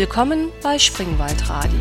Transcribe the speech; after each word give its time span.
Willkommen 0.00 0.50
bei 0.62 0.78
Springwald 0.78 1.48
Radio. 1.48 1.80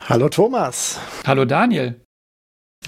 Hallo 0.00 0.30
Thomas. 0.30 0.98
Hallo 1.26 1.44
Daniel. 1.44 2.00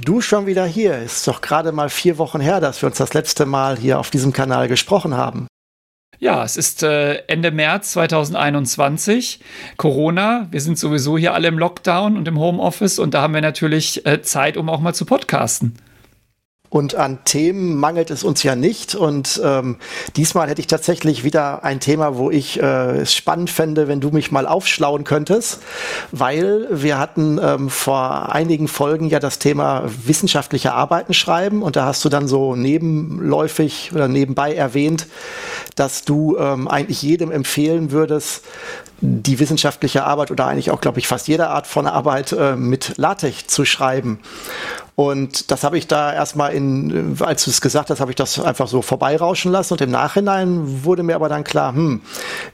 Du 0.03 0.23
schon 0.23 0.47
wieder 0.47 0.65
hier. 0.65 0.97
Ist 0.97 1.29
doch 1.29 1.43
gerade 1.43 1.73
mal 1.73 1.91
vier 1.91 2.17
Wochen 2.17 2.41
her, 2.41 2.59
dass 2.59 2.81
wir 2.81 2.87
uns 2.87 2.97
das 2.97 3.13
letzte 3.13 3.45
Mal 3.45 3.77
hier 3.77 3.99
auf 3.99 4.09
diesem 4.09 4.33
Kanal 4.33 4.69
gesprochen 4.69 5.15
haben. 5.15 5.47
Ja, 6.19 6.43
es 6.43 6.57
ist 6.57 6.83
äh, 6.85 7.17
Ende 7.27 7.51
März 7.51 7.91
2021. 7.91 9.41
Corona. 9.77 10.49
Wir 10.51 10.63
sind 10.63 10.79
sowieso 10.79 11.19
hier 11.19 11.35
alle 11.35 11.49
im 11.49 11.59
Lockdown 11.59 12.17
und 12.17 12.27
im 12.27 12.39
Homeoffice 12.39 12.99
und 12.99 13.13
da 13.13 13.21
haben 13.21 13.35
wir 13.35 13.43
natürlich 13.43 14.07
äh, 14.07 14.23
Zeit, 14.23 14.57
um 14.57 14.71
auch 14.71 14.81
mal 14.81 14.95
zu 14.95 15.05
podcasten. 15.05 15.75
Und 16.69 16.95
an 16.95 17.19
Themen 17.25 17.77
mangelt 17.77 18.11
es 18.11 18.25
uns 18.25 18.43
ja 18.43 18.57
nicht. 18.57 18.95
Und 18.95 19.41
ähm, 19.45 19.77
diesmal 20.17 20.49
hätte 20.49 20.61
ich 20.61 20.67
tatsächlich 20.67 21.25
wieder 21.25 21.65
ein 21.65 21.81
Thema, 21.81 22.17
wo 22.17 22.31
ich 22.31 22.61
äh, 22.61 22.99
es 22.99 23.15
spannend 23.15 23.51
fände, 23.51 23.89
wenn 23.89 24.01
du 24.01 24.11
mich 24.11 24.31
mal 24.31 24.47
aufschlauen 24.47 25.05
könntest, 25.05 25.61
weil 26.13 26.67
wir 26.71 26.99
hatten 26.99 27.39
ähm, 27.43 27.71
vor 27.71 28.33
einigen 28.35 28.69
Folgen 28.69 29.09
ja 29.09 29.21
das 29.21 29.39
Thema 29.39 29.85
wissenschaftliche 30.05 30.73
Arbeiten 30.73 31.15
schreiben 31.15 31.63
und 31.63 31.77
da 31.77 31.87
hast 31.87 32.05
du 32.05 32.09
dann 32.09 32.29
so 32.29 32.57
nebenläufig 32.57 33.93
oder 33.95 34.09
nebenbei 34.09 34.55
erwähnt, 34.55 35.07
dass 35.77 36.05
du 36.05 36.37
ähm, 36.39 36.69
eigentlich 36.69 37.03
jedem 37.03 37.31
empfehlen 37.31 37.91
würdest, 37.91 38.43
die 39.01 39.39
wissenschaftliche 39.39 40.05
Arbeit 40.05 40.31
oder 40.31 40.47
eigentlich 40.47 40.71
auch, 40.71 40.81
glaube 40.81 40.99
ich, 40.99 41.07
fast 41.07 41.29
jede 41.29 41.49
Art 41.49 41.67
von 41.67 41.87
Arbeit 41.87 42.33
äh, 42.33 42.57
mit 42.57 42.97
LaTeX 42.97 43.47
zu 43.47 43.65
schreiben. 43.65 44.21
Und 44.95 45.51
das 45.51 45.63
habe 45.63 45.77
ich 45.77 45.87
da 45.87 46.15
erstmal 46.15 46.55
in, 46.55 47.19
als 47.21 47.45
du 47.45 47.51
es 47.51 47.61
gesagt 47.61 47.91
hast, 47.91 48.01
habe 48.01 48.11
ich 48.11 48.17
das 48.17 48.41
einfach 48.41 48.67
so 48.67 48.81
vorbeirauschen 48.81 49.53
lassen. 49.53 49.75
Und 49.75 49.83
im 49.83 49.91
Nachhinein 49.91 50.85
wurde 50.85 51.03
mir 51.03 51.17
aber 51.17 51.29
dann 51.29 51.45
klar, 51.45 51.75
hm, 51.75 52.01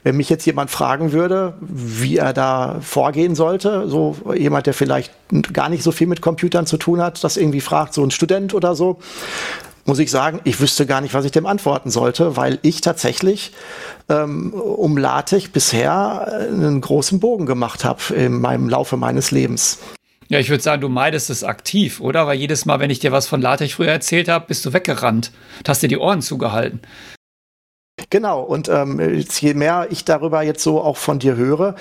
wenn 0.03 0.17
mich 0.17 0.29
jetzt 0.29 0.45
jemand 0.45 0.69
fragen 0.69 1.13
würde, 1.13 1.53
wie 1.61 2.17
er 2.17 2.33
da 2.33 2.79
vorgehen 2.81 3.35
sollte, 3.35 3.87
so 3.87 4.17
jemand, 4.35 4.67
der 4.67 4.73
vielleicht 4.73 5.13
gar 5.53 5.69
nicht 5.69 5.83
so 5.83 5.93
viel 5.93 6.07
mit 6.07 6.19
Computern 6.19 6.65
zu 6.65 6.75
tun 6.75 7.01
hat, 7.01 7.23
das 7.23 7.37
irgendwie 7.37 7.61
fragt, 7.61 7.93
so 7.93 8.03
ein 8.03 8.11
Student 8.11 8.53
oder 8.53 8.75
so, 8.75 8.99
muss 9.85 9.99
ich 9.99 10.11
sagen, 10.11 10.39
ich 10.43 10.59
wüsste 10.59 10.85
gar 10.85 11.01
nicht, 11.01 11.13
was 11.13 11.25
ich 11.25 11.31
dem 11.31 11.45
antworten 11.45 11.89
sollte, 11.89 12.37
weil 12.37 12.59
ich 12.61 12.81
tatsächlich 12.81 13.51
ähm, 14.09 14.53
um 14.53 14.97
LaTeX 14.97 15.49
bisher 15.49 16.47
einen 16.47 16.81
großen 16.81 17.19
Bogen 17.19 17.45
gemacht 17.45 17.83
habe 17.83 18.13
in 18.13 18.39
meinem 18.39 18.69
Laufe 18.69 18.97
meines 18.97 19.31
Lebens. 19.31 19.79
Ja, 20.29 20.39
ich 20.39 20.49
würde 20.49 20.63
sagen, 20.63 20.81
du 20.81 20.89
meidest 20.89 21.29
es 21.29 21.43
aktiv, 21.43 21.99
oder? 21.99 22.25
Weil 22.27 22.37
jedes 22.37 22.65
Mal, 22.65 22.79
wenn 22.79 22.89
ich 22.89 22.99
dir 22.99 23.11
was 23.11 23.27
von 23.27 23.41
LaTeX 23.41 23.73
früher 23.73 23.91
erzählt 23.91 24.29
habe, 24.29 24.45
bist 24.47 24.65
du 24.65 24.73
weggerannt. 24.73 25.31
Du 25.63 25.69
hast 25.69 25.83
dir 25.83 25.89
die 25.89 25.97
Ohren 25.97 26.21
zugehalten. 26.21 26.81
Genau, 28.09 28.41
und 28.41 28.69
ähm, 28.69 28.99
je 29.39 29.53
mehr 29.53 29.87
ich 29.91 30.05
darüber 30.05 30.41
jetzt 30.41 30.63
so 30.63 30.81
auch 30.81 30.97
von 30.97 31.19
dir 31.19 31.35
höre, 31.35 31.75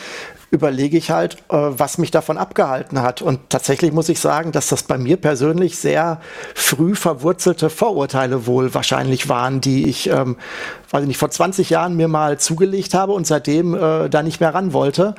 überlege 0.53 0.99
ich 0.99 1.11
halt, 1.11 1.39
äh, 1.49 1.57
was 1.57 1.97
mich 1.97 2.11
davon 2.11 2.37
abgehalten 2.37 3.01
hat. 3.01 3.23
Und 3.23 3.41
tatsächlich 3.49 3.91
muss 3.91 4.11
ich 4.11 4.21
sagen, 4.21 4.53
dass 4.53 4.69
das 4.69 4.83
bei 4.83 4.99
mir 4.99 5.17
persönlich 5.17 5.79
sehr 5.79 6.21
früh 6.55 6.95
verwurzelte 6.95 7.71
Vorurteile 7.71 8.47
wohl 8.47 8.75
wahrscheinlich 8.75 9.31
waren, 9.31 9.63
die 9.63 9.89
ich, 9.89 10.11
ähm, 10.11 10.37
weiß 10.91 11.03
ich 11.03 11.09
nicht, 11.09 11.17
vor 11.17 11.31
20 11.31 11.71
Jahren 11.71 11.97
mir 11.97 12.07
mal 12.07 12.39
zugelegt 12.39 12.93
habe 12.93 13.13
und 13.13 13.27
seitdem 13.27 13.75
äh, 13.75 14.11
da 14.11 14.23
nicht 14.23 14.41
mehr 14.41 14.53
ran 14.53 14.75
wollte. 14.75 15.15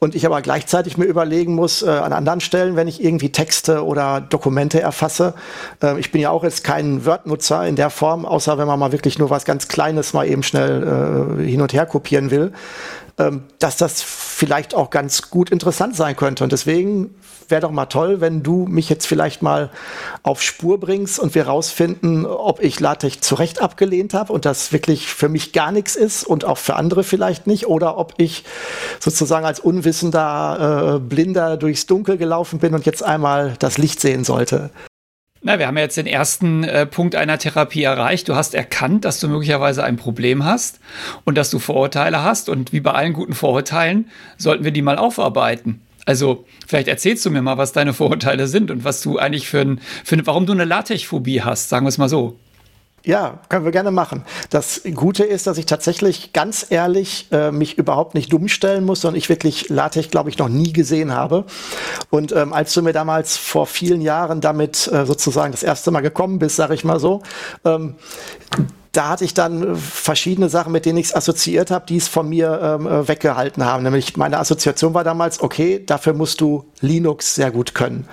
Und 0.00 0.16
ich 0.16 0.26
aber 0.26 0.42
gleichzeitig 0.42 0.98
mir 0.98 1.04
überlegen 1.04 1.54
muss, 1.54 1.82
äh, 1.82 1.88
an 1.88 2.12
anderen 2.12 2.40
Stellen, 2.40 2.74
wenn 2.74 2.88
ich 2.88 3.04
irgendwie 3.04 3.30
Texte 3.30 3.84
oder 3.84 4.20
Dokumente 4.20 4.80
erfasse, 4.80 5.34
äh, 5.80 5.96
ich 6.00 6.10
bin 6.10 6.20
ja 6.20 6.30
auch 6.30 6.42
jetzt 6.42 6.64
kein 6.64 7.06
Word-Nutzer 7.06 7.68
in 7.68 7.76
der 7.76 7.90
Form, 7.90 8.26
außer 8.26 8.58
wenn 8.58 8.66
man 8.66 8.80
mal 8.80 8.90
wirklich 8.90 9.16
nur 9.16 9.30
was 9.30 9.44
ganz 9.44 9.68
Kleines 9.68 10.12
mal 10.12 10.26
eben 10.26 10.42
schnell 10.42 11.38
äh, 11.38 11.44
hin 11.48 11.62
und 11.62 11.72
her 11.72 11.86
kopieren 11.86 12.32
will 12.32 12.52
ähm, 13.18 13.44
dass 13.58 13.76
das 13.76 14.02
vielleicht 14.02 14.74
auch 14.74 14.90
ganz 14.90 15.30
gut 15.30 15.50
interessant 15.50 15.96
sein 15.96 16.16
könnte. 16.16 16.44
Und 16.44 16.52
deswegen 16.52 17.14
wäre 17.48 17.60
doch 17.60 17.70
mal 17.70 17.86
toll, 17.86 18.20
wenn 18.20 18.42
du 18.42 18.66
mich 18.66 18.88
jetzt 18.88 19.06
vielleicht 19.06 19.42
mal 19.42 19.70
auf 20.22 20.42
Spur 20.42 20.80
bringst 20.80 21.18
und 21.18 21.34
wir 21.34 21.46
rausfinden, 21.46 22.26
ob 22.26 22.62
ich 22.62 22.80
LaTeX 22.80 23.20
zu 23.20 23.34
Recht 23.34 23.60
abgelehnt 23.60 24.14
habe 24.14 24.32
und 24.32 24.44
das 24.44 24.72
wirklich 24.72 25.06
für 25.06 25.28
mich 25.28 25.52
gar 25.52 25.72
nichts 25.72 25.94
ist 25.94 26.24
und 26.24 26.44
auch 26.44 26.58
für 26.58 26.76
andere 26.76 27.04
vielleicht 27.04 27.46
nicht 27.46 27.66
oder 27.66 27.98
ob 27.98 28.14
ich 28.16 28.44
sozusagen 29.00 29.44
als 29.44 29.60
unwissender 29.60 30.96
äh, 30.96 30.98
Blinder 30.98 31.56
durchs 31.56 31.86
Dunkel 31.86 32.16
gelaufen 32.16 32.58
bin 32.58 32.74
und 32.74 32.86
jetzt 32.86 33.02
einmal 33.02 33.54
das 33.58 33.78
Licht 33.78 34.00
sehen 34.00 34.24
sollte. 34.24 34.70
Na, 35.44 35.58
wir 35.58 35.66
haben 35.66 35.76
jetzt 35.76 35.96
den 35.96 36.06
ersten 36.06 36.62
äh, 36.62 36.86
Punkt 36.86 37.16
einer 37.16 37.36
Therapie 37.36 37.82
erreicht. 37.82 38.28
Du 38.28 38.36
hast 38.36 38.54
erkannt, 38.54 39.04
dass 39.04 39.18
du 39.18 39.26
möglicherweise 39.26 39.82
ein 39.82 39.96
Problem 39.96 40.44
hast 40.44 40.78
und 41.24 41.36
dass 41.36 41.50
du 41.50 41.58
Vorurteile 41.58 42.22
hast. 42.22 42.48
Und 42.48 42.72
wie 42.72 42.78
bei 42.78 42.92
allen 42.92 43.12
guten 43.12 43.34
Vorurteilen 43.34 44.08
sollten 44.38 44.62
wir 44.62 44.70
die 44.70 44.82
mal 44.82 44.98
aufarbeiten. 44.98 45.82
Also, 46.04 46.44
vielleicht 46.68 46.86
erzählst 46.86 47.26
du 47.26 47.30
mir 47.30 47.42
mal, 47.42 47.58
was 47.58 47.72
deine 47.72 47.92
Vorurteile 47.92 48.46
sind 48.46 48.70
und 48.70 48.84
was 48.84 49.02
du 49.02 49.18
eigentlich 49.18 49.48
für 49.48 49.60
ein, 49.60 49.80
für 50.04 50.14
ein 50.14 50.26
warum 50.26 50.46
du 50.46 50.52
eine 50.52 50.64
Latechphobie 50.64 51.42
hast, 51.42 51.68
sagen 51.68 51.86
wir 51.86 51.90
es 51.90 51.98
mal 51.98 52.08
so. 52.08 52.38
Ja, 53.04 53.40
können 53.48 53.64
wir 53.64 53.72
gerne 53.72 53.90
machen. 53.90 54.24
Das 54.50 54.82
Gute 54.94 55.24
ist, 55.24 55.48
dass 55.48 55.58
ich 55.58 55.66
tatsächlich 55.66 56.32
ganz 56.32 56.66
ehrlich 56.70 57.26
äh, 57.32 57.50
mich 57.50 57.76
überhaupt 57.76 58.14
nicht 58.14 58.32
dumm 58.32 58.46
stellen 58.46 58.84
muss, 58.84 59.00
sondern 59.00 59.18
ich 59.18 59.28
wirklich 59.28 59.68
LaTeX, 59.68 60.10
glaube 60.10 60.30
ich, 60.30 60.38
noch 60.38 60.48
nie 60.48 60.72
gesehen 60.72 61.12
habe. 61.12 61.44
Und 62.10 62.30
ähm, 62.30 62.52
als 62.52 62.72
du 62.74 62.82
mir 62.82 62.92
damals 62.92 63.36
vor 63.36 63.66
vielen 63.66 64.02
Jahren 64.02 64.40
damit 64.40 64.86
äh, 64.92 65.04
sozusagen 65.04 65.50
das 65.50 65.64
erste 65.64 65.90
Mal 65.90 66.00
gekommen 66.00 66.38
bist, 66.38 66.56
sage 66.56 66.74
ich 66.74 66.84
mal 66.84 67.00
so, 67.00 67.22
ähm, 67.64 67.96
da 68.92 69.08
hatte 69.08 69.24
ich 69.24 69.32
dann 69.32 69.62
äh, 69.62 69.74
verschiedene 69.74 70.50
Sachen, 70.50 70.70
mit 70.70 70.84
denen 70.84 70.98
ich 70.98 71.06
es 71.06 71.14
assoziiert 71.14 71.70
habe, 71.70 71.86
die 71.86 71.96
es 71.96 72.08
von 72.08 72.28
mir 72.28 72.60
ähm, 72.62 72.86
äh, 72.86 73.08
weggehalten 73.08 73.64
haben. 73.64 73.82
Nämlich 73.82 74.16
meine 74.18 74.38
Assoziation 74.38 74.92
war 74.92 75.02
damals, 75.02 75.40
okay, 75.40 75.82
dafür 75.84 76.12
musst 76.12 76.42
du 76.42 76.64
Linux 76.80 77.34
sehr 77.34 77.50
gut 77.50 77.74
können. 77.74 78.06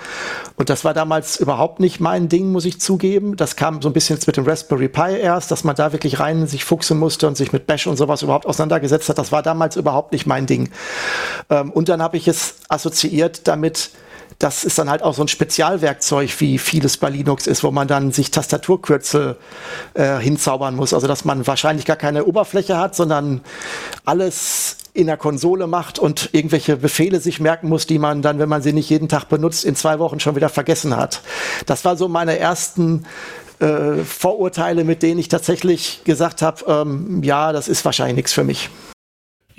Und 0.56 0.70
das 0.70 0.84
war 0.84 0.94
damals 0.94 1.38
überhaupt 1.38 1.80
nicht 1.80 2.00
mein 2.00 2.30
Ding, 2.30 2.50
muss 2.50 2.64
ich 2.64 2.80
zugeben. 2.80 3.36
Das 3.36 3.56
kam 3.56 3.82
so 3.82 3.90
ein 3.90 3.92
bisschen 3.92 4.16
jetzt 4.16 4.26
mit 4.26 4.38
dem 4.38 4.46
Raspberry 4.46 4.88
Pi 4.88 5.18
erst, 5.20 5.50
dass 5.50 5.64
man 5.64 5.76
da 5.76 5.92
wirklich 5.92 6.18
rein 6.18 6.46
sich 6.46 6.64
fuchsen 6.64 6.98
musste 6.98 7.28
und 7.28 7.36
sich 7.36 7.52
mit 7.52 7.66
Bash 7.66 7.86
und 7.86 7.96
sowas 7.96 8.22
überhaupt 8.22 8.46
auseinandergesetzt 8.46 9.08
hat. 9.10 9.18
Das 9.18 9.32
war 9.32 9.42
damals 9.42 9.76
überhaupt 9.76 10.12
nicht 10.12 10.26
mein 10.26 10.46
Ding. 10.46 10.70
Ähm, 11.50 11.70
und 11.70 11.90
dann 11.90 12.02
habe 12.02 12.16
ich 12.16 12.26
es 12.26 12.54
assoziiert 12.68 13.46
damit, 13.46 13.90
das 14.40 14.64
ist 14.64 14.78
dann 14.78 14.88
halt 14.88 15.02
auch 15.02 15.14
so 15.14 15.22
ein 15.22 15.28
Spezialwerkzeug, 15.28 16.40
wie 16.40 16.58
vieles 16.58 16.96
bei 16.96 17.10
Linux 17.10 17.46
ist, 17.46 17.62
wo 17.62 17.70
man 17.70 17.86
dann 17.86 18.10
sich 18.10 18.30
Tastaturkürzel 18.30 19.36
äh, 19.92 20.18
hinzaubern 20.18 20.74
muss. 20.74 20.94
Also 20.94 21.06
dass 21.06 21.26
man 21.26 21.46
wahrscheinlich 21.46 21.84
gar 21.84 21.96
keine 21.96 22.24
Oberfläche 22.24 22.78
hat, 22.78 22.96
sondern 22.96 23.42
alles 24.06 24.78
in 24.94 25.06
der 25.06 25.18
Konsole 25.18 25.66
macht 25.66 25.98
und 25.98 26.30
irgendwelche 26.32 26.78
Befehle 26.78 27.20
sich 27.20 27.38
merken 27.38 27.68
muss, 27.68 27.86
die 27.86 27.98
man 27.98 28.22
dann, 28.22 28.38
wenn 28.38 28.48
man 28.48 28.62
sie 28.62 28.72
nicht 28.72 28.88
jeden 28.88 29.08
Tag 29.08 29.26
benutzt, 29.28 29.64
in 29.64 29.76
zwei 29.76 29.98
Wochen 29.98 30.20
schon 30.20 30.34
wieder 30.36 30.48
vergessen 30.48 30.96
hat. 30.96 31.20
Das 31.66 31.84
war 31.84 31.98
so 31.98 32.08
meine 32.08 32.38
ersten 32.38 33.04
äh, 33.60 33.98
Vorurteile, 34.04 34.84
mit 34.84 35.02
denen 35.02 35.20
ich 35.20 35.28
tatsächlich 35.28 36.00
gesagt 36.04 36.40
habe, 36.40 36.64
ähm, 36.66 37.22
ja, 37.22 37.52
das 37.52 37.68
ist 37.68 37.84
wahrscheinlich 37.84 38.16
nichts 38.16 38.32
für 38.32 38.44
mich. 38.44 38.70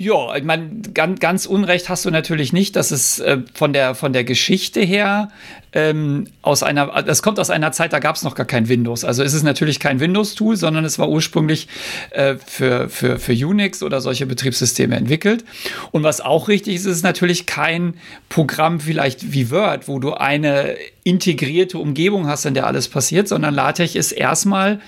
Ja, 0.02 0.34
ich 0.34 0.42
meine, 0.42 0.68
ganz, 0.94 1.20
ganz 1.20 1.46
Unrecht 1.46 1.88
hast 1.88 2.04
du 2.04 2.10
natürlich 2.10 2.52
nicht, 2.52 2.74
dass 2.74 2.90
es 2.90 3.20
äh, 3.20 3.38
von, 3.54 3.72
der, 3.72 3.94
von 3.94 4.12
der 4.12 4.24
Geschichte 4.24 4.80
her 4.80 5.28
ähm, 5.72 6.26
aus 6.42 6.64
einer, 6.64 7.04
das 7.04 7.22
kommt 7.22 7.38
aus 7.38 7.50
einer 7.50 7.70
Zeit, 7.70 7.92
da 7.92 8.00
gab 8.00 8.16
es 8.16 8.24
noch 8.24 8.34
gar 8.34 8.44
kein 8.44 8.68
Windows. 8.68 9.04
Also 9.04 9.22
ist 9.22 9.32
es 9.32 9.44
natürlich 9.44 9.78
kein 9.78 10.00
Windows-Tool, 10.00 10.56
sondern 10.56 10.84
es 10.84 10.98
war 10.98 11.08
ursprünglich 11.08 11.68
äh, 12.10 12.34
für, 12.44 12.88
für, 12.88 13.20
für 13.20 13.32
Unix 13.46 13.80
oder 13.84 14.00
solche 14.00 14.26
Betriebssysteme 14.26 14.96
entwickelt. 14.96 15.44
Und 15.92 16.02
was 16.02 16.20
auch 16.20 16.48
richtig 16.48 16.74
ist, 16.74 16.86
ist 16.86 17.04
natürlich 17.04 17.46
kein 17.46 17.94
Programm 18.28 18.80
vielleicht 18.80 19.32
wie 19.32 19.52
Word, 19.52 19.86
wo 19.86 20.00
du 20.00 20.14
eine 20.14 20.74
integrierte 21.04 21.78
Umgebung 21.78 22.26
hast, 22.26 22.44
in 22.44 22.54
der 22.54 22.66
alles 22.66 22.88
passiert, 22.88 23.28
sondern 23.28 23.54
LaTeX 23.54 23.94
ist 23.94 24.10
erstmal 24.10 24.80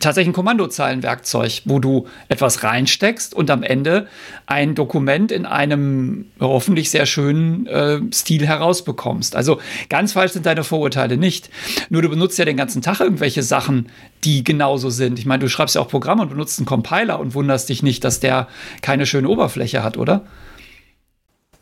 tatsächlich 0.00 0.30
ein 0.30 0.34
Kommandozeilenwerkzeug, 0.34 1.62
wo 1.64 1.78
du 1.78 2.06
etwas 2.28 2.62
reinsteckst 2.62 3.34
und 3.34 3.50
am 3.50 3.62
Ende 3.62 4.06
ein 4.46 4.74
Dokument 4.74 5.30
in 5.30 5.46
einem 5.46 6.26
hoffentlich 6.40 6.90
sehr 6.90 7.06
schönen 7.06 7.66
äh, 7.66 8.00
Stil 8.12 8.46
herausbekommst. 8.46 9.36
Also 9.36 9.60
ganz 9.88 10.12
falsch 10.12 10.32
sind 10.32 10.46
deine 10.46 10.64
Vorurteile 10.64 11.16
nicht. 11.16 11.50
Nur 11.90 12.02
du 12.02 12.08
benutzt 12.08 12.38
ja 12.38 12.44
den 12.44 12.56
ganzen 12.56 12.82
Tag 12.82 13.00
irgendwelche 13.00 13.42
Sachen, 13.42 13.88
die 14.24 14.44
genauso 14.44 14.90
sind. 14.90 15.18
Ich 15.18 15.26
meine, 15.26 15.40
du 15.40 15.48
schreibst 15.48 15.74
ja 15.74 15.80
auch 15.80 15.88
Programme 15.88 16.22
und 16.22 16.30
benutzt 16.30 16.58
einen 16.58 16.66
Compiler 16.66 17.20
und 17.20 17.34
wunderst 17.34 17.68
dich 17.68 17.82
nicht, 17.82 18.04
dass 18.04 18.20
der 18.20 18.48
keine 18.80 19.06
schöne 19.06 19.28
Oberfläche 19.28 19.82
hat, 19.82 19.96
oder? 19.96 20.24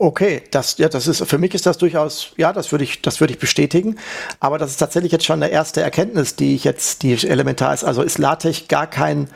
Okay, 0.02 0.40
das, 0.50 0.78
ja, 0.78 0.88
das 0.88 1.06
ist, 1.06 1.22
für 1.28 1.36
mich 1.36 1.52
ist 1.52 1.66
das 1.66 1.76
durchaus, 1.76 2.32
ja, 2.38 2.54
das 2.54 2.72
würde 2.72 2.84
ich, 2.84 3.02
das 3.02 3.20
würde 3.20 3.34
ich 3.34 3.38
bestätigen. 3.38 3.98
Aber 4.40 4.56
das 4.56 4.70
ist 4.70 4.78
tatsächlich 4.78 5.12
jetzt 5.12 5.26
schon 5.26 5.42
eine 5.42 5.52
erste 5.52 5.82
Erkenntnis, 5.82 6.36
die 6.36 6.54
ich 6.54 6.64
jetzt, 6.64 7.02
die 7.02 7.12
elementar 7.28 7.74
ist. 7.74 7.84
Also 7.84 8.00
ist 8.00 8.16
LaTeX 8.16 8.66
gar 8.68 8.86
kein 8.86 9.28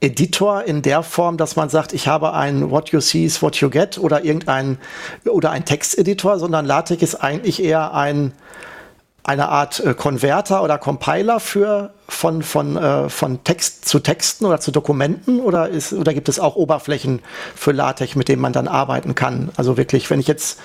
Editor 0.00 0.64
in 0.64 0.82
der 0.82 1.04
Form, 1.04 1.36
dass 1.36 1.54
man 1.54 1.68
sagt, 1.68 1.92
ich 1.92 2.08
habe 2.08 2.34
ein 2.34 2.72
What 2.72 2.88
You 2.88 2.98
See 2.98 3.26
is 3.26 3.42
What 3.42 3.58
You 3.58 3.70
Get 3.70 3.96
oder 3.96 4.24
irgendein, 4.24 4.78
oder 5.24 5.52
ein 5.52 5.64
Texteditor, 5.64 6.40
sondern 6.40 6.66
LaTeX 6.66 7.00
ist 7.00 7.14
eigentlich 7.14 7.62
eher 7.62 7.94
ein, 7.94 8.32
eine 9.28 9.50
Art 9.50 9.80
äh, 9.80 9.92
Konverter 9.92 10.62
oder 10.62 10.78
Compiler 10.78 11.38
für 11.38 11.90
von, 12.08 12.42
von, 12.42 12.76
äh, 12.76 13.10
von 13.10 13.44
Text 13.44 13.86
zu 13.86 13.98
Texten 14.00 14.46
oder 14.46 14.58
zu 14.58 14.70
Dokumenten 14.70 15.40
oder, 15.40 15.68
ist, 15.68 15.92
oder 15.92 16.14
gibt 16.14 16.30
es 16.30 16.40
auch 16.40 16.56
Oberflächen 16.56 17.20
für 17.54 17.72
LaTeX, 17.72 18.16
mit 18.16 18.28
denen 18.28 18.40
man 18.40 18.54
dann 18.54 18.68
arbeiten 18.68 19.14
kann? 19.14 19.50
Also 19.56 19.76
wirklich, 19.76 20.08
wenn 20.08 20.18
ich 20.18 20.28
jetzt 20.28 20.58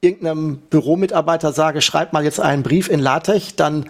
irgendeinem 0.00 0.58
Büromitarbeiter 0.70 1.52
sage, 1.52 1.82
schreib 1.82 2.12
mal 2.12 2.22
jetzt 2.22 2.38
einen 2.38 2.62
Brief 2.62 2.88
in 2.88 3.00
LaTeX, 3.00 3.56
dann 3.56 3.86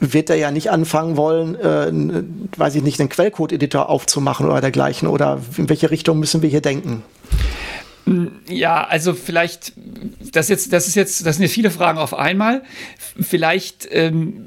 wird 0.00 0.30
er 0.30 0.36
ja 0.36 0.50
nicht 0.50 0.72
anfangen 0.72 1.16
wollen, 1.16 1.54
äh, 1.54 1.92
weiß 2.58 2.74
ich 2.74 2.82
nicht, 2.82 2.98
einen 2.98 3.08
Quellcode-Editor 3.08 3.88
aufzumachen 3.88 4.46
oder 4.46 4.60
dergleichen. 4.60 5.06
Oder 5.06 5.38
in 5.56 5.68
welche 5.68 5.92
Richtung 5.92 6.18
müssen 6.18 6.42
wir 6.42 6.48
hier 6.48 6.62
denken? 6.62 7.04
Ja, 8.48 8.84
also 8.84 9.14
vielleicht, 9.14 9.72
das 10.32 10.48
jetzt, 10.48 10.72
das 10.72 10.88
ist 10.88 10.94
jetzt, 10.94 11.26
das 11.26 11.36
sind 11.36 11.42
jetzt 11.42 11.54
viele 11.54 11.70
Fragen 11.70 11.98
auf 11.98 12.14
einmal. 12.14 12.62
Vielleicht, 13.20 13.88
ähm, 13.90 14.44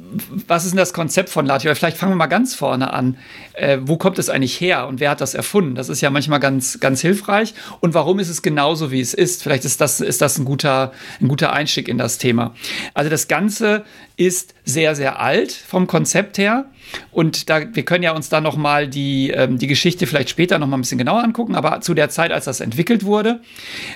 was 0.47 0.65
ist 0.65 0.71
denn 0.71 0.77
das 0.77 0.93
Konzept 0.93 1.29
von 1.29 1.45
LaTeX? 1.45 1.79
Vielleicht 1.79 1.97
fangen 1.97 2.13
wir 2.13 2.17
mal 2.17 2.27
ganz 2.27 2.55
vorne 2.55 2.93
an. 2.93 3.17
Äh, 3.53 3.79
wo 3.81 3.97
kommt 3.97 4.19
es 4.19 4.29
eigentlich 4.29 4.59
her 4.59 4.87
und 4.87 4.99
wer 4.99 5.11
hat 5.11 5.21
das 5.21 5.33
erfunden? 5.33 5.75
Das 5.75 5.89
ist 5.89 6.01
ja 6.01 6.09
manchmal 6.09 6.39
ganz, 6.39 6.79
ganz 6.79 7.01
hilfreich. 7.01 7.53
Und 7.79 7.93
warum 7.93 8.19
ist 8.19 8.29
es 8.29 8.41
genauso, 8.41 8.91
wie 8.91 9.01
es 9.01 9.13
ist? 9.13 9.43
Vielleicht 9.43 9.65
ist 9.65 9.81
das, 9.81 10.01
ist 10.01 10.21
das 10.21 10.37
ein 10.37 10.45
guter, 10.45 10.91
ein 11.19 11.27
guter 11.27 11.53
Einstieg 11.53 11.87
in 11.87 11.97
das 11.97 12.17
Thema. 12.17 12.55
Also 12.93 13.09
das 13.09 13.27
Ganze 13.27 13.83
ist 14.17 14.53
sehr, 14.65 14.95
sehr 14.95 15.19
alt 15.19 15.51
vom 15.51 15.87
Konzept 15.87 16.37
her. 16.37 16.65
Und 17.11 17.49
da, 17.49 17.61
wir 17.73 17.83
können 17.83 18.03
ja 18.03 18.11
uns 18.11 18.29
da 18.29 18.41
noch 18.41 18.57
mal 18.57 18.87
die, 18.87 19.31
ähm, 19.31 19.57
die 19.57 19.67
Geschichte 19.67 20.07
vielleicht 20.07 20.29
später 20.29 20.59
noch 20.59 20.67
mal 20.67 20.77
ein 20.77 20.81
bisschen 20.81 20.97
genauer 20.97 21.23
angucken. 21.23 21.55
Aber 21.55 21.81
zu 21.81 21.93
der 21.93 22.09
Zeit, 22.09 22.31
als 22.31 22.45
das 22.45 22.59
entwickelt 22.59 23.05
wurde, 23.05 23.41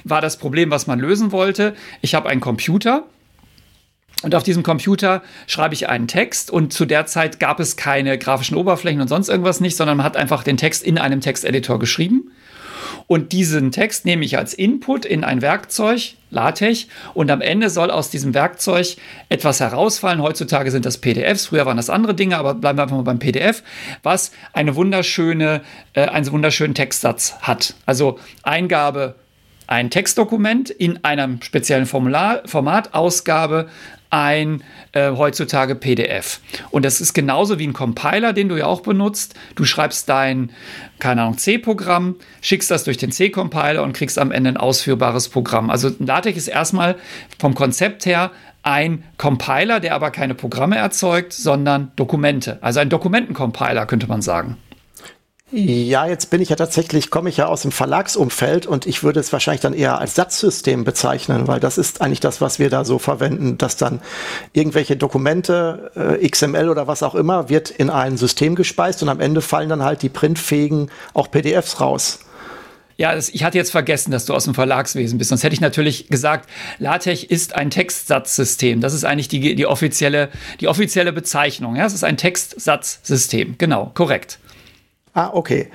war 0.03 0.21
das 0.21 0.37
Problem, 0.37 0.71
was 0.71 0.87
man 0.87 0.99
lösen 0.99 1.31
wollte. 1.31 1.75
Ich 2.01 2.15
habe 2.15 2.29
einen 2.29 2.41
Computer. 2.41 3.05
Und 4.23 4.33
auf 4.33 4.43
diesem 4.43 4.63
Computer 4.63 5.21
schreibe 5.45 5.73
ich 5.73 5.89
einen 5.89 6.07
Text 6.07 6.49
und 6.49 6.73
zu 6.73 6.85
der 6.85 7.05
Zeit 7.05 7.39
gab 7.39 7.59
es 7.59 7.75
keine 7.75 8.17
grafischen 8.17 8.57
Oberflächen 8.57 9.01
und 9.01 9.07
sonst 9.07 9.29
irgendwas 9.29 9.59
nicht, 9.59 9.75
sondern 9.75 9.97
man 9.97 10.05
hat 10.05 10.17
einfach 10.17 10.43
den 10.43 10.57
Text 10.57 10.83
in 10.83 10.97
einem 10.97 11.21
Texteditor 11.21 11.79
geschrieben. 11.79 12.31
Und 13.07 13.31
diesen 13.31 13.71
Text 13.71 14.05
nehme 14.05 14.25
ich 14.25 14.37
als 14.37 14.53
Input 14.53 15.05
in 15.05 15.23
ein 15.23 15.41
Werkzeug, 15.41 16.15
LaTeX, 16.29 16.87
und 17.13 17.31
am 17.31 17.41
Ende 17.41 17.69
soll 17.69 17.91
aus 17.91 18.09
diesem 18.09 18.33
Werkzeug 18.33 18.97
etwas 19.29 19.59
herausfallen. 19.59 20.21
Heutzutage 20.21 20.71
sind 20.71 20.85
das 20.85 20.97
PDFs, 20.97 21.47
früher 21.47 21.65
waren 21.65 21.77
das 21.77 21.89
andere 21.89 22.13
Dinge, 22.13 22.37
aber 22.37 22.53
bleiben 22.55 22.77
wir 22.77 22.83
einfach 22.83 22.97
mal 22.97 23.03
beim 23.03 23.19
PDF, 23.19 23.63
was 24.03 24.31
eine 24.53 24.75
wunderschöne, 24.75 25.61
äh, 25.93 26.05
einen 26.05 26.31
wunderschönen 26.31 26.73
Textsatz 26.73 27.35
hat. 27.41 27.75
Also 27.85 28.19
Eingabe 28.43 29.15
ein 29.67 29.89
Textdokument 29.89 30.69
in 30.69 31.03
einem 31.03 31.41
speziellen 31.41 31.85
Formular, 31.85 32.43
Format, 32.45 32.93
Ausgabe 32.93 33.69
ein 34.15 34.63
äh, 34.93 35.11
heutzutage 35.11 35.75
PDF. 35.75 36.39
Und 36.71 36.85
das 36.85 37.01
ist 37.01 37.13
genauso 37.13 37.59
wie 37.59 37.67
ein 37.67 37.73
Compiler, 37.73 38.31
den 38.31 38.47
du 38.47 38.55
ja 38.55 38.65
auch 38.65 38.79
benutzt. 38.79 39.35
Du 39.55 39.65
schreibst 39.65 40.07
dein, 40.07 40.51
keine 40.99 41.23
Ahnung, 41.23 41.37
C-Programm, 41.37 42.15
schickst 42.41 42.71
das 42.71 42.85
durch 42.85 42.95
den 42.95 43.11
C-Compiler 43.11 43.83
und 43.83 43.91
kriegst 43.91 44.17
am 44.17 44.31
Ende 44.31 44.51
ein 44.51 44.57
ausführbares 44.57 45.27
Programm. 45.27 45.69
Also 45.69 45.91
LaTeX 45.99 46.37
ist 46.37 46.47
erstmal 46.47 46.95
vom 47.37 47.55
Konzept 47.55 48.05
her 48.05 48.31
ein 48.63 49.03
Compiler, 49.17 49.81
der 49.81 49.93
aber 49.93 50.11
keine 50.11 50.33
Programme 50.33 50.77
erzeugt, 50.77 51.33
sondern 51.33 51.91
Dokumente. 51.97 52.57
Also 52.61 52.79
ein 52.79 52.89
Dokumentencompiler, 52.89 53.85
könnte 53.85 54.07
man 54.07 54.21
sagen. 54.21 54.57
Ja, 55.57 56.05
jetzt 56.05 56.31
bin 56.31 56.41
ich 56.41 56.49
ja 56.49 56.57
tatsächlich, 56.57 57.09
komme 57.09 57.29
ich 57.29 57.37
ja 57.37 57.45
aus 57.45 57.61
dem 57.61 57.71
Verlagsumfeld 57.71 58.65
und 58.65 58.85
ich 58.85 59.03
würde 59.03 59.21
es 59.21 59.31
wahrscheinlich 59.31 59.61
dann 59.61 59.73
eher 59.73 59.99
als 59.99 60.13
Satzsystem 60.13 60.83
bezeichnen, 60.83 61.47
weil 61.47 61.61
das 61.61 61.77
ist 61.77 62.01
eigentlich 62.01 62.19
das, 62.19 62.41
was 62.41 62.59
wir 62.59 62.69
da 62.69 62.83
so 62.83 62.99
verwenden, 62.99 63.57
dass 63.57 63.77
dann 63.77 64.01
irgendwelche 64.51 64.97
Dokumente, 64.97 65.91
äh, 65.95 66.27
XML 66.27 66.67
oder 66.67 66.87
was 66.87 67.03
auch 67.03 67.15
immer, 67.15 67.47
wird 67.47 67.69
in 67.69 67.89
ein 67.89 68.17
System 68.17 68.55
gespeist 68.55 69.01
und 69.01 69.07
am 69.07 69.21
Ende 69.21 69.39
fallen 69.39 69.69
dann 69.69 69.81
halt 69.81 70.01
die 70.01 70.09
printfähigen 70.09 70.91
auch 71.13 71.31
PDFs 71.31 71.79
raus. 71.79 72.19
Ja, 72.97 73.15
ich 73.15 73.43
hatte 73.45 73.57
jetzt 73.57 73.71
vergessen, 73.71 74.11
dass 74.11 74.25
du 74.25 74.33
aus 74.33 74.43
dem 74.43 74.55
Verlagswesen 74.55 75.17
bist. 75.17 75.29
Sonst 75.29 75.43
hätte 75.43 75.53
ich 75.53 75.61
natürlich 75.61 76.09
gesagt, 76.09 76.49
LaTeX 76.79 77.23
ist 77.23 77.55
ein 77.55 77.69
Textsatzsystem. 77.69 78.81
Das 78.81 78.93
ist 78.93 79.05
eigentlich 79.05 79.29
die, 79.29 79.55
die, 79.55 79.65
offizielle, 79.65 80.29
die 80.59 80.67
offizielle 80.67 81.13
Bezeichnung. 81.13 81.77
Ja, 81.77 81.85
es 81.85 81.93
ist 81.93 82.03
ein 82.03 82.17
Textsatzsystem. 82.17 83.55
Genau, 83.57 83.91
korrekt. 83.93 84.39
Ah, 85.15 85.31
okay. 85.33 85.69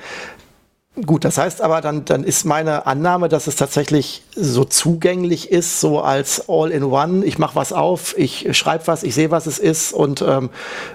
Gut, 1.07 1.25
das 1.25 1.39
heißt 1.39 1.63
aber, 1.63 1.81
dann, 1.81 2.05
dann 2.05 2.25
ist 2.25 2.45
meine 2.45 2.87
Annahme, 2.87 3.29
dass 3.29 3.47
es 3.47 3.57
tatsächlich 3.57 4.23
so 4.41 4.65
zugänglich 4.65 5.51
ist, 5.51 5.81
so 5.81 6.01
als 6.01 6.49
All-in-One. 6.49 7.25
Ich 7.25 7.39
mache 7.39 7.57
was 7.57 7.73
auf, 7.73 8.15
ich 8.19 8.49
schreibe 8.57 8.87
was, 8.87 9.03
ich 9.03 9.15
sehe, 9.15 9.31
was 9.31 9.47
es 9.47 9.59
ist 9.59 9.93
und 9.93 10.23
ähm, 10.23 10.51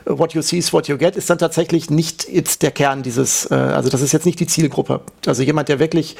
what 0.05 0.33
you 0.33 0.41
see 0.41 0.57
is 0.57 0.71
what 0.71 0.87
you 0.87 0.97
get 0.97 1.15
ist 1.15 1.29
dann 1.29 1.37
tatsächlich 1.37 1.89
nicht 1.89 2.27
jetzt 2.29 2.61
der 2.61 2.71
Kern 2.71 3.03
dieses, 3.03 3.49
äh, 3.49 3.55
also 3.55 3.89
das 3.89 4.01
ist 4.01 4.11
jetzt 4.11 4.25
nicht 4.25 4.39
die 4.39 4.47
Zielgruppe. 4.47 5.01
Also 5.25 5.41
jemand, 5.41 5.69
der 5.69 5.79
wirklich 5.79 6.15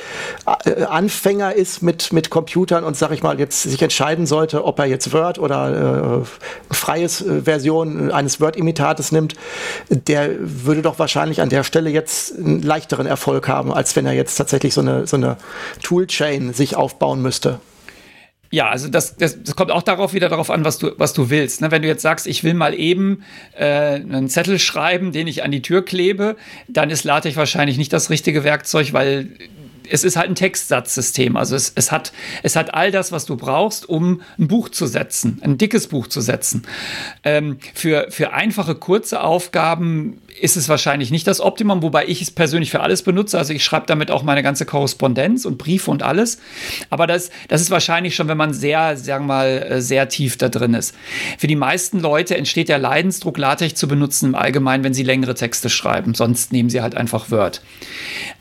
äh, 0.65 0.83
Anfänger 0.83 1.53
ist 1.53 1.81
mit, 1.81 2.11
mit 2.11 2.29
Computern 2.29 2.83
und, 2.83 2.97
sag 2.97 3.11
ich 3.11 3.21
mal, 3.21 3.39
jetzt 3.39 3.63
sich 3.63 3.81
entscheiden 3.81 4.25
sollte, 4.25 4.65
ob 4.65 4.79
er 4.79 4.85
jetzt 4.85 5.13
Word 5.13 5.37
oder 5.37 6.23
äh, 6.23 6.73
freies 6.73 7.21
äh, 7.21 7.41
Version 7.41 8.11
eines 8.11 8.41
Word-Imitates 8.41 9.11
nimmt, 9.11 9.35
der 9.89 10.31
würde 10.39 10.81
doch 10.81 10.97
wahrscheinlich 10.97 11.41
an 11.41 11.49
der 11.49 11.63
Stelle 11.63 11.89
jetzt 11.89 12.35
einen 12.37 12.61
leichteren 12.61 13.05
Erfolg 13.05 13.47
haben 13.47 13.75
als 13.75 13.95
wenn 13.95 14.05
er 14.05 14.13
jetzt 14.13 14.35
tatsächlich 14.35 14.73
so 14.73 14.81
eine, 14.81 15.05
so 15.05 15.17
eine 15.17 15.37
Toolchain 15.83 16.53
sich 16.53 16.75
aufbauen 16.75 17.14
müsste. 17.21 17.59
Ja, 18.51 18.69
also 18.69 18.87
das, 18.87 19.17
das, 19.17 19.43
das, 19.43 19.55
kommt 19.55 19.71
auch 19.71 19.81
darauf 19.81 20.13
wieder 20.13 20.29
darauf 20.29 20.49
an, 20.49 20.63
was 20.63 20.77
du, 20.77 20.91
was 20.97 21.13
du 21.13 21.29
willst. 21.29 21.61
Ne? 21.61 21.71
Wenn 21.71 21.81
du 21.81 21.87
jetzt 21.87 22.01
sagst, 22.01 22.27
ich 22.27 22.43
will 22.43 22.53
mal 22.53 22.73
eben 22.73 23.23
äh, 23.57 23.95
einen 23.95 24.29
Zettel 24.29 24.59
schreiben, 24.59 25.11
den 25.11 25.27
ich 25.27 25.43
an 25.43 25.51
die 25.51 25.61
Tür 25.61 25.83
klebe, 25.83 26.37
dann 26.67 26.89
ist 26.89 27.03
LaTeX 27.03 27.35
wahrscheinlich 27.35 27.77
nicht 27.77 27.91
das 27.91 28.09
richtige 28.09 28.43
Werkzeug, 28.43 28.93
weil 28.93 29.31
es 29.89 30.03
ist 30.03 30.15
halt 30.15 30.29
ein 30.29 30.35
Textsatzsystem. 30.35 31.35
Also 31.35 31.55
es, 31.55 31.71
es, 31.75 31.91
hat, 31.91 32.11
es 32.43 32.55
hat 32.55 32.73
all 32.73 32.91
das, 32.91 33.11
was 33.11 33.25
du 33.25 33.35
brauchst, 33.35 33.87
um 33.87 34.21
ein 34.39 34.47
Buch 34.47 34.69
zu 34.69 34.87
setzen, 34.87 35.39
ein 35.43 35.57
dickes 35.57 35.87
Buch 35.87 36.07
zu 36.07 36.21
setzen. 36.21 36.63
Ähm, 37.23 37.57
für, 37.73 38.07
für 38.09 38.33
einfache, 38.33 38.75
kurze 38.75 39.21
Aufgaben 39.21 40.21
ist 40.39 40.57
es 40.57 40.69
wahrscheinlich 40.69 41.11
nicht 41.11 41.27
das 41.27 41.39
Optimum, 41.39 41.81
wobei 41.81 42.05
ich 42.07 42.21
es 42.21 42.31
persönlich 42.31 42.71
für 42.71 42.81
alles 42.81 43.03
benutze. 43.03 43.37
Also 43.37 43.53
ich 43.53 43.63
schreibe 43.63 43.85
damit 43.85 44.11
auch 44.11 44.23
meine 44.23 44.43
ganze 44.43 44.65
Korrespondenz 44.65 45.45
und 45.45 45.57
Briefe 45.57 45.89
und 45.91 46.03
alles. 46.03 46.39
Aber 46.89 47.07
das, 47.07 47.29
das 47.47 47.61
ist 47.61 47.71
wahrscheinlich 47.71 48.15
schon, 48.15 48.27
wenn 48.27 48.37
man 48.37 48.53
sehr, 48.53 48.97
sagen 48.97 49.25
wir 49.25 49.35
mal, 49.35 49.47
äh, 49.47 49.81
sehr 49.81 50.09
tief 50.09 50.37
da 50.37 50.49
drin 50.49 50.73
ist. 50.73 50.95
Für 51.37 51.47
die 51.47 51.55
meisten 51.55 51.99
Leute 51.99 52.37
entsteht 52.37 52.69
der 52.69 52.79
Leidensdruck, 52.79 53.37
LaTeX 53.37 53.75
zu 53.75 53.87
benutzen 53.87 54.27
im 54.27 54.35
Allgemeinen, 54.35 54.83
wenn 54.83 54.93
sie 54.93 55.03
längere 55.03 55.35
Texte 55.35 55.69
schreiben. 55.69 56.13
Sonst 56.13 56.51
nehmen 56.51 56.69
sie 56.69 56.81
halt 56.81 56.95
einfach 56.95 57.31
Word. 57.31 57.61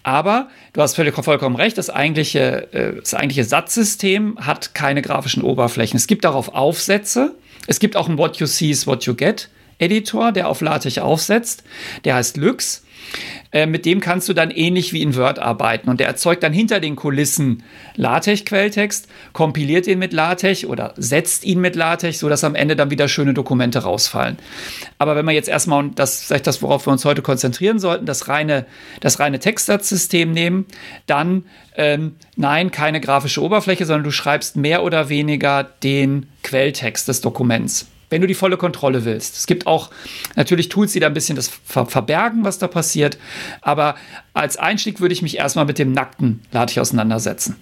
Aber 0.03 0.49
du 0.73 0.83
hast 0.83 0.97
völlig 0.97 1.15
vollkommen 1.15 1.57
recht, 1.57 1.79
das 1.79 1.91
eigentliche, 1.91 2.73
äh, 2.73 3.01
das 3.01 3.15
eigentliche 3.15 3.45
Satzsystem 3.45 4.39
hat 4.41 4.75
keine 4.75 5.03
grafischen 5.03 5.43
Oberflächen. 5.43 5.97
Es 5.97 6.07
gibt 6.07 6.25
darauf 6.25 6.55
Aufsätze. 6.55 7.35
Es 7.67 7.79
gibt 7.81 7.97
auch 7.97 8.09
ein 8.09 8.19
What 8.19 8.37
You 8.37 8.47
See 8.47 8.71
is 8.71 8.87
What 8.87 9.05
You 9.05 9.15
Get. 9.15 9.49
Editor, 9.79 10.33
der 10.33 10.49
auf 10.49 10.61
LaTeX 10.61 10.99
aufsetzt. 10.99 11.65
Der 12.05 12.15
heißt 12.15 12.37
Lux. 12.37 12.85
Äh, 13.53 13.67
mit 13.67 13.87
dem 13.87 14.01
kannst 14.01 14.29
du 14.29 14.33
dann 14.33 14.51
ähnlich 14.51 14.93
wie 14.93 15.03
in 15.03 15.15
Word 15.15 15.39
arbeiten. 15.39 15.89
Und 15.89 16.01
der 16.01 16.09
erzeugt 16.09 16.43
dann 16.43 16.53
hinter 16.53 16.81
den 16.81 16.97
Kulissen 16.97 17.63
LaTeX-Quelltext, 17.97 19.09
kompiliert 19.33 19.87
ihn 19.87 19.99
mit 19.99 20.13
LaTeX 20.13 20.65
oder 20.65 20.93
setzt 20.97 21.45
ihn 21.45 21.61
mit 21.61 21.77
LaTeX, 21.77 22.19
sodass 22.19 22.43
am 22.45 22.55
Ende 22.55 22.75
dann 22.77 22.91
wieder 22.91 23.07
schöne 23.07 23.35
Dokumente 23.35 23.81
rausfallen. 23.81 24.39
Aber 24.99 25.15
wenn 25.15 25.25
wir 25.25 25.33
jetzt 25.33 25.49
erstmal, 25.49 25.79
und 25.79 25.99
das 25.99 26.31
ist 26.31 26.47
das, 26.47 26.63
worauf 26.63 26.87
wir 26.87 26.93
uns 26.93 27.05
heute 27.05 27.23
konzentrieren 27.23 27.79
sollten, 27.79 28.07
das 28.07 28.29
reine, 28.29 28.67
das 29.01 29.21
reine 29.21 29.39
Textsatzsystem 29.39 30.33
nehmen, 30.33 30.67
dann 31.07 31.45
ähm, 31.77 32.17
nein, 32.37 32.71
keine 32.71 33.01
grafische 33.01 33.43
Oberfläche, 33.43 33.87
sondern 33.87 34.05
du 34.05 34.11
schreibst 34.11 34.57
mehr 34.57 34.83
oder 34.83 35.09
weniger 35.09 35.63
den 35.63 36.27
Quelltext 36.43 37.07
des 37.09 37.21
Dokuments 37.21 37.87
wenn 38.15 38.21
du 38.21 38.29
die 38.29 38.35
volle 38.35 38.57
Kontrolle 38.57 39.05
willst. 39.05 39.37
Es 39.37 39.49
gibt 39.49 39.67
auch 39.67 39.91
natürlich 40.37 40.69
Tools, 40.69 40.93
die 40.93 41.01
da 41.01 41.09
ein 41.09 41.15
bisschen 41.15 41.35
das 41.35 41.49
ver 41.49 41.85
verbergen, 41.87 42.45
was 42.45 42.61
da 42.61 42.69
passiert. 42.69 43.19
Aber 43.61 43.97
als 44.35 44.57
Einstieg 44.57 45.01
würde 45.01 45.13
ich 45.13 45.21
mich 45.21 45.37
erstmal 45.37 45.65
mit 45.65 45.81
dem 45.81 45.91
nackten 45.91 46.41
LaTeX 46.53 46.79
auseinandersetzen. 46.79 47.57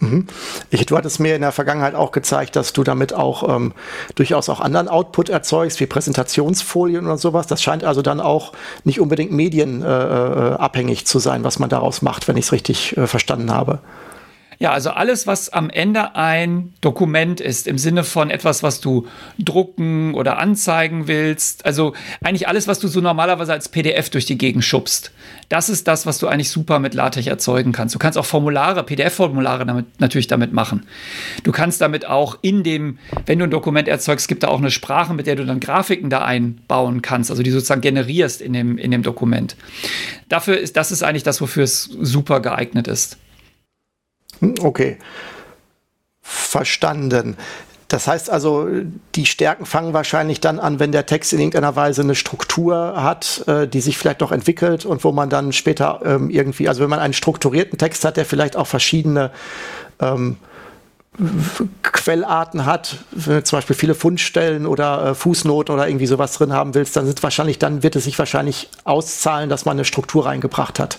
Mhm. 0.00 0.26
Ich, 0.68 0.84
du 0.84 0.98
hattest 0.98 1.18
mir 1.18 1.34
in 1.34 1.40
der 1.40 1.50
Vergangenheit 1.50 1.94
auch 1.94 2.12
gezeigt, 2.12 2.56
dass 2.56 2.74
du 2.74 2.84
damit 2.84 3.14
auch 3.14 3.56
ähm, 3.56 3.72
durchaus 4.16 4.50
auch 4.50 4.60
anderen 4.60 4.88
Output 4.88 5.30
erzeugst, 5.30 5.80
wie 5.80 5.86
Präsentationsfolien 5.86 7.06
oder 7.06 7.16
sowas. 7.16 7.46
Das 7.46 7.62
scheint 7.62 7.84
also 7.84 8.02
dann 8.02 8.20
auch 8.20 8.52
nicht 8.84 9.00
unbedingt 9.00 9.32
medienabhängig 9.32 10.98
äh, 10.98 11.02
äh 11.02 11.04
zu 11.06 11.18
sein, 11.20 11.42
was 11.42 11.58
man 11.58 11.70
daraus 11.70 12.02
macht, 12.02 12.28
wenn 12.28 12.36
ich 12.36 12.44
es 12.44 12.52
richtig 12.52 12.98
äh, 12.98 13.06
verstanden 13.06 13.50
habe. 13.50 13.78
Ja, 14.64 14.72
also 14.72 14.92
alles, 14.92 15.26
was 15.26 15.50
am 15.50 15.68
Ende 15.68 16.16
ein 16.16 16.72
Dokument 16.80 17.38
ist, 17.38 17.68
im 17.68 17.76
Sinne 17.76 18.02
von 18.02 18.30
etwas, 18.30 18.62
was 18.62 18.80
du 18.80 19.06
drucken 19.38 20.14
oder 20.14 20.38
anzeigen 20.38 21.06
willst. 21.06 21.66
Also 21.66 21.92
eigentlich 22.22 22.48
alles, 22.48 22.66
was 22.66 22.78
du 22.78 22.88
so 22.88 23.02
normalerweise 23.02 23.52
als 23.52 23.68
PDF 23.68 24.08
durch 24.08 24.24
die 24.24 24.38
Gegend 24.38 24.64
schubst. 24.64 25.12
Das 25.50 25.68
ist 25.68 25.86
das, 25.86 26.06
was 26.06 26.16
du 26.16 26.28
eigentlich 26.28 26.48
super 26.48 26.78
mit 26.78 26.94
LaTeX 26.94 27.26
erzeugen 27.26 27.72
kannst. 27.72 27.94
Du 27.94 27.98
kannst 27.98 28.16
auch 28.16 28.24
Formulare, 28.24 28.84
PDF-Formulare 28.84 29.66
damit, 29.66 30.00
natürlich 30.00 30.28
damit 30.28 30.54
machen. 30.54 30.86
Du 31.42 31.52
kannst 31.52 31.82
damit 31.82 32.06
auch 32.06 32.38
in 32.40 32.62
dem, 32.62 32.96
wenn 33.26 33.40
du 33.40 33.44
ein 33.44 33.50
Dokument 33.50 33.86
erzeugst, 33.86 34.28
gibt 34.28 34.44
da 34.44 34.48
auch 34.48 34.60
eine 34.60 34.70
Sprache, 34.70 35.12
mit 35.12 35.26
der 35.26 35.36
du 35.36 35.44
dann 35.44 35.60
Grafiken 35.60 36.08
da 36.08 36.24
einbauen 36.24 37.02
kannst, 37.02 37.30
also 37.30 37.42
die 37.42 37.50
sozusagen 37.50 37.82
generierst 37.82 38.40
in 38.40 38.54
dem, 38.54 38.78
in 38.78 38.90
dem 38.90 39.02
Dokument. 39.02 39.56
Dafür 40.30 40.56
ist, 40.56 40.78
das 40.78 40.90
ist 40.90 41.02
eigentlich 41.02 41.22
das, 41.22 41.42
wofür 41.42 41.64
es 41.64 41.82
super 42.00 42.40
geeignet 42.40 42.88
ist. 42.88 43.18
Hm, 44.40 44.54
okay. 44.60 44.98
Verstanden. 46.22 47.36
Das 47.88 48.08
heißt 48.08 48.30
also, 48.30 48.68
die 49.14 49.26
Stärken 49.26 49.66
fangen 49.66 49.92
wahrscheinlich 49.92 50.40
dann 50.40 50.58
an, 50.58 50.80
wenn 50.80 50.90
der 50.90 51.06
Text 51.06 51.32
in 51.32 51.38
irgendeiner 51.38 51.76
Weise 51.76 52.02
eine 52.02 52.14
Struktur 52.14 52.94
hat, 52.96 53.44
äh, 53.46 53.68
die 53.68 53.80
sich 53.80 53.98
vielleicht 53.98 54.22
auch 54.22 54.32
entwickelt 54.32 54.84
und 54.84 55.04
wo 55.04 55.12
man 55.12 55.30
dann 55.30 55.52
später 55.52 56.00
ähm, 56.04 56.30
irgendwie, 56.30 56.68
also 56.68 56.82
wenn 56.82 56.90
man 56.90 56.98
einen 56.98 57.12
strukturierten 57.12 57.78
Text 57.78 58.04
hat, 58.04 58.16
der 58.16 58.24
vielleicht 58.24 58.56
auch 58.56 58.66
verschiedene 58.66 59.30
ähm, 60.00 60.38
Quellarten 61.82 62.66
hat, 62.66 62.96
wenn 63.12 63.36
du 63.36 63.44
zum 63.44 63.58
Beispiel 63.58 63.76
viele 63.76 63.94
Fundstellen 63.94 64.66
oder 64.66 65.10
äh, 65.10 65.14
Fußnoten 65.14 65.72
oder 65.72 65.86
irgendwie 65.86 66.06
sowas 66.06 66.32
drin 66.32 66.52
haben 66.52 66.74
willst, 66.74 66.96
dann 66.96 67.06
sind 67.06 67.22
wahrscheinlich, 67.22 67.58
dann 67.60 67.82
wird 67.84 67.94
es 67.94 68.04
sich 68.04 68.18
wahrscheinlich 68.18 68.70
auszahlen, 68.82 69.48
dass 69.48 69.66
man 69.66 69.76
eine 69.76 69.84
Struktur 69.84 70.26
reingebracht 70.26 70.80
hat 70.80 70.98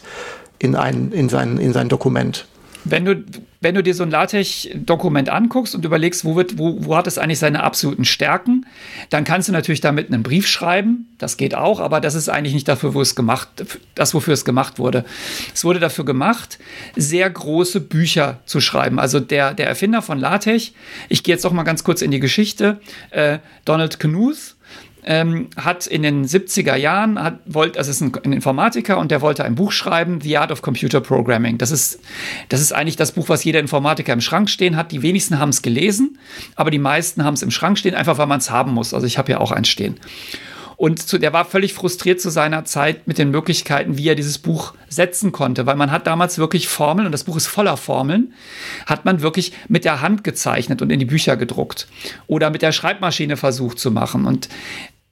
in 0.60 0.76
ein, 0.76 1.12
in 1.12 1.28
sein, 1.28 1.58
in 1.58 1.74
sein 1.74 1.90
Dokument 1.90 2.48
wenn 2.86 3.04
du, 3.04 3.24
wenn 3.62 3.76
du 3.76 3.84
dir 3.84 3.96
so 3.96 4.04
ein 4.04 4.12
LaTeX-Dokument 4.12 5.30
anguckst 5.30 5.74
und 5.76 5.84
überlegst, 5.84 6.24
wo, 6.24 6.36
wird, 6.36 6.58
wo, 6.58 6.86
wo 6.86 6.96
hat 6.96 7.08
es 7.08 7.18
eigentlich 7.18 7.40
seine 7.40 7.64
absoluten 7.64 8.06
Stärken, 8.06 8.66
dann 9.10 9.24
kannst 9.24 9.50
du 9.50 9.52
natürlich 9.52 9.82
damit 9.82 10.12
einen 10.12 10.24
Brief 10.24 10.48
schreiben. 10.48 11.08
Das 11.18 11.36
geht 11.36 11.56
auch, 11.56 11.80
aber 11.80 12.00
das 12.00 12.14
ist 12.14 12.30
eigentlich 12.30 12.54
nicht 12.54 12.68
dafür, 12.68 12.94
wo 12.94 13.02
es 13.02 13.16
gemacht, 13.16 13.50
das, 13.96 14.14
wofür 14.14 14.34
es 14.34 14.46
gemacht 14.46 14.78
wurde. 14.78 15.04
Es 15.54 15.64
wurde 15.66 15.80
dafür 15.80 16.06
gemacht, 16.06 16.60
sehr 16.96 17.30
große 17.30 17.82
Bücher 17.82 18.40
zu 18.46 18.62
schreiben. 18.62 19.00
Also 19.00 19.20
der, 19.20 19.54
der 19.54 19.68
Erfinder 19.68 20.02
von 20.02 20.20
LaTeX, 20.20 20.72
ich 21.10 21.24
gehe 21.24 21.34
jetzt 21.34 21.44
doch 21.44 21.52
mal 21.52 21.64
ganz 21.64 21.84
kurz 21.84 22.02
in 22.02 22.12
die 22.12 22.20
Geschichte, 22.20 22.80
äh, 23.10 23.40
Donald 23.66 24.00
Knuth, 24.00 24.55
ähm, 25.06 25.50
hat 25.56 25.86
in 25.86 26.02
den 26.02 26.26
70er 26.26 26.76
Jahren, 26.76 27.22
hat, 27.22 27.40
wollt, 27.46 27.78
also 27.78 27.92
ist 27.92 28.02
ein, 28.02 28.12
ein, 28.24 28.34
Informatiker 28.34 28.98
und 28.98 29.12
der 29.12 29.22
wollte 29.22 29.46
ein 29.46 29.56
Buch 29.56 29.72
schreiben, 29.72 30.20
The 30.22 30.38
Art 30.38 30.52
of 30.52 30.64
Computer 30.64 31.00
Programming. 31.00 31.60
Das 31.60 31.70
ist, 31.70 32.00
das 32.50 32.60
ist 32.60 32.74
eigentlich 32.74 32.96
das 32.96 33.12
Buch, 33.12 33.30
was 33.30 33.44
jeder 33.44 33.60
Informatiker 33.60 34.14
im 34.14 34.22
Schrank 34.22 34.50
stehen 34.50 34.76
hat. 34.76 34.92
Die 34.92 35.04
wenigsten 35.04 35.40
haben 35.40 35.50
es 35.50 35.62
gelesen, 35.62 36.18
aber 36.56 36.72
die 36.72 36.80
meisten 36.80 37.24
haben 37.24 37.36
es 37.36 37.44
im 37.44 37.52
Schrank 37.52 37.78
stehen, 37.78 37.94
einfach 37.94 38.18
weil 38.18 38.28
man 38.28 38.40
es 38.40 38.50
haben 38.50 38.74
muss. 38.74 38.94
Also 38.94 39.06
ich 39.06 39.18
habe 39.20 39.32
ja 39.32 39.40
auch 39.40 39.52
eins 39.52 39.68
stehen. 39.68 40.00
Und 40.78 41.02
zu, 41.02 41.18
der 41.18 41.32
war 41.34 41.46
völlig 41.46 41.74
frustriert 41.74 42.20
zu 42.20 42.30
seiner 42.30 42.66
Zeit 42.66 43.08
mit 43.08 43.18
den 43.18 43.32
Möglichkeiten, 43.32 43.98
wie 43.98 44.10
er 44.10 44.16
dieses 44.16 44.40
Buch 44.40 44.74
setzen 44.90 45.32
konnte, 45.32 45.66
weil 45.66 45.76
man 45.76 45.92
hat 45.92 46.06
damals 46.08 46.38
wirklich 46.38 46.68
Formeln, 46.68 47.06
und 47.06 47.12
das 47.12 47.24
Buch 47.24 47.38
ist 47.38 47.48
voller 47.48 47.78
Formeln, 47.78 48.34
hat 48.86 49.06
man 49.06 49.22
wirklich 49.22 49.54
mit 49.70 49.86
der 49.86 50.02
Hand 50.02 50.24
gezeichnet 50.24 50.82
und 50.82 50.92
in 50.92 51.00
die 51.00 51.06
Bücher 51.06 51.38
gedruckt 51.38 51.88
oder 52.28 52.50
mit 52.50 52.62
der 52.62 52.72
Schreibmaschine 52.72 53.38
versucht 53.38 53.80
zu 53.80 53.92
machen. 53.92 54.26
Und 54.26 54.50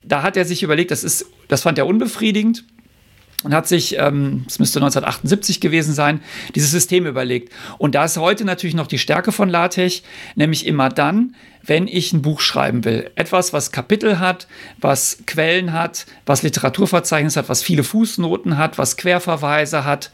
da 0.04 0.24
hat 0.24 0.38
er 0.38 0.46
sich 0.46 0.64
überlegt, 0.64 0.92
das 0.92 1.04
ist, 1.04 1.26
das 1.48 1.64
fand 1.64 1.78
er 1.78 1.88
unbefriedigend 1.88 2.64
und 3.44 3.54
hat 3.54 3.68
sich, 3.68 3.98
ähm, 3.98 4.46
es 4.48 4.60
müsste 4.60 4.80
1978 4.80 5.60
gewesen 5.60 5.94
sein, 5.94 6.22
dieses 6.56 6.72
System 6.72 7.06
überlegt. 7.06 7.52
Und 7.78 7.96
da 7.96 8.06
ist 8.06 8.18
heute 8.18 8.46
natürlich 8.46 8.76
noch 8.76 8.88
die 8.88 9.00
Stärke 9.00 9.32
von 9.32 9.50
LaTeX, 9.50 10.02
nämlich 10.36 10.66
immer 10.66 10.90
dann, 10.90 11.36
wenn 11.62 11.88
ich 11.88 12.14
ein 12.14 12.22
Buch 12.22 12.42
schreiben 12.42 12.84
will. 12.86 13.12
Etwas, 13.16 13.54
was 13.54 13.72
Kapitel 13.72 14.20
hat, 14.20 14.48
was 14.80 15.20
Quellen 15.28 15.74
hat, 15.74 16.06
was 16.26 16.44
Literaturverzeichnis 16.44 17.38
hat, 17.38 17.50
was 17.50 17.64
viele 17.64 17.84
Fußnoten 17.84 18.58
hat, 18.58 18.78
was 18.78 18.98
Querverweise 18.98 19.86
hat, 19.86 20.12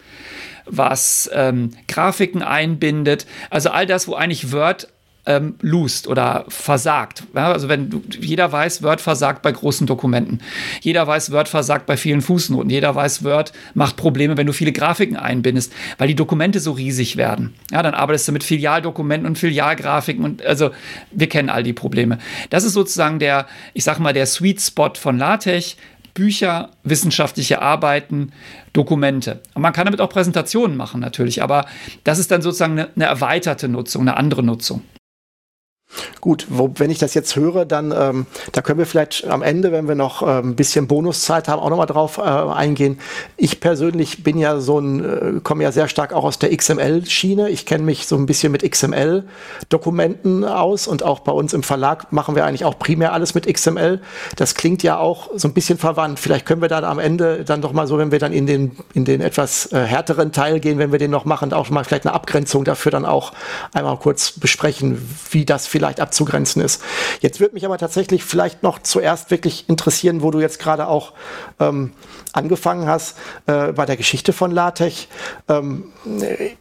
was 0.65 1.29
ähm, 1.33 1.71
Grafiken 1.87 2.43
einbindet. 2.43 3.25
Also 3.49 3.69
all 3.69 3.85
das, 3.85 4.07
wo 4.07 4.15
eigentlich 4.15 4.51
Word 4.51 4.87
ähm, 5.25 5.55
lust 5.61 6.07
oder 6.07 6.45
versagt. 6.47 7.23
Ja, 7.35 7.51
also 7.51 7.69
wenn 7.69 7.89
du, 7.89 8.01
jeder 8.19 8.51
weiß, 8.51 8.83
Word 8.83 9.01
versagt 9.01 9.41
bei 9.41 9.51
großen 9.51 9.85
Dokumenten. 9.85 10.41
Jeder 10.81 11.05
weiß, 11.05 11.31
Word 11.31 11.47
versagt 11.47 11.85
bei 11.85 11.97
vielen 11.97 12.21
Fußnoten. 12.21 12.69
Jeder 12.69 12.95
weiß, 12.95 13.23
Word 13.23 13.53
macht 13.73 13.95
Probleme, 13.95 14.37
wenn 14.37 14.47
du 14.47 14.53
viele 14.53 14.71
Grafiken 14.71 15.17
einbindest, 15.17 15.73
weil 15.97 16.07
die 16.07 16.15
Dokumente 16.15 16.59
so 16.59 16.71
riesig 16.71 17.17
werden. 17.17 17.53
Ja, 17.71 17.83
dann 17.83 17.93
arbeitest 17.93 18.27
du 18.27 18.31
mit 18.31 18.43
Filialdokumenten 18.43 19.27
und 19.27 19.37
Filialgrafiken 19.37 20.23
und 20.23 20.45
also 20.45 20.71
wir 21.11 21.29
kennen 21.29 21.49
all 21.49 21.63
die 21.63 21.73
Probleme. 21.73 22.17
Das 22.49 22.63
ist 22.63 22.73
sozusagen 22.73 23.19
der, 23.19 23.47
ich 23.73 23.83
sag 23.83 23.99
mal, 23.99 24.13
der 24.13 24.25
Sweet 24.25 24.61
Spot 24.61 24.93
von 24.95 25.17
LaTeX. 25.17 25.75
Bücher, 26.15 26.71
wissenschaftliche 26.83 27.61
Arbeiten, 27.61 28.33
Dokumente. 28.73 29.41
Und 29.53 29.61
man 29.61 29.71
kann 29.71 29.85
damit 29.85 30.01
auch 30.01 30.09
Präsentationen 30.09 30.75
machen 30.75 30.99
natürlich, 30.99 31.41
aber 31.41 31.65
das 32.03 32.19
ist 32.19 32.31
dann 32.31 32.41
sozusagen 32.41 32.73
eine, 32.73 32.89
eine 32.93 33.05
erweiterte 33.05 33.69
Nutzung, 33.69 34.01
eine 34.01 34.17
andere 34.17 34.43
Nutzung. 34.43 34.81
Gut, 36.21 36.45
wo, 36.49 36.71
wenn 36.75 36.91
ich 36.91 36.99
das 36.99 37.15
jetzt 37.15 37.35
höre, 37.35 37.65
dann 37.65 37.93
ähm, 37.97 38.27
da 38.51 38.61
können 38.61 38.77
wir 38.77 38.85
vielleicht 38.85 39.25
am 39.27 39.41
Ende, 39.41 39.71
wenn 39.71 39.87
wir 39.87 39.95
noch 39.95 40.21
äh, 40.21 40.39
ein 40.39 40.55
bisschen 40.55 40.87
Bonuszeit 40.87 41.47
haben, 41.47 41.59
auch 41.59 41.69
nochmal 41.69 41.87
drauf 41.87 42.19
äh, 42.19 42.21
eingehen. 42.21 42.99
Ich 43.37 43.59
persönlich 43.59 44.23
bin 44.23 44.37
ja 44.37 44.59
so 44.59 44.79
ein, 44.79 45.37
äh, 45.37 45.39
komme 45.41 45.63
ja 45.63 45.71
sehr 45.71 45.87
stark 45.87 46.13
auch 46.13 46.25
aus 46.25 46.37
der 46.37 46.55
XML-Schiene. 46.55 47.49
Ich 47.49 47.65
kenne 47.65 47.83
mich 47.83 48.05
so 48.05 48.17
ein 48.17 48.27
bisschen 48.27 48.51
mit 48.51 48.69
XML-Dokumenten 48.69 50.45
aus 50.45 50.87
und 50.87 51.01
auch 51.01 51.21
bei 51.21 51.31
uns 51.31 51.53
im 51.53 51.63
Verlag 51.63 52.11
machen 52.11 52.35
wir 52.35 52.45
eigentlich 52.45 52.65
auch 52.65 52.77
primär 52.77 53.13
alles 53.13 53.33
mit 53.33 53.51
XML. 53.51 53.99
Das 54.35 54.53
klingt 54.53 54.83
ja 54.83 54.99
auch 54.99 55.31
so 55.35 55.47
ein 55.47 55.53
bisschen 55.53 55.79
verwandt. 55.79 56.19
Vielleicht 56.19 56.45
können 56.45 56.61
wir 56.61 56.69
dann 56.69 56.83
am 56.83 56.99
Ende 56.99 57.45
dann 57.45 57.61
doch 57.61 57.73
mal 57.73 57.87
so, 57.87 57.97
wenn 57.97 58.11
wir 58.11 58.19
dann 58.19 58.33
in 58.33 58.45
den, 58.45 58.75
in 58.93 59.05
den 59.05 59.21
etwas 59.21 59.71
äh, 59.71 59.79
härteren 59.79 60.33
Teil 60.33 60.59
gehen, 60.59 60.77
wenn 60.77 60.91
wir 60.91 60.99
den 60.99 61.11
noch 61.11 61.25
machen, 61.25 61.51
auch 61.51 61.69
mal 61.71 61.83
vielleicht 61.83 62.05
eine 62.05 62.13
Abgrenzung 62.13 62.63
dafür 62.63 62.91
dann 62.91 63.05
auch 63.05 63.31
einmal 63.73 63.97
kurz 63.97 64.33
besprechen, 64.33 65.01
wie 65.31 65.45
das 65.45 65.65
vielleicht 65.65 65.78
vielleicht 65.79 66.01
abzugrenzen 66.01 66.61
ist. 66.61 66.81
Jetzt 67.21 67.39
würde 67.39 67.53
mich 67.53 67.65
aber 67.65 67.77
tatsächlich 67.77 68.25
vielleicht 68.25 68.63
noch 68.63 68.79
zuerst 68.79 69.31
wirklich 69.31 69.69
interessieren, 69.69 70.21
wo 70.21 70.29
du 70.29 70.41
jetzt 70.41 70.59
gerade 70.59 70.87
auch 70.87 71.13
ähm, 71.61 71.93
angefangen 72.33 72.85
hast 72.85 73.15
äh, 73.45 73.71
bei 73.71 73.85
der 73.85 73.95
Geschichte 73.95 74.33
von 74.33 74.51
LaTeX. 74.51 75.07
Ähm, 75.47 75.85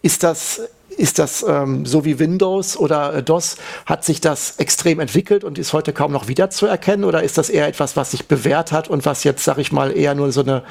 ist 0.02 0.22
das 0.22 0.60
ist 0.96 1.18
das 1.18 1.44
ähm, 1.46 1.84
so 1.84 2.04
wie 2.04 2.18
Windows 2.18 2.76
oder 2.76 3.14
äh, 3.14 3.22
DOS? 3.22 3.56
Hat 3.86 4.04
sich 4.04 4.20
das 4.20 4.56
extrem 4.58 5.00
entwickelt 5.00 5.44
und 5.44 5.58
ist 5.58 5.72
heute 5.72 5.92
kaum 5.92 6.12
noch 6.12 6.28
wiederzuerkennen? 6.28 7.04
Oder 7.04 7.22
ist 7.22 7.38
das 7.38 7.50
eher 7.50 7.66
etwas, 7.66 7.96
was 7.96 8.12
sich 8.12 8.26
bewährt 8.26 8.72
hat 8.72 8.88
und 8.88 9.04
was 9.04 9.24
jetzt, 9.24 9.44
sag 9.44 9.58
ich 9.58 9.70
mal, 9.70 9.96
eher 9.96 10.14
nur 10.14 10.32
so 10.32 10.40
eine 10.40 10.62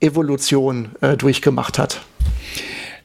Evolution 0.00 0.94
äh, 1.00 1.16
durchgemacht 1.16 1.78
hat? 1.78 2.00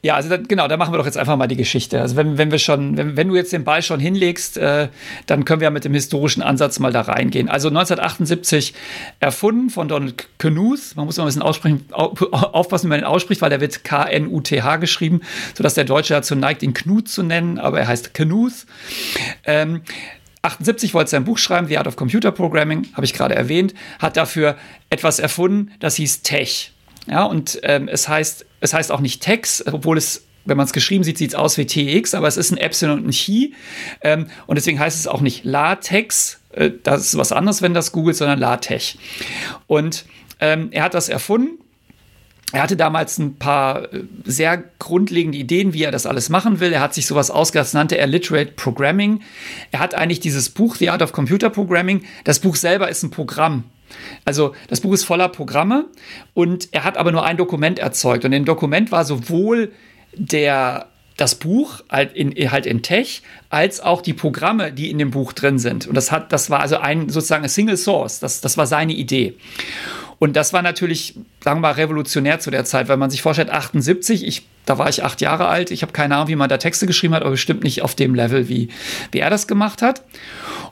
Ja, 0.02 0.14
also 0.14 0.30
da, 0.30 0.38
genau, 0.38 0.66
da 0.66 0.78
machen 0.78 0.94
wir 0.94 0.98
doch 0.98 1.04
jetzt 1.04 1.18
einfach 1.18 1.36
mal 1.36 1.46
die 1.46 1.56
Geschichte. 1.56 2.00
Also 2.00 2.16
wenn, 2.16 2.38
wenn 2.38 2.50
wir 2.50 2.58
schon, 2.58 2.96
wenn, 2.96 3.18
wenn 3.18 3.28
du 3.28 3.36
jetzt 3.36 3.52
den 3.52 3.64
Ball 3.64 3.82
schon 3.82 4.00
hinlegst, 4.00 4.56
äh, 4.56 4.88
dann 5.26 5.44
können 5.44 5.60
wir 5.60 5.66
ja 5.66 5.70
mit 5.70 5.84
dem 5.84 5.92
historischen 5.92 6.42
Ansatz 6.42 6.78
mal 6.78 6.90
da 6.90 7.02
reingehen. 7.02 7.50
Also 7.50 7.68
1978 7.68 8.72
erfunden 9.20 9.68
von 9.68 9.88
Donald 9.88 10.26
Knuth. 10.38 10.96
Man 10.96 11.04
muss 11.04 11.18
mal 11.18 11.24
ein 11.24 11.26
bisschen 11.26 11.42
aussprechen, 11.42 11.84
aufpassen, 11.92 12.86
wie 12.86 12.90
man 12.90 13.00
den 13.00 13.06
ausspricht, 13.06 13.42
weil 13.42 13.50
der 13.50 13.60
wird 13.60 13.84
K-N-U-T-H 13.84 14.76
geschrieben, 14.76 15.20
sodass 15.54 15.74
der 15.74 15.84
Deutsche 15.84 16.14
dazu 16.14 16.34
neigt, 16.34 16.62
ihn 16.62 16.72
Knut 16.72 17.08
zu 17.08 17.22
nennen, 17.22 17.58
aber 17.58 17.80
er 17.80 17.88
heißt 17.88 18.14
Knuth. 18.14 18.66
Ähm, 19.44 19.82
78 20.42 20.94
wollte 20.94 21.10
sein 21.10 21.24
Buch 21.24 21.36
schreiben, 21.36 21.68
The 21.68 21.76
Art 21.76 21.86
of 21.86 21.96
Computer 21.96 22.32
Programming, 22.32 22.86
habe 22.94 23.04
ich 23.04 23.12
gerade 23.12 23.34
erwähnt, 23.34 23.74
hat 23.98 24.16
dafür 24.16 24.56
etwas 24.88 25.18
erfunden, 25.18 25.72
das 25.80 25.96
hieß 25.96 26.22
Tech. 26.22 26.72
Ja, 27.10 27.24
und 27.24 27.58
ähm, 27.64 27.88
es 27.88 28.08
heißt, 28.08 28.46
es 28.60 28.72
heißt 28.72 28.92
auch 28.92 29.00
nicht 29.00 29.22
Tex, 29.22 29.64
obwohl 29.66 29.98
es 29.98 30.22
wenn 30.46 30.56
man 30.56 30.64
es 30.64 30.72
geschrieben 30.72 31.04
sieht, 31.04 31.18
sieht 31.18 31.30
es 31.30 31.34
aus 31.34 31.58
wie 31.58 31.66
TX, 31.66 32.14
aber 32.14 32.26
es 32.26 32.38
ist 32.38 32.50
ein 32.50 32.56
Epsilon 32.56 33.00
und 33.00 33.08
ein 33.08 33.10
Chi. 33.10 33.54
Ähm, 34.00 34.26
und 34.46 34.56
deswegen 34.56 34.80
heißt 34.80 34.98
es 34.98 35.06
auch 35.06 35.20
nicht 35.20 35.44
LaTeX. 35.44 36.40
Äh, 36.52 36.70
das 36.82 37.02
ist 37.02 37.18
was 37.18 37.30
anderes, 37.30 37.60
wenn 37.60 37.74
das 37.74 37.92
googelt, 37.92 38.16
sondern 38.16 38.38
LaTeX. 38.38 38.96
Und 39.66 40.06
ähm, 40.40 40.68
er 40.72 40.84
hat 40.84 40.94
das 40.94 41.10
erfunden. 41.10 41.58
Er 42.52 42.62
hatte 42.62 42.76
damals 42.76 43.18
ein 43.18 43.36
paar 43.36 43.92
äh, 43.92 44.04
sehr 44.24 44.64
grundlegende 44.78 45.38
Ideen, 45.38 45.72
wie 45.72 45.84
er 45.84 45.92
das 45.92 46.06
alles 46.06 46.30
machen 46.30 46.58
will. 46.58 46.72
Er 46.72 46.80
hat 46.80 46.94
sich 46.94 47.06
sowas 47.06 47.30
ausgedacht, 47.30 47.66
das 47.66 47.74
nannte 47.74 47.98
er 47.98 48.06
Literate 48.06 48.52
Programming. 48.52 49.20
Er 49.70 49.80
hat 49.80 49.94
eigentlich 49.94 50.20
dieses 50.20 50.48
Buch, 50.48 50.74
The 50.76 50.90
Art 50.90 51.02
of 51.02 51.12
Computer 51.12 51.50
Programming. 51.50 52.02
Das 52.24 52.40
Buch 52.40 52.56
selber 52.56 52.88
ist 52.88 53.02
ein 53.02 53.10
Programm. 53.10 53.64
Also 54.24 54.54
das 54.68 54.80
Buch 54.80 54.92
ist 54.92 55.04
voller 55.04 55.28
Programme 55.28 55.86
und 56.34 56.68
er 56.72 56.84
hat 56.84 56.96
aber 56.96 57.12
nur 57.12 57.24
ein 57.24 57.36
Dokument 57.36 57.78
erzeugt. 57.78 58.24
Und 58.24 58.32
im 58.32 58.44
Dokument 58.44 58.92
war 58.92 59.04
sowohl 59.04 59.72
der 60.14 60.89
das 61.20 61.34
Buch 61.34 61.82
halt 61.90 62.14
in, 62.14 62.32
halt 62.50 62.64
in 62.64 62.82
Tech, 62.82 63.22
als 63.50 63.80
auch 63.80 64.00
die 64.00 64.14
Programme, 64.14 64.72
die 64.72 64.90
in 64.90 64.98
dem 64.98 65.10
Buch 65.10 65.32
drin 65.32 65.58
sind. 65.58 65.86
Und 65.86 65.94
das 65.94 66.10
hat, 66.10 66.32
das 66.32 66.48
war 66.48 66.60
also 66.60 66.78
ein 66.78 67.10
sozusagen 67.10 67.42
ein 67.44 67.50
Single 67.50 67.76
Source. 67.76 68.20
Das, 68.20 68.40
das 68.40 68.56
war 68.56 68.66
seine 68.66 68.94
Idee. 68.94 69.34
Und 70.18 70.36
das 70.36 70.52
war 70.52 70.62
natürlich, 70.62 71.14
sagen 71.42 71.58
wir 71.58 71.68
mal, 71.68 71.72
revolutionär 71.72 72.40
zu 72.40 72.50
der 72.50 72.64
Zeit, 72.64 72.88
weil 72.88 72.96
man 72.96 73.10
sich 73.10 73.22
vorstellt, 73.22 73.50
78, 73.50 74.26
ich, 74.26 74.46
da 74.66 74.76
war 74.76 74.88
ich 74.88 75.02
acht 75.02 75.20
Jahre 75.20 75.48
alt, 75.48 75.70
ich 75.70 75.82
habe 75.82 75.92
keine 75.92 76.14
Ahnung, 76.14 76.28
wie 76.28 76.36
man 76.36 76.48
da 76.48 76.58
Texte 76.58 76.86
geschrieben 76.86 77.14
hat, 77.14 77.22
aber 77.22 77.30
bestimmt 77.32 77.64
nicht 77.64 77.80
auf 77.82 77.94
dem 77.94 78.14
Level, 78.14 78.48
wie, 78.48 78.68
wie 79.12 79.18
er 79.18 79.30
das 79.30 79.46
gemacht 79.46 79.80
hat. 79.80 80.02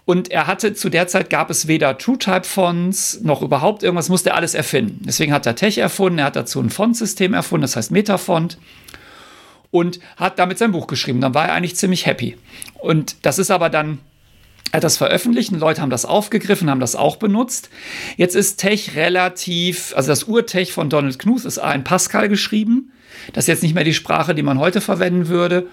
Und 0.04 0.30
er 0.30 0.46
hatte, 0.46 0.74
zu 0.74 0.90
der 0.90 1.08
Zeit 1.08 1.30
gab 1.30 1.50
es 1.50 1.66
weder 1.66 1.96
TrueType-Fonts 1.96 3.20
noch 3.22 3.42
überhaupt 3.42 3.82
irgendwas, 3.82 4.10
musste 4.10 4.30
er 4.30 4.36
alles 4.36 4.54
erfinden. 4.54 5.00
Deswegen 5.06 5.32
hat 5.32 5.46
er 5.46 5.56
Tech 5.56 5.78
erfunden, 5.78 6.18
er 6.18 6.26
hat 6.26 6.36
dazu 6.36 6.60
ein 6.60 6.70
Fontsystem 6.70 7.34
erfunden, 7.34 7.62
das 7.62 7.76
heißt 7.76 7.90
Metafont 7.90 8.58
und 9.70 10.00
hat 10.16 10.38
damit 10.38 10.58
sein 10.58 10.72
Buch 10.72 10.86
geschrieben. 10.86 11.20
Dann 11.20 11.34
war 11.34 11.48
er 11.48 11.54
eigentlich 11.54 11.76
ziemlich 11.76 12.06
happy. 12.06 12.36
Und 12.78 13.16
das 13.22 13.38
ist 13.38 13.50
aber 13.50 13.70
dann 13.70 13.98
er 14.70 14.78
hat 14.78 14.84
das 14.84 14.98
veröffentlicht 14.98 15.50
und 15.50 15.60
Leute 15.60 15.80
haben 15.80 15.88
das 15.88 16.04
aufgegriffen, 16.04 16.68
haben 16.68 16.80
das 16.80 16.94
auch 16.94 17.16
benutzt. 17.16 17.70
Jetzt 18.16 18.36
ist 18.36 18.58
Tech 18.58 18.96
relativ, 18.96 19.94
also 19.96 20.08
das 20.08 20.24
Urtech 20.24 20.72
von 20.72 20.90
Donald 20.90 21.18
Knuth 21.18 21.46
ist 21.46 21.58
A 21.58 21.72
in 21.72 21.84
Pascal 21.84 22.28
geschrieben. 22.28 22.92
Das 23.32 23.44
ist 23.44 23.48
jetzt 23.48 23.62
nicht 23.62 23.74
mehr 23.74 23.84
die 23.84 23.94
Sprache, 23.94 24.34
die 24.34 24.42
man 24.42 24.58
heute 24.58 24.82
verwenden 24.82 25.28
würde. 25.28 25.68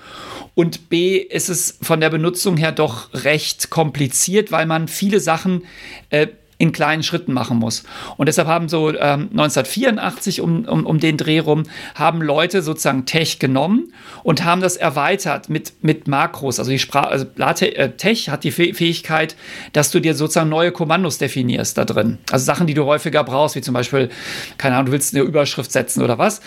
Und 0.53 0.89
B 0.89 1.17
ist 1.17 1.49
es 1.49 1.77
von 1.81 1.99
der 1.99 2.09
Benutzung 2.09 2.55
her 2.55 2.71
doch 2.71 3.13
recht 3.13 3.69
kompliziert, 3.69 4.53
weil 4.53 4.65
man 4.65 4.87
viele 4.87 5.19
Sachen 5.19 5.63
äh, 6.09 6.27
in 6.57 6.71
kleinen 6.71 7.03
Schritten 7.03 7.33
machen 7.33 7.57
muss. 7.57 7.83
Und 8.15 8.27
deshalb 8.27 8.47
haben 8.47 8.69
so 8.69 8.89
ähm, 8.89 9.29
1984 9.31 10.39
um, 10.39 10.65
um, 10.65 10.85
um 10.85 10.99
den 10.99 11.17
Dreh 11.17 11.39
rum, 11.39 11.63
haben 11.95 12.21
Leute 12.21 12.61
sozusagen 12.61 13.05
Tech 13.05 13.39
genommen 13.39 13.93
und 14.23 14.45
haben 14.45 14.61
das 14.61 14.77
erweitert 14.77 15.49
mit, 15.49 15.73
mit 15.81 16.07
Makros. 16.07 16.59
Also 16.59 16.71
die 16.71 16.79
Sprache, 16.79 17.09
also 17.09 17.25
äh, 17.35 17.89
Tech 17.91 18.29
hat 18.29 18.45
die 18.45 18.51
Fähigkeit, 18.51 19.35
dass 19.73 19.91
du 19.91 19.99
dir 19.99 20.15
sozusagen 20.15 20.49
neue 20.49 20.71
Kommandos 20.71 21.17
definierst 21.17 21.77
da 21.77 21.83
drin. 21.83 22.19
Also 22.31 22.45
Sachen, 22.45 22.67
die 22.67 22.73
du 22.73 22.85
häufiger 22.85 23.23
brauchst, 23.25 23.55
wie 23.55 23.61
zum 23.61 23.73
Beispiel, 23.73 24.09
keine 24.57 24.75
Ahnung, 24.75 24.87
du 24.87 24.91
willst 24.93 25.13
eine 25.13 25.23
Überschrift 25.23 25.73
setzen 25.73 26.03
oder 26.03 26.17
was. 26.17 26.39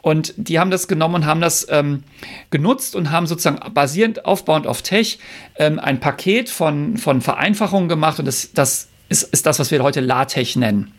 Und 0.00 0.32
die 0.36 0.60
haben 0.60 0.70
das 0.70 0.86
genommen 0.86 1.16
und 1.16 1.26
haben 1.26 1.40
das 1.40 1.66
ähm, 1.70 2.04
genutzt 2.50 2.94
und 2.94 3.10
haben 3.10 3.26
sozusagen 3.26 3.72
basierend, 3.74 4.24
aufbauend 4.24 4.68
auf 4.68 4.82
Tech 4.82 5.18
ähm, 5.56 5.80
ein 5.80 5.98
Paket 5.98 6.50
von, 6.50 6.96
von 6.98 7.20
Vereinfachungen 7.20 7.88
gemacht 7.88 8.20
und 8.20 8.26
das, 8.26 8.52
das 8.52 8.88
ist, 9.08 9.24
ist 9.24 9.46
das, 9.46 9.58
was 9.58 9.70
wir 9.70 9.82
heute 9.82 10.00
LaTeX 10.00 10.56
nennen. 10.56 10.92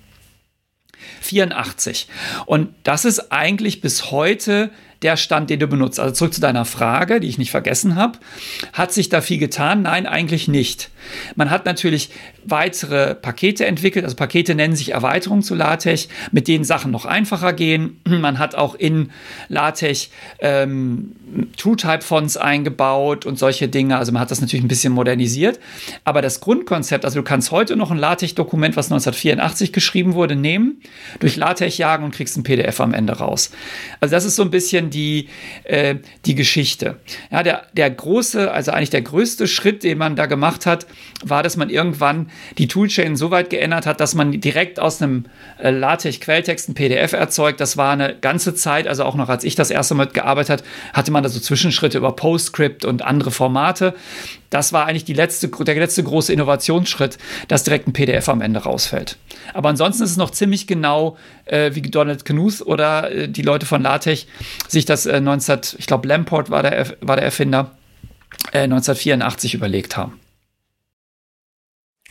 84. 1.22 2.08
Und 2.46 2.70
das 2.84 3.06
ist 3.06 3.32
eigentlich 3.32 3.82
bis 3.82 4.12
heute 4.12 4.72
der 5.02 5.18
Stand, 5.18 5.50
den 5.50 5.60
du 5.60 5.68
benutzt. 5.68 6.00
Also 6.00 6.14
zurück 6.14 6.34
zu 6.34 6.42
deiner 6.42 6.66
Frage, 6.66 7.20
die 7.20 7.28
ich 7.28 7.38
nicht 7.38 7.52
vergessen 7.52 7.96
habe. 7.96 8.18
Hat 8.74 8.92
sich 8.92 9.10
da 9.10 9.22
viel 9.22 9.38
getan? 9.38 9.84
Nein, 9.84 10.08
eigentlich 10.08 10.48
nicht. 10.48 10.90
Man 11.36 11.52
hat 11.52 11.66
natürlich 11.66 12.10
weitere 12.44 13.14
Pakete 13.14 13.66
entwickelt. 13.66 14.06
Also 14.06 14.16
Pakete 14.16 14.56
nennen 14.56 14.76
sich 14.76 14.94
Erweiterungen 14.94 15.44
zu 15.44 15.54
LaTeX, 15.54 16.08
mit 16.32 16.48
denen 16.48 16.64
Sachen 16.64 16.92
noch 16.92 17.06
einfacher 17.06 17.54
gehen. 17.54 18.02
Man 18.06 18.40
hat 18.40 18.56
auch 18.56 18.76
in 18.76 19.12
LaTeX 19.50 20.10
ähm, 20.40 21.16
TrueType-Fonts 21.58 22.38
eingebaut 22.38 23.26
und 23.26 23.38
solche 23.40 23.68
Dinge. 23.68 23.98
Also 23.98 24.12
man 24.12 24.22
hat 24.22 24.32
das 24.32 24.42
natürlich 24.42 24.64
ein 24.64 24.68
bisschen 24.68 24.94
modernisiert. 24.94 25.60
Aber 26.04 26.22
das 26.22 26.40
Grundkonzept, 26.40 27.06
also 27.06 27.20
du 27.20 27.24
kannst 27.24 27.52
heute 27.52 27.76
noch 27.76 27.92
ein 27.92 27.98
LaTeX-Dokument, 27.98 28.76
was 28.76 28.88
1984 28.88 29.74
geschrieben 29.74 30.14
wurde, 30.14 30.36
nehmen, 30.36 30.82
durch 31.20 31.36
LaTeX 31.36 31.78
jagen 31.78 32.06
und 32.06 32.14
kriegst 32.14 32.38
ein 32.38 32.44
PDF 32.44 32.80
am 32.80 32.94
Ende 32.94 33.14
raus. 33.14 33.52
Also 34.00 34.16
das 34.16 34.26
ist 34.26 34.36
so 34.36 34.44
ein 34.44 34.52
bisschen 34.52 34.90
die, 34.90 35.30
äh, 35.64 35.96
die 36.26 36.36
Geschichte. 36.36 36.98
Ja, 37.32 37.44
der, 37.44 37.64
der 37.74 37.90
große, 37.90 38.52
also 38.52 38.72
eigentlich 38.72 38.90
der 38.90 39.02
größte 39.02 39.48
Schritt, 39.48 39.84
den 39.84 39.98
man 39.98 40.16
da 40.16 40.26
gemacht 40.26 40.66
hat, 40.66 40.88
war, 41.24 41.44
dass 41.44 41.58
man 41.58 41.70
irgendwann 41.70 42.30
die 42.58 42.68
Toolchain 42.68 43.16
so 43.16 43.32
weit 43.32 43.50
geändert 43.50 43.86
hat, 43.86 44.00
dass 44.00 44.16
man 44.16 44.40
direkt 44.40 44.80
aus 44.80 45.02
einem 45.02 45.26
äh, 45.60 45.72
LaTeX-Quelltext 45.72 46.70
ein 46.70 46.74
PDF 46.74 47.14
erzeugt. 47.14 47.60
Das 47.60 47.78
war 47.78 47.92
eine 47.92 48.16
ganze 48.16 48.56
Zeit, 48.56 48.88
also 48.88 49.04
auch 49.04 49.16
noch 49.16 49.30
als 49.30 49.44
ich 49.44 49.56
das 49.56 49.72
erste 49.72 49.96
Mal 49.96 50.08
gearbeitet 50.08 50.64
hatte 50.94 51.12
man 51.12 51.17
da 51.22 51.30
so 51.30 51.40
Zwischenschritte 51.40 51.98
über 51.98 52.12
PostScript 52.12 52.86
und 52.86 53.02
andere 53.02 53.32
Formate. 53.32 53.94
Das 54.50 54.74
war 54.74 54.86
eigentlich 54.86 55.06
die 55.06 55.14
letzte, 55.14 55.50
der 55.50 55.76
letzte 55.76 56.04
große 56.04 56.32
Innovationsschritt, 56.32 57.18
dass 57.48 57.64
direkt 57.64 57.88
ein 57.88 57.94
PDF 57.94 58.30
am 58.30 58.42
Ende 58.42 58.62
rausfällt. 58.62 59.18
Aber 59.54 59.70
ansonsten 59.70 60.04
ist 60.04 60.12
es 60.12 60.18
noch 60.18 60.32
ziemlich 60.32 60.68
genau, 60.68 61.18
äh, 61.46 61.72
wie 61.74 61.82
Donald 61.82 62.26
Knuth 62.26 62.62
oder 62.62 63.12
äh, 63.12 63.30
die 63.30 63.42
Leute 63.42 63.66
von 63.66 63.82
LaTeX 63.82 64.26
sich 64.68 64.86
das 64.86 65.06
äh, 65.06 65.20
19, 65.20 65.60
ich 65.78 65.88
glaube 65.88 66.08
Lamport 66.08 66.50
war 66.50 66.64
der, 66.64 66.96
war 67.02 67.16
der 67.16 67.26
Erfinder, 67.26 67.72
1984 68.54 69.54
äh, 69.54 69.58
überlegt 69.58 69.98
haben. 69.98 70.20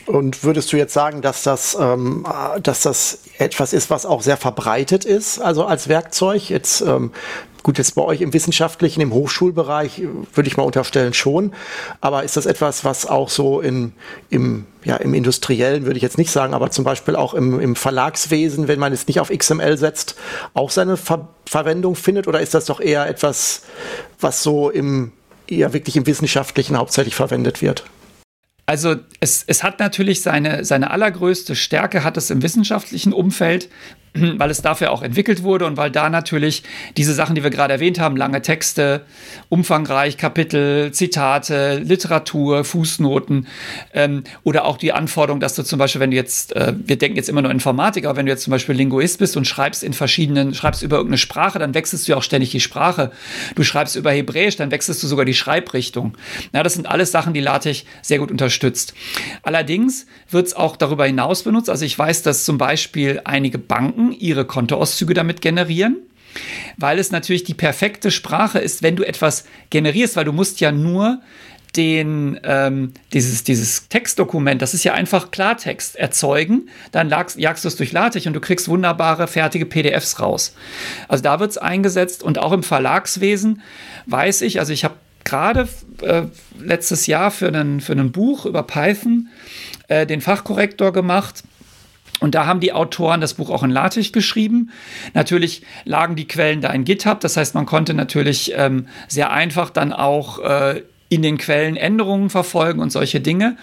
Und 0.05 0.43
würdest 0.43 0.71
du 0.71 0.77
jetzt 0.77 0.93
sagen, 0.93 1.21
dass 1.21 1.43
das, 1.43 1.77
ähm, 1.79 2.25
dass 2.63 2.81
das 2.81 3.19
etwas 3.39 3.73
ist, 3.73 3.89
was 3.89 4.05
auch 4.05 4.21
sehr 4.21 4.37
verbreitet 4.37 5.03
ist, 5.03 5.39
also 5.39 5.65
als 5.65 5.89
Werkzeug? 5.89 6.49
Jetzt 6.49 6.79
ähm, 6.81 7.11
gut, 7.67 7.77
jetzt 7.77 7.95
bei 7.95 8.01
euch 8.01 8.21
im 8.21 8.31
wissenschaftlichen, 8.31 9.01
im 9.01 9.11
Hochschulbereich 9.11 10.01
würde 10.33 10.47
ich 10.47 10.55
mal 10.55 10.63
unterstellen 10.63 11.13
schon. 11.13 11.51
Aber 11.99 12.23
ist 12.23 12.37
das 12.37 12.45
etwas, 12.45 12.85
was 12.85 13.05
auch 13.05 13.27
so 13.27 13.59
in, 13.59 13.91
im, 14.29 14.65
ja, 14.85 14.95
im 14.95 15.13
industriellen, 15.13 15.83
würde 15.83 15.97
ich 15.97 16.03
jetzt 16.03 16.17
nicht 16.17 16.31
sagen, 16.31 16.53
aber 16.53 16.71
zum 16.71 16.85
Beispiel 16.85 17.17
auch 17.17 17.33
im, 17.33 17.59
im 17.59 17.75
Verlagswesen, 17.75 18.69
wenn 18.69 18.79
man 18.79 18.93
es 18.93 19.07
nicht 19.07 19.19
auf 19.19 19.29
XML 19.29 19.77
setzt, 19.77 20.15
auch 20.53 20.71
seine 20.71 20.95
Ver 20.95 21.27
Verwendung 21.45 21.95
findet? 21.95 22.27
Oder 22.27 22.39
ist 22.41 22.53
das 22.53 22.65
doch 22.65 22.79
eher 22.79 23.07
etwas, 23.07 23.63
was 24.19 24.43
so 24.43 24.69
im, 24.69 25.11
eher 25.47 25.73
wirklich 25.73 25.97
im 25.97 26.05
wissenschaftlichen 26.05 26.77
hauptsächlich 26.77 27.15
verwendet 27.15 27.61
wird? 27.61 27.85
Also 28.67 28.97
es, 29.21 29.45
es 29.47 29.63
hat 29.63 29.79
natürlich 29.79 30.21
seine, 30.21 30.65
seine 30.65 30.91
allergrößte 30.91 31.55
Stärke, 31.55 32.03
hat 32.03 32.17
es 32.17 32.29
im 32.29 32.43
wissenschaftlichen 32.43 33.13
Umfeld, 33.13 33.69
weil 34.37 34.49
es 34.49 34.61
dafür 34.61 34.91
auch 34.91 35.01
entwickelt 35.01 35.43
wurde 35.43 35.65
und 35.65 35.77
weil 35.77 35.91
da 35.91 36.09
natürlich 36.09 36.63
diese 36.95 37.13
Sachen, 37.13 37.35
die 37.35 37.43
wir 37.43 37.49
gerade 37.49 37.73
erwähnt 37.73 37.99
haben, 37.99 38.17
lange 38.17 38.41
Texte, 38.41 39.01
umfangreich 39.49 40.17
Kapitel, 40.17 40.91
Zitate, 40.91 41.79
Literatur, 41.79 42.63
Fußnoten 42.63 43.47
ähm, 43.93 44.23
oder 44.43 44.65
auch 44.65 44.77
die 44.77 44.93
Anforderung, 44.93 45.39
dass 45.39 45.55
du 45.55 45.63
zum 45.63 45.79
Beispiel, 45.79 46.01
wenn 46.01 46.11
du 46.11 46.17
jetzt, 46.17 46.55
äh, 46.55 46.73
wir 46.75 46.97
denken 46.97 47.17
jetzt 47.17 47.29
immer 47.29 47.41
nur 47.41 47.51
Informatik, 47.51 48.05
aber 48.05 48.17
wenn 48.17 48.25
du 48.25 48.31
jetzt 48.31 48.43
zum 48.43 48.51
Beispiel 48.51 48.75
Linguist 48.75 49.19
bist 49.19 49.37
und 49.37 49.45
schreibst 49.45 49.83
in 49.83 49.93
verschiedenen, 49.93 50.53
schreibst 50.53 50.83
über 50.83 50.97
irgendeine 50.97 51.17
Sprache, 51.17 51.59
dann 51.59 51.73
wechselst 51.73 52.07
du 52.07 52.13
ja 52.13 52.17
auch 52.17 52.23
ständig 52.23 52.51
die 52.51 52.59
Sprache. 52.59 53.11
Du 53.55 53.63
schreibst 53.63 53.95
über 53.95 54.11
Hebräisch, 54.11 54.55
dann 54.55 54.71
wechselst 54.71 55.03
du 55.03 55.07
sogar 55.07 55.25
die 55.25 55.33
Schreibrichtung. 55.33 56.17
Ja, 56.53 56.63
das 56.63 56.73
sind 56.73 56.87
alles 56.87 57.11
Sachen, 57.11 57.33
die 57.33 57.41
LaTeX 57.41 57.83
sehr 58.01 58.19
gut 58.19 58.31
unterstützt. 58.31 58.93
Allerdings 59.43 60.05
wird 60.29 60.47
es 60.47 60.55
auch 60.55 60.75
darüber 60.77 61.05
hinaus 61.05 61.43
benutzt. 61.43 61.69
Also 61.69 61.85
ich 61.85 61.97
weiß, 61.97 62.23
dass 62.23 62.45
zum 62.45 62.57
Beispiel 62.57 63.21
einige 63.23 63.57
Banken 63.57 63.96
ihre 64.17 64.45
Kontoauszüge 64.45 65.13
damit 65.13 65.41
generieren, 65.41 65.97
weil 66.77 66.99
es 66.99 67.11
natürlich 67.11 67.43
die 67.43 67.53
perfekte 67.53 68.11
Sprache 68.11 68.59
ist, 68.59 68.83
wenn 68.83 68.95
du 68.95 69.03
etwas 69.03 69.45
generierst, 69.69 70.15
weil 70.15 70.25
du 70.25 70.33
musst 70.33 70.59
ja 70.59 70.71
nur 70.71 71.21
den, 71.75 72.39
ähm, 72.43 72.93
dieses, 73.13 73.43
dieses 73.43 73.87
Textdokument, 73.89 74.61
das 74.61 74.73
ist 74.73 74.83
ja 74.83 74.93
einfach 74.93 75.31
Klartext 75.31 75.95
erzeugen, 75.95 76.69
dann 76.91 77.09
lagst, 77.09 77.37
jagst 77.37 77.63
du 77.63 77.67
es 77.67 77.75
durch 77.75 77.91
LaTeX 77.91 78.25
und 78.25 78.33
du 78.33 78.39
kriegst 78.39 78.67
wunderbare, 78.67 79.27
fertige 79.27 79.65
PDFs 79.65 80.19
raus. 80.19 80.55
Also 81.07 81.23
da 81.23 81.39
wird 81.39 81.51
es 81.51 81.57
eingesetzt 81.57 82.23
und 82.23 82.39
auch 82.39 82.51
im 82.51 82.63
Verlagswesen 82.63 83.61
weiß 84.07 84.41
ich, 84.41 84.59
also 84.59 84.73
ich 84.73 84.83
habe 84.83 84.95
gerade 85.23 85.67
äh, 86.01 86.23
letztes 86.59 87.05
Jahr 87.05 87.31
für 87.31 87.49
ein 87.49 87.81
für 87.81 87.91
einen 87.91 88.11
Buch 88.11 88.45
über 88.45 88.63
Python 88.63 89.27
äh, 89.89 90.05
den 90.05 90.21
Fachkorrektor 90.21 90.93
gemacht 90.93 91.43
und 92.19 92.35
da 92.35 92.45
haben 92.45 92.59
die 92.59 92.73
Autoren 92.73 93.21
das 93.21 93.35
Buch 93.35 93.49
auch 93.49 93.63
in 93.63 93.69
LaTeX 93.69 94.11
geschrieben. 94.11 94.71
Natürlich 95.13 95.61
lagen 95.85 96.15
die 96.15 96.27
Quellen 96.27 96.61
da 96.61 96.71
in 96.71 96.83
GitHub. 96.83 97.19
Das 97.19 97.37
heißt, 97.37 97.53
man 97.55 97.65
konnte 97.65 97.93
natürlich 97.93 98.53
ähm, 98.55 98.87
sehr 99.07 99.31
einfach 99.31 99.69
dann 99.69 99.93
auch 99.93 100.39
äh, 100.39 100.81
in 101.09 101.21
den 101.21 101.37
Quellen 101.37 101.77
Änderungen 101.77 102.29
verfolgen 102.29 102.79
und 102.79 102.91
solche 102.91 103.21
Dinge. 103.21 103.55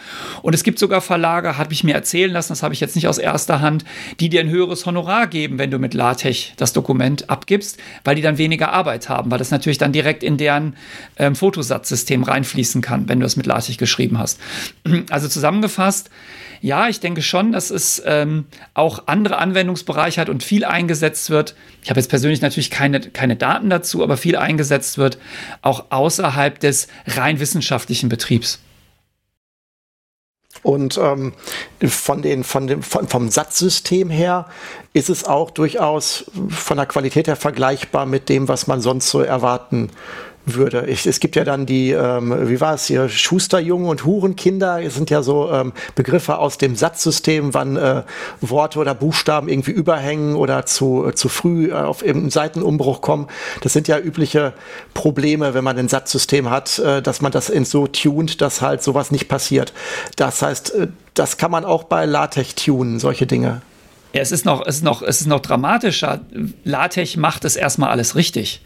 Und 0.43 0.55
es 0.55 0.63
gibt 0.63 0.79
sogar 0.79 1.01
Verlage, 1.01 1.59
habe 1.59 1.73
ich 1.73 1.85
mir 1.85 1.95
erzählen 1.95 2.31
lassen, 2.31 2.51
das 2.51 2.63
habe 2.63 2.73
ich 2.73 2.81
jetzt 2.81 2.95
nicht 2.95 3.07
aus 3.07 3.19
erster 3.19 3.61
Hand, 3.61 3.85
die 4.21 4.29
dir 4.29 4.41
ein 4.41 4.49
höheres 4.49 4.87
Honorar 4.87 5.27
geben, 5.27 5.59
wenn 5.59 5.71
du 5.71 5.79
mit 5.79 5.95
LaTeX 5.95 6.53
das 6.57 6.73
Dokument 6.73 7.29
abgibst, 7.29 7.79
weil 8.03 8.17
die 8.17 8.23
dann 8.23 8.39
weniger 8.39 8.73
Arbeit 8.73 9.09
haben, 9.09 9.31
weil 9.31 9.39
das 9.39 9.51
natürlich 9.51 9.79
dann 9.79 9.93
direkt 9.93 10.23
in 10.23 10.37
deren 10.37 10.77
ähm, 11.19 11.37
Fotosatzsystem 11.37 12.23
reinfließen 12.23 12.81
kann, 12.81 13.09
wenn 13.09 13.21
du 13.21 13.27
es 13.27 13.37
mit 13.37 13.47
LaTeX 13.47 13.77
geschrieben 13.79 14.19
hast. 14.19 14.41
Also 15.11 15.29
zusammengefasst, 15.29 16.09
ja, 16.65 16.89
ich 16.89 16.99
denke 16.99 17.21
schon, 17.21 17.53
dass 17.53 17.69
es 17.69 18.03
ähm, 18.07 18.47
auch 18.73 19.03
andere 19.05 19.37
Anwendungsbereiche 19.37 20.19
hat 20.19 20.31
und 20.31 20.43
viel 20.43 20.65
eingesetzt 20.65 21.29
wird. 21.29 21.55
Ich 21.83 21.91
habe 21.91 22.01
jetzt 22.01 22.09
persönlich 22.09 22.41
natürlich 22.41 22.71
keine, 22.71 23.01
keine 23.01 23.37
Daten 23.37 23.69
dazu, 23.69 24.03
aber 24.03 24.17
viel 24.17 24.37
eingesetzt 24.37 24.97
wird, 24.97 25.19
auch 25.61 25.91
außerhalb 25.91 26.59
des 26.59 26.89
rein 27.07 27.39
wissenschaftlichen 27.39 28.09
Betriebs. 28.09 28.61
Und 30.63 30.97
ähm, 30.97 31.35
von 31.87 32.23
den, 32.23 32.45
von 32.45 32.67
dem, 32.67 32.83
von, 32.83 33.09
vom 33.09 33.29
Satzsystem 33.29 34.09
her 34.09 34.47
ist 34.95 35.11
es 35.11 35.25
auch 35.25 35.51
durchaus 35.51 36.25
von 36.49 36.79
der 36.79 36.87
Qualität 36.87 37.27
her 37.27 37.37
vergleichbar 37.37 38.07
mit 38.07 38.31
dem, 38.31 38.49
was 38.49 38.67
man 38.67 38.81
sonst 38.81 39.11
so 39.11 39.21
erwarten 39.21 39.91
würde. 40.47 40.87
Ich, 40.87 41.07
es 41.07 41.21
gibt 41.21 41.37
ja 41.37 41.45
dann 41.45 41.67
die, 41.67 41.91
ähm, 41.93 42.49
wie 42.49 42.61
war 42.61 42.75
es 42.75 42.87
hier, 42.87 43.09
Schusterjungen 43.09 43.89
und 43.89 44.05
Hurenkinder, 44.05 44.79
sind 44.91 45.11
ja 45.11 45.23
so 45.23 45.51
ähm, 45.51 45.73
Begriffe 45.95 46.39
aus 46.39 46.59
dem 46.59 46.77
Satzsystem, 46.77 47.55
wann 47.55 47.77
äh, 47.77 48.03
Worte 48.41 48.79
oder 48.79 48.95
Buchstaben 48.95 49.49
irgendwie 49.49 49.73
überhängen 49.73 50.37
oder 50.37 50.67
zu, 50.67 51.07
äh, 51.09 51.15
zu 51.15 51.29
früh 51.29 51.71
äh, 51.71 51.75
auf 51.75 52.03
eben 52.05 52.31
Seitenumbruch 52.31 53.01
kommen. 53.01 53.29
Das 53.63 53.73
sind 53.73 53.89
ja 53.89 53.99
übliche 53.99 54.53
Probleme, 54.93 55.55
wenn 55.55 55.65
man 55.65 55.79
ein 55.79 55.89
Satzsystem 55.89 56.51
hat, 56.51 56.79
äh, 56.79 57.03
dass 57.03 57.21
man 57.21 57.33
das 57.33 57.51
in 57.51 57.65
so 57.65 57.87
tunt, 57.87 58.41
dass 58.41 58.61
halt 58.61 58.83
sowas 58.83 59.11
nicht 59.11 59.29
passiert. 59.29 59.73
Das 60.17 60.43
heißt, 60.43 60.75
äh, 60.75 60.89
das 61.15 61.37
kann 61.37 61.51
man 61.51 61.65
auch 61.65 61.85
bei 61.85 62.07
LaTeX 62.07 62.55
tunen, 62.57 62.99
solche 62.99 63.27
Dinge. 63.27 63.63
Ja, 64.15 64.21
es 64.21 64.31
ist 64.31 64.45
noch, 64.45 64.65
es 64.65 64.77
ist 64.77 64.85
noch, 64.85 65.03
es 65.03 65.21
ist 65.23 65.27
noch 65.27 65.41
dramatischer. 65.41 66.21
LaTeX 66.63 67.17
macht 67.17 67.45
es 67.45 67.57
erstmal 67.57 67.91
alles 67.91 68.15
richtig. 68.15 68.61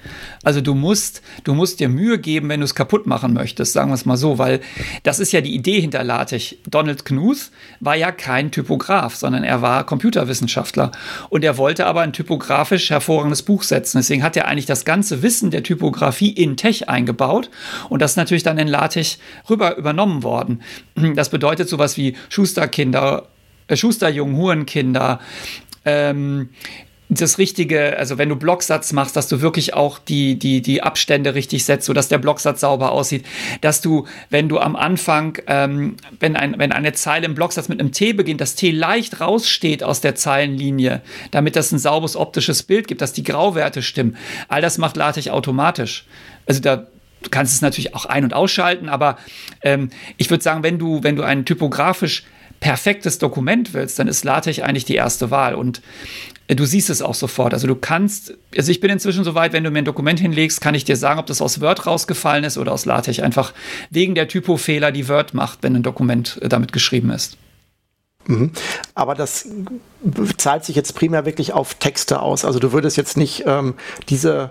Also 0.45 0.61
du 0.61 0.75
musst, 0.75 1.23
du 1.45 1.55
musst 1.55 1.81
dir 1.81 1.89
Mühe 1.89 2.19
geben, 2.19 2.51
wenn 2.51 2.61
du 2.61 2.65
es 2.65 2.75
kaputt 2.75 3.07
machen 3.07 3.33
möchtest, 3.33 3.73
sagen 3.73 3.89
wir 3.89 3.95
es 3.95 4.05
mal 4.05 4.19
so, 4.19 4.37
weil 4.37 4.61
das 5.05 5.19
ist 5.21 5.33
ja 5.33 5.41
die 5.41 5.55
Idee 5.55 5.81
hinter 5.81 6.05
LaTeX. 6.05 6.57
Donald 6.69 7.07
Knuth 7.07 7.51
war 7.81 7.97
ja 7.97 8.13
kein 8.13 8.51
Typograf, 8.51 9.17
sondern 9.17 9.43
er 9.43 9.63
war 9.63 9.87
Computerwissenschaftler 9.87 10.93
und 11.31 11.43
er 11.43 11.57
wollte 11.57 11.87
aber 11.87 12.03
ein 12.03 12.13
typografisch 12.13 12.91
hervorragendes 12.91 13.41
Buch 13.41 13.63
setzen. 13.63 13.97
Deswegen 14.01 14.23
hat 14.23 14.37
er 14.37 14.49
eigentlich 14.49 14.67
das 14.67 14.85
ganze 14.85 15.23
Wissen 15.23 15.51
der 15.51 15.63
Typografie 15.63 16.29
in 16.29 16.59
Tech 16.59 16.91
eingebaut 16.91 17.49
und 17.89 18.03
das 18.03 18.11
ist 18.11 18.17
natürlich 18.19 18.43
dann 18.43 18.59
in 18.59 18.69
LaTeX 18.69 19.17
rüber 19.49 19.79
übernommen 19.79 20.23
worden. 20.23 20.61
Das 21.15 21.31
bedeutet 21.31 21.71
sowas 21.71 21.97
wie 21.97 22.17
Schusterkinder 22.29 23.29
Schusterjungen, 23.77 24.37
Hurenkinder, 24.37 25.21
ähm, 25.85 26.51
das 27.11 27.39
richtige, 27.39 27.97
also 27.97 28.19
wenn 28.19 28.29
du 28.29 28.37
Blocksatz 28.37 28.93
machst, 28.93 29.17
dass 29.17 29.29
du 29.29 29.41
wirklich 29.41 29.73
auch 29.73 29.99
die, 29.99 30.39
die, 30.39 30.61
die 30.61 30.83
Abstände 30.83 31.35
richtig 31.35 31.65
setzt, 31.65 31.87
sodass 31.87 32.09
der 32.09 32.19
Blocksatz 32.19 32.61
sauber 32.61 32.93
aussieht, 32.93 33.25
dass 33.63 33.81
du, 33.81 34.07
wenn 34.29 34.49
du 34.49 34.59
am 34.59 34.77
Anfang, 34.77 35.39
ähm, 35.47 35.97
wenn, 36.21 36.37
ein, 36.37 36.59
wenn 36.59 36.71
eine 36.71 36.93
Zeile 36.93 37.25
im 37.25 37.35
Blocksatz 37.35 37.69
mit 37.69 37.81
einem 37.81 37.93
T 37.93 38.13
beginnt, 38.13 38.43
das 38.43 38.57
T 38.57 38.71
leicht 38.71 39.21
raussteht 39.21 39.83
aus 39.83 40.03
der 40.03 40.17
Zeilenlinie, 40.17 41.01
damit 41.31 41.57
das 41.57 41.73
ein 41.73 41.79
sauberes 41.79 42.15
optisches 42.15 42.63
Bild 42.63 42.87
gibt, 42.89 43.01
dass 43.01 43.15
die 43.15 43.23
Grauwerte 43.23 43.81
stimmen. 43.81 44.17
All 44.49 44.61
das 44.61 44.77
macht 44.77 44.97
LaTeX 44.97 45.29
automatisch. 45.29 46.05
Also 46.45 46.61
da, 46.61 46.77
du 47.23 47.31
kannst 47.31 47.55
es 47.55 47.63
natürlich 47.63 47.95
auch 47.95 48.05
ein- 48.05 48.25
und 48.25 48.35
ausschalten, 48.35 48.91
aber 48.91 49.17
ähm, 49.63 49.89
ich 50.19 50.29
würde 50.29 50.45
sagen, 50.45 50.63
wenn 50.63 50.79
du, 50.79 51.03
wenn 51.03 51.17
du 51.17 51.23
einen 51.23 51.47
typografisch 51.47 52.25
perfektes 52.61 53.19
Dokument 53.19 53.75
willst, 53.75 53.99
dann 53.99 54.09
ist 54.09 54.25
LaTeX 54.25 54.61
eigentlich 54.61 54.85
die 54.85 54.95
erste 54.95 55.31
Wahl. 55.31 55.55
Und 55.55 55.81
äh, 56.49 56.57
du 56.57 56.65
siehst 56.65 56.91
es 56.91 57.03
auch 57.03 57.15
sofort. 57.15 57.55
Also 57.55 57.67
du 57.67 57.75
kannst, 57.75 58.35
also 58.57 58.71
ich 58.71 58.81
bin 58.81 58.91
inzwischen 58.91 59.25
so 59.25 59.35
weit, 59.35 59.53
wenn 59.53 59.65
du 59.65 59.71
mir 59.71 59.79
ein 59.79 59.85
Dokument 59.85 60.21
hinlegst, 60.21 60.61
kann 60.61 60.75
ich 60.75 60.85
dir 60.85 60.97
sagen, 60.97 61.21
ob 61.21 61.27
das 61.27 61.41
aus 61.41 61.61
Word 61.61 61.87
rausgefallen 61.87 62.45
ist 62.45 62.59
oder 62.59 62.73
aus 62.73 62.85
LaTeX. 62.85 63.21
Einfach 63.21 63.53
wegen 63.91 64.15
der 64.15 64.29
Typofehler, 64.29 64.93
die 64.93 65.09
Word 65.09 65.35
macht, 65.35 65.63
wenn 65.63 65.77
ein 65.77 65.83
Dokument 65.83 66.39
äh, 66.43 66.49
damit 66.49 66.73
geschrieben 66.73 67.11
ist. 67.11 67.37
Mhm. 68.27 68.53
Aber 68.95 69.15
das 69.15 69.49
zahlt 70.37 70.65
sich 70.65 70.77
jetzt 70.77 70.95
primär 70.95 71.25
wirklich 71.25 71.53
auf 71.53 71.75
Texte 71.75 72.21
aus. 72.21 72.45
Also 72.45 72.59
du 72.59 72.73
würdest 72.73 72.97
jetzt 72.97 73.17
nicht 73.17 73.45
ähm, 73.47 73.75
diese 74.09 74.51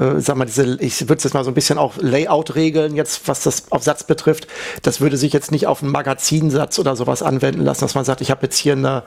äh, 0.00 0.20
sag 0.20 0.36
mal, 0.36 0.46
diese, 0.46 0.78
ich 0.80 1.08
würde 1.08 1.22
jetzt 1.22 1.34
mal 1.34 1.44
so 1.44 1.50
ein 1.50 1.54
bisschen 1.54 1.78
auch 1.78 1.96
Layout-Regeln 1.98 2.96
jetzt, 2.96 3.28
was 3.28 3.42
das 3.42 3.64
auf 3.70 3.82
Satz 3.82 4.04
betrifft, 4.04 4.46
das 4.82 5.00
würde 5.00 5.16
sich 5.16 5.32
jetzt 5.32 5.52
nicht 5.52 5.66
auf 5.66 5.82
einen 5.82 5.92
Magazinsatz 5.92 6.78
oder 6.78 6.96
sowas 6.96 7.22
anwenden 7.22 7.62
lassen, 7.62 7.82
dass 7.82 7.94
man 7.94 8.04
sagt, 8.04 8.20
ich 8.20 8.30
habe 8.30 8.42
jetzt 8.42 8.56
hier 8.56 8.72
eine, 8.72 9.02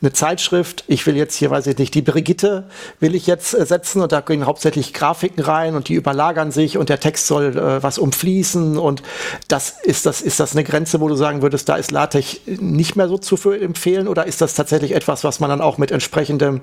eine 0.00 0.12
Zeitschrift, 0.12 0.84
ich 0.88 1.06
will 1.06 1.16
jetzt 1.16 1.34
hier, 1.34 1.50
weiß 1.50 1.66
ich 1.66 1.78
nicht, 1.78 1.94
die 1.94 2.02
Brigitte 2.02 2.64
will 3.00 3.14
ich 3.14 3.26
jetzt 3.26 3.54
äh, 3.54 3.66
setzen 3.66 4.00
und 4.02 4.12
da 4.12 4.20
gehen 4.20 4.46
hauptsächlich 4.46 4.94
Grafiken 4.94 5.42
rein 5.42 5.74
und 5.74 5.88
die 5.88 5.94
überlagern 5.94 6.50
sich 6.50 6.78
und 6.78 6.88
der 6.88 7.00
Text 7.00 7.26
soll 7.26 7.56
äh, 7.56 7.82
was 7.82 7.98
umfließen 7.98 8.78
und 8.78 9.02
das 9.48 9.74
ist 9.82 10.06
das, 10.06 10.20
ist 10.20 10.40
das 10.40 10.52
eine 10.52 10.64
Grenze, 10.64 11.00
wo 11.00 11.08
du 11.08 11.14
sagen 11.14 11.42
würdest, 11.42 11.68
da 11.68 11.76
ist 11.76 11.90
LaTeX 11.90 12.40
nicht 12.46 12.96
mehr 12.96 13.08
so 13.08 13.18
zu 13.18 13.36
empfehlen 13.50 14.08
oder 14.08 14.26
ist 14.26 14.40
das 14.40 14.54
tatsächlich 14.54 14.92
etwas, 14.92 15.24
was 15.24 15.40
man 15.40 15.50
dann 15.50 15.60
auch 15.60 15.78
mit 15.78 15.90
entsprechendem 15.90 16.62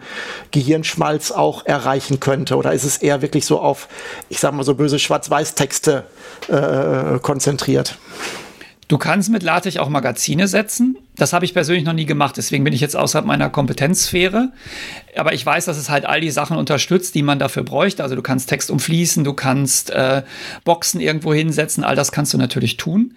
Gehirnschmalz 0.52 1.32
auch 1.32 1.66
erreichen 1.66 2.20
könnte 2.20 2.56
oder 2.56 2.74
ist 2.74 2.84
es 2.84 2.98
eher 2.98 3.22
wirklich 3.22 3.46
so 3.46 3.60
auf 3.60 3.75
auf, 3.76 3.88
ich 4.30 4.40
sag 4.40 4.54
mal 4.54 4.64
so 4.64 4.76
böse 4.76 5.00
Schwarz-Weiß-Texte 5.00 6.06
äh, 6.48 7.20
konzentriert. 7.20 7.98
Du 8.88 9.00
kannst 9.00 9.30
mit 9.30 9.42
LaTeX 9.42 9.78
auch 9.78 9.90
Magazine 9.90 10.48
setzen. 10.48 10.98
Das 11.16 11.34
habe 11.34 11.44
ich 11.44 11.56
persönlich 11.56 11.86
noch 11.86 11.94
nie 11.94 12.06
gemacht, 12.06 12.38
deswegen 12.38 12.64
bin 12.64 12.72
ich 12.72 12.82
jetzt 12.82 12.96
außerhalb 12.96 13.26
meiner 13.26 13.50
Kompetenzsphäre. 13.50 14.52
Aber 15.18 15.34
ich 15.34 15.44
weiß, 15.44 15.66
dass 15.66 15.78
es 15.78 15.90
halt 15.90 16.06
all 16.06 16.22
die 16.22 16.30
Sachen 16.30 16.56
unterstützt, 16.56 17.16
die 17.16 17.24
man 17.24 17.40
dafür 17.40 17.64
bräuchte. 17.64 18.04
Also 18.04 18.16
du 18.16 18.22
kannst 18.22 18.48
Text 18.48 18.70
umfließen, 18.70 19.24
du 19.24 19.34
kannst 19.34 19.90
äh, 19.90 20.22
Boxen 20.66 21.02
irgendwo 21.02 21.34
hinsetzen, 21.34 21.84
all 21.84 21.96
das 21.96 22.12
kannst 22.12 22.34
du 22.34 22.38
natürlich 22.38 22.78
tun. 22.78 23.16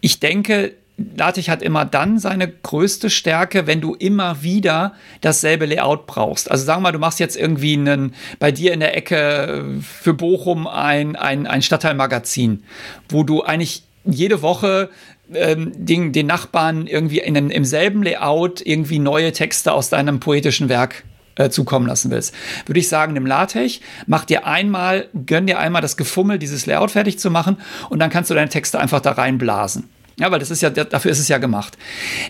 Ich 0.00 0.18
denke, 0.18 0.74
LaTeX 1.16 1.48
hat 1.48 1.62
immer 1.62 1.84
dann 1.84 2.18
seine 2.18 2.48
größte 2.48 3.08
Stärke, 3.08 3.66
wenn 3.66 3.80
du 3.80 3.94
immer 3.94 4.42
wieder 4.42 4.94
dasselbe 5.20 5.66
Layout 5.66 6.06
brauchst. 6.06 6.50
Also 6.50 6.64
sagen 6.64 6.80
wir 6.80 6.88
mal, 6.88 6.92
du 6.92 6.98
machst 6.98 7.20
jetzt 7.20 7.36
irgendwie 7.36 7.74
einen, 7.74 8.14
bei 8.40 8.50
dir 8.50 8.72
in 8.72 8.80
der 8.80 8.96
Ecke 8.96 9.64
für 9.80 10.12
Bochum 10.12 10.66
ein, 10.66 11.14
ein, 11.14 11.46
ein 11.46 11.62
Stadtteilmagazin, 11.62 12.64
wo 13.08 13.22
du 13.22 13.42
eigentlich 13.42 13.84
jede 14.04 14.42
Woche 14.42 14.90
ähm, 15.32 15.72
den, 15.76 16.12
den 16.12 16.26
Nachbarn 16.26 16.86
irgendwie 16.86 17.20
in, 17.20 17.50
im 17.50 17.64
selben 17.64 18.02
Layout 18.02 18.60
irgendwie 18.64 18.98
neue 18.98 19.32
Texte 19.32 19.72
aus 19.72 19.90
deinem 19.90 20.18
poetischen 20.18 20.68
Werk 20.68 21.04
äh, 21.36 21.50
zukommen 21.50 21.86
lassen 21.86 22.10
willst, 22.10 22.34
würde 22.66 22.80
ich 22.80 22.88
sagen, 22.88 23.12
nimm 23.12 23.26
LaTeX, 23.26 23.80
mach 24.06 24.24
dir 24.24 24.46
einmal, 24.46 25.08
gönn 25.26 25.46
dir 25.46 25.60
einmal 25.60 25.82
das 25.82 25.96
Gefummel, 25.96 26.38
dieses 26.38 26.66
Layout 26.66 26.90
fertig 26.90 27.20
zu 27.20 27.30
machen 27.30 27.58
und 27.88 28.00
dann 28.00 28.10
kannst 28.10 28.30
du 28.30 28.34
deine 28.34 28.48
Texte 28.48 28.80
einfach 28.80 29.00
da 29.00 29.12
reinblasen. 29.12 29.88
Ja, 30.20 30.30
weil 30.32 30.40
das 30.40 30.50
ist 30.50 30.62
ja, 30.62 30.70
dafür 30.70 31.10
ist 31.10 31.20
es 31.20 31.28
ja 31.28 31.38
gemacht. 31.38 31.78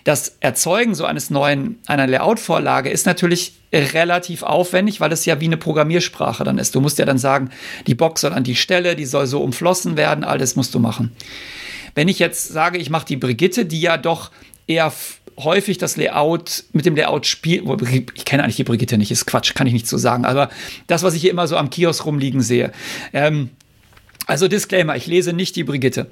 Das 0.03 0.37
Erzeugen 0.41 0.93
so 0.93 1.05
eines 1.05 1.29
neuen, 1.31 1.79
einer 1.87 2.05
Layout-Vorlage 2.05 2.89
ist 2.89 3.05
natürlich 3.05 3.53
relativ 3.73 4.43
aufwendig, 4.43 5.01
weil 5.01 5.11
es 5.11 5.25
ja 5.25 5.39
wie 5.41 5.45
eine 5.45 5.57
Programmiersprache 5.57 6.43
dann 6.43 6.59
ist. 6.59 6.75
Du 6.75 6.81
musst 6.81 6.99
ja 6.99 7.05
dann 7.05 7.17
sagen, 7.17 7.49
die 7.87 7.95
Box 7.95 8.21
soll 8.21 8.33
an 8.33 8.43
die 8.43 8.55
Stelle, 8.55 8.95
die 8.95 9.05
soll 9.05 9.25
so 9.25 9.41
umflossen 9.41 9.97
werden, 9.97 10.23
alles 10.23 10.55
musst 10.55 10.75
du 10.75 10.79
machen. 10.79 11.11
Wenn 11.95 12.07
ich 12.07 12.19
jetzt 12.19 12.49
sage, 12.49 12.77
ich 12.77 12.91
mache 12.91 13.07
die 13.07 13.17
Brigitte, 13.17 13.65
die 13.65 13.81
ja 13.81 13.97
doch 13.97 14.31
eher 14.67 14.93
häufig 15.43 15.77
das 15.77 15.97
Layout 15.97 16.65
mit 16.73 16.85
dem 16.85 16.95
Layout 16.95 17.25
spielt. 17.25 17.63
Ich 18.13 18.25
kenne 18.25 18.43
eigentlich 18.43 18.57
die 18.57 18.63
Brigitte 18.63 18.97
nicht, 18.97 19.09
ist 19.09 19.25
Quatsch, 19.25 19.55
kann 19.55 19.67
ich 19.67 19.73
nicht 19.73 19.87
so 19.87 19.97
sagen. 19.97 20.25
Aber 20.25 20.49
das, 20.87 21.01
was 21.01 21.15
ich 21.15 21.21
hier 21.21 21.31
immer 21.31 21.47
so 21.47 21.57
am 21.57 21.69
Kiosk 21.69 22.05
rumliegen 22.05 22.41
sehe. 22.41 22.71
Ähm, 23.13 23.49
also 24.29 24.47
Disclaimer, 24.47 24.95
ich 24.95 25.07
lese 25.07 25.33
nicht 25.33 25.55
die 25.55 25.63
Brigitte. 25.63 26.07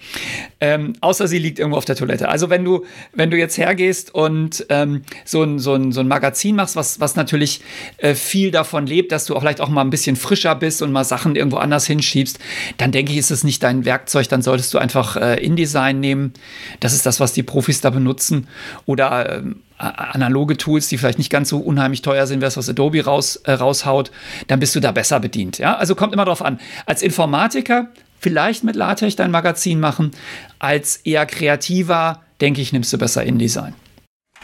Ähm, 0.59 0.93
außer 1.01 1.27
sie 1.27 1.37
liegt 1.37 1.59
irgendwo 1.59 1.77
auf 1.77 1.85
der 1.85 1.95
Toilette. 1.95 2.29
Also 2.29 2.49
wenn 2.49 2.65
du, 2.65 2.83
wenn 3.13 3.29
du 3.29 3.37
jetzt 3.37 3.57
hergehst 3.57 4.13
und 4.13 4.65
ähm, 4.69 5.03
so, 5.23 5.43
ein, 5.43 5.59
so, 5.59 5.75
ein, 5.75 5.91
so 5.91 5.99
ein 5.99 6.07
Magazin 6.07 6.55
machst, 6.55 6.75
was, 6.75 6.99
was 6.99 7.15
natürlich 7.15 7.61
äh, 7.97 8.15
viel 8.15 8.49
davon 8.49 8.87
lebt, 8.87 9.11
dass 9.11 9.25
du 9.25 9.35
auch 9.35 9.41
vielleicht 9.41 9.61
auch 9.61 9.69
mal 9.69 9.81
ein 9.81 9.91
bisschen 9.91 10.15
frischer 10.15 10.55
bist 10.55 10.81
und 10.81 10.91
mal 10.91 11.03
Sachen 11.03 11.35
irgendwo 11.35 11.57
anders 11.57 11.85
hinschiebst, 11.85 12.39
dann 12.77 12.91
denke 12.91 13.11
ich, 13.11 13.19
ist 13.19 13.29
es 13.29 13.43
nicht 13.43 13.61
dein 13.61 13.85
Werkzeug, 13.85 14.27
dann 14.29 14.41
solltest 14.41 14.73
du 14.73 14.79
einfach 14.79 15.15
äh, 15.15 15.35
InDesign 15.43 15.99
nehmen. 15.99 16.33
Das 16.79 16.93
ist 16.93 17.05
das, 17.05 17.19
was 17.19 17.33
die 17.33 17.43
Profis 17.43 17.81
da 17.81 17.91
benutzen. 17.91 18.47
Oder 18.87 19.37
ähm, 19.37 19.61
analoge 19.77 20.57
Tools, 20.57 20.87
die 20.87 20.97
vielleicht 20.97 21.19
nicht 21.19 21.29
ganz 21.29 21.49
so 21.49 21.59
unheimlich 21.59 22.01
teuer 22.01 22.25
sind, 22.25 22.39
wie 22.39 22.45
das, 22.45 22.57
was 22.57 22.67
Adobe 22.67 23.05
raus, 23.05 23.35
äh, 23.45 23.51
raushaut, 23.51 24.11
dann 24.47 24.59
bist 24.59 24.75
du 24.75 24.79
da 24.79 24.91
besser 24.91 25.19
bedient. 25.19 25.59
Ja? 25.59 25.75
Also 25.77 25.93
kommt 25.93 26.13
immer 26.13 26.25
darauf 26.25 26.43
an. 26.43 26.59
Als 26.85 27.01
Informatiker 27.01 27.89
vielleicht 28.19 28.63
mit 28.63 28.75
LaTeX 28.75 29.15
dein 29.15 29.31
Magazin 29.31 29.79
machen. 29.79 30.11
Als 30.59 30.97
eher 30.97 31.25
kreativer, 31.25 32.21
denke 32.41 32.61
ich, 32.61 32.73
nimmst 32.73 32.91
du 32.93 32.97
besser 32.97 33.23
InDesign. 33.23 33.73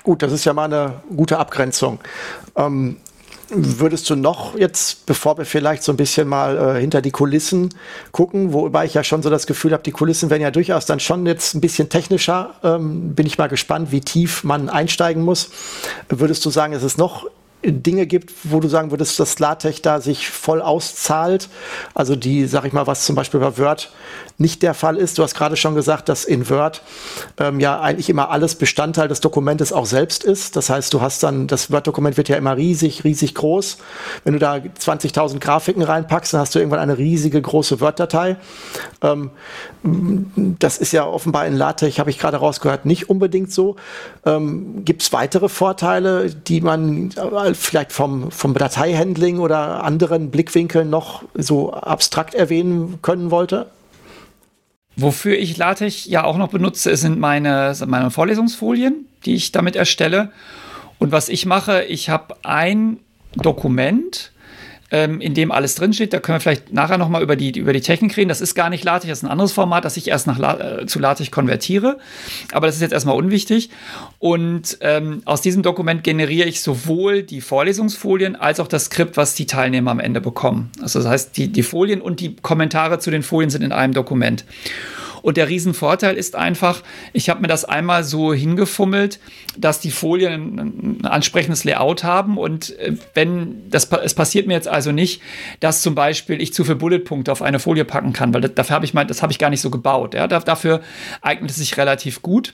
Gut, 0.03 0.21
das 0.21 0.31
ist 0.33 0.45
ja 0.45 0.53
mal 0.53 0.65
eine 0.65 1.01
gute 1.15 1.37
Abgrenzung. 1.37 1.99
Ähm, 2.55 2.97
würdest 3.49 4.09
du 4.09 4.15
noch 4.15 4.57
jetzt, 4.57 5.05
bevor 5.05 5.37
wir 5.37 5.45
vielleicht 5.45 5.83
so 5.83 5.91
ein 5.91 5.97
bisschen 5.97 6.27
mal 6.27 6.75
äh, 6.75 6.79
hinter 6.79 7.01
die 7.01 7.11
Kulissen 7.11 7.69
gucken, 8.11 8.53
wobei 8.53 8.85
ich 8.85 8.93
ja 8.93 9.03
schon 9.03 9.21
so 9.21 9.29
das 9.29 9.47
Gefühl 9.47 9.73
habe, 9.73 9.83
die 9.83 9.91
Kulissen 9.91 10.29
werden 10.29 10.41
ja 10.41 10.51
durchaus 10.51 10.85
dann 10.85 10.99
schon 10.99 11.25
jetzt 11.25 11.53
ein 11.53 11.61
bisschen 11.61 11.89
technischer, 11.89 12.55
ähm, 12.63 13.15
bin 13.15 13.25
ich 13.25 13.37
mal 13.37 13.47
gespannt, 13.47 13.91
wie 13.91 14.01
tief 14.01 14.43
man 14.43 14.69
einsteigen 14.69 15.23
muss. 15.23 15.51
Würdest 16.09 16.43
du 16.45 16.49
sagen, 16.49 16.73
es 16.73 16.83
ist 16.83 16.97
noch 16.97 17.27
Dinge 17.63 18.07
gibt, 18.07 18.31
wo 18.43 18.59
du 18.59 18.67
sagen 18.67 18.91
würdest, 18.91 19.19
dass 19.19 19.39
LaTeX 19.39 19.81
da 19.81 20.01
sich 20.01 20.29
voll 20.29 20.61
auszahlt. 20.61 21.49
Also 21.93 22.15
die, 22.15 22.45
sag 22.47 22.65
ich 22.65 22.73
mal, 22.73 22.87
was 22.87 23.05
zum 23.05 23.15
Beispiel 23.15 23.39
bei 23.39 23.57
Word 23.57 23.91
nicht 24.37 24.63
der 24.63 24.73
Fall 24.73 24.97
ist. 24.97 25.17
Du 25.17 25.23
hast 25.23 25.35
gerade 25.35 25.55
schon 25.55 25.75
gesagt, 25.75 26.09
dass 26.09 26.25
in 26.25 26.49
Word 26.49 26.81
ähm, 27.37 27.59
ja 27.59 27.79
eigentlich 27.79 28.09
immer 28.09 28.29
alles 28.29 28.55
Bestandteil 28.55 29.07
des 29.07 29.21
Dokumentes 29.21 29.71
auch 29.71 29.85
selbst 29.85 30.23
ist. 30.23 30.55
Das 30.55 30.69
heißt, 30.69 30.93
du 30.93 31.01
hast 31.01 31.23
dann, 31.23 31.47
das 31.47 31.71
Word-Dokument 31.71 32.17
wird 32.17 32.29
ja 32.29 32.35
immer 32.35 32.57
riesig, 32.57 33.03
riesig 33.03 33.35
groß. 33.35 33.77
Wenn 34.23 34.33
du 34.33 34.39
da 34.39 34.55
20.000 34.55 35.39
Grafiken 35.39 35.83
reinpackst, 35.83 36.33
dann 36.33 36.41
hast 36.41 36.55
du 36.55 36.59
irgendwann 36.59 36.79
eine 36.79 36.97
riesige 36.97 37.41
große 37.41 37.79
Word-Datei. 37.79 38.37
Ähm, 39.01 39.29
das 39.83 40.77
ist 40.77 40.93
ja 40.93 41.05
offenbar 41.05 41.45
in 41.45 41.55
LaTeX, 41.55 41.99
habe 41.99 42.09
ich 42.09 42.17
gerade 42.17 42.37
rausgehört, 42.37 42.85
nicht 42.85 43.09
unbedingt 43.09 43.51
so. 43.51 43.75
Ähm, 44.25 44.83
Gibt 44.83 45.03
es 45.03 45.13
weitere 45.13 45.47
Vorteile, 45.47 46.29
die 46.29 46.61
man 46.61 47.11
vielleicht 47.53 47.91
vom, 47.91 48.31
vom 48.31 48.53
Dateihandling 48.53 49.39
oder 49.39 49.83
anderen 49.83 50.31
Blickwinkeln 50.31 50.89
noch 50.89 51.23
so 51.33 51.73
abstrakt 51.73 52.33
erwähnen 52.33 52.99
können 53.01 53.31
wollte? 53.31 53.67
Wofür 54.95 55.37
ich 55.37 55.57
LaTeX 55.57 56.05
ja 56.05 56.23
auch 56.23 56.37
noch 56.37 56.49
benutze, 56.49 56.95
sind 56.95 57.19
meine, 57.19 57.73
meine 57.87 58.11
Vorlesungsfolien, 58.11 59.07
die 59.25 59.35
ich 59.35 59.51
damit 59.51 59.75
erstelle. 59.75 60.31
Und 60.99 61.11
was 61.11 61.29
ich 61.29 61.45
mache, 61.45 61.83
ich 61.85 62.09
habe 62.09 62.35
ein 62.43 62.99
Dokument, 63.35 64.32
ähm, 64.93 65.19
in 65.19 65.33
dem 65.33 65.51
alles 65.51 65.73
drinsteht. 65.75 66.13
Da 66.13 66.19
können 66.19 66.35
wir 66.35 66.39
vielleicht 66.39 66.71
nachher 66.71 66.99
nochmal 66.99 67.23
über 67.23 67.35
die, 67.35 67.57
über 67.57 67.73
die 67.73 67.81
Technik 67.81 68.15
reden. 68.15 68.29
Das 68.29 68.41
ist 68.41 68.53
gar 68.53 68.69
nicht 68.69 68.83
LaTeX, 68.85 69.09
das 69.09 69.17
ist 69.19 69.23
ein 69.23 69.31
anderes 69.31 69.51
Format, 69.51 69.83
das 69.83 69.97
ich 69.97 70.07
erst 70.07 70.27
nach 70.27 70.37
La 70.37 70.81
äh, 70.81 70.85
zu 70.85 70.99
LaTeX 70.99 71.31
konvertiere. 71.31 71.97
Aber 72.53 72.67
das 72.67 72.75
ist 72.75 72.81
jetzt 72.81 72.93
erstmal 72.93 73.15
unwichtig. 73.15 73.71
Und 74.19 74.77
ähm, 74.81 75.23
aus 75.25 75.41
diesem 75.41 75.63
Dokument 75.63 76.03
generiere 76.03 76.47
ich 76.47 76.61
sowohl 76.61 77.23
die 77.23 77.41
Vorlesungsfolien 77.41 78.35
als 78.35 78.59
auch 78.59 78.67
das 78.67 78.85
Skript, 78.85 79.17
was 79.17 79.33
die 79.33 79.47
Teilnehmer 79.47 79.89
am 79.89 79.99
Ende 79.99 80.21
bekommen. 80.21 80.71
Also 80.79 80.99
das 80.99 81.09
heißt, 81.09 81.37
die, 81.37 81.47
die 81.47 81.63
Folien 81.63 81.99
und 81.99 82.19
die 82.19 82.35
Kommentare 82.35 82.99
zu 82.99 83.09
den 83.09 83.23
Folien 83.23 83.49
sind 83.49 83.63
in 83.63 83.71
einem 83.71 83.93
Dokument. 83.93 84.45
Und 85.23 85.37
der 85.37 85.47
Riesenvorteil 85.47 86.15
ist 86.15 86.35
einfach, 86.35 86.83
ich 87.13 87.29
habe 87.29 87.41
mir 87.41 87.47
das 87.47 87.65
einmal 87.65 88.03
so 88.03 88.33
hingefummelt, 88.33 89.19
dass 89.57 89.79
die 89.79 89.89
Folien 89.89 90.59
ein, 90.59 90.99
ein 90.99 91.05
ansprechendes 91.05 91.63
Layout 91.63 92.03
haben. 92.03 92.37
Und 92.37 92.77
äh, 92.77 92.97
wenn 93.15 93.69
das 93.69 93.85
es 93.85 94.13
passiert 94.13 94.45
mir 94.47 94.53
jetzt 94.53 94.67
also 94.67 94.91
nicht, 94.91 95.21
dass 95.61 95.81
zum 95.81 95.95
Beispiel 95.95 96.41
ich 96.41 96.53
zu 96.53 96.65
viele 96.65 96.75
Bulletpunkte 96.75 97.31
auf 97.31 97.41
eine 97.41 97.59
Folie 97.59 97.85
packen 97.85 98.11
kann, 98.11 98.33
weil 98.33 98.41
das, 98.41 98.53
dafür 98.53 98.75
habe 98.75 98.85
ich 98.85 98.93
mal, 98.93 99.05
das 99.05 99.23
habe 99.23 99.31
ich 99.31 99.39
gar 99.39 99.49
nicht 99.49 99.61
so 99.61 99.69
gebaut. 99.69 100.13
Ja, 100.13 100.27
dafür 100.27 100.81
eignet 101.21 101.51
es 101.51 101.57
sich 101.57 101.77
relativ 101.77 102.21
gut. 102.21 102.53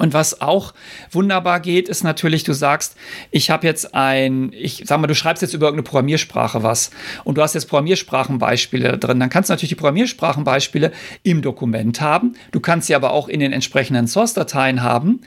Und 0.00 0.14
was 0.14 0.40
auch 0.40 0.72
wunderbar 1.10 1.60
geht, 1.60 1.90
ist 1.90 2.04
natürlich, 2.04 2.42
du 2.42 2.54
sagst, 2.54 2.96
ich 3.30 3.50
habe 3.50 3.66
jetzt 3.66 3.94
ein, 3.94 4.50
ich 4.54 4.84
sag 4.86 4.98
mal, 4.98 5.06
du 5.06 5.14
schreibst 5.14 5.42
jetzt 5.42 5.52
über 5.52 5.66
irgendeine 5.66 5.86
Programmiersprache 5.86 6.62
was 6.62 6.90
und 7.24 7.36
du 7.36 7.42
hast 7.42 7.52
jetzt 7.52 7.66
Programmiersprachenbeispiele 7.66 8.96
drin. 8.96 9.20
Dann 9.20 9.28
kannst 9.28 9.50
du 9.50 9.52
natürlich 9.52 9.68
die 9.68 9.74
Programmiersprachenbeispiele 9.74 10.92
im 11.22 11.42
Dokument 11.42 12.00
haben. 12.00 12.34
Du 12.50 12.60
kannst 12.60 12.86
sie 12.86 12.94
aber 12.94 13.12
auch 13.12 13.28
in 13.28 13.40
den 13.40 13.52
entsprechenden 13.52 14.06
Source-Dateien 14.06 14.82
haben 14.82 15.20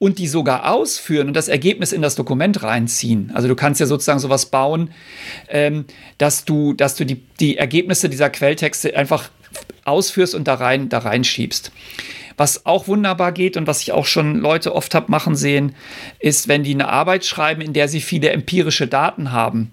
und 0.00 0.18
die 0.18 0.26
sogar 0.26 0.72
ausführen 0.72 1.28
und 1.28 1.34
das 1.34 1.46
Ergebnis 1.46 1.92
in 1.92 2.02
das 2.02 2.16
Dokument 2.16 2.64
reinziehen. 2.64 3.30
Also 3.32 3.46
du 3.46 3.54
kannst 3.54 3.78
ja 3.78 3.86
sozusagen 3.86 4.18
sowas 4.18 4.46
bauen, 4.46 4.90
ähm, 5.48 5.84
dass 6.18 6.44
du, 6.44 6.72
dass 6.72 6.96
du 6.96 7.06
die, 7.06 7.22
die 7.38 7.58
Ergebnisse 7.58 8.08
dieser 8.08 8.30
Quelltexte 8.30 8.96
einfach 8.96 9.30
ausführst 9.86 10.34
und 10.34 10.48
da 10.48 10.54
rein, 10.54 10.88
da 10.88 10.98
reinschiebst. 10.98 11.72
Was 12.36 12.66
auch 12.66 12.86
wunderbar 12.86 13.32
geht 13.32 13.56
und 13.56 13.66
was 13.66 13.80
ich 13.80 13.92
auch 13.92 14.04
schon 14.04 14.36
Leute 14.36 14.74
oft 14.74 14.94
habe 14.94 15.10
machen 15.10 15.36
sehen, 15.36 15.74
ist, 16.18 16.48
wenn 16.48 16.64
die 16.64 16.74
eine 16.74 16.88
Arbeit 16.88 17.24
schreiben, 17.24 17.62
in 17.62 17.72
der 17.72 17.88
sie 17.88 18.00
viele 18.00 18.30
empirische 18.30 18.86
Daten 18.86 19.32
haben, 19.32 19.72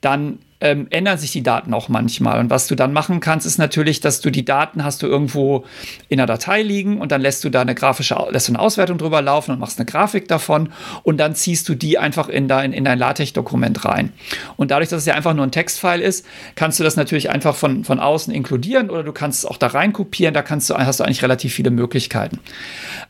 dann 0.00 0.38
ähm, 0.64 0.86
ändern 0.88 1.18
sich 1.18 1.30
die 1.30 1.42
Daten 1.42 1.74
auch 1.74 1.90
manchmal. 1.90 2.40
Und 2.40 2.48
was 2.48 2.66
du 2.66 2.74
dann 2.74 2.94
machen 2.94 3.20
kannst, 3.20 3.46
ist 3.46 3.58
natürlich, 3.58 4.00
dass 4.00 4.22
du 4.22 4.30
die 4.30 4.46
Daten 4.46 4.82
hast 4.82 5.02
du 5.02 5.06
irgendwo 5.06 5.66
in 6.08 6.18
einer 6.18 6.26
Datei 6.26 6.62
liegen 6.62 7.02
und 7.02 7.12
dann 7.12 7.20
lässt 7.20 7.44
du 7.44 7.50
da 7.50 7.60
eine 7.60 7.74
grafische, 7.74 8.16
lässt 8.30 8.48
du 8.48 8.52
eine 8.52 8.60
Auswertung 8.60 8.96
drüber 8.96 9.20
laufen 9.20 9.50
und 9.50 9.60
machst 9.60 9.78
eine 9.78 9.84
Grafik 9.84 10.26
davon 10.26 10.70
und 11.02 11.18
dann 11.18 11.34
ziehst 11.34 11.68
du 11.68 11.74
die 11.74 11.98
einfach 11.98 12.30
in 12.30 12.48
dein, 12.48 12.72
in 12.72 12.86
dein 12.86 12.98
LaTeX-Dokument 12.98 13.84
rein. 13.84 14.14
Und 14.56 14.70
dadurch, 14.70 14.88
dass 14.88 15.00
es 15.00 15.06
ja 15.06 15.12
einfach 15.12 15.34
nur 15.34 15.44
ein 15.44 15.50
Textfile 15.50 16.02
ist, 16.02 16.24
kannst 16.54 16.80
du 16.80 16.84
das 16.84 16.96
natürlich 16.96 17.28
einfach 17.28 17.54
von, 17.54 17.84
von 17.84 18.00
außen 18.00 18.32
inkludieren 18.32 18.88
oder 18.88 19.02
du 19.02 19.12
kannst 19.12 19.40
es 19.40 19.44
auch 19.44 19.58
da 19.58 19.66
rein 19.66 19.92
kopieren. 19.92 20.32
Da 20.32 20.40
kannst 20.40 20.70
du, 20.70 20.76
hast 20.76 20.98
du 20.98 21.04
eigentlich 21.04 21.22
relativ 21.22 21.52
viele 21.52 21.70
Möglichkeiten. 21.70 22.40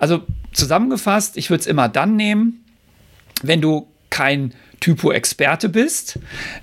Also 0.00 0.22
zusammengefasst, 0.52 1.36
ich 1.36 1.50
würde 1.50 1.60
es 1.60 1.68
immer 1.68 1.88
dann 1.88 2.16
nehmen, 2.16 2.64
wenn 3.44 3.60
du 3.60 3.86
kein 4.10 4.54
Typo-Experte 4.84 5.70
bist, 5.70 6.18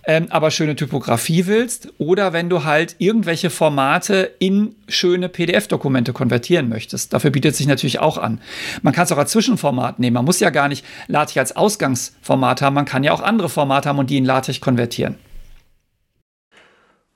ähm, 0.05 0.27
aber 0.29 0.51
schöne 0.51 0.75
Typografie 0.75 1.47
willst 1.47 1.91
oder 1.97 2.33
wenn 2.33 2.49
du 2.49 2.63
halt 2.63 2.95
irgendwelche 2.99 3.49
Formate 3.49 4.29
in 4.37 4.75
schöne 4.87 5.27
PDF-Dokumente 5.27 6.13
konvertieren 6.13 6.69
möchtest. 6.69 7.13
Dafür 7.13 7.31
bietet 7.31 7.55
sich 7.55 7.65
natürlich 7.65 7.97
auch 7.97 8.19
an. 8.19 8.39
Man 8.83 8.93
kann 8.93 9.05
es 9.05 9.11
auch 9.11 9.17
als 9.17 9.31
Zwischenformat 9.31 9.97
nehmen. 9.97 10.13
Man 10.13 10.25
muss 10.25 10.39
ja 10.39 10.51
gar 10.51 10.67
nicht 10.67 10.85
LaTeX 11.07 11.37
als 11.37 11.55
Ausgangsformat 11.55 12.61
haben. 12.61 12.75
Man 12.75 12.85
kann 12.85 13.03
ja 13.03 13.11
auch 13.11 13.21
andere 13.21 13.49
Formate 13.49 13.89
haben 13.89 13.97
und 13.97 14.11
die 14.11 14.17
in 14.17 14.25
LaTeX 14.25 14.61
konvertieren. 14.61 15.15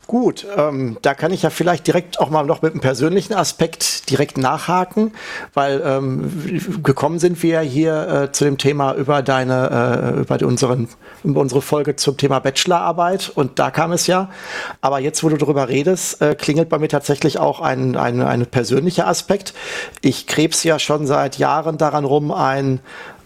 Gut, 0.08 0.46
ähm, 0.56 0.98
da 1.02 1.16
kann 1.16 1.34
ich 1.34 1.42
ja 1.42 1.50
vielleicht 1.50 1.88
direkt 1.88 2.20
auch 2.20 2.30
mal 2.30 2.46
noch 2.46 2.62
mit 2.62 2.74
einem 2.74 2.82
persönlichen 2.82 3.34
Aspekt 3.34 4.12
direkt 4.12 4.38
nachhaken, 4.38 5.14
weil 5.56 5.82
ähm, 5.84 6.84
gekommen 6.84 7.18
sind 7.18 7.42
wir 7.42 7.62
hier 7.62 8.08
äh, 8.08 8.32
zu 8.32 8.44
dem 8.44 8.60
Thema 8.60 8.94
über 8.94 9.24
deine, 9.24 10.14
äh, 10.16 10.20
über 10.20 10.46
unseren, 10.46 10.90
über 11.24 11.42
unsere 11.42 11.64
Folge 11.64 11.96
zum 11.96 12.18
Thema 12.18 12.38
Bachelorarbeit 12.38 13.32
und 13.34 13.58
da 13.58 13.72
kam 13.72 13.94
es 13.94 14.06
ja. 14.06 14.30
Aber 14.80 15.00
jetzt, 15.00 15.24
wo 15.24 15.30
du 15.30 15.38
darüber 15.38 15.70
redest, 15.70 16.22
äh, 16.22 16.36
klingelt 16.36 16.70
bei 16.70 16.78
mir 16.78 16.90
tatsächlich 16.90 17.40
auch 17.40 17.60
ein, 17.60 17.98
ein, 17.98 18.22
ein 18.22 18.46
persönlicher 18.46 19.08
Aspekt. 19.08 19.56
Ich 20.02 20.28
krebs 20.28 20.64
ja 20.64 20.78
schon 20.78 21.08
seit 21.08 21.40
Jahren 21.40 21.80
daran 21.80 22.06
rum, 22.06 22.32
ein 22.32 22.80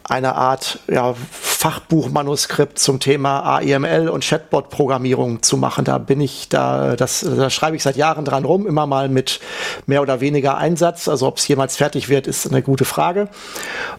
eine 0.10 0.36
Art 0.36 0.80
ja, 0.88 1.13
Fachbuchmanuskript 1.32 2.80
zum 2.80 3.00
Thema 3.00 3.58
AIML 3.58 4.10
und 4.10 4.24
Chatbot-Programmierung 4.24 5.43
zu 5.43 5.56
machen. 5.56 5.86
Da 5.86 6.00
bin 6.00 6.19
ich 6.19 6.50
da, 6.50 6.95
das, 6.95 7.22
da 7.22 7.50
schreibe 7.50 7.76
ich 7.76 7.84
seit 7.84 7.95
Jahren 7.95 8.26
dran 8.26 8.43
rum, 8.43 8.65
immer 8.65 8.88
mal 8.88 9.08
mit 9.08 9.39
mehr 9.86 10.02
oder 10.02 10.19
weniger 10.19 10.58
Einsatz. 10.58 11.08
Also 11.08 11.28
ob 11.28 11.38
es 11.38 11.48
jemals 11.48 11.78
fertig 11.78 12.10
wird, 12.10 12.28
ist 12.28 12.48
eine 12.48 12.63
gute 12.63 12.86
Frage. 12.86 13.30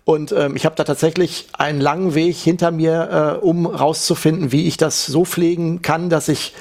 Und 0.04 0.32
ähm, 0.32 0.56
ich 0.56 0.64
habe 0.64 0.74
da 0.74 0.84
tatsächlich 0.84 1.48
einen 1.52 1.80
langen 1.80 2.14
Weg 2.14 2.36
hinter 2.36 2.72
mir, 2.72 3.38
äh, 3.40 3.44
um 3.44 3.66
rauszufinden, 3.66 4.50
wie 4.50 4.66
ich 4.66 4.76
das 4.76 5.06
so 5.06 5.24
pflegen 5.24 5.80
kann, 5.80 6.10
dass 6.10 6.28
ich 6.28 6.54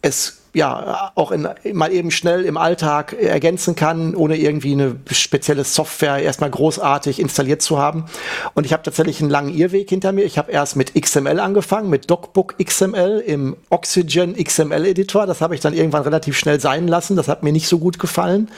es 0.00 0.42
ja 0.56 1.12
auch 1.14 1.32
in, 1.32 1.46
mal 1.74 1.92
eben 1.92 2.10
schnell 2.10 2.44
im 2.44 2.56
Alltag 2.56 3.12
ergänzen 3.12 3.76
kann, 3.76 4.14
ohne 4.14 4.38
irgendwie 4.38 4.72
eine 4.72 4.96
spezielle 5.12 5.64
Software 5.64 6.18
erstmal 6.18 6.50
großartig 6.50 7.20
installiert 7.20 7.60
zu 7.60 7.78
haben. 7.78 8.06
Und 8.54 8.64
ich 8.64 8.72
habe 8.72 8.82
tatsächlich 8.82 9.20
einen 9.20 9.28
langen 9.28 9.54
Irrweg 9.54 9.90
hinter 9.90 10.12
mir. 10.12 10.24
Ich 10.24 10.38
habe 10.38 10.50
erst 10.50 10.74
mit 10.74 10.94
XML 10.94 11.40
angefangen, 11.40 11.90
mit 11.90 12.10
DocBook 12.10 12.56
XML 12.58 13.22
im 13.26 13.56
Oxygen 13.68 14.34
XML 14.34 14.86
Editor. 14.86 15.26
Das 15.26 15.42
habe 15.42 15.54
ich 15.54 15.60
dann 15.60 15.74
irgendwann 15.74 16.02
relativ 16.02 16.38
schnell 16.38 16.58
sein 16.58 16.88
lassen. 16.88 17.16
Das 17.16 17.28
hat 17.28 17.42
mir 17.42 17.52
nicht 17.52 17.68
so 17.68 17.78
gut 17.78 17.98
gefallen. 17.98 18.50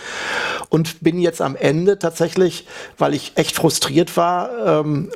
Und 0.68 1.00
bin 1.00 1.18
jetzt 1.18 1.42
am 1.42 1.56
Ende 1.56 1.98
tatsächlich, 1.98 2.66
weil 2.96 3.12
ich 3.12 3.32
echt 3.34 3.56
frustriert 3.56 4.16
war, 4.16 4.50
ähm, 4.84 5.10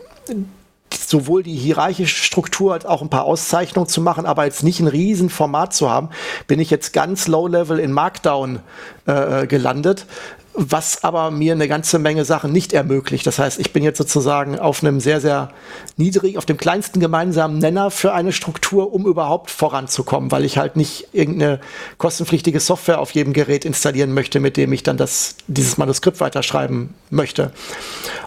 sowohl 0.96 1.42
die 1.42 1.54
hierarchische 1.54 2.24
Struktur 2.24 2.72
als 2.72 2.86
auch 2.86 3.02
ein 3.02 3.10
paar 3.10 3.24
Auszeichnungen 3.24 3.88
zu 3.88 4.00
machen, 4.00 4.26
aber 4.26 4.44
jetzt 4.44 4.62
nicht 4.62 4.80
ein 4.80 4.88
riesen 4.88 5.30
Format 5.30 5.74
zu 5.74 5.90
haben, 5.90 6.10
bin 6.46 6.60
ich 6.60 6.70
jetzt 6.70 6.92
ganz 6.92 7.28
low-level 7.28 7.78
in 7.78 7.92
Markdown 7.92 8.60
äh, 9.06 9.46
gelandet 9.46 10.06
was 10.54 11.02
aber 11.02 11.30
mir 11.30 11.52
eine 11.52 11.66
ganze 11.66 11.98
Menge 11.98 12.24
Sachen 12.24 12.52
nicht 12.52 12.74
ermöglicht. 12.74 13.26
Das 13.26 13.38
heißt, 13.38 13.58
ich 13.58 13.72
bin 13.72 13.82
jetzt 13.82 13.96
sozusagen 13.96 14.58
auf 14.58 14.82
einem 14.82 15.00
sehr, 15.00 15.20
sehr 15.20 15.50
niedrigen, 15.96 16.36
auf 16.36 16.44
dem 16.44 16.58
kleinsten 16.58 17.00
gemeinsamen 17.00 17.58
Nenner 17.58 17.90
für 17.90 18.12
eine 18.12 18.32
Struktur, 18.32 18.92
um 18.92 19.06
überhaupt 19.06 19.50
voranzukommen, 19.50 20.30
weil 20.30 20.44
ich 20.44 20.58
halt 20.58 20.76
nicht 20.76 21.08
irgendeine 21.12 21.60
kostenpflichtige 21.96 22.60
Software 22.60 23.00
auf 23.00 23.12
jedem 23.12 23.32
Gerät 23.32 23.64
installieren 23.64 24.12
möchte, 24.12 24.40
mit 24.40 24.58
dem 24.58 24.72
ich 24.72 24.82
dann 24.82 24.98
das, 24.98 25.36
dieses 25.46 25.78
Manuskript 25.78 26.20
weiterschreiben 26.20 26.94
möchte. 27.08 27.52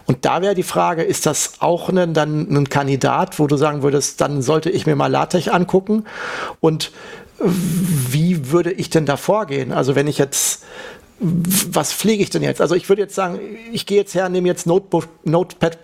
Und 0.08 0.26
da 0.26 0.42
wäre 0.42 0.56
die 0.56 0.64
Frage, 0.64 1.04
ist 1.04 1.28
das 1.28 1.54
auch 1.60 1.92
ne, 1.92 2.08
dann 2.08 2.48
ein 2.50 2.70
Kandidat, 2.70 3.38
wo 3.38 3.46
du 3.46 3.56
sagen 3.56 3.84
würdest, 3.84 4.20
dann 4.22 4.42
sollte 4.42 4.72
ich 4.72 4.88
mir 4.88 4.96
mal 4.96 5.12
LaTeX 5.12 5.48
angucken 5.48 6.06
und 6.60 6.92
wie 7.40 8.52
würde 8.52 8.72
ich 8.72 8.90
denn 8.90 9.06
da 9.06 9.18
vorgehen? 9.18 9.74
Also 9.74 9.96
wenn 9.96 10.08
ich 10.08 10.18
jetzt 10.18 10.64
was 11.20 11.94
pflege 11.94 12.24
ich 12.24 12.30
denn 12.30 12.44
jetzt? 12.44 12.62
Also 12.62 12.76
ich 12.76 12.90
würde 12.90 13.02
jetzt 13.02 13.16
sagen, 13.16 13.40
ich 13.72 13.86
gehe 13.86 13.98
jetzt 13.98 14.16
her, 14.16 14.28
nehme 14.30 14.48
jetzt 14.48 14.68
Notebook, 14.68 15.08
Notepad 15.24 15.80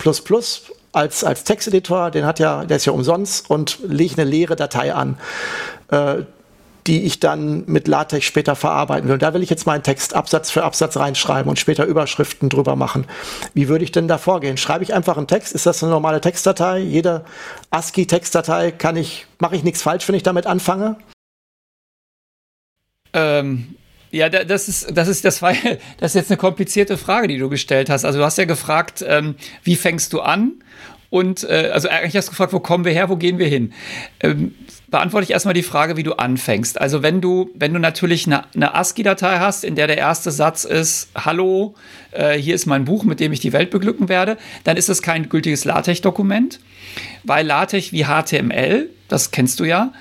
als, 0.91 1.23
als 1.23 1.43
Texteditor, 1.45 2.11
den 2.11 2.25
hat 2.25 2.39
ja, 2.39 2.65
der 2.65 2.77
ist 2.77 2.85
ja 2.85 2.93
umsonst 2.93 3.49
und 3.49 3.79
lege 3.83 4.21
eine 4.21 4.29
leere 4.29 4.57
Datei 4.57 4.93
an, 4.93 5.17
äh, 5.89 6.23
die 6.87 7.03
ich 7.03 7.19
dann 7.19 7.63
mit 7.67 7.87
LaTeX 7.87 8.25
später 8.25 8.55
verarbeiten 8.55 9.07
will. 9.07 9.13
Und 9.13 9.21
da 9.21 9.33
will 9.33 9.43
ich 9.43 9.49
jetzt 9.49 9.65
meinen 9.65 9.83
Text 9.83 10.15
Absatz 10.15 10.51
für 10.51 10.63
Absatz 10.63 10.97
reinschreiben 10.97 11.49
und 11.49 11.59
später 11.59 11.85
Überschriften 11.85 12.49
drüber 12.49 12.75
machen. 12.75 13.05
Wie 13.53 13.69
würde 13.69 13.85
ich 13.85 13.91
denn 13.91 14.07
da 14.07 14.17
vorgehen? 14.17 14.57
Schreibe 14.57 14.83
ich 14.83 14.93
einfach 14.93 15.15
einen 15.15 15.27
Text? 15.27 15.53
Ist 15.53 15.65
das 15.65 15.81
eine 15.81 15.91
normale 15.91 16.19
Textdatei? 16.19 16.79
Jede 16.79 17.23
ASCII-Textdatei 17.69 18.71
kann 18.71 18.97
ich, 18.97 19.27
mache 19.39 19.55
ich 19.55 19.63
nichts 19.63 19.81
falsch, 19.81 20.07
wenn 20.07 20.15
ich 20.15 20.23
damit 20.23 20.47
anfange? 20.47 20.97
Ähm, 23.13 23.75
ja, 24.11 24.29
das 24.29 24.67
ist, 24.67 24.95
das 24.95 25.07
ist, 25.07 25.25
das 25.25 25.41
war, 25.41 25.53
das 25.97 26.11
ist 26.11 26.15
jetzt 26.15 26.31
eine 26.31 26.37
komplizierte 26.37 26.97
Frage, 26.97 27.27
die 27.27 27.37
du 27.37 27.49
gestellt 27.49 27.89
hast. 27.89 28.05
Also 28.05 28.19
du 28.19 28.25
hast 28.25 28.37
ja 28.37 28.45
gefragt, 28.45 29.03
ähm, 29.07 29.35
wie 29.63 29.75
fängst 29.75 30.13
du 30.13 30.21
an? 30.21 30.53
Und 31.09 31.43
äh, 31.43 31.69
also 31.73 31.89
eigentlich 31.89 32.15
hast 32.15 32.27
du 32.27 32.31
gefragt, 32.31 32.53
wo 32.53 32.59
kommen 32.59 32.85
wir 32.85 32.93
her, 32.93 33.09
wo 33.09 33.17
gehen 33.17 33.37
wir 33.37 33.47
hin? 33.47 33.73
Ähm, 34.21 34.55
beantworte 34.91 35.23
ich 35.25 35.31
erstmal 35.31 35.53
die 35.53 35.63
Frage, 35.63 35.97
wie 35.97 36.03
du 36.03 36.13
anfängst. 36.13 36.79
Also 36.79 37.03
wenn 37.03 37.19
du, 37.21 37.49
wenn 37.53 37.73
du 37.73 37.79
natürlich 37.79 38.27
eine, 38.27 38.43
eine 38.53 38.75
ASCII-Datei 38.75 39.39
hast, 39.39 39.63
in 39.63 39.75
der 39.75 39.87
der 39.87 39.97
erste 39.97 40.31
Satz 40.31 40.63
ist, 40.63 41.09
hallo, 41.15 41.75
äh, 42.11 42.37
hier 42.37 42.55
ist 42.55 42.65
mein 42.65 42.85
Buch, 42.85 43.03
mit 43.03 43.19
dem 43.19 43.33
ich 43.33 43.39
die 43.39 43.53
Welt 43.53 43.71
beglücken 43.71 44.09
werde, 44.09 44.37
dann 44.63 44.77
ist 44.77 44.89
das 44.89 45.01
kein 45.01 45.27
gültiges 45.29 45.65
LaTeX-Dokument, 45.65 46.59
weil 47.23 47.45
LaTeX 47.45 47.91
wie 47.91 48.05
HTML, 48.05 48.89
das 49.09 49.31
kennst 49.31 49.59
du 49.59 49.65
ja, 49.65 49.91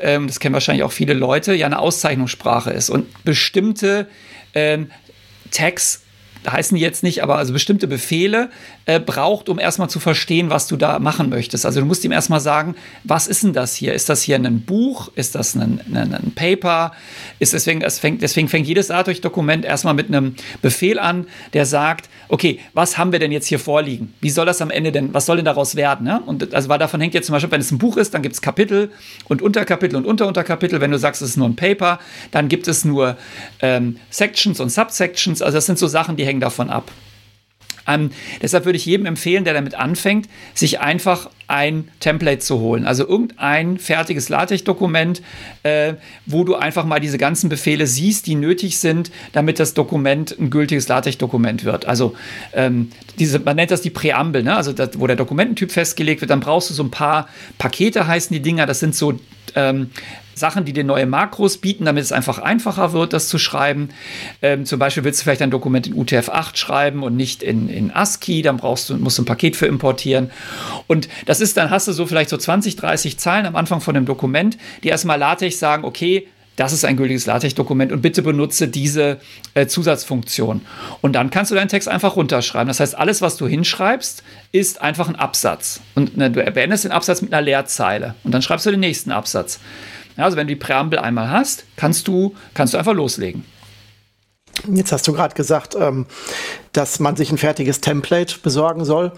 ähm, 0.00 0.26
das 0.26 0.40
kennen 0.40 0.52
wahrscheinlich 0.54 0.84
auch 0.84 0.92
viele 0.92 1.14
Leute, 1.14 1.54
ja 1.54 1.66
eine 1.66 1.78
Auszeichnungssprache 1.78 2.70
ist. 2.70 2.90
Und 2.90 3.24
bestimmte 3.24 4.08
ähm, 4.54 4.90
Tags 5.50 6.02
heißen 6.48 6.74
die 6.74 6.80
jetzt 6.80 7.02
nicht, 7.02 7.22
aber 7.22 7.36
also 7.36 7.52
bestimmte 7.52 7.86
Befehle 7.86 8.50
äh, 8.86 8.98
braucht, 8.98 9.48
um 9.48 9.58
erstmal 9.58 9.90
zu 9.90 10.00
verstehen, 10.00 10.50
was 10.50 10.66
du 10.66 10.76
da 10.76 10.98
machen 10.98 11.28
möchtest. 11.28 11.66
Also 11.66 11.80
du 11.80 11.86
musst 11.86 12.04
ihm 12.04 12.12
erstmal 12.12 12.40
sagen, 12.40 12.74
was 13.04 13.26
ist 13.26 13.42
denn 13.42 13.52
das 13.52 13.74
hier? 13.74 13.92
Ist 13.94 14.08
das 14.08 14.22
hier 14.22 14.36
ein 14.36 14.62
Buch? 14.62 15.10
Ist 15.14 15.34
das 15.34 15.54
ein, 15.54 15.80
ein, 15.92 16.14
ein 16.14 16.32
Paper? 16.34 16.92
Ist 17.38 17.52
deswegen, 17.52 17.82
es 17.82 17.98
fängt, 17.98 18.22
deswegen 18.22 18.48
fängt 18.48 18.66
jedes 18.66 18.88
LaTeX-Dokument 18.88 19.64
erstmal 19.64 19.94
mit 19.94 20.08
einem 20.08 20.34
Befehl 20.62 20.98
an, 20.98 21.26
der 21.52 21.66
sagt, 21.66 22.08
okay, 22.28 22.60
was 22.72 22.96
haben 22.96 23.12
wir 23.12 23.18
denn 23.18 23.32
jetzt 23.32 23.46
hier 23.46 23.58
vorliegen? 23.58 24.14
Wie 24.20 24.30
soll 24.30 24.46
das 24.46 24.62
am 24.62 24.70
Ende 24.70 24.92
denn, 24.92 25.12
was 25.12 25.26
soll 25.26 25.36
denn 25.36 25.44
daraus 25.44 25.76
werden? 25.76 26.06
Ne? 26.06 26.22
Und 26.24 26.54
also 26.54 26.68
weil 26.68 26.78
davon 26.78 27.00
hängt 27.00 27.14
jetzt 27.14 27.26
zum 27.26 27.34
Beispiel, 27.34 27.50
wenn 27.50 27.60
es 27.60 27.70
ein 27.70 27.78
Buch 27.78 27.96
ist, 27.96 28.14
dann 28.14 28.22
gibt 28.22 28.34
es 28.34 28.40
Kapitel 28.40 28.90
und 29.28 29.42
Unterkapitel 29.42 29.96
und 29.96 30.06
Unterunterkapitel. 30.06 30.80
Wenn 30.80 30.90
du 30.90 30.98
sagst, 30.98 31.22
es 31.22 31.30
ist 31.30 31.36
nur 31.36 31.48
ein 31.48 31.56
Paper, 31.56 31.98
dann 32.30 32.48
gibt 32.48 32.68
es 32.68 32.84
nur 32.84 33.16
ähm, 33.60 33.96
Sections 34.10 34.60
und 34.60 34.70
Subsections. 34.70 35.42
Also 35.42 35.58
das 35.58 35.66
sind 35.66 35.78
so 35.78 35.86
Sachen, 35.86 36.16
die 36.16 36.29
hängen 36.30 36.40
davon 36.40 36.70
ab. 36.70 36.90
Ähm, 37.88 38.10
deshalb 38.40 38.66
würde 38.66 38.76
ich 38.76 38.86
jedem 38.86 39.06
empfehlen, 39.06 39.44
der 39.44 39.54
damit 39.54 39.74
anfängt, 39.74 40.28
sich 40.54 40.80
einfach 40.80 41.28
ein 41.48 41.88
Template 41.98 42.38
zu 42.38 42.60
holen. 42.60 42.86
Also 42.86 43.06
irgendein 43.08 43.78
fertiges 43.78 44.28
LaTeX-Dokument, 44.28 45.22
äh, 45.64 45.94
wo 46.26 46.44
du 46.44 46.54
einfach 46.54 46.84
mal 46.84 47.00
diese 47.00 47.18
ganzen 47.18 47.48
Befehle 47.48 47.86
siehst, 47.88 48.26
die 48.26 48.36
nötig 48.36 48.78
sind, 48.78 49.10
damit 49.32 49.58
das 49.58 49.74
Dokument 49.74 50.36
ein 50.38 50.50
gültiges 50.50 50.86
LaTeX-Dokument 50.86 51.64
wird. 51.64 51.86
Also 51.86 52.14
ähm, 52.52 52.90
diese, 53.18 53.40
man 53.40 53.56
nennt 53.56 53.72
das 53.72 53.82
die 53.82 53.90
Präambel, 53.90 54.44
ne? 54.44 54.54
also 54.54 54.72
das, 54.72 54.90
wo 55.00 55.06
der 55.08 55.16
Dokumententyp 55.16 55.72
festgelegt 55.72 56.20
wird. 56.20 56.30
Dann 56.30 56.40
brauchst 56.40 56.70
du 56.70 56.74
so 56.74 56.84
ein 56.84 56.92
paar 56.92 57.28
Pakete, 57.58 58.06
heißen 58.06 58.32
die 58.32 58.42
Dinger. 58.42 58.66
Das 58.66 58.78
sind 58.78 58.94
so 58.94 59.18
ähm, 59.56 59.90
Sachen, 60.34 60.64
die 60.64 60.72
dir 60.72 60.84
neue 60.84 61.06
Makros 61.06 61.58
bieten, 61.58 61.84
damit 61.84 62.02
es 62.04 62.12
einfach 62.12 62.38
einfacher 62.38 62.92
wird, 62.92 63.12
das 63.12 63.28
zu 63.28 63.38
schreiben. 63.38 63.90
Ähm, 64.42 64.64
zum 64.66 64.78
Beispiel 64.78 65.04
willst 65.04 65.20
du 65.20 65.24
vielleicht 65.24 65.42
ein 65.42 65.50
Dokument 65.50 65.86
in 65.86 65.94
UTF-8 65.94 66.56
schreiben 66.56 67.02
und 67.02 67.16
nicht 67.16 67.42
in, 67.42 67.68
in 67.68 67.90
ASCII, 67.90 68.42
dann 68.42 68.56
brauchst 68.56 68.90
du, 68.90 68.96
musst 68.96 69.18
du 69.18 69.22
ein 69.22 69.26
Paket 69.26 69.56
für 69.56 69.66
importieren. 69.66 70.30
Und 70.86 71.08
das 71.26 71.40
ist, 71.40 71.56
dann 71.56 71.70
hast 71.70 71.88
du 71.88 71.92
so 71.92 72.06
vielleicht 72.06 72.30
so 72.30 72.36
20, 72.36 72.76
30 72.76 73.18
Zeilen 73.18 73.46
am 73.46 73.56
Anfang 73.56 73.80
von 73.80 73.94
dem 73.94 74.06
Dokument, 74.06 74.58
die 74.82 74.88
erstmal 74.88 75.18
LaTeX 75.18 75.58
sagen, 75.58 75.84
okay, 75.84 76.26
das 76.60 76.74
ist 76.74 76.84
ein 76.84 76.98
gültiges 76.98 77.24
LaTeX-Dokument 77.24 77.90
und 77.90 78.02
bitte 78.02 78.20
benutze 78.20 78.68
diese 78.68 79.18
äh, 79.54 79.66
Zusatzfunktion. 79.66 80.60
Und 81.00 81.14
dann 81.14 81.30
kannst 81.30 81.50
du 81.50 81.54
deinen 81.54 81.68
Text 81.68 81.88
einfach 81.88 82.16
runterschreiben. 82.16 82.68
Das 82.68 82.80
heißt, 82.80 82.98
alles, 82.98 83.22
was 83.22 83.38
du 83.38 83.48
hinschreibst, 83.48 84.22
ist 84.52 84.82
einfach 84.82 85.08
ein 85.08 85.16
Absatz. 85.16 85.80
Und 85.94 86.18
ne, 86.18 86.30
du 86.30 86.42
beendest 86.50 86.84
den 86.84 86.92
Absatz 86.92 87.22
mit 87.22 87.32
einer 87.32 87.40
Leerzeile. 87.40 88.14
Und 88.24 88.32
dann 88.32 88.42
schreibst 88.42 88.66
du 88.66 88.70
den 88.70 88.80
nächsten 88.80 89.10
Absatz. 89.10 89.58
Ja, 90.20 90.26
also 90.26 90.36
wenn 90.36 90.46
du 90.46 90.52
die 90.52 90.60
Präambel 90.60 90.98
einmal 90.98 91.30
hast, 91.30 91.64
kannst 91.76 92.06
du, 92.06 92.34
kannst 92.52 92.74
du 92.74 92.78
einfach 92.78 92.92
loslegen. 92.92 93.42
Jetzt 94.70 94.92
hast 94.92 95.08
du 95.08 95.14
gerade 95.14 95.34
gesagt, 95.34 95.74
ähm, 95.74 96.04
dass 96.74 97.00
man 97.00 97.16
sich 97.16 97.32
ein 97.32 97.38
fertiges 97.38 97.80
Template 97.80 98.34
besorgen 98.42 98.84
soll. 98.84 99.12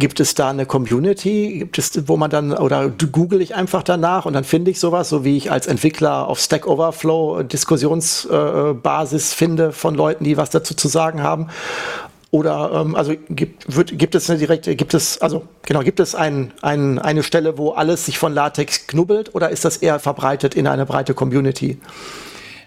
Gibt 0.00 0.18
es 0.18 0.34
da 0.34 0.50
eine 0.50 0.66
Community? 0.66 1.60
Gibt 1.60 1.78
es, 1.78 2.08
wo 2.08 2.16
man 2.16 2.30
dann, 2.30 2.52
oder 2.52 2.88
google 2.88 3.40
ich 3.42 3.54
einfach 3.54 3.84
danach 3.84 4.26
und 4.26 4.32
dann 4.32 4.42
finde 4.42 4.72
ich 4.72 4.80
sowas, 4.80 5.08
so 5.08 5.24
wie 5.24 5.36
ich 5.36 5.52
als 5.52 5.68
Entwickler 5.68 6.26
auf 6.26 6.40
Stack 6.40 6.66
Overflow 6.66 7.44
Diskussionsbasis 7.44 9.32
äh, 9.32 9.36
finde 9.36 9.70
von 9.70 9.94
Leuten, 9.94 10.24
die 10.24 10.36
was 10.36 10.50
dazu 10.50 10.74
zu 10.74 10.88
sagen 10.88 11.22
haben? 11.22 11.46
Oder 12.32 12.70
ähm, 12.74 12.94
also 12.94 13.14
gibt, 13.28 13.74
wird, 13.74 13.98
gibt 13.98 14.14
es 14.14 14.30
eine 14.30 14.38
direkte, 14.38 14.76
gibt 14.76 14.94
es, 14.94 15.18
also 15.18 15.48
genau, 15.62 15.80
gibt 15.80 15.98
es 15.98 16.14
ein, 16.14 16.52
ein, 16.62 17.00
eine 17.00 17.24
Stelle, 17.24 17.58
wo 17.58 17.70
alles 17.70 18.06
sich 18.06 18.18
von 18.18 18.32
Latex 18.32 18.86
knubbelt 18.86 19.34
oder 19.34 19.50
ist 19.50 19.64
das 19.64 19.78
eher 19.78 19.98
verbreitet 19.98 20.54
in 20.54 20.68
eine 20.68 20.86
breite 20.86 21.12
Community? 21.12 21.78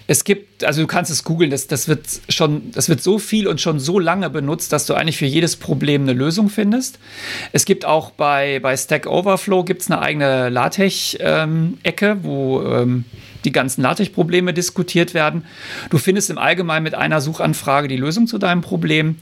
Es 0.06 0.26
gibt, 0.26 0.66
also 0.66 0.82
du 0.82 0.88
kannst 0.88 1.12
es 1.12 1.24
googeln, 1.24 1.50
das, 1.50 1.68
das 1.68 1.88
wird 1.88 2.02
schon, 2.28 2.72
das 2.72 2.90
wird 2.90 3.02
so 3.02 3.20
viel 3.20 3.48
und 3.48 3.62
schon 3.62 3.80
so 3.80 4.00
lange 4.00 4.30
benutzt, 4.30 4.74
dass 4.74 4.86
du 4.86 4.96
eigentlich 4.96 5.16
für 5.16 5.26
jedes 5.26 5.56
Problem 5.56 6.02
eine 6.02 6.12
Lösung 6.12 6.50
findest. 6.50 7.00
Es 7.54 7.64
gibt 7.64 7.86
auch 7.86 8.12
bei, 8.12 8.60
bei 8.60 8.76
Stack 8.76 9.08
Overflow 9.08 9.64
gibt's 9.64 9.90
eine 9.90 10.02
eigene 10.02 10.50
LaTeX-Ecke, 10.50 12.06
ähm, 12.06 12.20
wo 12.24 12.62
ähm, 12.64 13.06
die 13.46 13.52
ganzen 13.52 13.82
LaTeX-Probleme 13.82 14.54
diskutiert 14.54 15.14
werden. 15.14 15.46
Du 15.90 15.98
findest 15.98 16.30
im 16.30 16.38
Allgemeinen 16.38 16.84
mit 16.84 16.96
einer 16.96 17.22
Suchanfrage 17.22 17.88
die 17.88 17.98
Lösung 17.98 18.28
zu 18.28 18.38
deinem 18.38 18.62
Problem. 18.62 19.18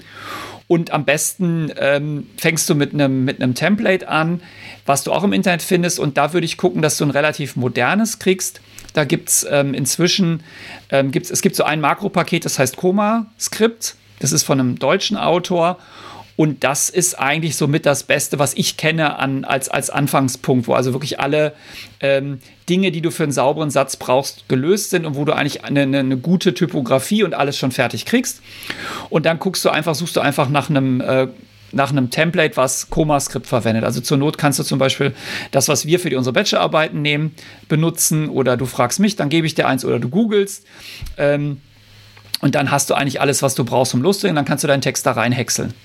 Und 0.67 0.91
am 0.91 1.03
besten 1.03 1.69
ähm, 1.77 2.27
fängst 2.37 2.69
du 2.69 2.75
mit 2.75 2.93
einem 2.93 3.25
mit 3.25 3.39
Template 3.55 4.07
an, 4.07 4.41
was 4.85 5.03
du 5.03 5.11
auch 5.11 5.23
im 5.23 5.33
Internet 5.33 5.61
findest. 5.61 5.99
Und 5.99 6.17
da 6.17 6.31
würde 6.31 6.45
ich 6.45 6.55
gucken, 6.55 6.81
dass 6.81 6.95
du 6.95 7.03
ein 7.03 7.11
relativ 7.11 7.57
modernes 7.57 8.19
kriegst. 8.19 8.61
Da 8.93 9.03
gibt 9.03 9.29
es 9.29 9.45
ähm, 9.49 9.73
inzwischen, 9.73 10.43
ähm, 10.89 11.11
gibt's, 11.11 11.29
es 11.29 11.41
gibt 11.41 11.57
so 11.57 11.63
ein 11.63 11.81
Makropaket, 11.81 12.45
das 12.45 12.57
heißt 12.57 12.77
Koma-Skript. 12.77 13.95
Das 14.19 14.31
ist 14.31 14.43
von 14.43 14.59
einem 14.59 14.79
deutschen 14.79 15.17
Autor. 15.17 15.77
Und 16.41 16.63
das 16.63 16.89
ist 16.89 17.19
eigentlich 17.19 17.55
somit 17.55 17.85
das 17.85 18.01
Beste, 18.01 18.39
was 18.39 18.55
ich 18.55 18.75
kenne 18.75 19.19
an, 19.19 19.45
als, 19.45 19.69
als 19.69 19.91
Anfangspunkt, 19.91 20.67
wo 20.67 20.73
also 20.73 20.91
wirklich 20.91 21.19
alle 21.19 21.53
ähm, 21.99 22.39
Dinge, 22.67 22.89
die 22.89 23.01
du 23.01 23.11
für 23.11 23.21
einen 23.21 23.31
sauberen 23.31 23.69
Satz 23.69 23.95
brauchst, 23.95 24.49
gelöst 24.49 24.89
sind 24.89 25.05
und 25.05 25.15
wo 25.15 25.23
du 25.23 25.33
eigentlich 25.33 25.63
eine, 25.63 25.81
eine, 25.81 25.99
eine 25.99 26.17
gute 26.17 26.55
Typografie 26.55 27.21
und 27.21 27.35
alles 27.35 27.59
schon 27.59 27.69
fertig 27.69 28.07
kriegst. 28.07 28.41
Und 29.11 29.27
dann 29.27 29.37
guckst 29.37 29.63
du 29.63 29.69
einfach, 29.69 29.93
suchst 29.93 30.15
du 30.15 30.19
einfach 30.19 30.49
nach 30.49 30.71
einem 30.71 30.99
äh, 31.01 31.27
nach 31.73 31.91
einem 31.91 32.09
Template, 32.09 32.57
was 32.57 32.89
ComaScript 32.89 33.45
verwendet. 33.45 33.83
Also 33.83 34.01
zur 34.01 34.17
Not 34.17 34.39
kannst 34.39 34.57
du 34.57 34.63
zum 34.63 34.79
Beispiel 34.79 35.13
das, 35.51 35.67
was 35.67 35.85
wir 35.85 35.99
für 35.99 36.09
die, 36.09 36.15
unsere 36.15 36.33
Bachelorarbeiten 36.33 37.03
nehmen, 37.03 37.35
benutzen 37.69 38.29
oder 38.29 38.57
du 38.57 38.65
fragst 38.65 38.99
mich, 38.99 39.15
dann 39.15 39.29
gebe 39.29 39.45
ich 39.45 39.53
dir 39.53 39.67
eins 39.67 39.85
oder 39.85 39.99
du 39.99 40.09
googelst. 40.09 40.65
Ähm, 41.17 41.61
und 42.39 42.55
dann 42.55 42.71
hast 42.71 42.89
du 42.89 42.95
eigentlich 42.95 43.21
alles, 43.21 43.43
was 43.43 43.53
du 43.53 43.63
brauchst, 43.63 43.93
um 43.93 44.01
loszulegen. 44.01 44.35
Dann 44.35 44.45
kannst 44.45 44.63
du 44.63 44.67
deinen 44.67 44.81
Text 44.81 45.05
da 45.05 45.11
reinhäckseln. 45.11 45.75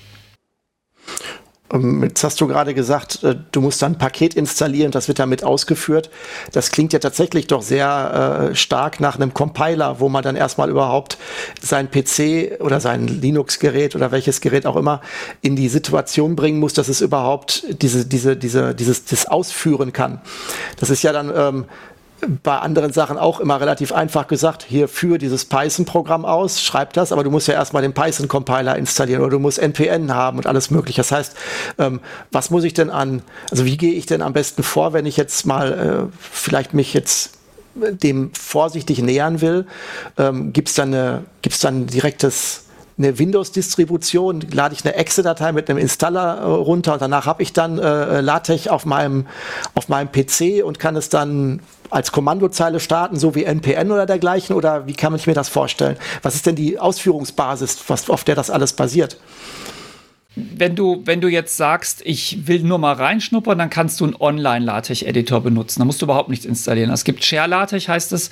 Ähm, 1.71 2.03
jetzt 2.03 2.23
hast 2.23 2.39
du 2.39 2.47
gerade 2.47 2.73
gesagt, 2.73 3.23
äh, 3.23 3.35
du 3.51 3.61
musst 3.61 3.81
dann 3.81 3.93
ein 3.93 3.97
Paket 3.97 4.33
installieren, 4.35 4.91
das 4.91 5.07
wird 5.07 5.19
damit 5.19 5.43
ausgeführt. 5.43 6.09
Das 6.51 6.71
klingt 6.71 6.93
ja 6.93 6.99
tatsächlich 6.99 7.47
doch 7.47 7.61
sehr 7.61 8.49
äh, 8.51 8.55
stark 8.55 8.99
nach 8.99 9.15
einem 9.15 9.33
Compiler, 9.33 9.99
wo 9.99 10.09
man 10.09 10.23
dann 10.23 10.35
erstmal 10.35 10.69
überhaupt 10.69 11.17
sein 11.61 11.89
PC 11.91 12.61
oder 12.61 12.79
sein 12.79 13.07
Linux-Gerät 13.07 13.95
oder 13.95 14.11
welches 14.11 14.41
Gerät 14.41 14.65
auch 14.65 14.75
immer 14.75 15.01
in 15.41 15.55
die 15.55 15.69
Situation 15.69 16.35
bringen 16.35 16.59
muss, 16.59 16.73
dass 16.73 16.87
es 16.87 17.01
überhaupt 17.01 17.63
diese, 17.81 18.05
diese, 18.05 18.37
diese, 18.37 18.73
dieses, 18.73 19.05
das 19.05 19.25
ausführen 19.25 19.93
kann. 19.93 20.21
Das 20.79 20.89
ist 20.89 21.03
ja 21.03 21.11
dann 21.11 21.31
ähm, 21.35 21.65
bei 22.43 22.57
anderen 22.57 22.93
Sachen 22.93 23.17
auch 23.17 23.39
immer 23.39 23.59
relativ 23.61 23.91
einfach 23.91 24.27
gesagt, 24.27 24.65
hier 24.67 24.87
führe 24.87 25.17
dieses 25.17 25.45
Python-Programm 25.45 26.25
aus, 26.25 26.61
schreib 26.61 26.93
das, 26.93 27.11
aber 27.11 27.23
du 27.23 27.29
musst 27.29 27.47
ja 27.47 27.53
erstmal 27.53 27.83
den 27.83 27.93
Python-Compiler 27.93 28.75
installieren 28.75 29.21
oder 29.21 29.31
du 29.31 29.39
musst 29.39 29.59
NPN 29.59 30.13
haben 30.13 30.37
und 30.37 30.47
alles 30.47 30.71
mögliche. 30.71 31.01
Das 31.01 31.11
heißt, 31.11 31.35
ähm, 31.77 31.99
was 32.31 32.49
muss 32.49 32.63
ich 32.63 32.73
denn 32.73 32.89
an, 32.89 33.21
also 33.51 33.65
wie 33.65 33.77
gehe 33.77 33.93
ich 33.93 34.05
denn 34.05 34.21
am 34.21 34.33
besten 34.33 34.63
vor, 34.63 34.93
wenn 34.93 35.05
ich 35.05 35.17
jetzt 35.17 35.45
mal 35.45 36.09
äh, 36.11 36.17
vielleicht 36.19 36.73
mich 36.73 36.93
jetzt 36.93 37.31
dem 37.75 38.33
vorsichtig 38.33 39.01
nähern 39.01 39.41
will? 39.41 39.67
Ähm, 40.17 40.53
Gibt 40.53 40.69
es 40.69 40.75
dann, 40.75 40.93
eine, 40.93 41.23
gibt's 41.41 41.59
dann 41.59 41.85
direktes 41.85 42.66
eine 42.97 43.19
Windows-Distribution, 43.19 44.41
lade 44.51 44.73
ich 44.73 44.83
eine 44.83 44.95
Exe-Datei 44.95 45.51
mit 45.51 45.69
einem 45.69 45.77
Installer 45.77 46.37
äh, 46.39 46.43
runter 46.45 46.93
und 46.93 47.01
danach 47.01 47.25
habe 47.25 47.43
ich 47.43 47.53
dann 47.53 47.77
äh, 47.77 48.21
LaTeX 48.21 48.67
auf 48.67 48.85
meinem, 48.85 49.27
auf 49.75 49.87
meinem 49.87 50.11
PC 50.11 50.65
und 50.65 50.79
kann 50.79 50.95
es 50.95 51.09
dann 51.09 51.61
als 51.89 52.11
Kommandozeile 52.11 52.79
starten, 52.79 53.17
so 53.17 53.35
wie 53.35 53.43
NPN 53.43 53.91
oder 53.91 54.05
dergleichen? 54.05 54.55
Oder 54.55 54.87
wie 54.87 54.93
kann 54.93 55.11
man 55.11 55.19
sich 55.19 55.27
mir 55.27 55.33
das 55.33 55.49
vorstellen? 55.49 55.97
Was 56.21 56.35
ist 56.35 56.45
denn 56.45 56.55
die 56.55 56.79
Ausführungsbasis, 56.79 57.79
was, 57.87 58.09
auf 58.09 58.23
der 58.23 58.35
das 58.35 58.49
alles 58.49 58.73
basiert? 58.73 59.17
Wenn 60.55 60.75
du, 60.75 61.01
wenn 61.05 61.19
du 61.19 61.27
jetzt 61.27 61.57
sagst, 61.57 62.01
ich 62.05 62.47
will 62.47 62.61
nur 62.61 62.77
mal 62.77 62.93
reinschnuppern, 62.93 63.57
dann 63.57 63.69
kannst 63.69 63.99
du 63.99 64.05
einen 64.05 64.15
Online-LaTeX-Editor 64.15 65.41
benutzen. 65.41 65.79
Da 65.79 65.85
musst 65.85 66.01
du 66.01 66.05
überhaupt 66.05 66.29
nichts 66.29 66.45
installieren. 66.45 66.91
Es 66.91 67.03
gibt 67.03 67.23
Share-LaTeX, 67.23 67.87
heißt 67.87 68.13
es. 68.13 68.29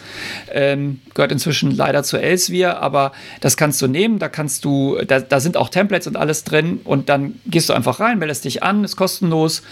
Ähm, 0.52 1.02
gehört 1.14 1.32
inzwischen 1.32 1.72
leider 1.72 2.04
zu 2.04 2.18
Elsevier, 2.18 2.80
aber 2.80 3.12
das 3.42 3.58
kannst 3.58 3.82
du 3.82 3.88
nehmen. 3.88 4.20
Da 4.20 4.30
kannst 4.30 4.66
du, 4.66 4.98
da, 5.08 5.20
da 5.20 5.40
sind 5.40 5.58
auch 5.58 5.70
Templates 5.70 6.08
und 6.08 6.16
alles 6.16 6.44
drin. 6.44 6.80
Und 6.84 7.10
dann 7.10 7.40
gehst 7.48 7.70
du 7.70 7.74
einfach 7.74 8.00
rein, 8.00 8.20
meldest 8.20 8.46
dich 8.46 8.62
an, 8.62 8.84
ist 8.84 8.96
kostenlos, 8.96 9.64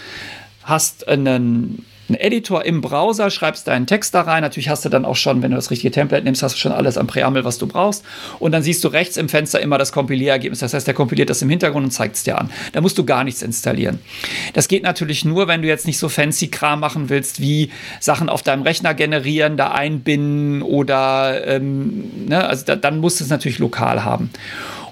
hast 0.64 1.06
einen 1.06 1.84
einen 2.08 2.18
Editor 2.18 2.64
im 2.64 2.80
Browser, 2.80 3.30
schreibst 3.30 3.68
deinen 3.68 3.86
Text 3.86 4.14
da 4.14 4.22
rein. 4.22 4.42
Natürlich 4.42 4.68
hast 4.68 4.84
du 4.84 4.88
dann 4.88 5.04
auch 5.04 5.16
schon, 5.16 5.42
wenn 5.42 5.50
du 5.50 5.56
das 5.56 5.70
richtige 5.70 5.90
Template 5.90 6.24
nimmst, 6.24 6.42
hast 6.42 6.54
du 6.54 6.58
schon 6.58 6.72
alles 6.72 6.98
am 6.98 7.06
Präambel, 7.06 7.44
was 7.44 7.58
du 7.58 7.66
brauchst. 7.66 8.04
Und 8.38 8.52
dann 8.52 8.62
siehst 8.62 8.84
du 8.84 8.88
rechts 8.88 9.16
im 9.16 9.28
Fenster 9.28 9.60
immer 9.60 9.78
das 9.78 9.92
Kompilierergebnis. 9.92 10.60
Das 10.60 10.74
heißt, 10.74 10.86
der 10.86 10.94
kompiliert 10.94 11.30
das 11.30 11.40
im 11.42 11.48
Hintergrund 11.48 11.84
und 11.84 11.90
zeigt 11.90 12.16
es 12.16 12.22
dir 12.24 12.38
an. 12.38 12.50
Da 12.72 12.80
musst 12.80 12.98
du 12.98 13.04
gar 13.04 13.24
nichts 13.24 13.42
installieren. 13.42 14.00
Das 14.52 14.68
geht 14.68 14.82
natürlich 14.82 15.24
nur, 15.24 15.48
wenn 15.48 15.62
du 15.62 15.68
jetzt 15.68 15.86
nicht 15.86 15.98
so 15.98 16.08
fancy 16.08 16.48
Kram 16.48 16.80
machen 16.80 17.08
willst, 17.08 17.40
wie 17.40 17.70
Sachen 18.00 18.28
auf 18.28 18.42
deinem 18.42 18.62
Rechner 18.62 18.94
generieren, 18.94 19.56
da 19.56 19.72
einbinden 19.72 20.62
oder, 20.62 21.46
ähm, 21.46 22.26
ne? 22.28 22.46
also 22.46 22.64
da, 22.66 22.76
dann 22.76 22.98
musst 22.98 23.20
du 23.20 23.24
es 23.24 23.30
natürlich 23.30 23.58
lokal 23.58 24.04
haben. 24.04 24.30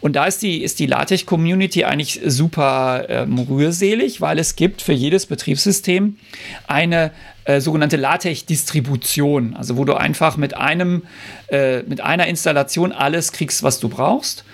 Und 0.02 0.14
da 0.14 0.26
ist 0.26 0.42
die, 0.42 0.62
ist 0.62 0.80
die 0.80 0.86
LaTeX-Community 0.86 1.84
eigentlich 1.84 2.20
super 2.26 3.06
ähm, 3.08 3.38
rührselig, 3.38 4.20
weil 4.20 4.40
es 4.40 4.56
gibt 4.56 4.82
für 4.82 4.92
jedes 4.92 5.26
Betriebssystem 5.26 6.18
eine 6.66 7.12
äh, 7.44 7.60
sogenannte 7.60 7.96
LaTeX-Distribution, 7.96 9.54
also 9.54 9.76
wo 9.76 9.84
du 9.84 9.94
einfach 9.94 10.36
mit 10.36 10.56
einem, 10.56 11.04
äh, 11.48 11.84
mit 11.84 12.00
einer 12.00 12.26
Installation 12.26 12.90
alles 12.90 13.30
kriegst, 13.30 13.62
was 13.62 13.78
du 13.78 13.88
brauchst. 13.88 14.44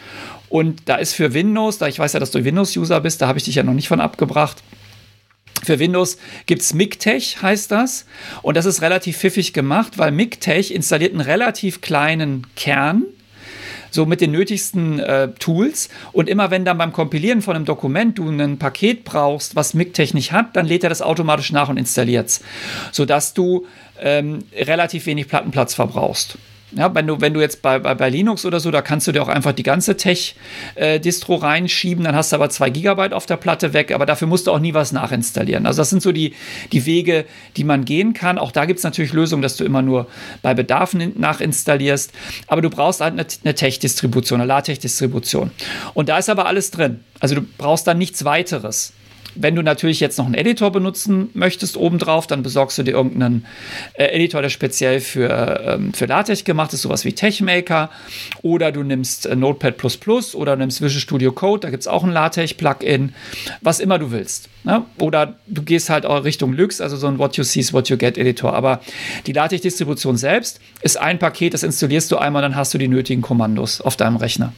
Und 0.50 0.82
da 0.84 0.96
ist 0.96 1.14
für 1.14 1.32
Windows, 1.32 1.78
da 1.78 1.88
ich 1.88 1.98
weiß 1.98 2.12
ja, 2.12 2.20
dass 2.20 2.30
du 2.30 2.44
Windows-User 2.44 3.00
bist, 3.00 3.22
da 3.22 3.26
habe 3.26 3.38
ich 3.38 3.44
dich 3.44 3.54
ja 3.54 3.62
noch 3.62 3.74
nicht 3.74 3.88
von 3.88 4.00
abgebracht, 4.00 4.62
für 5.64 5.78
Windows 5.78 6.18
gibt 6.44 6.60
es 6.60 6.74
MIGTech, 6.74 7.42
heißt 7.42 7.70
das. 7.70 8.04
Und 8.42 8.56
das 8.56 8.66
ist 8.66 8.82
relativ 8.82 9.16
pfiffig 9.16 9.54
gemacht, 9.54 9.96
weil 9.96 10.12
MIGTech 10.12 10.70
installiert 10.72 11.12
einen 11.12 11.22
relativ 11.22 11.80
kleinen 11.80 12.46
Kern 12.54 13.04
so 13.90 14.06
mit 14.06 14.20
den 14.20 14.32
nötigsten 14.32 14.98
äh, 15.00 15.28
Tools. 15.38 15.88
Und 16.12 16.28
immer 16.28 16.50
wenn 16.50 16.64
dann 16.64 16.78
beim 16.78 16.92
Kompilieren 16.92 17.42
von 17.42 17.56
einem 17.56 17.64
Dokument 17.64 18.18
du 18.18 18.28
ein 18.28 18.58
Paket 18.58 19.04
brauchst, 19.04 19.56
was 19.56 19.74
MIG 19.74 20.14
nicht 20.14 20.32
hat, 20.32 20.56
dann 20.56 20.66
lädt 20.66 20.82
er 20.82 20.88
das 20.88 21.02
automatisch 21.02 21.52
nach 21.52 21.68
und 21.68 21.76
installiert 21.76 22.28
es, 22.28 22.40
sodass 22.92 23.34
du 23.34 23.66
ähm, 24.00 24.40
relativ 24.54 25.06
wenig 25.06 25.28
Plattenplatz 25.28 25.74
verbrauchst. 25.74 26.38
Ja, 26.72 26.94
wenn 26.94 27.06
du, 27.06 27.20
wenn 27.20 27.32
du 27.32 27.40
jetzt 27.40 27.62
bei, 27.62 27.78
bei, 27.78 27.94
bei 27.94 28.10
Linux 28.10 28.44
oder 28.44 28.60
so, 28.60 28.70
da 28.70 28.82
kannst 28.82 29.06
du 29.06 29.12
dir 29.12 29.22
auch 29.22 29.28
einfach 29.28 29.52
die 29.52 29.62
ganze 29.62 29.96
Tech-Distro 29.96 31.36
äh, 31.36 31.38
reinschieben, 31.38 32.04
dann 32.04 32.14
hast 32.14 32.32
du 32.32 32.36
aber 32.36 32.50
zwei 32.50 32.68
Gigabyte 32.68 33.14
auf 33.14 33.24
der 33.24 33.38
Platte 33.38 33.72
weg, 33.72 33.90
aber 33.90 34.04
dafür 34.04 34.28
musst 34.28 34.46
du 34.46 34.52
auch 34.52 34.58
nie 34.58 34.74
was 34.74 34.92
nachinstallieren. 34.92 35.64
Also 35.64 35.80
das 35.80 35.88
sind 35.88 36.02
so 36.02 36.12
die, 36.12 36.34
die 36.72 36.84
Wege, 36.84 37.24
die 37.56 37.64
man 37.64 37.86
gehen 37.86 38.12
kann. 38.12 38.36
Auch 38.36 38.52
da 38.52 38.66
gibt 38.66 38.78
es 38.78 38.84
natürlich 38.84 39.14
Lösungen, 39.14 39.40
dass 39.40 39.56
du 39.56 39.64
immer 39.64 39.80
nur 39.80 40.08
bei 40.42 40.52
Bedarf 40.52 40.92
nachinstallierst, 40.94 42.12
aber 42.48 42.60
du 42.60 42.68
brauchst 42.68 43.00
halt 43.00 43.14
eine, 43.14 43.26
eine 43.44 43.54
Tech-Distribution, 43.54 44.40
eine 44.40 44.48
LaTeX-Distribution. 44.48 45.50
Und 45.94 46.10
da 46.10 46.18
ist 46.18 46.28
aber 46.28 46.44
alles 46.44 46.70
drin. 46.70 47.00
Also 47.20 47.34
du 47.36 47.42
brauchst 47.56 47.86
dann 47.86 47.96
nichts 47.96 48.24
weiteres. 48.24 48.92
Wenn 49.40 49.54
du 49.54 49.62
natürlich 49.62 50.00
jetzt 50.00 50.18
noch 50.18 50.26
einen 50.26 50.34
Editor 50.34 50.72
benutzen 50.72 51.30
möchtest 51.34 51.76
obendrauf, 51.76 52.26
dann 52.26 52.42
besorgst 52.42 52.76
du 52.78 52.82
dir 52.82 52.92
irgendeinen 52.92 53.46
äh, 53.94 54.06
Editor, 54.06 54.42
der 54.42 54.48
speziell 54.48 55.00
für, 55.00 55.60
ähm, 55.64 55.92
für 55.94 56.06
LaTeX 56.06 56.44
gemacht 56.44 56.72
ist, 56.72 56.82
sowas 56.82 57.04
wie 57.04 57.12
TechMaker. 57.12 57.90
Oder 58.42 58.72
du 58.72 58.82
nimmst 58.82 59.26
äh, 59.26 59.36
Notepad 59.36 59.76
oder 60.34 60.56
nimmst 60.56 60.82
Visual 60.82 61.00
Studio 61.00 61.32
Code, 61.32 61.60
da 61.60 61.70
gibt 61.70 61.82
es 61.82 61.88
auch 61.88 62.02
ein 62.02 62.10
LaTeX-Plugin, 62.10 63.14
was 63.60 63.80
immer 63.80 63.98
du 63.98 64.10
willst. 64.10 64.48
Ne? 64.64 64.84
Oder 64.98 65.38
du 65.46 65.62
gehst 65.62 65.88
halt 65.88 66.04
auch 66.04 66.24
Richtung 66.24 66.52
Lux, 66.52 66.80
also 66.80 66.96
so 66.96 67.06
ein 67.06 67.18
What 67.18 67.36
You 67.36 67.44
See 67.44 67.60
is 67.60 67.72
What 67.72 67.88
You 67.88 67.96
Get 67.96 68.18
Editor. 68.18 68.52
Aber 68.54 68.80
die 69.26 69.32
LaTeX-Distribution 69.32 70.16
selbst 70.16 70.60
ist 70.82 70.98
ein 70.98 71.18
Paket, 71.18 71.54
das 71.54 71.62
installierst 71.62 72.10
du 72.10 72.16
einmal, 72.16 72.42
dann 72.42 72.56
hast 72.56 72.74
du 72.74 72.78
die 72.78 72.88
nötigen 72.88 73.22
Kommandos 73.22 73.80
auf 73.80 73.96
deinem 73.96 74.16
Rechner. 74.16 74.52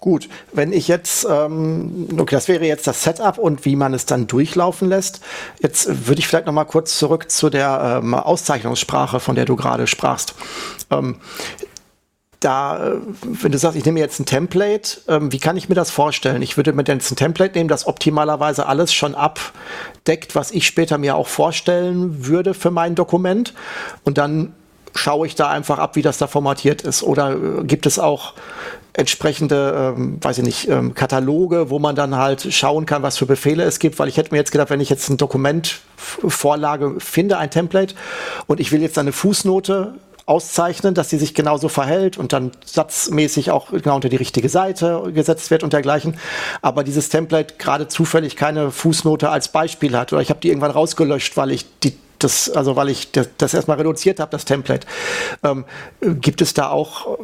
Gut, 0.00 0.28
wenn 0.52 0.72
ich 0.72 0.86
jetzt, 0.86 1.26
ähm, 1.28 2.08
okay, 2.18 2.36
das 2.36 2.48
wäre 2.48 2.64
jetzt 2.64 2.86
das 2.86 3.02
Setup 3.02 3.38
und 3.38 3.64
wie 3.64 3.76
man 3.76 3.94
es 3.94 4.06
dann 4.06 4.26
durchlaufen 4.26 4.88
lässt. 4.88 5.20
Jetzt 5.60 6.06
würde 6.06 6.20
ich 6.20 6.28
vielleicht 6.28 6.46
noch 6.46 6.52
mal 6.52 6.64
kurz 6.64 6.98
zurück 6.98 7.30
zu 7.30 7.50
der 7.50 8.00
ähm, 8.02 8.14
Auszeichnungssprache, 8.14 9.18
von 9.18 9.34
der 9.34 9.44
du 9.44 9.56
gerade 9.56 9.86
sprachst. 9.86 10.34
Ähm, 10.90 11.16
da, 12.40 12.92
äh, 12.92 12.96
wenn 13.22 13.52
du 13.52 13.58
sagst, 13.58 13.76
ich 13.76 13.84
nehme 13.84 13.98
jetzt 13.98 14.20
ein 14.20 14.26
Template, 14.26 15.00
ähm, 15.08 15.32
wie 15.32 15.38
kann 15.38 15.56
ich 15.56 15.68
mir 15.68 15.74
das 15.74 15.90
vorstellen? 15.90 16.42
Ich 16.42 16.56
würde 16.56 16.72
mir 16.72 16.84
jetzt 16.86 17.10
ein 17.10 17.16
Template 17.16 17.56
nehmen, 17.56 17.68
das 17.68 17.86
optimalerweise 17.86 18.66
alles 18.66 18.92
schon 18.92 19.14
abdeckt, 19.14 20.34
was 20.34 20.50
ich 20.52 20.66
später 20.66 20.98
mir 20.98 21.16
auch 21.16 21.26
vorstellen 21.26 22.26
würde 22.26 22.54
für 22.54 22.70
mein 22.70 22.94
Dokument. 22.94 23.54
Und 24.04 24.18
dann 24.18 24.54
schaue 24.94 25.26
ich 25.26 25.34
da 25.34 25.48
einfach 25.48 25.78
ab, 25.78 25.96
wie 25.96 26.02
das 26.02 26.18
da 26.18 26.26
formatiert 26.26 26.82
ist. 26.82 27.02
Oder 27.02 27.32
äh, 27.32 27.64
gibt 27.64 27.86
es 27.86 27.98
auch 27.98 28.34
entsprechende, 28.98 29.94
ähm, 29.96 30.18
weiß 30.20 30.38
ich 30.38 30.44
nicht, 30.44 30.68
ähm, 30.68 30.92
Kataloge, 30.92 31.70
wo 31.70 31.78
man 31.78 31.94
dann 31.94 32.16
halt 32.16 32.52
schauen 32.52 32.84
kann, 32.84 33.02
was 33.02 33.16
für 33.16 33.26
Befehle 33.26 33.62
es 33.62 33.78
gibt, 33.78 33.98
weil 34.00 34.08
ich 34.08 34.16
hätte 34.16 34.32
mir 34.32 34.38
jetzt 34.38 34.50
gedacht, 34.50 34.70
wenn 34.70 34.80
ich 34.80 34.90
jetzt 34.90 35.08
ein 35.08 35.16
Dokument 35.16 35.80
Vorlage 35.96 36.96
finde, 36.98 37.38
ein 37.38 37.50
Template 37.50 37.94
und 38.46 38.58
ich 38.58 38.72
will 38.72 38.82
jetzt 38.82 38.98
eine 38.98 39.12
Fußnote 39.12 39.94
auszeichnen, 40.26 40.94
dass 40.94 41.10
sie 41.10 41.16
sich 41.16 41.32
genauso 41.32 41.68
verhält 41.68 42.18
und 42.18 42.32
dann 42.32 42.50
satzmäßig 42.64 43.52
auch 43.52 43.70
genau 43.70 43.94
unter 43.94 44.08
die 44.08 44.16
richtige 44.16 44.48
Seite 44.48 45.10
gesetzt 45.14 45.50
wird 45.50 45.62
und 45.62 45.72
dergleichen. 45.72 46.18
Aber 46.60 46.82
dieses 46.82 47.08
Template 47.08 47.54
gerade 47.56 47.88
zufällig 47.88 48.36
keine 48.36 48.70
Fußnote 48.72 49.30
als 49.30 49.48
Beispiel 49.48 49.96
hat 49.96 50.12
oder 50.12 50.20
ich 50.20 50.30
habe 50.30 50.40
die 50.40 50.48
irgendwann 50.48 50.72
rausgelöscht, 50.72 51.36
weil 51.36 51.52
ich 51.52 51.66
die 51.80 51.96
das, 52.18 52.50
also 52.50 52.76
weil 52.76 52.88
ich 52.88 53.12
das, 53.12 53.28
das 53.38 53.54
erstmal 53.54 53.76
reduziert 53.76 54.20
habe, 54.20 54.30
das 54.30 54.44
Template. 54.44 54.86
Ähm, 55.42 55.64
gibt 56.00 56.42
es 56.42 56.54
da 56.54 56.70
auch 56.70 57.18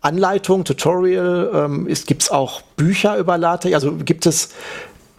Anleitung, 0.00 0.64
Tutorial? 0.64 1.50
Ähm, 1.54 1.88
gibt 2.06 2.22
es 2.22 2.30
auch 2.30 2.62
Bücher 2.76 3.16
über 3.16 3.38
LaTeX? 3.38 3.74
Also 3.74 3.92
gibt 3.96 4.26
es 4.26 4.50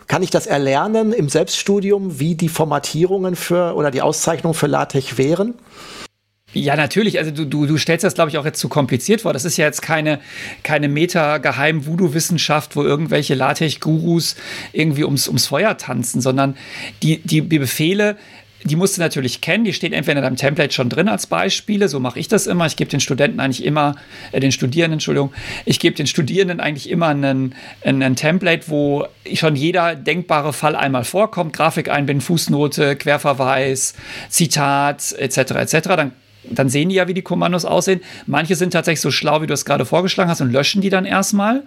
kann 0.08 0.22
ich 0.22 0.30
das 0.30 0.46
erlernen 0.46 1.14
im 1.14 1.30
Selbststudium, 1.30 2.20
wie 2.20 2.36
die 2.36 2.50
Formatierungen 2.50 3.36
für 3.36 3.74
oder 3.76 3.90
die 3.90 4.04
Auszeichnungen 4.04 4.54
für 4.54 4.68
LaTeX 4.68 5.18
wären? 5.18 5.56
Ja, 6.54 6.78
natürlich. 6.78 7.18
Also 7.20 7.32
du, 7.32 7.46
du, 7.46 7.66
du 7.66 7.78
stellst 7.78 8.06
das, 8.06 8.14
glaube 8.14 8.30
ich, 8.30 8.38
auch 8.38 8.46
jetzt 8.46 8.60
zu 8.60 8.70
kompliziert 8.70 9.22
vor. 9.22 9.34
Das 9.34 9.44
ist 9.44 9.58
ja 9.58 9.66
jetzt 9.66 9.82
keine, 9.82 10.22
keine 10.64 10.88
Meta-Geheim-Voodoo-Wissenschaft, 10.88 12.78
wo 12.78 12.84
irgendwelche 12.84 13.36
LaTeX-Gurus 13.36 14.38
irgendwie 14.72 15.04
ums, 15.04 15.28
ums 15.28 15.48
Feuer 15.48 15.78
tanzen, 15.78 16.22
sondern 16.22 16.56
die, 17.04 17.18
die 17.18 17.42
Befehle 17.42 18.16
die 18.66 18.76
musst 18.76 18.98
du 18.98 19.02
natürlich 19.02 19.42
kennen. 19.42 19.64
Die 19.64 19.74
stehen 19.74 19.94
entweder 19.94 20.18
in 20.18 20.24
deinem 20.24 20.36
Template 20.36 20.74
schon 20.74 20.90
drin 20.90 21.08
als 21.08 21.28
Beispiele. 21.28 21.88
So 21.88 22.00
mache 22.00 22.20
ich 22.20 22.28
das 22.28 22.48
immer. 22.48 22.66
Ich 22.66 22.76
gebe 22.76 22.90
den 22.90 23.00
Studenten 23.00 23.40
eigentlich 23.40 23.64
immer, 23.64 23.96
äh, 24.32 24.40
den 24.40 24.52
Studierenden, 24.52 24.96
Entschuldigung, 24.96 25.32
ich 25.66 25.80
gebe 25.80 25.96
den 25.96 26.08
Studierenden 26.08 26.60
eigentlich 26.60 26.90
immer 26.90 27.08
einen, 27.08 27.54
einen 27.84 28.16
Template, 28.16 28.68
wo 28.68 29.06
schon 29.34 29.56
jeder 29.56 29.96
denkbare 29.96 30.52
Fall 30.52 30.76
einmal 30.76 31.04
vorkommt. 31.04 31.54
Grafik 31.54 31.90
einbinden, 31.90 32.22
Fußnote, 32.22 32.96
Querverweis, 32.96 33.94
Zitat, 34.30 35.14
etc. 35.18 35.38
etc. 35.38 35.80
Dann 35.96 36.12
dann 36.50 36.70
sehen 36.70 36.90
die 36.90 36.96
ja, 36.96 37.08
wie 37.08 37.14
die 37.14 37.22
Kommandos 37.22 37.66
aussehen. 37.66 38.02
Manche 38.26 38.56
sind 38.56 38.72
tatsächlich 38.72 39.02
so 39.02 39.12
schlau, 39.12 39.42
wie 39.42 39.48
du 39.48 39.54
es 39.54 39.66
gerade 39.66 39.86
vorgeschlagen 39.86 40.30
hast, 40.30 40.42
und 40.42 40.52
löschen 40.52 40.82
die 40.82 40.90
dann 40.90 41.06
erstmal 41.06 41.64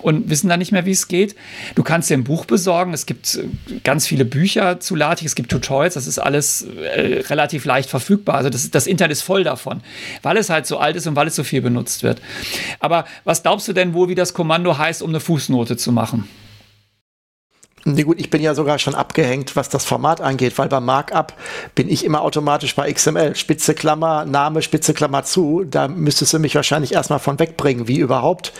und 0.00 0.30
wissen 0.30 0.48
dann 0.48 0.58
nicht 0.58 0.72
mehr, 0.72 0.86
wie 0.86 0.92
es 0.92 1.08
geht. 1.08 1.36
Du 1.74 1.82
kannst 1.82 2.10
dir 2.10 2.14
ein 2.14 2.24
Buch 2.24 2.44
besorgen. 2.44 2.92
Es 2.92 3.06
gibt 3.06 3.36
äh, 3.36 3.48
ganz 3.84 4.06
viele 4.06 4.24
Bücher 4.24 4.80
zu 4.80 4.94
LaTeX, 4.94 5.32
es 5.32 5.34
gibt 5.34 5.50
Tutorials, 5.50 5.94
das 5.94 6.06
ist 6.06 6.18
alles 6.18 6.62
äh, 6.62 7.22
relativ 7.28 7.64
leicht 7.64 7.90
verfügbar. 7.90 8.36
Also 8.36 8.50
das, 8.50 8.70
das 8.70 8.86
Internet 8.86 9.12
ist 9.12 9.22
voll 9.22 9.44
davon, 9.44 9.80
weil 10.22 10.36
es 10.36 10.50
halt 10.50 10.66
so 10.66 10.78
alt 10.78 10.96
ist 10.96 11.06
und 11.06 11.16
weil 11.16 11.28
es 11.28 11.36
so 11.36 11.44
viel 11.44 11.62
benutzt 11.62 12.02
wird. 12.02 12.20
Aber 12.80 13.04
was 13.24 13.42
glaubst 13.42 13.68
du 13.68 13.72
denn 13.72 13.94
wohl, 13.94 14.08
wie 14.08 14.14
das 14.14 14.34
Kommando 14.34 14.78
heißt, 14.78 15.02
um 15.02 15.10
eine 15.10 15.20
Fußnote 15.20 15.76
zu 15.76 15.92
machen? 15.92 16.28
Nee, 17.88 18.02
gut, 18.02 18.18
ich 18.18 18.30
bin 18.30 18.42
ja 18.42 18.52
sogar 18.52 18.80
schon 18.80 18.96
abgehängt, 18.96 19.54
was 19.54 19.68
das 19.68 19.84
Format 19.84 20.20
angeht, 20.20 20.58
weil 20.58 20.66
beim 20.66 20.84
Markup 20.84 21.34
bin 21.76 21.88
ich 21.88 22.04
immer 22.04 22.22
automatisch 22.22 22.74
bei 22.74 22.92
XML. 22.92 23.36
Spitze 23.36 23.74
Klammer, 23.74 24.24
Name, 24.24 24.60
Spitze 24.62 24.92
Klammer 24.92 25.22
zu. 25.22 25.62
Da 25.62 25.86
müsstest 25.86 26.32
du 26.32 26.40
mich 26.40 26.56
wahrscheinlich 26.56 26.94
erstmal 26.94 27.20
von 27.20 27.38
wegbringen, 27.38 27.86
wie 27.86 27.98
überhaupt 27.98 28.52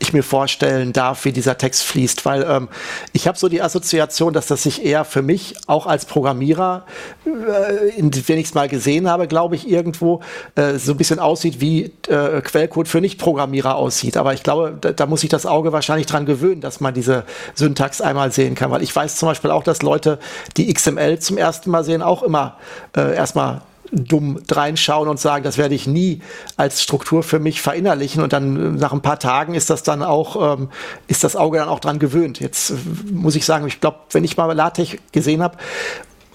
ich 0.00 0.12
mir 0.12 0.22
vorstellen 0.22 0.92
darf, 0.92 1.24
wie 1.24 1.32
dieser 1.32 1.56
Text 1.56 1.82
fließt. 1.84 2.26
Weil 2.26 2.42
ähm, 2.42 2.68
ich 3.14 3.26
habe 3.26 3.38
so 3.38 3.48
die 3.48 3.62
Assoziation, 3.62 4.34
dass 4.34 4.48
das 4.48 4.64
sich 4.64 4.84
eher 4.84 5.06
für 5.06 5.22
mich 5.22 5.54
auch 5.66 5.86
als 5.86 6.04
Programmierer, 6.04 6.84
äh, 7.24 8.02
wenn 8.26 8.38
ich 8.38 8.48
es 8.48 8.52
mal 8.52 8.68
gesehen 8.68 9.08
habe, 9.08 9.28
glaube 9.28 9.54
ich, 9.54 9.66
irgendwo 9.66 10.20
äh, 10.56 10.74
so 10.74 10.92
ein 10.92 10.98
bisschen 10.98 11.20
aussieht, 11.20 11.62
wie 11.62 11.84
äh, 12.08 12.42
Quellcode 12.42 12.88
für 12.88 13.00
Nicht-Programmierer 13.00 13.76
aussieht. 13.76 14.18
Aber 14.18 14.34
ich 14.34 14.42
glaube, 14.42 14.76
da, 14.78 14.92
da 14.92 15.06
muss 15.06 15.22
sich 15.22 15.30
das 15.30 15.46
Auge 15.46 15.72
wahrscheinlich 15.72 16.06
dran 16.06 16.26
gewöhnen, 16.26 16.60
dass 16.60 16.80
man 16.80 16.92
diese 16.92 17.24
Syntax 17.54 18.02
einmal 18.02 18.30
sehen 18.30 18.54
kann 18.54 18.73
weil 18.74 18.82
ich 18.82 18.94
weiß 18.94 19.14
zum 19.14 19.28
Beispiel 19.28 19.52
auch, 19.52 19.62
dass 19.62 19.82
Leute, 19.82 20.18
die 20.56 20.72
XML 20.72 21.20
zum 21.20 21.38
ersten 21.38 21.70
Mal 21.70 21.84
sehen, 21.84 22.02
auch 22.02 22.24
immer 22.24 22.56
äh, 22.96 23.14
erstmal 23.14 23.62
dumm 23.92 24.40
reinschauen 24.50 25.08
und 25.08 25.20
sagen, 25.20 25.44
das 25.44 25.58
werde 25.58 25.76
ich 25.76 25.86
nie 25.86 26.20
als 26.56 26.82
Struktur 26.82 27.22
für 27.22 27.38
mich 27.38 27.62
verinnerlichen 27.62 28.20
und 28.20 28.32
dann 28.32 28.56
äh, 28.56 28.80
nach 28.80 28.92
ein 28.92 29.00
paar 29.00 29.20
Tagen 29.20 29.54
ist 29.54 29.70
das 29.70 29.84
dann 29.84 30.02
auch, 30.02 30.58
ähm, 30.58 30.70
ist 31.06 31.22
das 31.22 31.36
Auge 31.36 31.58
dann 31.58 31.68
auch 31.68 31.78
dran 31.78 32.00
gewöhnt. 32.00 32.40
Jetzt 32.40 32.70
äh, 32.70 32.74
muss 33.12 33.36
ich 33.36 33.44
sagen, 33.44 33.64
ich 33.68 33.80
glaube, 33.80 33.98
wenn 34.10 34.24
ich 34.24 34.36
mal 34.36 34.52
LaTeX 34.52 34.96
gesehen 35.12 35.40
habe, 35.40 35.56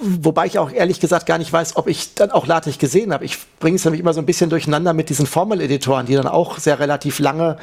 Wobei 0.01 0.45
ich 0.45 0.57
auch 0.57 0.71
ehrlich 0.71 1.01
gesagt 1.01 1.25
gar 1.25 1.37
nicht 1.37 1.51
weiß, 1.51 1.75
ob 1.75 1.87
ich 1.87 2.13
dann 2.15 2.31
auch 2.31 2.47
LaTeX 2.47 2.77
gesehen 2.77 3.11
habe. 3.11 3.25
Ich 3.25 3.37
bringe 3.59 3.75
es 3.75 3.83
nämlich 3.83 3.99
immer 3.99 4.13
so 4.13 4.21
ein 4.21 4.25
bisschen 4.25 4.49
durcheinander 4.49 4.93
mit 4.93 5.09
diesen 5.09 5.25
Formel-Editoren, 5.25 6.05
die 6.05 6.15
dann 6.15 6.27
auch 6.27 6.57
sehr 6.57 6.79
relativ 6.79 7.19
lange 7.19 7.57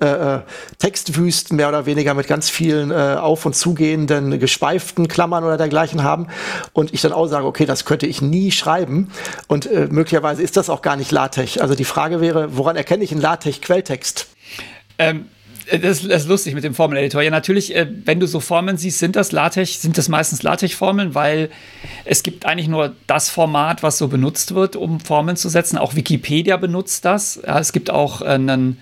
äh, 0.00 0.06
äh, 0.06 0.40
Textwüsten 0.78 1.56
mehr 1.56 1.68
oder 1.68 1.84
weniger 1.84 2.14
mit 2.14 2.28
ganz 2.28 2.48
vielen 2.48 2.92
äh, 2.92 3.16
auf- 3.18 3.44
und 3.44 3.56
zugehenden 3.56 4.38
geschweiften 4.38 5.08
Klammern 5.08 5.42
oder 5.42 5.56
dergleichen 5.56 6.04
haben. 6.04 6.28
Und 6.72 6.94
ich 6.94 7.00
dann 7.00 7.12
auch 7.12 7.26
sage, 7.26 7.46
okay, 7.46 7.66
das 7.66 7.84
könnte 7.84 8.06
ich 8.06 8.22
nie 8.22 8.52
schreiben. 8.52 9.10
Und 9.48 9.66
äh, 9.66 9.88
möglicherweise 9.90 10.42
ist 10.42 10.56
das 10.56 10.70
auch 10.70 10.80
gar 10.80 10.94
nicht 10.94 11.10
LaTeX. 11.10 11.58
Also 11.58 11.74
die 11.74 11.84
Frage 11.84 12.20
wäre, 12.20 12.56
woran 12.56 12.76
erkenne 12.76 13.02
ich 13.02 13.10
einen 13.10 13.20
LaTeX-Quelltext? 13.20 14.28
Ähm, 14.98 15.22
äh, 15.22 15.33
das, 15.70 16.06
das, 16.06 16.22
ist 16.22 16.28
lustig 16.28 16.54
mit 16.54 16.64
dem 16.64 16.74
Formeleditor. 16.74 17.22
Ja, 17.22 17.30
natürlich, 17.30 17.74
äh, 17.74 17.86
wenn 18.04 18.20
du 18.20 18.26
so 18.26 18.40
Formeln 18.40 18.76
siehst, 18.76 18.98
sind 18.98 19.16
das 19.16 19.32
LaTeX, 19.32 19.82
sind 19.82 19.96
das 19.98 20.08
meistens 20.08 20.42
LaTeX-Formeln, 20.42 21.14
weil 21.14 21.50
es 22.04 22.22
gibt 22.22 22.46
eigentlich 22.46 22.68
nur 22.68 22.94
das 23.06 23.30
Format, 23.30 23.82
was 23.82 23.98
so 23.98 24.08
benutzt 24.08 24.54
wird, 24.54 24.76
um 24.76 25.00
Formeln 25.00 25.36
zu 25.36 25.48
setzen. 25.48 25.78
Auch 25.78 25.94
Wikipedia 25.94 26.56
benutzt 26.56 27.04
das. 27.04 27.40
Ja, 27.46 27.58
es 27.58 27.72
gibt 27.72 27.90
auch 27.90 28.20
einen, 28.22 28.78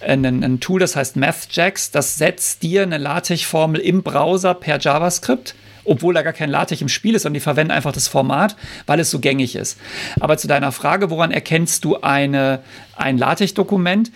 einen, 0.00 0.42
ein 0.42 0.60
Tool, 0.60 0.80
das 0.80 0.96
heißt 0.96 1.16
MathJax, 1.16 1.90
das 1.90 2.16
setzt 2.16 2.62
dir 2.62 2.82
eine 2.82 2.98
LaTeX-Formel 2.98 3.80
im 3.80 4.02
Browser 4.02 4.54
per 4.54 4.78
JavaScript 4.78 5.54
obwohl 5.84 6.14
da 6.14 6.22
gar 6.22 6.32
kein 6.32 6.50
LaTeX 6.50 6.80
im 6.80 6.88
Spiel 6.88 7.14
ist, 7.14 7.22
sondern 7.22 7.34
die 7.34 7.40
verwenden 7.40 7.72
einfach 7.72 7.92
das 7.92 8.08
Format, 8.08 8.56
weil 8.86 9.00
es 9.00 9.10
so 9.10 9.18
gängig 9.18 9.56
ist. 9.56 9.78
Aber 10.20 10.36
zu 10.36 10.48
deiner 10.48 10.72
Frage, 10.72 11.10
woran 11.10 11.30
erkennst 11.30 11.84
du 11.84 12.00
eine, 12.00 12.60
ein 12.96 13.18
LaTeX-Dokument? 13.18 14.10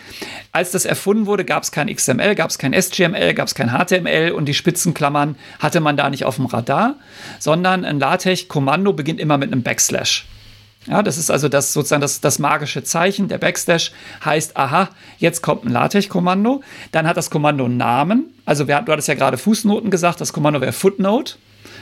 Als 0.53 0.71
das 0.71 0.85
erfunden 0.85 1.27
wurde, 1.27 1.45
gab 1.45 1.63
es 1.63 1.73
kein 1.73 1.95
XML, 1.95 2.35
gab 2.35 2.51
es 2.51 2.59
kein 2.59 2.73
SGML, 2.73 3.35
gab 3.35 3.49
es 3.49 3.55
kein 3.55 3.71
HTML 3.71 4.33
und 4.33 4.47
die 4.47 4.55
Spitzenklammern 4.55 5.37
hatte 5.59 5.81
man 5.81 5.97
da 5.97 6.11
nicht 6.11 6.25
auf 6.25 6.37
dem 6.37 6.47
Radar, 6.47 6.97
sondern 7.39 7.85
ein 7.85 7.99
LaTeX-Kommando 8.01 8.93
beginnt 8.93 9.21
immer 9.21 9.39
mit 9.39 9.53
einem 9.53 9.63
Backslash. 9.63 10.27
Ja, 10.87 11.03
das 11.03 11.19
ist 11.19 11.31
also 11.31 11.51
das 11.51 11.73
sozusagen 11.75 12.01
das, 12.01 12.21
das 12.21 12.39
magische 12.39 12.83
Zeichen. 12.83 13.29
Der 13.29 13.37
Backslash 13.37 13.93
heißt, 14.25 14.57
aha, 14.57 14.89
jetzt 15.19 15.43
kommt 15.43 15.65
ein 15.65 15.73
LaTeX-Kommando. 15.73 16.63
Dann 16.93 17.07
hat 17.07 17.19
das 17.19 17.29
Kommando 17.29 17.67
einen 17.67 17.77
Namen. 17.77 18.33
Also 18.47 18.69
wir, 18.69 18.81
du 18.81 18.93
hattest 18.93 19.09
ja 19.09 19.15
gerade 19.15 19.37
Fußnoten 19.37 19.91
gesagt, 19.91 20.21
das 20.21 20.33
Kommando 20.33 20.63
wäre 20.63 20.73
Footnote 20.73 21.35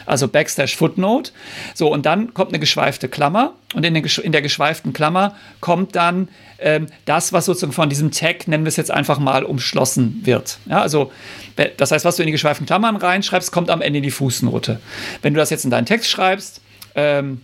also 0.06 0.28
Backslash 0.28 0.76
Footnote. 0.76 1.32
So, 1.74 1.92
und 1.92 2.06
dann 2.06 2.32
kommt 2.32 2.50
eine 2.50 2.58
geschweifte 2.58 3.08
Klammer 3.08 3.52
und 3.74 3.84
in, 3.84 3.94
den, 3.94 4.04
in 4.04 4.32
der 4.32 4.42
geschweiften 4.42 4.92
Klammer 4.92 5.36
kommt 5.60 5.96
dann 5.96 6.28
ähm, 6.58 6.86
das, 7.04 7.32
was 7.32 7.44
sozusagen 7.44 7.72
von 7.72 7.88
diesem 7.88 8.10
Tag, 8.10 8.48
nennen 8.48 8.64
wir 8.64 8.68
es 8.68 8.76
jetzt 8.76 8.90
einfach 8.90 9.18
mal, 9.18 9.44
umschlossen 9.44 10.20
wird. 10.24 10.58
Ja, 10.66 10.80
also, 10.80 11.12
das 11.76 11.90
heißt, 11.90 12.04
was 12.04 12.16
du 12.16 12.22
in 12.22 12.26
die 12.26 12.32
geschweiften 12.32 12.66
Klammern 12.66 12.96
reinschreibst, 12.96 13.52
kommt 13.52 13.70
am 13.70 13.82
Ende 13.82 13.98
in 13.98 14.02
die 14.02 14.10
Fußnote. 14.10 14.80
Wenn 15.22 15.34
du 15.34 15.38
das 15.38 15.50
jetzt 15.50 15.64
in 15.64 15.70
deinen 15.70 15.86
Text 15.86 16.10
schreibst, 16.10 16.60
ähm, 16.94 17.42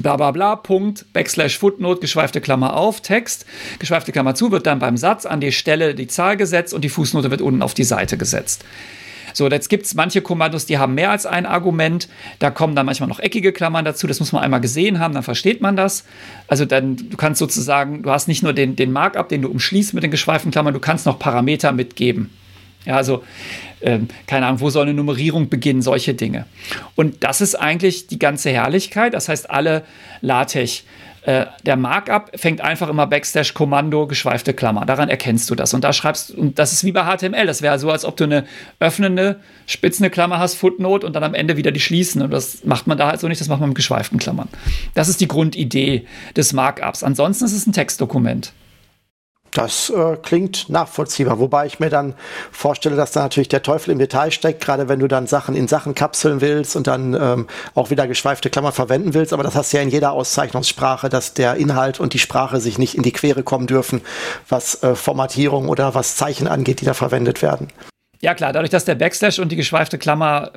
bla 0.00 0.16
bla 0.16 0.30
bla, 0.30 0.56
Punkt, 0.56 1.12
Backslash 1.12 1.58
Footnote, 1.58 2.00
geschweifte 2.00 2.40
Klammer 2.40 2.76
auf, 2.76 3.00
Text, 3.00 3.46
geschweifte 3.78 4.12
Klammer 4.12 4.34
zu, 4.34 4.50
wird 4.50 4.66
dann 4.66 4.78
beim 4.78 4.96
Satz 4.96 5.26
an 5.26 5.40
die 5.40 5.52
Stelle 5.52 5.94
die 5.94 6.06
Zahl 6.06 6.36
gesetzt 6.36 6.74
und 6.74 6.82
die 6.82 6.88
Fußnote 6.88 7.30
wird 7.30 7.40
unten 7.40 7.62
auf 7.62 7.74
die 7.74 7.84
Seite 7.84 8.16
gesetzt. 8.16 8.64
So, 9.36 9.50
jetzt 9.50 9.68
gibt 9.68 9.84
es 9.84 9.94
manche 9.94 10.22
Kommandos, 10.22 10.64
die 10.64 10.78
haben 10.78 10.94
mehr 10.94 11.10
als 11.10 11.26
ein 11.26 11.44
Argument. 11.44 12.08
Da 12.38 12.48
kommen 12.48 12.74
dann 12.74 12.86
manchmal 12.86 13.06
noch 13.10 13.20
eckige 13.20 13.52
Klammern 13.52 13.84
dazu. 13.84 14.06
Das 14.06 14.18
muss 14.18 14.32
man 14.32 14.42
einmal 14.42 14.62
gesehen 14.62 14.98
haben, 14.98 15.12
dann 15.12 15.22
versteht 15.22 15.60
man 15.60 15.76
das. 15.76 16.06
Also 16.48 16.64
dann, 16.64 16.96
du 16.96 17.18
kannst 17.18 17.38
sozusagen, 17.38 18.02
du 18.02 18.10
hast 18.10 18.28
nicht 18.28 18.42
nur 18.42 18.54
den, 18.54 18.76
den 18.76 18.92
Markup, 18.92 19.28
den 19.28 19.42
du 19.42 19.50
umschließt 19.50 19.92
mit 19.92 20.02
den 20.02 20.10
geschweiften 20.10 20.52
Klammern, 20.52 20.72
du 20.72 20.80
kannst 20.80 21.04
noch 21.04 21.18
Parameter 21.18 21.72
mitgeben. 21.72 22.30
Ja, 22.86 22.96
also 22.96 23.24
ähm, 23.82 24.08
keine 24.26 24.46
Ahnung, 24.46 24.60
wo 24.60 24.70
soll 24.70 24.84
eine 24.84 24.94
Nummerierung 24.94 25.50
beginnen, 25.50 25.82
solche 25.82 26.14
Dinge. 26.14 26.46
Und 26.94 27.22
das 27.22 27.42
ist 27.42 27.56
eigentlich 27.56 28.06
die 28.06 28.18
ganze 28.18 28.48
Herrlichkeit. 28.48 29.12
Das 29.12 29.28
heißt, 29.28 29.50
alle 29.50 29.84
LaTeX 30.22 30.84
äh, 31.26 31.46
der 31.64 31.74
Markup 31.74 32.30
fängt 32.36 32.60
einfach 32.60 32.88
immer 32.88 33.08
Backslash 33.08 33.52
Kommando, 33.52 34.06
geschweifte 34.06 34.54
Klammer. 34.54 34.86
Daran 34.86 35.08
erkennst 35.08 35.50
du 35.50 35.56
das. 35.56 35.74
Und 35.74 35.82
da 35.82 35.92
schreibst 35.92 36.30
und 36.30 36.56
das 36.60 36.72
ist 36.72 36.84
wie 36.84 36.92
bei 36.92 37.02
HTML. 37.02 37.46
Das 37.46 37.62
wäre 37.62 37.80
so, 37.80 37.90
als 37.90 38.04
ob 38.04 38.16
du 38.16 38.24
eine 38.24 38.44
öffnende, 38.78 39.40
spitzende 39.66 40.08
Klammer 40.08 40.38
hast, 40.38 40.54
Footnote 40.54 41.04
und 41.04 41.14
dann 41.14 41.24
am 41.24 41.34
Ende 41.34 41.56
wieder 41.56 41.72
die 41.72 41.80
schließen. 41.80 42.22
Und 42.22 42.30
das 42.30 42.64
macht 42.64 42.86
man 42.86 42.96
da 42.96 43.08
halt 43.08 43.18
so 43.18 43.26
nicht, 43.26 43.40
das 43.40 43.48
macht 43.48 43.58
man 43.58 43.70
mit 43.70 43.76
geschweiften 43.76 44.20
Klammern. 44.20 44.48
Das 44.94 45.08
ist 45.08 45.20
die 45.20 45.26
Grundidee 45.26 46.06
des 46.36 46.52
Markups. 46.52 47.02
Ansonsten 47.02 47.44
ist 47.44 47.52
es 47.54 47.66
ein 47.66 47.72
Textdokument. 47.72 48.52
Das 49.56 49.88
äh, 49.88 50.18
klingt 50.22 50.68
nachvollziehbar, 50.68 51.38
wobei 51.38 51.64
ich 51.64 51.80
mir 51.80 51.88
dann 51.88 52.12
vorstelle, 52.52 52.94
dass 52.94 53.12
da 53.12 53.22
natürlich 53.22 53.48
der 53.48 53.62
Teufel 53.62 53.90
im 53.90 53.98
Detail 53.98 54.30
steckt, 54.30 54.62
gerade 54.62 54.90
wenn 54.90 54.98
du 54.98 55.08
dann 55.08 55.26
Sachen 55.26 55.56
in 55.56 55.66
Sachen 55.66 55.94
kapseln 55.94 56.42
willst 56.42 56.76
und 56.76 56.86
dann 56.86 57.14
ähm, 57.14 57.46
auch 57.74 57.88
wieder 57.88 58.06
geschweifte 58.06 58.50
Klammern 58.50 58.74
verwenden 58.74 59.14
willst. 59.14 59.32
Aber 59.32 59.42
das 59.42 59.54
hast 59.54 59.72
du 59.72 59.78
ja 59.78 59.82
in 59.82 59.88
jeder 59.88 60.12
Auszeichnungssprache, 60.12 61.08
dass 61.08 61.32
der 61.32 61.54
Inhalt 61.54 62.00
und 62.00 62.12
die 62.12 62.18
Sprache 62.18 62.60
sich 62.60 62.76
nicht 62.76 62.96
in 62.96 63.02
die 63.02 63.12
Quere 63.12 63.42
kommen 63.42 63.66
dürfen, 63.66 64.02
was 64.46 64.82
äh, 64.82 64.94
Formatierung 64.94 65.70
oder 65.70 65.94
was 65.94 66.16
Zeichen 66.16 66.48
angeht, 66.48 66.82
die 66.82 66.84
da 66.84 66.92
verwendet 66.92 67.40
werden. 67.40 67.68
Ja 68.20 68.34
klar, 68.34 68.52
dadurch, 68.52 68.70
dass 68.70 68.84
der 68.84 68.94
Backslash 68.94 69.38
und 69.38 69.50
die 69.50 69.56
geschweifte 69.56 69.96
Klammer 69.96 70.50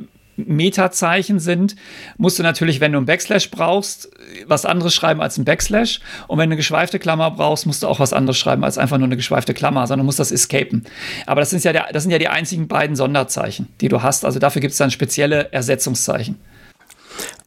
Metazeichen 0.48 1.40
sind, 1.40 1.76
musst 2.18 2.40
du 2.40 2.44
natürlich, 2.44 2.80
wenn 2.80 2.92
du 2.92 3.00
ein 3.00 3.06
Backslash 3.06 3.52
brauchst, 3.52 4.10
was 4.46 4.66
anderes 4.66 4.94
schreiben 4.94 5.22
als 5.22 5.38
ein 5.38 5.46
Backslash. 5.46 6.00
Und 6.28 6.38
wenn 6.38 6.50
du 6.50 6.54
eine 6.54 6.58
geschweifte 6.58 7.00
Klammer 7.00 7.32
brauchst, 7.32 7.66
musst 7.66 7.84
du 7.84 7.88
auch 7.88 8.00
was 8.00 8.14
anderes 8.14 8.38
schreiben 8.38 8.64
als 8.64 8.78
einfach 8.78 8.98
nur 8.98 9.08
eine 9.08 9.18
geschweifte 9.18 9.54
Klammer, 9.54 9.88
sondern 9.88 10.06
musst 10.06 10.20
das 10.20 10.32
escapen. 10.32 10.86
Aber 11.26 11.42
das 11.42 11.50
sind 11.50 11.64
ja, 11.64 11.74
der, 11.74 11.88
das 11.92 12.04
sind 12.04 12.12
ja 12.12 12.20
die 12.20 12.28
einzigen 12.28 12.68
beiden 12.68 12.96
Sonderzeichen, 12.96 13.68
die 13.82 13.90
du 13.90 14.04
hast. 14.04 14.26
Also 14.26 14.40
dafür 14.40 14.62
gibt 14.62 14.72
es 14.72 14.78
dann 14.78 14.92
spezielle 14.92 15.52
Ersetzungszeichen 15.52 16.38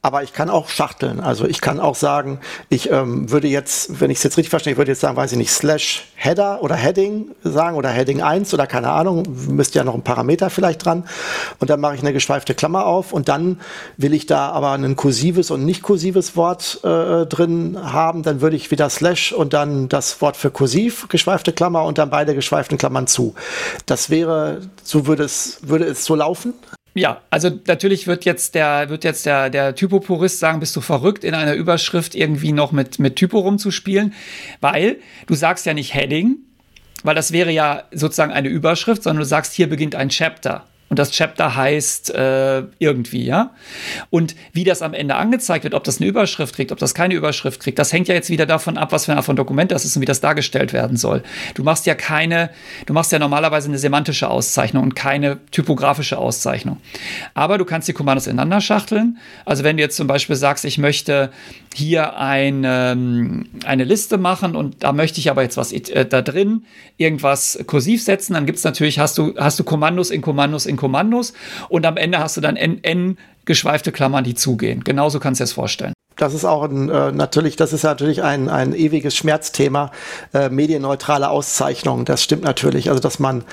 aber 0.04 0.24
ich 0.24 0.32
kann 0.32 0.50
auch 0.50 0.68
schachteln. 0.68 1.20
Also 1.20 1.46
ich 1.46 1.60
kann 1.60 1.78
auch 1.78 1.94
sagen, 1.94 2.40
ich 2.68 2.90
ähm, 2.90 3.30
würde 3.30 3.46
jetzt, 3.46 4.00
wenn 4.00 4.10
ich 4.10 4.18
es 4.18 4.24
jetzt 4.24 4.36
richtig 4.36 4.50
verstehe, 4.50 4.72
ich 4.72 4.76
würde 4.76 4.90
jetzt 4.90 5.00
sagen, 5.00 5.16
weiß 5.16 5.30
ich 5.30 5.38
nicht, 5.38 5.52
Slash 5.52 6.08
Header 6.16 6.60
oder 6.60 6.74
Heading 6.74 7.30
sagen 7.44 7.76
oder 7.76 7.88
Heading 7.88 8.20
1 8.20 8.52
oder 8.52 8.66
keine 8.66 8.90
Ahnung, 8.90 9.24
müsste 9.48 9.78
ja 9.78 9.84
noch 9.84 9.94
ein 9.94 10.02
Parameter 10.02 10.50
vielleicht 10.50 10.84
dran. 10.84 11.04
Und 11.60 11.70
dann 11.70 11.80
mache 11.80 11.94
ich 11.94 12.00
eine 12.00 12.12
geschweifte 12.12 12.54
Klammer 12.54 12.84
auf 12.84 13.12
und 13.12 13.28
dann 13.28 13.60
will 13.96 14.12
ich 14.12 14.26
da 14.26 14.50
aber 14.50 14.72
ein 14.72 14.96
kursives 14.96 15.52
und 15.52 15.64
nicht 15.64 15.82
kursives 15.82 16.36
Wort 16.36 16.80
äh, 16.82 17.24
drin 17.26 17.78
haben. 17.80 18.24
Dann 18.24 18.40
würde 18.40 18.56
ich 18.56 18.72
wieder 18.72 18.90
Slash 18.90 19.32
und 19.32 19.52
dann 19.52 19.88
das 19.88 20.20
Wort 20.20 20.36
für 20.36 20.50
kursiv, 20.50 21.06
geschweifte 21.10 21.52
Klammer 21.52 21.84
und 21.84 21.98
dann 21.98 22.10
beide 22.10 22.34
geschweiften 22.34 22.76
Klammern 22.76 23.06
zu. 23.06 23.34
Das 23.86 24.10
wäre, 24.10 24.62
so 24.82 25.06
würde 25.06 25.22
es, 25.22 25.60
würde 25.62 25.84
es 25.84 26.04
so 26.04 26.16
laufen? 26.16 26.54
Ja, 26.94 27.22
also 27.30 27.50
natürlich 27.66 28.06
wird 28.06 28.26
jetzt 28.26 28.54
der, 28.54 28.90
wird 28.90 29.04
jetzt 29.04 29.24
der, 29.24 29.48
der 29.48 29.74
Typopurist 29.74 30.38
sagen, 30.38 30.60
bist 30.60 30.76
du 30.76 30.82
verrückt, 30.82 31.24
in 31.24 31.34
einer 31.34 31.54
Überschrift 31.54 32.14
irgendwie 32.14 32.52
noch 32.52 32.70
mit, 32.70 32.98
mit 32.98 33.16
Typo 33.16 33.38
rumzuspielen, 33.38 34.12
weil 34.60 34.98
du 35.26 35.34
sagst 35.34 35.64
ja 35.64 35.72
nicht 35.72 35.94
Heading, 35.94 36.36
weil 37.02 37.14
das 37.14 37.32
wäre 37.32 37.50
ja 37.50 37.84
sozusagen 37.92 38.32
eine 38.32 38.48
Überschrift, 38.48 39.02
sondern 39.02 39.20
du 39.20 39.26
sagst, 39.26 39.54
hier 39.54 39.68
beginnt 39.68 39.94
ein 39.94 40.10
Chapter 40.10 40.66
und 40.92 40.98
das 40.98 41.10
Chapter 41.10 41.56
heißt 41.56 42.14
äh, 42.14 42.64
irgendwie, 42.78 43.24
ja. 43.24 43.54
Und 44.10 44.36
wie 44.52 44.62
das 44.62 44.82
am 44.82 44.92
Ende 44.92 45.14
angezeigt 45.14 45.64
wird, 45.64 45.72
ob 45.72 45.84
das 45.84 46.02
eine 46.02 46.06
Überschrift 46.06 46.54
kriegt, 46.54 46.70
ob 46.70 46.78
das 46.78 46.92
keine 46.92 47.14
Überschrift 47.14 47.60
kriegt, 47.60 47.78
das 47.78 47.94
hängt 47.94 48.08
ja 48.08 48.14
jetzt 48.14 48.28
wieder 48.28 48.44
davon 48.44 48.76
ab, 48.76 48.92
was 48.92 49.06
für 49.06 49.12
eine 49.12 49.16
Art 49.16 49.24
von 49.24 49.34
Dokument 49.34 49.72
das 49.72 49.86
ist 49.86 49.96
und 49.96 50.02
wie 50.02 50.06
das 50.06 50.20
dargestellt 50.20 50.74
werden 50.74 50.98
soll. 50.98 51.22
Du 51.54 51.62
machst 51.62 51.86
ja 51.86 51.94
keine, 51.94 52.50
du 52.84 52.92
machst 52.92 53.10
ja 53.10 53.18
normalerweise 53.18 53.68
eine 53.68 53.78
semantische 53.78 54.28
Auszeichnung 54.28 54.82
und 54.82 54.94
keine 54.94 55.38
typografische 55.50 56.18
Auszeichnung. 56.18 56.76
Aber 57.32 57.56
du 57.56 57.64
kannst 57.64 57.88
die 57.88 57.94
Kommandos 57.94 58.26
ineinander 58.26 58.60
schachteln. 58.60 59.16
Also 59.46 59.64
wenn 59.64 59.78
du 59.78 59.82
jetzt 59.82 59.96
zum 59.96 60.08
Beispiel 60.08 60.36
sagst, 60.36 60.66
ich 60.66 60.76
möchte 60.76 61.30
hier 61.74 62.18
eine, 62.18 62.92
ähm, 62.92 63.46
eine 63.64 63.84
Liste 63.84 64.18
machen 64.18 64.54
und 64.54 64.82
da 64.82 64.92
möchte 64.92 65.20
ich 65.20 65.30
aber 65.30 65.42
jetzt 65.42 65.56
was 65.56 65.72
äh, 65.72 66.04
da 66.04 66.20
drin 66.20 66.66
irgendwas 66.98 67.58
kursiv 67.66 68.02
setzen, 68.02 68.34
dann 68.34 68.44
gibt 68.44 68.58
es 68.58 68.64
natürlich, 68.64 68.98
hast 68.98 69.16
du, 69.16 69.34
hast 69.38 69.58
du 69.58 69.64
Kommandos 69.64 70.10
in 70.10 70.20
Kommandos 70.20 70.66
in 70.66 70.76
Kommandos 70.82 71.32
und 71.68 71.86
am 71.86 71.96
Ende 71.96 72.18
hast 72.18 72.36
du 72.36 72.40
dann 72.40 72.56
n, 72.56 72.82
n 72.82 73.16
geschweifte 73.44 73.92
Klammern, 73.92 74.24
die 74.24 74.34
zugehen. 74.34 74.82
Genauso 74.82 75.20
kannst 75.20 75.38
du 75.38 75.42
dir 75.42 75.46
das 75.46 75.52
vorstellen. 75.52 75.92
Das 76.16 76.34
ist 76.34 76.44
auch 76.44 76.64
ein, 76.64 76.90
äh, 76.90 77.12
natürlich, 77.12 77.54
das 77.54 77.72
ist 77.72 77.84
natürlich 77.84 78.22
ein, 78.24 78.48
ein 78.48 78.74
ewiges 78.74 79.16
Schmerzthema, 79.16 79.92
äh, 80.34 80.48
medienneutrale 80.48 81.30
Auszeichnung. 81.30 82.04
Das 82.04 82.22
stimmt 82.22 82.42
natürlich. 82.42 82.90
Also, 82.90 83.00
dass 83.00 83.20
man, 83.20 83.44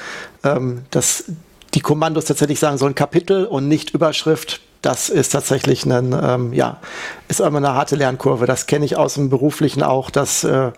ähm, 0.43 0.81
dass 0.89 1.25
die 1.75 1.81
Kommandos 1.81 2.25
tatsächlich 2.25 2.59
sagen 2.59 2.79
sollen 2.79 2.95
Kapitel 2.95 3.45
und 3.45 3.67
nicht 3.67 3.91
Überschrift. 3.91 4.61
Das 4.81 5.09
ist 5.09 5.29
tatsächlich 5.29 5.85
ein, 5.85 6.17
ähm, 6.19 6.53
ja, 6.53 6.77
ist 7.27 7.41
immer 7.41 7.57
eine 7.57 7.73
harte 7.73 7.95
Lernkurve. 7.95 8.47
Das 8.47 8.65
kenne 8.65 8.85
ich 8.85 8.97
aus 8.97 9.13
dem 9.13 9.29
Beruflichen 9.29 9.83
auch, 9.83 10.09
dass 10.09 10.43
äh, 10.43 10.71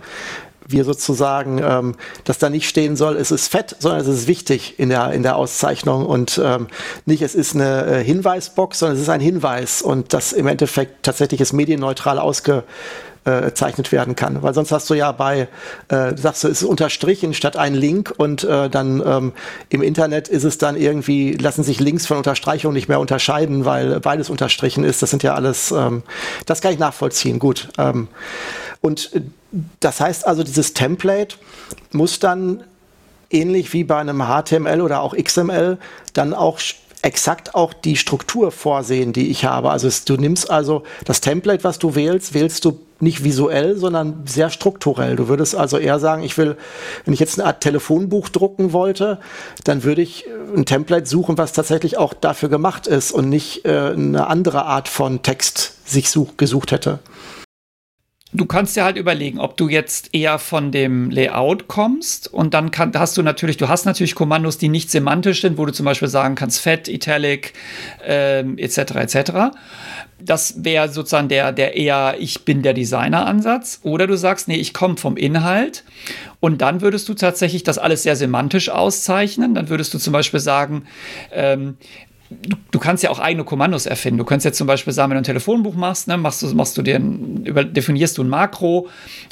wir 0.71 0.83
sozusagen, 0.83 1.61
ähm, 1.63 1.95
dass 2.23 2.37
da 2.37 2.49
nicht 2.49 2.67
stehen 2.67 2.95
soll, 2.95 3.17
es 3.17 3.31
ist 3.31 3.47
fett, 3.47 3.75
sondern 3.79 4.01
es 4.01 4.07
ist 4.07 4.27
wichtig 4.27 4.79
in 4.79 4.89
der, 4.89 5.11
in 5.11 5.23
der 5.23 5.35
Auszeichnung 5.35 6.05
und 6.05 6.39
ähm, 6.43 6.67
nicht, 7.05 7.21
es 7.21 7.35
ist 7.35 7.55
eine 7.55 7.85
äh, 7.85 8.03
Hinweisbox, 8.03 8.79
sondern 8.79 8.95
es 8.95 9.03
ist 9.03 9.09
ein 9.09 9.21
Hinweis 9.21 9.81
und 9.81 10.13
das 10.13 10.33
im 10.33 10.47
Endeffekt 10.47 11.03
tatsächlich 11.03 11.41
ist 11.41 11.53
medienneutral 11.53 12.19
ausge, 12.19 12.63
gezeichnet 13.23 13.91
werden 13.91 14.15
kann. 14.15 14.41
Weil 14.41 14.55
sonst 14.55 14.71
hast 14.71 14.89
du 14.89 14.95
ja 14.95 15.11
bei, 15.11 15.47
äh, 15.89 16.17
sagst 16.17 16.43
du, 16.43 16.47
es 16.47 16.63
ist 16.63 16.67
unterstrichen 16.67 17.35
statt 17.35 17.55
ein 17.55 17.75
Link 17.75 18.11
und 18.17 18.43
äh, 18.43 18.67
dann 18.67 18.99
ähm, 19.05 19.33
im 19.69 19.83
Internet 19.83 20.27
ist 20.27 20.43
es 20.43 20.57
dann 20.57 20.75
irgendwie, 20.75 21.33
lassen 21.33 21.63
sich 21.63 21.79
Links 21.79 22.07
von 22.07 22.17
Unterstreichung 22.17 22.73
nicht 22.73 22.89
mehr 22.89 22.99
unterscheiden, 22.99 23.63
weil 23.63 23.99
beides 23.99 24.31
unterstrichen 24.31 24.83
ist. 24.83 25.03
Das 25.03 25.11
sind 25.11 25.21
ja 25.21 25.35
alles, 25.35 25.69
ähm, 25.69 26.01
das 26.47 26.61
kann 26.61 26.73
ich 26.73 26.79
nachvollziehen, 26.79 27.37
gut. 27.37 27.69
Ähm, 27.77 28.07
und 28.81 29.13
äh, 29.13 29.21
das 29.79 29.99
heißt 29.99 30.25
also, 30.27 30.43
dieses 30.43 30.73
Template 30.73 31.35
muss 31.91 32.19
dann 32.19 32.63
ähnlich 33.29 33.73
wie 33.73 33.83
bei 33.83 33.97
einem 33.97 34.23
HTML 34.23 34.81
oder 34.81 35.01
auch 35.01 35.15
XML 35.15 35.77
dann 36.13 36.33
auch 36.33 36.59
exakt 37.03 37.55
auch 37.55 37.73
die 37.73 37.95
Struktur 37.95 38.51
vorsehen, 38.51 39.13
die 39.13 39.29
ich 39.29 39.45
habe. 39.45 39.71
Also 39.71 39.87
es, 39.87 40.05
du 40.05 40.17
nimmst 40.17 40.51
also 40.51 40.83
das 41.05 41.21
Template, 41.21 41.63
was 41.63 41.79
du 41.79 41.95
wählst, 41.95 42.33
wählst 42.33 42.63
du 42.65 42.79
nicht 42.99 43.23
visuell, 43.23 43.75
sondern 43.77 44.23
sehr 44.27 44.51
strukturell. 44.51 45.15
Du 45.15 45.27
würdest 45.27 45.55
also 45.55 45.77
eher 45.77 45.99
sagen, 45.99 46.21
ich 46.21 46.37
will, 46.37 46.55
wenn 47.05 47.13
ich 47.13 47.19
jetzt 47.19 47.39
eine 47.39 47.47
Art 47.47 47.61
Telefonbuch 47.61 48.29
drucken 48.29 48.73
wollte, 48.73 49.19
dann 49.63 49.83
würde 49.83 50.03
ich 50.03 50.27
äh, 50.27 50.29
ein 50.55 50.65
Template 50.65 51.07
suchen, 51.07 51.37
was 51.37 51.53
tatsächlich 51.53 51.97
auch 51.97 52.13
dafür 52.13 52.49
gemacht 52.49 52.85
ist 52.85 53.11
und 53.11 53.29
nicht 53.29 53.65
äh, 53.65 53.93
eine 53.93 54.27
andere 54.27 54.65
Art 54.65 54.87
von 54.87 55.23
Text 55.23 55.73
sich 55.89 56.11
such, 56.11 56.37
gesucht 56.37 56.71
hätte. 56.71 56.99
Du 58.33 58.45
kannst 58.45 58.77
dir 58.77 58.85
halt 58.85 58.95
überlegen, 58.95 59.39
ob 59.39 59.57
du 59.57 59.67
jetzt 59.67 60.13
eher 60.13 60.39
von 60.39 60.71
dem 60.71 61.09
Layout 61.09 61.67
kommst 61.67 62.33
und 62.33 62.53
dann 62.53 62.71
kann, 62.71 62.93
hast 62.95 63.17
du 63.17 63.23
natürlich, 63.23 63.57
du 63.57 63.67
hast 63.67 63.85
natürlich 63.85 64.15
Kommandos, 64.15 64.57
die 64.57 64.69
nicht 64.69 64.89
semantisch 64.89 65.41
sind, 65.41 65.57
wo 65.57 65.65
du 65.65 65.73
zum 65.73 65.85
Beispiel 65.85 66.07
sagen 66.07 66.35
kannst 66.35 66.61
Fett, 66.61 66.87
Italic 66.87 67.53
ähm, 68.05 68.57
etc. 68.57 68.77
etc. 68.77 69.31
Das 70.17 70.63
wäre 70.63 70.87
sozusagen 70.87 71.27
der, 71.27 71.51
der 71.51 71.75
eher 71.75 72.15
ich 72.19 72.45
bin 72.45 72.61
der 72.61 72.73
Designer-Ansatz. 72.73 73.79
Oder 73.83 74.07
du 74.07 74.15
sagst, 74.15 74.47
nee, 74.47 74.55
ich 74.55 74.73
komme 74.73 74.95
vom 74.95 75.17
Inhalt 75.17 75.83
und 76.39 76.61
dann 76.61 76.79
würdest 76.79 77.09
du 77.09 77.13
tatsächlich 77.15 77.63
das 77.63 77.77
alles 77.77 78.03
sehr 78.03 78.15
semantisch 78.15 78.69
auszeichnen. 78.69 79.55
Dann 79.55 79.67
würdest 79.67 79.93
du 79.93 79.97
zum 79.97 80.13
Beispiel 80.13 80.39
sagen, 80.39 80.85
ähm, 81.33 81.75
du, 82.71 82.79
kannst 82.79 83.03
ja 83.03 83.09
auch 83.09 83.19
eigene 83.19 83.43
Kommandos 83.43 83.85
erfinden. 83.85 84.17
Du 84.17 84.25
könntest 84.25 84.45
jetzt 84.45 84.57
zum 84.57 84.67
Beispiel 84.67 84.93
sagen, 84.93 85.11
wenn 85.11 85.15
du 85.15 85.21
ein 85.21 85.25
Telefonbuch 85.25 85.75
machst, 85.75 86.07
ne, 86.07 86.17
machst 86.17 86.41
du, 86.41 86.47
machst 86.55 86.77
du 86.77 86.81
dir 86.81 86.95
ein, 86.95 87.43
über, 87.45 87.63
definierst 87.63 88.17
du 88.17 88.23
ein 88.23 88.29
Makro, 88.29 88.87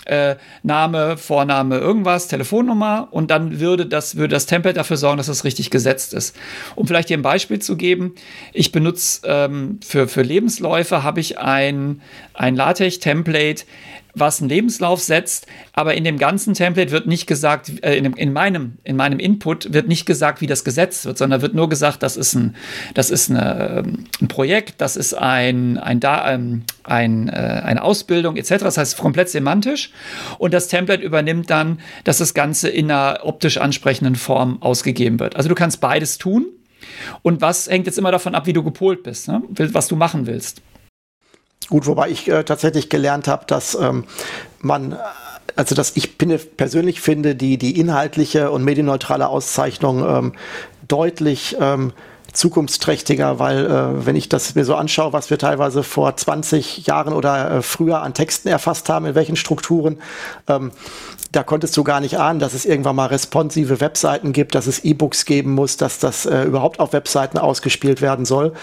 äh, 0.05 0.35
Name, 0.63 1.17
Vorname, 1.17 1.77
irgendwas, 1.77 2.27
Telefonnummer 2.27 3.07
und 3.11 3.31
dann 3.31 3.59
würde 3.59 3.85
das, 3.85 4.15
würde 4.15 4.33
das 4.33 4.45
Template 4.45 4.75
dafür 4.75 4.97
sorgen, 4.97 5.17
dass 5.17 5.27
das 5.27 5.43
richtig 5.43 5.69
gesetzt 5.69 6.13
ist. 6.13 6.35
Um 6.75 6.87
vielleicht 6.87 7.09
dir 7.09 7.17
ein 7.17 7.21
Beispiel 7.21 7.59
zu 7.59 7.77
geben, 7.77 8.15
ich 8.53 8.71
benutze 8.71 9.21
ähm, 9.25 9.79
für, 9.83 10.07
für 10.07 10.21
Lebensläufe 10.21 11.03
habe 11.03 11.19
ich 11.19 11.39
ein, 11.39 12.01
ein 12.33 12.55
LaTeX-Template, 12.55 13.63
was 14.13 14.41
einen 14.41 14.49
Lebenslauf 14.49 15.01
setzt, 15.01 15.47
aber 15.73 15.93
in 15.93 16.03
dem 16.03 16.17
ganzen 16.17 16.53
Template 16.53 16.91
wird 16.91 17.07
nicht 17.07 17.27
gesagt, 17.27 17.83
äh, 17.83 17.95
in, 17.95 18.05
in, 18.13 18.33
meinem, 18.33 18.77
in 18.83 18.95
meinem 18.95 19.19
Input 19.19 19.73
wird 19.73 19.87
nicht 19.87 20.05
gesagt, 20.05 20.41
wie 20.41 20.47
das 20.47 20.63
gesetzt 20.63 21.05
wird, 21.05 21.17
sondern 21.17 21.41
wird 21.41 21.53
nur 21.53 21.69
gesagt, 21.69 22.03
das 22.03 22.17
ist 22.17 22.33
ein, 22.33 22.55
das 22.93 23.09
ist 23.09 23.29
eine, 23.29 23.83
ähm, 23.85 24.05
ein 24.21 24.27
Projekt, 24.27 24.81
das 24.81 24.95
ist 24.95 25.13
ein, 25.13 25.77
ein, 25.77 25.99
ähm, 26.03 26.63
ein, 26.83 27.29
äh, 27.29 27.31
eine 27.31 27.83
Ausbildung 27.83 28.35
etc. 28.35 28.57
Das 28.59 28.77
heißt 28.77 28.97
komplett 28.97 29.29
semantisch 29.29 29.91
und 30.37 30.53
das 30.53 30.67
Template 30.67 31.03
übernimmt 31.03 31.49
dann, 31.49 31.79
dass 32.03 32.17
das 32.17 32.33
Ganze 32.33 32.69
in 32.69 32.91
einer 32.91 33.19
optisch 33.23 33.57
ansprechenden 33.57 34.15
Form 34.15 34.61
ausgegeben 34.61 35.19
wird. 35.19 35.35
Also 35.35 35.49
du 35.49 35.55
kannst 35.55 35.81
beides 35.81 36.17
tun. 36.17 36.47
Und 37.21 37.41
was 37.41 37.69
hängt 37.69 37.85
jetzt 37.87 37.97
immer 37.97 38.11
davon 38.11 38.35
ab, 38.35 38.47
wie 38.47 38.53
du 38.53 38.63
gepolt 38.63 39.03
bist, 39.03 39.27
ne? 39.27 39.43
was 39.49 39.87
du 39.87 39.95
machen 39.95 40.27
willst. 40.27 40.61
Gut, 41.69 41.85
wobei 41.85 42.09
ich 42.09 42.27
äh, 42.27 42.43
tatsächlich 42.43 42.89
gelernt 42.89 43.27
habe, 43.27 43.45
dass 43.45 43.75
ähm, 43.75 44.05
man 44.59 44.97
also 45.55 45.75
dass 45.75 45.97
ich 45.97 46.17
persönlich 46.17 47.01
finde, 47.01 47.35
die, 47.35 47.57
die 47.57 47.79
inhaltliche 47.79 48.49
und 48.49 48.63
medienneutrale 48.63 49.27
Auszeichnung 49.27 50.05
ähm, 50.07 50.33
deutlich 50.87 51.57
ähm, 51.59 51.91
zukunftsträchtiger, 52.33 53.39
weil 53.39 53.65
äh, 53.65 54.05
wenn 54.05 54.15
ich 54.15 54.29
das 54.29 54.55
mir 54.55 54.65
so 54.65 54.75
anschaue, 54.75 55.13
was 55.13 55.29
wir 55.29 55.37
teilweise 55.37 55.83
vor 55.83 56.15
20 56.15 56.85
Jahren 56.87 57.13
oder 57.13 57.51
äh, 57.51 57.61
früher 57.61 58.01
an 58.01 58.13
Texten 58.13 58.47
erfasst 58.47 58.89
haben, 58.89 59.05
in 59.05 59.15
welchen 59.15 59.35
Strukturen, 59.35 59.97
ähm, 60.47 60.71
da 61.31 61.43
konntest 61.43 61.77
du 61.77 61.83
gar 61.83 61.99
nicht 61.99 62.17
ahnen, 62.17 62.39
dass 62.39 62.53
es 62.53 62.65
irgendwann 62.65 62.95
mal 62.95 63.05
responsive 63.05 63.79
Webseiten 63.81 64.33
gibt, 64.33 64.55
dass 64.55 64.65
es 64.65 64.79
E-Books 64.83 65.25
geben 65.25 65.53
muss, 65.53 65.77
dass 65.77 65.99
das 65.99 66.25
äh, 66.25 66.43
überhaupt 66.43 66.79
auf 66.79 66.91
Webseiten 66.91 67.37
ausgespielt 67.37 68.01
werden 68.01 68.25
soll. 68.25 68.53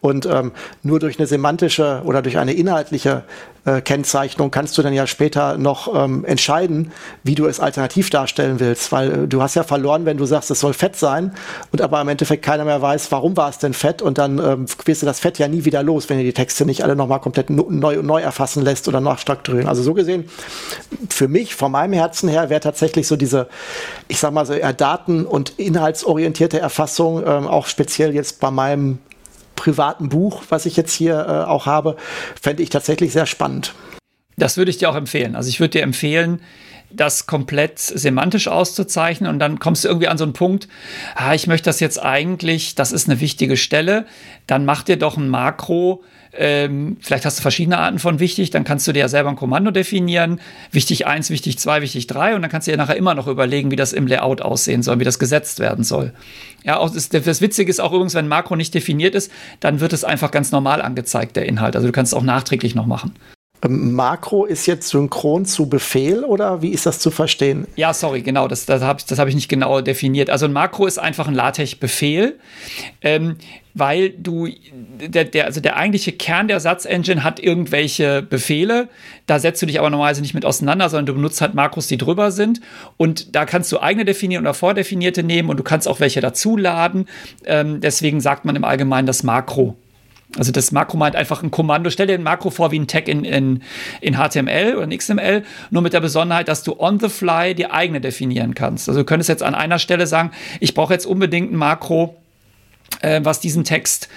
Und 0.00 0.26
ähm, 0.26 0.52
nur 0.82 0.98
durch 0.98 1.18
eine 1.18 1.28
semantische 1.28 2.02
oder 2.04 2.22
durch 2.22 2.38
eine 2.38 2.52
inhaltliche 2.52 3.22
äh, 3.66 3.80
Kennzeichnung 3.80 4.50
kannst 4.50 4.78
du 4.78 4.82
dann 4.82 4.92
ja 4.92 5.06
später 5.06 5.58
noch 5.58 5.92
ähm, 5.94 6.24
entscheiden, 6.24 6.92
wie 7.22 7.34
du 7.34 7.46
es 7.46 7.60
alternativ 7.60 8.10
darstellen 8.10 8.60
willst, 8.60 8.92
weil 8.92 9.12
äh, 9.24 9.28
du 9.28 9.42
hast 9.42 9.56
ja 9.56 9.64
verloren, 9.64 10.06
wenn 10.06 10.16
du 10.16 10.24
sagst, 10.24 10.50
es 10.50 10.60
soll 10.60 10.72
fett 10.72 10.96
sein 10.96 11.32
und 11.72 11.82
aber 11.82 12.00
im 12.00 12.08
Endeffekt 12.08 12.44
keiner 12.44 12.64
mehr 12.64 12.80
weiß, 12.80 13.08
warum 13.16 13.34
war 13.34 13.48
es 13.48 13.56
denn 13.56 13.72
fett 13.72 14.02
und 14.02 14.18
dann 14.18 14.38
ähm, 14.38 14.66
wirst 14.84 15.00
du 15.00 15.06
das 15.06 15.20
Fett 15.20 15.38
ja 15.38 15.48
nie 15.48 15.64
wieder 15.64 15.82
los, 15.82 16.10
wenn 16.10 16.18
du 16.18 16.24
die 16.24 16.34
Texte 16.34 16.66
nicht 16.66 16.84
alle 16.84 16.94
nochmal 16.94 17.18
komplett 17.18 17.48
neu, 17.48 18.02
neu 18.02 18.20
erfassen 18.20 18.62
lässt 18.62 18.88
oder 18.88 19.00
nachstrukturieren. 19.00 19.68
Also 19.68 19.82
so 19.82 19.94
gesehen, 19.94 20.28
für 21.08 21.26
mich, 21.26 21.54
von 21.54 21.72
meinem 21.72 21.94
Herzen 21.94 22.28
her, 22.28 22.50
wäre 22.50 22.60
tatsächlich 22.60 23.06
so 23.06 23.16
diese, 23.16 23.48
ich 24.06 24.18
sag 24.18 24.34
mal 24.34 24.44
so, 24.44 24.52
eher 24.52 24.74
daten- 24.74 25.24
und 25.24 25.54
inhaltsorientierte 25.58 26.58
Erfassung, 26.58 27.22
ähm, 27.26 27.46
auch 27.46 27.68
speziell 27.68 28.14
jetzt 28.14 28.38
bei 28.38 28.50
meinem 28.50 28.98
privaten 29.54 30.10
Buch, 30.10 30.42
was 30.50 30.66
ich 30.66 30.76
jetzt 30.76 30.92
hier 30.92 31.14
äh, 31.26 31.48
auch 31.48 31.64
habe, 31.64 31.96
fände 32.38 32.62
ich 32.62 32.68
tatsächlich 32.68 33.14
sehr 33.14 33.24
spannend. 33.24 33.74
Das 34.36 34.58
würde 34.58 34.70
ich 34.70 34.76
dir 34.76 34.90
auch 34.90 34.94
empfehlen. 34.94 35.36
Also 35.36 35.48
ich 35.48 35.58
würde 35.58 35.70
dir 35.70 35.82
empfehlen, 35.82 36.42
das 36.90 37.26
komplett 37.26 37.78
semantisch 37.78 38.48
auszuzeichnen 38.48 39.30
und 39.30 39.38
dann 39.38 39.58
kommst 39.58 39.84
du 39.84 39.88
irgendwie 39.88 40.08
an 40.08 40.18
so 40.18 40.24
einen 40.24 40.32
Punkt, 40.32 40.68
ah, 41.14 41.34
ich 41.34 41.46
möchte 41.46 41.66
das 41.66 41.80
jetzt 41.80 42.02
eigentlich, 42.02 42.74
das 42.74 42.92
ist 42.92 43.08
eine 43.08 43.20
wichtige 43.20 43.56
Stelle, 43.56 44.06
dann 44.46 44.64
mach 44.64 44.82
dir 44.82 44.96
doch 44.96 45.16
ein 45.16 45.28
Makro, 45.28 46.02
ähm, 46.38 46.96
vielleicht 47.00 47.24
hast 47.24 47.38
du 47.38 47.42
verschiedene 47.42 47.78
Arten 47.78 47.98
von 47.98 48.20
wichtig, 48.20 48.50
dann 48.50 48.64
kannst 48.64 48.86
du 48.86 48.92
dir 48.92 49.00
ja 49.00 49.08
selber 49.08 49.30
ein 49.30 49.36
Kommando 49.36 49.70
definieren, 49.70 50.40
wichtig 50.70 51.06
1, 51.06 51.30
wichtig 51.30 51.58
2, 51.58 51.82
wichtig 51.82 52.06
3 52.06 52.34
und 52.34 52.42
dann 52.42 52.50
kannst 52.50 52.66
du 52.66 52.72
dir 52.72 52.76
nachher 52.76 52.96
immer 52.96 53.14
noch 53.14 53.26
überlegen, 53.26 53.70
wie 53.70 53.76
das 53.76 53.92
im 53.92 54.06
Layout 54.06 54.42
aussehen 54.42 54.82
soll, 54.82 55.00
wie 55.00 55.04
das 55.04 55.18
gesetzt 55.18 55.58
werden 55.58 55.84
soll. 55.84 56.12
Ja, 56.64 56.78
auch 56.78 56.90
das, 56.90 57.08
das 57.08 57.40
Witzige 57.40 57.70
ist 57.70 57.80
auch 57.80 57.92
übrigens, 57.92 58.14
wenn 58.14 58.26
ein 58.26 58.28
Makro 58.28 58.56
nicht 58.56 58.74
definiert 58.74 59.14
ist, 59.14 59.30
dann 59.60 59.80
wird 59.80 59.92
es 59.92 60.04
einfach 60.04 60.30
ganz 60.30 60.52
normal 60.52 60.82
angezeigt, 60.82 61.36
der 61.36 61.46
Inhalt. 61.46 61.76
Also 61.76 61.88
du 61.88 61.92
kannst 61.92 62.12
es 62.12 62.18
auch 62.18 62.22
nachträglich 62.22 62.74
noch 62.74 62.86
machen. 62.86 63.14
Ähm, 63.62 63.92
Makro 63.92 64.44
ist 64.44 64.66
jetzt 64.66 64.88
synchron 64.88 65.44
zu 65.44 65.68
Befehl 65.68 66.24
oder 66.24 66.62
wie 66.62 66.70
ist 66.70 66.86
das 66.86 66.98
zu 66.98 67.10
verstehen? 67.10 67.66
Ja, 67.76 67.94
sorry, 67.94 68.22
genau, 68.22 68.48
das, 68.48 68.66
das 68.66 68.82
habe 68.82 69.02
das 69.06 69.18
hab 69.18 69.28
ich 69.28 69.34
nicht 69.34 69.48
genau 69.48 69.80
definiert. 69.80 70.30
Also 70.30 70.46
ein 70.46 70.52
Makro 70.52 70.86
ist 70.86 70.98
einfach 70.98 71.28
ein 71.28 71.34
LaTeX-Befehl, 71.34 72.38
ähm, 73.02 73.36
weil 73.74 74.10
du, 74.10 74.48
der, 75.00 75.24
der, 75.24 75.44
also 75.44 75.60
der 75.60 75.76
eigentliche 75.76 76.12
Kern 76.12 76.48
der 76.48 76.60
Satzengine 76.60 77.22
hat 77.22 77.40
irgendwelche 77.40 78.22
Befehle, 78.22 78.88
da 79.26 79.38
setzt 79.38 79.60
du 79.60 79.66
dich 79.66 79.78
aber 79.78 79.90
normalerweise 79.90 80.22
nicht 80.22 80.34
mit 80.34 80.46
auseinander, 80.46 80.88
sondern 80.88 81.06
du 81.06 81.14
benutzt 81.14 81.40
halt 81.40 81.54
Makros, 81.54 81.86
die 81.86 81.98
drüber 81.98 82.30
sind 82.30 82.60
und 82.96 83.34
da 83.36 83.44
kannst 83.44 83.70
du 83.72 83.80
eigene 83.80 84.04
definieren 84.04 84.44
oder 84.44 84.54
vordefinierte 84.54 85.22
nehmen 85.22 85.50
und 85.50 85.58
du 85.58 85.62
kannst 85.62 85.88
auch 85.88 86.00
welche 86.00 86.20
dazuladen. 86.20 87.06
Ähm, 87.44 87.80
deswegen 87.80 88.20
sagt 88.20 88.44
man 88.44 88.56
im 88.56 88.64
Allgemeinen 88.64 89.06
das 89.06 89.22
Makro. 89.22 89.76
Also 90.38 90.52
das 90.52 90.72
Makro 90.72 90.96
meint 90.96 91.16
einfach 91.16 91.42
ein 91.42 91.50
Kommando. 91.50 91.90
Stell 91.90 92.06
dir 92.06 92.14
ein 92.14 92.22
Makro 92.22 92.50
vor 92.50 92.70
wie 92.70 92.78
ein 92.78 92.86
Tag 92.86 93.08
in, 93.08 93.24
in, 93.24 93.62
in 94.00 94.14
HTML 94.14 94.74
oder 94.76 94.84
in 94.84 94.96
XML, 94.96 95.42
nur 95.70 95.82
mit 95.82 95.92
der 95.92 96.00
Besonderheit, 96.00 96.48
dass 96.48 96.62
du 96.62 96.78
on 96.78 97.00
the 97.00 97.08
fly 97.08 97.54
die 97.54 97.70
eigene 97.70 98.00
definieren 98.00 98.54
kannst. 98.54 98.88
Also 98.88 99.00
du 99.00 99.06
könntest 99.06 99.28
jetzt 99.28 99.42
an 99.42 99.54
einer 99.54 99.78
Stelle 99.78 100.06
sagen, 100.06 100.30
ich 100.60 100.74
brauche 100.74 100.92
jetzt 100.92 101.06
unbedingt 101.06 101.52
ein 101.52 101.56
Makro, 101.56 102.16
äh, 103.00 103.20
was 103.22 103.40
diesen 103.40 103.64
Text 103.64 104.08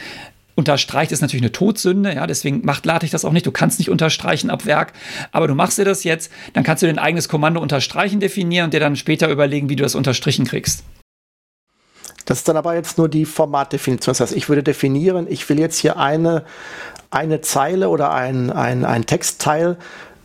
unterstreicht, 0.55 1.11
ist 1.11 1.21
natürlich 1.21 1.43
eine 1.43 1.53
Todsünde, 1.53 2.13
ja, 2.13 2.27
deswegen 2.27 2.65
macht 2.65 2.85
LaTeX 2.85 3.11
das 3.11 3.25
auch 3.25 3.31
nicht. 3.31 3.45
Du 3.45 3.51
kannst 3.51 3.79
nicht 3.79 3.89
unterstreichen 3.89 4.49
ab 4.49 4.65
Werk, 4.65 4.93
aber 5.31 5.47
du 5.47 5.55
machst 5.55 5.77
dir 5.77 5.85
das 5.85 6.03
jetzt, 6.03 6.31
dann 6.53 6.63
kannst 6.63 6.83
du 6.83 6.87
dein 6.87 6.99
eigenes 6.99 7.29
Kommando 7.29 7.61
unterstreichen 7.61 8.19
definieren 8.19 8.65
und 8.65 8.73
dir 8.73 8.81
dann 8.81 8.97
später 8.97 9.29
überlegen, 9.29 9.69
wie 9.69 9.77
du 9.77 9.83
das 9.83 9.95
unterstrichen 9.95 10.45
kriegst. 10.45 10.83
Das 12.29 12.37
ist 12.37 12.47
dann 12.47 12.57
aber 12.57 12.75
jetzt 12.75 12.99
nur 12.99 13.09
die 13.09 13.25
Formatdefinition. 13.25 14.11
Das 14.11 14.19
heißt, 14.19 14.35
ich 14.35 14.49
würde 14.49 14.61
definieren, 14.61 15.25
ich 15.27 15.49
will 15.49 15.59
jetzt 15.59 15.79
hier 15.79 15.97
eine, 15.97 16.43
eine 17.09 17.41
Zeile 17.41 17.89
oder 17.89 18.11
ein, 18.11 18.51
ein, 18.51 18.85
ein 18.85 19.07
Textteil 19.07 19.77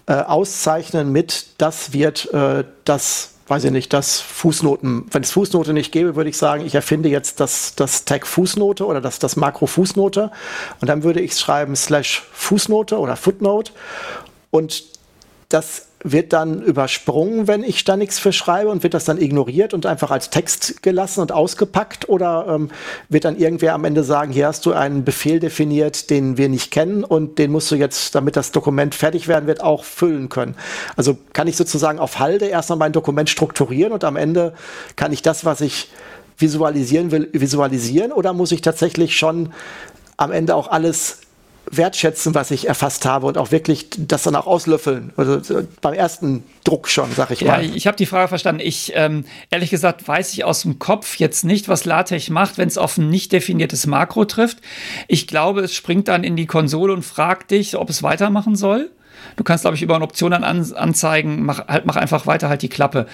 äh, 0.05 0.13
auszeichnen 0.13 1.11
mit, 1.11 1.47
das 1.57 1.95
wird 1.95 2.31
äh, 2.35 2.65
das 2.85 3.31
weiß 3.47 3.65
ich 3.65 3.71
nicht, 3.71 3.93
das 3.95 4.21
Fußnoten, 4.21 5.07
wenn 5.13 5.23
es 5.23 5.33
Fußnote 5.33 5.73
nicht 5.73 5.93
gäbe, 5.93 6.15
würde 6.15 6.29
ich 6.29 6.37
sagen, 6.37 6.65
ich 6.67 6.75
erfinde 6.75 7.09
jetzt 7.09 7.41
das, 7.41 7.75
das 7.75 8.05
Tag 8.05 8.27
Fußnote 8.27 8.87
oder 8.87 9.01
das, 9.01 9.19
das 9.19 9.37
Makro 9.37 9.67
Fußnote 9.67 10.31
und 10.81 10.89
dann 10.89 11.05
würde 11.05 11.21
ich 11.21 11.35
schreiben 11.39 11.75
slash 11.75 12.23
Fußnote 12.33 12.99
oder 12.99 13.17
Footnote 13.17 13.73
und 14.51 14.85
das 15.49 15.87
wird 16.05 16.35
dann 16.35 16.63
übersprungen, 16.63 17.49
wenn 17.49 17.65
ich 17.65 17.83
da 17.85 17.97
nichts 17.97 18.19
für 18.19 18.33
schreibe? 18.33 18.71
Und 18.71 18.83
wird 18.83 18.93
das 18.93 19.07
dann 19.07 19.21
ignoriert 19.21 19.73
und 19.73 19.87
einfach 19.87 20.11
als 20.11 20.29
Text 20.29 20.83
gelassen 20.83 21.21
und 21.21 21.33
ausgepackt? 21.33 22.09
Oder 22.11 22.47
ähm, 22.49 22.71
wird 23.09 23.25
dann 23.25 23.37
irgendwer 23.37 23.75
am 23.75 23.85
Ende 23.85 24.05
sagen, 24.05 24.31
hier 24.31 24.47
hast 24.47 24.67
du 24.67 24.75
einen 24.75 25.05
Befehl 25.05 25.41
definiert, 25.41 26.11
den 26.11 26.37
wir 26.37 26.51
nicht 26.51 26.71
kennen 26.71 27.05
und 27.05 27.39
den 27.39 27.51
musst 27.51 27.71
du 27.71 27.75
jetzt, 27.75 28.15
damit 28.15 28.37
das 28.37 28.53
Dokument 28.53 28.95
fertig 28.95 29.29
werden 29.29 29.47
wird, 29.47 29.63
auch 29.63 29.83
füllen 29.83 30.29
können. 30.29 30.57
Also 30.95 31.17
kann 31.33 31.49
ich 31.49 31.57
sozusagen 31.57 31.99
auf 31.99 32.19
Halde 32.19 32.47
erstmal 32.47 32.79
mein 32.79 32.93
Dokument 32.93 33.31
strukturieren 33.31 33.93
und 33.93 34.05
am 34.05 34.17
Ende 34.17 34.53
kann 34.97 35.11
ich 35.11 35.23
das, 35.23 35.47
was 35.47 35.63
ich 35.63 35.91
visualisieren 36.37 37.11
will, 37.13 37.31
visualisieren? 37.33 38.13
Oder 38.13 38.35
muss 38.35 38.53
ich 38.53 38.61
tatsächlich 38.61 39.17
schon 39.17 39.55
am 40.19 40.33
Ende 40.33 40.55
auch 40.55 40.69
alles 40.69 41.24
wertschätzen, 41.77 42.35
was 42.35 42.51
ich 42.51 42.69
erfasst 42.69 43.05
habe 43.07 43.27
und 43.27 43.39
auch 43.39 43.51
wirklich 43.51 43.89
das 43.97 44.23
dann 44.23 44.37
auch 44.37 44.47
auslöffeln. 44.47 45.13
Also 45.17 45.41
beim 45.81 45.95
ersten 45.95 46.45
Druck 46.65 46.89
schon, 46.89 47.11
sag 47.13 47.31
ich 47.31 47.45
mal. 47.45 47.65
Ja, 47.65 47.75
ich 47.75 47.87
habe 47.87 47.97
die 47.97 48.07
Frage 48.07 48.29
verstanden. 48.29 48.61
Ich, 48.65 48.93
ähm, 48.95 49.25
ehrlich 49.51 49.71
gesagt, 49.71 50.07
weiß 50.07 50.33
ich 50.33 50.45
aus 50.45 50.63
dem 50.63 50.79
Kopf 50.79 51.17
jetzt 51.17 51.45
nicht, 51.45 51.69
was 51.69 51.85
LaTeX 51.85 52.31
macht, 52.31 52.59
wenn 52.59 52.69
es 52.69 52.79
auf 52.79 52.99
ein 52.99 53.11
nicht 53.11 53.33
definiertes 53.33 53.87
Makro 53.87 54.25
trifft. 54.25 54.59
Ich 55.09 55.27
glaube, 55.27 55.61
es 55.61 55.75
springt 55.75 56.09
dann 56.09 56.25
in 56.25 56.37
die 56.37 56.47
Konsole 56.47 56.93
und 56.93 57.03
fragt 57.03 57.51
dich, 57.51 57.77
ob 57.77 57.91
es 57.91 58.03
weitermachen 58.03 58.57
soll. 58.57 58.91
Du 59.37 59.45
kannst, 59.45 59.63
glaube 59.63 59.77
ich, 59.77 59.83
über 59.83 59.95
eine 59.95 60.05
Option 60.05 60.31
dann 60.31 60.45
an, 60.45 60.73
anzeigen, 60.75 61.45
mach, 61.45 61.67
halt, 61.67 61.87
mach 61.87 61.97
einfach 61.97 62.27
weiter 62.27 62.49
halt 62.49 62.63
die 62.63 62.69
Klappe. 62.69 63.07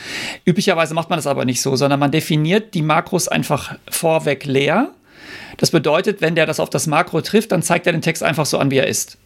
Üblicherweise 0.45 0.95
macht 0.95 1.11
man 1.11 1.19
das 1.19 1.27
aber 1.27 1.45
nicht 1.45 1.63
so, 1.63 1.77
sondern 1.77 2.01
man 2.01 2.11
definiert 2.11 2.75
die 2.75 2.83
Makros 2.83 3.29
einfach 3.29 3.77
vorweg 3.89 4.45
leer 4.45 4.91
das 5.61 5.71
bedeutet, 5.71 6.23
wenn 6.23 6.35
der 6.35 6.47
das 6.47 6.59
auf 6.59 6.71
das 6.71 6.87
Makro 6.87 7.21
trifft, 7.21 7.53
dann 7.53 7.63
zeigt 7.63 7.87
er 7.87 7.93
den 7.93 8.01
Text 8.01 8.23
einfach 8.23 8.47
so 8.47 8.57
an, 8.57 8.71
wie 8.71 8.79
er 8.79 8.87
ist. 8.87 9.19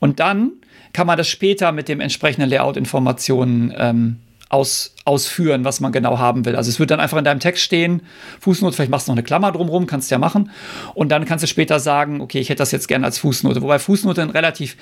Und 0.00 0.20
dann 0.20 0.52
kann 0.92 1.06
man 1.06 1.16
das 1.16 1.28
später 1.28 1.72
mit 1.72 1.88
dem 1.88 2.00
entsprechenden 2.00 2.50
Layout-Informationen 2.50 3.72
ähm, 3.74 4.16
aus, 4.50 4.94
ausführen, 5.06 5.64
was 5.64 5.80
man 5.80 5.90
genau 5.90 6.18
haben 6.18 6.44
will. 6.44 6.56
Also 6.56 6.68
es 6.68 6.78
wird 6.78 6.90
dann 6.90 7.00
einfach 7.00 7.16
in 7.16 7.24
deinem 7.24 7.40
Text 7.40 7.62
stehen, 7.62 8.02
Fußnote, 8.40 8.76
vielleicht 8.76 8.90
machst 8.90 9.08
du 9.08 9.12
noch 9.12 9.16
eine 9.16 9.22
Klammer 9.22 9.50
drumherum, 9.50 9.86
kannst 9.86 10.10
du 10.10 10.14
ja 10.14 10.18
machen. 10.18 10.50
Und 10.92 11.08
dann 11.08 11.24
kannst 11.24 11.42
du 11.42 11.46
später 11.46 11.80
sagen, 11.80 12.20
okay, 12.20 12.38
ich 12.38 12.50
hätte 12.50 12.58
das 12.58 12.70
jetzt 12.70 12.86
gerne 12.86 13.06
als 13.06 13.18
Fußnote. 13.18 13.62
Wobei 13.62 13.78
Fußnote 13.78 14.20
ein 14.20 14.30
relativ 14.30 14.76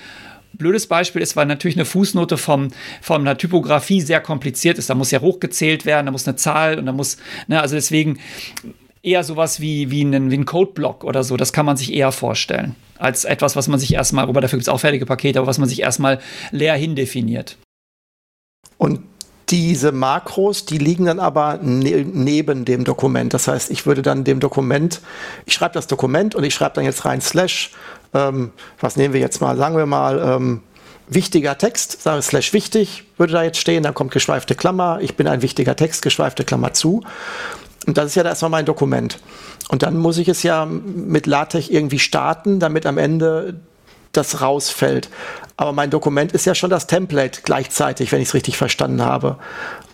blödes 0.55 0.89
Beispiel 0.89 1.23
ist, 1.23 1.37
weil 1.37 1.47
natürlich 1.47 1.77
eine 1.77 1.85
Fußnote 1.85 2.37
vom, 2.37 2.71
von 3.01 3.21
einer 3.21 3.39
Typografie 3.39 4.01
sehr 4.01 4.21
kompliziert 4.21 4.79
ist. 4.79 4.91
Da 4.91 4.97
muss 4.97 5.13
ja 5.13 5.21
hochgezählt 5.21 5.87
werden, 5.87 6.07
da 6.07 6.13
muss 6.13 6.27
eine 6.27 6.37
Zahl 6.37 6.81
und 6.81 6.87
da 6.87 6.93
muss, 6.93 7.17
ne, 7.47 7.61
also 7.61 7.77
deswegen 7.77 8.19
eher 9.07 9.25
sowas 9.25 9.61
wie, 9.61 9.91
wie 9.91 10.03
ein, 10.03 10.31
wie 10.31 10.45
Codeblock 10.45 11.05
oder 11.05 11.23
so. 11.25 11.37
Das 11.37 11.53
kann 11.53 11.65
man 11.65 11.77
sich 11.77 11.95
eher 11.95 12.13
vorstellen. 12.13 12.75
Als 12.99 13.25
etwas, 13.25 13.57
was 13.57 13.69
man 13.69 13.79
sich 13.79 13.95
erstmal, 13.95 14.27
wobei 14.27 14.41
dafür 14.41 14.59
gibt 14.59 14.69
es 14.69 14.69
auch 14.69 14.81
fertige 14.81 15.07
Pakete, 15.07 15.39
aber 15.39 15.47
was 15.47 15.59
man 15.59 15.69
sich 15.69 15.81
erstmal 15.81 16.19
leer 16.51 16.75
hindefiniert. 16.75 17.57
Und 18.79 19.01
diese 19.49 19.93
Makros, 19.93 20.67
die 20.67 20.79
liegen 20.79 21.05
dann 21.05 21.21
aber 21.21 21.61
ne 21.63 22.05
neben 22.05 22.65
dem 22.65 22.83
Dokument. 22.83 23.33
Das 23.33 23.47
heißt, 23.47 23.71
ich 23.71 23.87
würde 23.87 24.03
dann 24.03 24.25
dem 24.25 24.41
Dokument, 24.41 25.01
ich 25.45 25.55
schreibe 25.55 25.75
das 25.75 25.87
Dokument 25.87 26.35
und 26.35 26.43
ich 26.43 26.53
schreibe 26.53 26.75
dann 26.75 26.85
jetzt 26.85 27.05
rein 27.05 27.21
Slash, 27.21 27.71
ähm, 28.13 28.51
was 28.81 28.97
nehmen 28.97 29.15
wir 29.15 29.21
jetzt 29.21 29.41
mal, 29.41 29.57
sagen 29.57 29.77
wir 29.77 29.87
mal, 29.87 30.19
ähm, 30.19 30.63
wichtiger 31.09 31.57
Text, 31.57 32.03
sage 32.03 32.23
Slash 32.23 32.53
wichtig, 32.53 33.05
würde 33.17 33.35
da 33.35 33.45
jetzt 33.45 33.59
stehen, 33.59 33.85
dann 33.85 33.95
kommt 33.95 34.11
geschweifte 34.11 34.57
Klammer, 34.57 34.99
ich 35.01 35.15
bin 35.15 35.29
ein 35.29 35.43
wichtiger 35.43 35.77
Text, 35.77 36.03
geschweifte 36.03 36.43
Klammer 36.45 36.73
zu. 36.73 37.05
Und 37.87 37.99
das 37.99 38.07
ist 38.07 38.14
ja 38.14 38.24
erstmal 38.24 38.51
mein 38.51 38.64
Dokument. 38.64 39.18
Und 39.68 39.83
dann 39.83 39.97
muss 39.97 40.18
ich 40.18 40.29
es 40.29 40.43
ja 40.43 40.64
mit 40.66 41.27
LaTeX 41.27 41.68
irgendwie 41.68 41.99
starten, 41.99 42.59
damit 42.59 42.87
am 42.87 42.99
Ende 42.99 43.61
das 44.12 44.41
rausfällt. 44.41 45.09
Aber 45.57 45.72
mein 45.72 45.91
Dokument 45.91 46.33
ist 46.33 46.47
ja 46.47 46.55
schon 46.55 46.70
das 46.70 46.87
Template 46.87 47.41
gleichzeitig, 47.43 48.12
wenn 48.12 48.20
ich 48.20 48.29
es 48.29 48.35
richtig 48.35 48.57
verstanden 48.57 49.03
habe. 49.03 49.37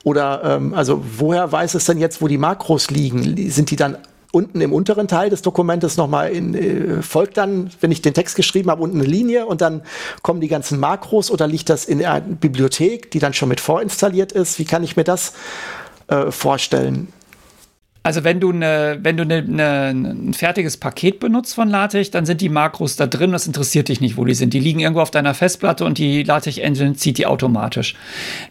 Oder 0.05 0.43
ähm, 0.45 0.75
also 0.75 1.05
woher 1.19 1.51
weiß 1.51 1.75
es 1.75 1.85
denn 1.85 1.99
jetzt, 1.99 2.21
wo 2.21 2.29
die 2.29 2.39
Makros 2.39 2.91
liegen? 2.91 3.37
Sind 3.51 3.71
die 3.71 3.77
dann 3.77 3.99
unten 4.33 4.61
im 4.61 4.73
unteren 4.73 5.09
Teil 5.09 5.31
des 5.31 5.43
Dokumentes 5.43 5.97
nochmal 5.97 6.33
in, 6.33 6.55
äh, 6.55 7.03
folgt 7.03 7.37
dann, 7.37 7.71
wenn 7.81 7.93
ich 7.93 8.03
den 8.03 8.15
Text 8.15 8.35
geschrieben 8.35 8.71
habe, 8.71 8.83
unten 8.83 8.99
eine 8.99 9.07
Linie 9.07 9.47
und 9.47 9.61
dann 9.61 9.83
kommen 10.23 10.41
die 10.41 10.49
ganzen 10.49 10.81
Makros 10.81 11.31
oder 11.31 11.47
liegt 11.47 11.69
das 11.69 11.85
in 11.85 11.99
der 11.99 12.21
Bibliothek, 12.21 13.11
die 13.11 13.19
dann 13.19 13.35
schon 13.35 13.51
mit 13.51 13.61
vorinstalliert 13.61 14.33
ist? 14.33 14.59
Wie 14.59 14.65
kann 14.65 14.83
ich 14.83 14.97
mir 14.97 15.05
das 15.05 15.35
äh, 16.09 16.31
vorstellen? 16.31 17.13
Also 18.05 18.25
wenn 18.25 18.41
du, 18.41 18.51
eine, 18.51 18.99
wenn 19.03 19.17
du 19.17 19.23
eine, 19.23 19.37
eine, 19.37 19.89
ein 19.91 20.35
fertiges 20.35 20.77
Paket 20.77 21.21
benutzt 21.21 21.55
von 21.55 21.69
LaTeX, 21.69 22.11
dann 22.11 22.27
sind 22.27 22.41
die 22.41 22.49
Makros 22.49 22.97
da 22.97 23.07
drin. 23.07 23.31
Das 23.31 23.47
interessiert 23.47 23.89
dich 23.89 24.01
nicht, 24.01 24.17
wo 24.17 24.25
die 24.25 24.35
sind. 24.35 24.55
Die 24.55 24.59
liegen 24.59 24.81
irgendwo 24.81 25.03
auf 25.03 25.13
deiner 25.13 25.35
Festplatte 25.35 25.85
und 25.85 25.99
die 25.99 26.25
LaTeX-Engine 26.25 26.95
zieht 26.95 27.19
die 27.19 27.27
automatisch. 27.27 27.95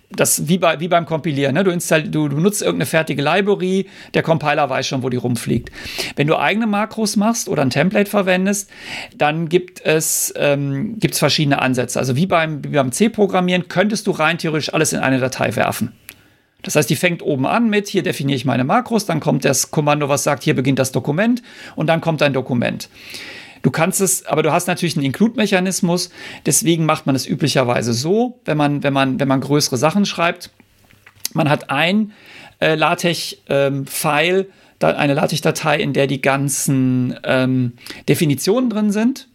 Das 0.10 0.48
wie, 0.48 0.58
bei, 0.58 0.80
wie 0.80 0.88
beim 0.88 1.06
Kompilieren. 1.06 1.56
Ne? 1.56 1.66
Du, 1.66 1.72
install, 1.72 2.04
du, 2.04 2.30
du 2.30 2.40
nutzt 2.40 2.62
irgendeine 2.62 2.86
fertige 2.86 3.22
Library, 3.22 3.88
der 4.14 4.24
Compiler 4.24 4.70
weiß 4.70 4.88
schon, 4.88 5.04
wo 5.04 5.10
die 5.10 5.18
rumfliegt. 5.18 5.70
Wenn 6.16 6.28
du 6.28 6.38
eigene 6.38 6.68
Makros 6.68 7.18
machst 7.18 7.50
oder 7.50 7.62
ein 7.62 7.70
Template 7.70 8.10
verwendest, 8.10 8.70
dann 9.18 9.50
gibt 9.50 9.86
es 9.86 10.34
ähm, 10.38 10.98
gibt's 10.98 11.20
verschiedene 11.20 11.62
Ansätze. 11.62 12.00
Also 12.00 12.16
wie 12.16 12.26
beim, 12.26 12.64
wie 12.64 12.70
beim 12.70 12.94
C-Programmieren 12.94 13.68
könntest 13.68 14.08
du 14.08 14.12
rein 14.12 14.38
theoretisch 14.38 14.74
alles 14.74 14.94
in 14.94 15.00
eine 15.00 15.20
Datei 15.20 15.54
werfen. 15.58 15.92
Das 16.62 16.76
heißt, 16.76 16.90
die 16.90 16.96
fängt 16.96 17.22
oben 17.22 17.46
an 17.46 17.70
mit, 17.70 17.88
hier 17.88 18.04
definiere 18.04 18.36
ich 18.36 18.46
meine 18.46 18.64
Makros, 18.64 19.06
dann 19.06 19.20
kommt 19.20 19.46
das 19.46 19.72
Kommando, 19.72 20.10
was 20.10 20.24
sagt, 20.24 20.44
hier 20.44 20.56
beginnt 20.56 20.80
das 20.80 20.92
Dokument 20.92 21.42
und 21.76 21.88
dann 21.88 22.02
kommt 22.02 22.22
ein 22.22 22.34
Dokument. 22.34 22.90
Du 23.64 23.72
kannst 23.72 24.02
es, 24.02 24.26
aber 24.26 24.44
du 24.44 24.52
hast 24.52 24.68
natürlich 24.68 24.96
einen 24.96 25.06
Include-Mechanismus, 25.06 26.10
deswegen 26.46 26.86
macht 26.86 27.06
man 27.06 27.16
es 27.16 27.28
üblicherweise 27.28 27.94
so, 27.94 28.40
wenn 28.46 28.58
man, 28.58 28.84
wenn 28.84 28.94
man, 28.94 29.20
wenn 29.20 29.28
man 29.28 29.42
größere 29.42 29.78
Sachen 29.78 30.06
schreibt. 30.06 30.50
Man 31.34 31.50
hat 31.50 31.70
ein 31.70 32.12
äh, 32.60 32.76
LaTeX-File, 32.76 34.48
ähm, 34.82 34.96
eine 34.96 35.14
LaTeX-Datei, 35.14 35.80
in 35.80 35.94
der 35.94 36.08
die 36.08 36.22
ganzen 36.22 37.18
ähm, 37.24 37.74
Definitionen 38.08 38.70
drin 38.70 38.92
sind 38.92 39.28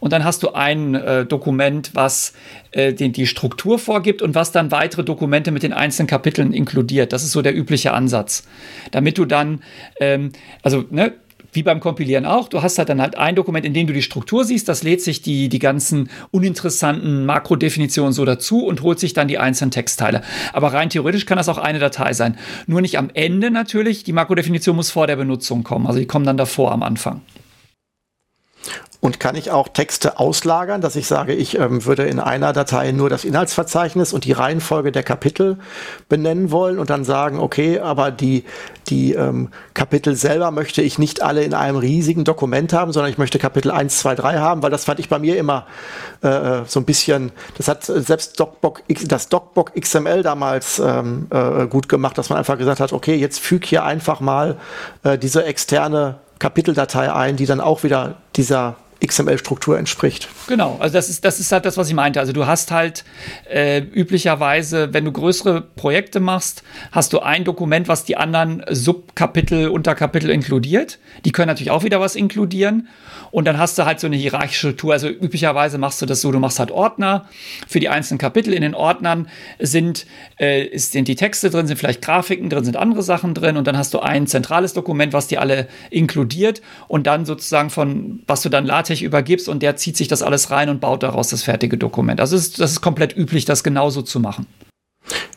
und 0.00 0.12
dann 0.12 0.24
hast 0.24 0.42
du 0.42 0.52
ein 0.52 0.94
äh, 0.94 1.24
Dokument, 1.26 1.90
was 1.94 2.32
äh, 2.72 2.92
den, 2.92 3.12
die 3.12 3.26
Struktur 3.26 3.78
vorgibt 3.78 4.22
und 4.22 4.34
was 4.34 4.52
dann 4.52 4.70
weitere 4.70 5.04
Dokumente 5.04 5.50
mit 5.50 5.62
den 5.62 5.72
einzelnen 5.72 6.06
Kapiteln 6.06 6.52
inkludiert. 6.52 7.12
Das 7.12 7.22
ist 7.22 7.32
so 7.32 7.42
der 7.42 7.56
übliche 7.56 7.92
Ansatz. 7.92 8.46
Damit 8.90 9.18
du 9.18 9.24
dann, 9.24 9.62
ähm, 10.00 10.32
also 10.62 10.84
ne, 10.90 11.12
wie 11.52 11.62
beim 11.62 11.80
Kompilieren 11.80 12.24
auch, 12.24 12.48
du 12.48 12.62
hast 12.62 12.78
halt 12.78 12.88
dann 12.88 13.00
halt 13.00 13.16
ein 13.16 13.36
Dokument, 13.36 13.66
in 13.66 13.74
dem 13.74 13.86
du 13.86 13.92
die 13.92 14.02
Struktur 14.02 14.44
siehst, 14.44 14.68
das 14.68 14.82
lädt 14.82 15.02
sich 15.02 15.20
die, 15.20 15.48
die 15.48 15.58
ganzen 15.58 16.08
uninteressanten 16.30 17.26
Makrodefinitionen 17.26 18.12
so 18.12 18.24
dazu 18.24 18.64
und 18.64 18.82
holt 18.82 18.98
sich 18.98 19.12
dann 19.12 19.28
die 19.28 19.38
einzelnen 19.38 19.70
Textteile. 19.70 20.22
Aber 20.52 20.72
rein 20.72 20.88
theoretisch 20.88 21.26
kann 21.26 21.36
das 21.36 21.48
auch 21.48 21.58
eine 21.58 21.78
Datei 21.78 22.14
sein. 22.14 22.38
Nur 22.66 22.80
nicht 22.80 22.98
am 22.98 23.10
Ende 23.12 23.50
natürlich, 23.50 24.02
die 24.02 24.12
Makrodefinition 24.12 24.76
muss 24.76 24.90
vor 24.90 25.06
der 25.06 25.16
Benutzung 25.16 25.62
kommen, 25.62 25.86
also 25.86 25.98
die 25.98 26.06
kommen 26.06 26.24
dann 26.24 26.38
davor 26.38 26.72
am 26.72 26.82
Anfang. 26.82 27.20
Und 29.04 29.18
kann 29.18 29.34
ich 29.34 29.50
auch 29.50 29.66
Texte 29.66 30.20
auslagern, 30.20 30.80
dass 30.80 30.94
ich 30.94 31.08
sage, 31.08 31.34
ich 31.34 31.58
ähm, 31.58 31.84
würde 31.86 32.04
in 32.04 32.20
einer 32.20 32.52
Datei 32.52 32.92
nur 32.92 33.10
das 33.10 33.24
Inhaltsverzeichnis 33.24 34.12
und 34.12 34.24
die 34.24 34.30
Reihenfolge 34.30 34.92
der 34.92 35.02
Kapitel 35.02 35.58
benennen 36.08 36.52
wollen 36.52 36.78
und 36.78 36.88
dann 36.88 37.02
sagen, 37.02 37.40
okay, 37.40 37.80
aber 37.80 38.12
die, 38.12 38.44
die 38.86 39.14
ähm, 39.14 39.48
Kapitel 39.74 40.14
selber 40.14 40.52
möchte 40.52 40.82
ich 40.82 41.00
nicht 41.00 41.20
alle 41.20 41.42
in 41.42 41.52
einem 41.52 41.78
riesigen 41.78 42.22
Dokument 42.22 42.72
haben, 42.72 42.92
sondern 42.92 43.10
ich 43.10 43.18
möchte 43.18 43.40
Kapitel 43.40 43.72
1, 43.72 43.98
2, 43.98 44.14
3 44.14 44.38
haben, 44.38 44.62
weil 44.62 44.70
das 44.70 44.84
fand 44.84 45.00
ich 45.00 45.08
bei 45.08 45.18
mir 45.18 45.36
immer 45.36 45.66
äh, 46.20 46.60
so 46.68 46.78
ein 46.78 46.84
bisschen, 46.84 47.32
das 47.56 47.66
hat 47.66 47.82
selbst 47.82 48.38
DocBook, 48.38 48.84
das 48.86 49.28
DocBook 49.28 49.72
XML 49.74 50.22
damals 50.22 50.78
ähm, 50.78 51.26
äh, 51.30 51.66
gut 51.66 51.88
gemacht, 51.88 52.16
dass 52.18 52.30
man 52.30 52.38
einfach 52.38 52.56
gesagt 52.56 52.78
hat, 52.78 52.92
okay, 52.92 53.16
jetzt 53.16 53.40
füg 53.40 53.64
hier 53.64 53.82
einfach 53.82 54.20
mal 54.20 54.58
äh, 55.02 55.18
diese 55.18 55.44
externe 55.44 56.20
Kapiteldatei 56.38 57.12
ein, 57.12 57.34
die 57.34 57.46
dann 57.46 57.60
auch 57.60 57.82
wieder 57.82 58.18
dieser 58.36 58.76
XML-Struktur 59.04 59.78
entspricht. 59.78 60.28
Genau, 60.46 60.76
also 60.80 60.94
das 60.94 61.08
ist, 61.08 61.24
das 61.24 61.40
ist 61.40 61.50
halt 61.50 61.64
das, 61.64 61.76
was 61.76 61.88
ich 61.88 61.94
meinte. 61.94 62.20
Also 62.20 62.32
du 62.32 62.46
hast 62.46 62.70
halt 62.70 63.04
äh, 63.50 63.80
üblicherweise, 63.80 64.94
wenn 64.94 65.04
du 65.04 65.12
größere 65.12 65.60
Projekte 65.60 66.20
machst, 66.20 66.62
hast 66.92 67.12
du 67.12 67.20
ein 67.20 67.44
Dokument, 67.44 67.88
was 67.88 68.04
die 68.04 68.16
anderen 68.16 68.64
Subkapitel, 68.70 69.68
Unterkapitel 69.68 70.30
inkludiert. 70.30 70.98
Die 71.24 71.32
können 71.32 71.48
natürlich 71.48 71.70
auch 71.70 71.82
wieder 71.82 72.00
was 72.00 72.14
inkludieren. 72.14 72.88
Und 73.32 73.46
dann 73.46 73.58
hast 73.58 73.78
du 73.78 73.84
halt 73.84 73.98
so 73.98 74.06
eine 74.06 74.16
hierarchische 74.16 74.68
Struktur. 74.68 74.92
Also 74.92 75.08
üblicherweise 75.08 75.78
machst 75.78 76.00
du 76.00 76.06
das 76.06 76.20
so, 76.20 76.30
du 76.30 76.38
machst 76.38 76.58
halt 76.58 76.70
Ordner 76.70 77.26
für 77.66 77.80
die 77.80 77.88
einzelnen 77.88 78.18
Kapitel. 78.18 78.52
In 78.52 78.62
den 78.62 78.74
Ordnern 78.74 79.28
sind, 79.58 80.06
äh, 80.36 80.76
sind 80.78 81.08
die 81.08 81.16
Texte 81.16 81.50
drin, 81.50 81.66
sind 81.66 81.78
vielleicht 81.78 82.02
Grafiken 82.02 82.50
drin, 82.50 82.64
sind 82.64 82.76
andere 82.76 83.02
Sachen 83.02 83.34
drin. 83.34 83.56
Und 83.56 83.66
dann 83.66 83.76
hast 83.76 83.94
du 83.94 84.00
ein 84.00 84.26
zentrales 84.26 84.74
Dokument, 84.74 85.12
was 85.12 85.26
die 85.26 85.38
alle 85.38 85.66
inkludiert. 85.90 86.62
Und 86.88 87.06
dann 87.06 87.24
sozusagen 87.24 87.70
von, 87.70 88.22
was 88.26 88.42
du 88.42 88.48
dann 88.48 88.64
LaTeX 88.64 88.91
übergibst 89.00 89.48
und 89.48 89.62
der 89.62 89.76
zieht 89.76 89.96
sich 89.96 90.08
das 90.08 90.22
alles 90.22 90.50
rein 90.50 90.68
und 90.68 90.80
baut 90.80 91.02
daraus 91.02 91.28
das 91.28 91.44
fertige 91.44 91.78
Dokument. 91.78 92.20
Also 92.20 92.36
das 92.36 92.46
ist, 92.48 92.60
das 92.60 92.72
ist 92.72 92.80
komplett 92.82 93.16
üblich, 93.16 93.46
das 93.46 93.64
genauso 93.64 94.02
zu 94.02 94.20
machen. 94.20 94.46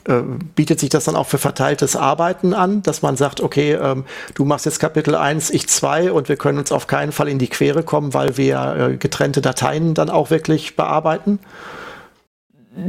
Äh, 0.08 0.22
bietet 0.56 0.80
sich 0.80 0.90
das 0.90 1.06
dann 1.06 1.16
auch 1.16 1.26
für 1.26 1.40
verteiltes 1.40 1.96
Arbeiten 1.96 2.54
an, 2.54 2.84
dass 2.84 3.02
man 3.02 3.16
sagt, 3.16 3.42
okay, 3.42 3.74
ähm, 3.74 4.06
du 4.36 4.46
machst 4.46 4.66
jetzt 4.66 4.80
Kapitel 4.80 5.16
1, 5.16 5.50
ich 5.50 5.68
2 5.68 6.12
und 6.12 6.30
wir 6.30 6.36
können 6.36 6.60
uns 6.60 6.72
auf 6.72 6.86
keinen 6.86 7.12
Fall 7.12 7.28
in 7.28 7.40
die 7.40 7.48
Quere 7.48 7.82
kommen, 7.82 8.14
weil 8.14 8.38
wir 8.38 8.92
äh, 8.92 8.98
getrennte 8.98 9.42
Dateien 9.42 9.96
dann 9.96 10.12
auch 10.12 10.30
wirklich 10.30 10.76
bearbeiten? 10.76 11.40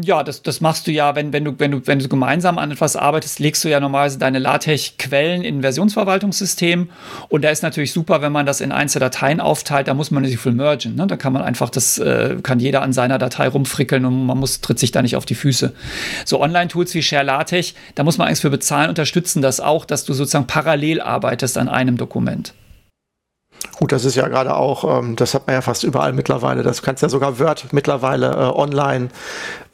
Ja, 0.03 0.25
das, 0.25 0.43
das 0.43 0.61
machst 0.61 0.89
du 0.89 0.91
ja, 0.91 1.15
wenn, 1.15 1.33
wenn, 1.33 1.45
du, 1.45 1.55
wenn, 1.59 1.71
du, 1.71 1.87
wenn 1.87 2.01
du 2.01 2.09
gemeinsam 2.09 2.59
an 2.59 2.73
etwas 2.73 2.97
arbeitest, 2.97 3.39
legst 3.39 3.63
du 3.63 3.69
ja 3.69 3.79
normalerweise 3.79 4.19
deine 4.19 4.41
LaTeX-Quellen 4.41 5.43
in 5.43 5.59
ein 5.59 5.63
Versionsverwaltungssystem. 5.63 6.91
Und 7.29 7.45
da 7.45 7.51
ist 7.51 7.63
natürlich 7.63 7.93
super, 7.93 8.21
wenn 8.21 8.33
man 8.33 8.47
das 8.47 8.61
in 8.61 8.73
einzelne 8.73 9.05
Dateien 9.05 9.41
aufteilt, 9.41 9.87
da 9.87 9.95
muss 9.95 10.11
man 10.11 10.25
nicht 10.25 10.39
viel 10.39 10.53
mergen. 10.53 10.97
Ne? 10.97 11.07
Da 11.07 11.17
kann 11.17 11.33
man 11.33 11.43
einfach, 11.43 11.71
das 11.71 11.99
äh, 11.99 12.37
kann 12.43 12.59
jeder 12.59 12.83
an 12.83 12.93
seiner 12.93 13.19
Datei 13.19 13.47
rumfrickeln 13.47 14.05
und 14.05 14.27
man 14.27 14.39
muss, 14.39 14.61
tritt 14.61 14.81
sich 14.81 14.91
da 14.91 15.03
nicht 15.03 15.15
auf 15.15 15.25
die 15.25 15.37
Füße. 15.37 15.73
So 16.25 16.41
Online-Tools 16.41 16.93
wie 16.95 17.03
Share 17.03 17.25
LaTeX, 17.25 17.75
da 17.95 18.03
muss 18.03 18.19
man 18.19 18.27
eigentlich 18.27 18.41
für 18.41 18.51
bezahlen, 18.51 18.89
unterstützen 18.89 19.41
das 19.41 19.61
auch, 19.61 19.85
dass 19.85 20.05
du 20.05 20.15
sozusagen 20.15 20.49
parallel 20.49 21.01
arbeitest 21.01 21.59
an 21.59 21.69
einem 21.69 21.97
Dokument. 21.97 22.55
Gut, 23.79 23.93
das 23.93 24.07
ist 24.07 24.15
ja 24.15 24.27
gerade 24.29 24.57
auch, 24.57 25.01
ähm, 25.01 25.17
das 25.17 25.35
hat 25.35 25.47
man 25.47 25.55
ja 25.55 25.61
fast 25.61 25.85
überall 25.85 26.15
mittlerweile. 26.15 26.63
Das 26.63 26.83
kannst 26.83 27.03
ja 27.03 27.11
sogar 27.11 27.39
Word 27.39 27.73
mittlerweile 27.73 28.31
äh, 28.31 28.59
online, 28.59 29.09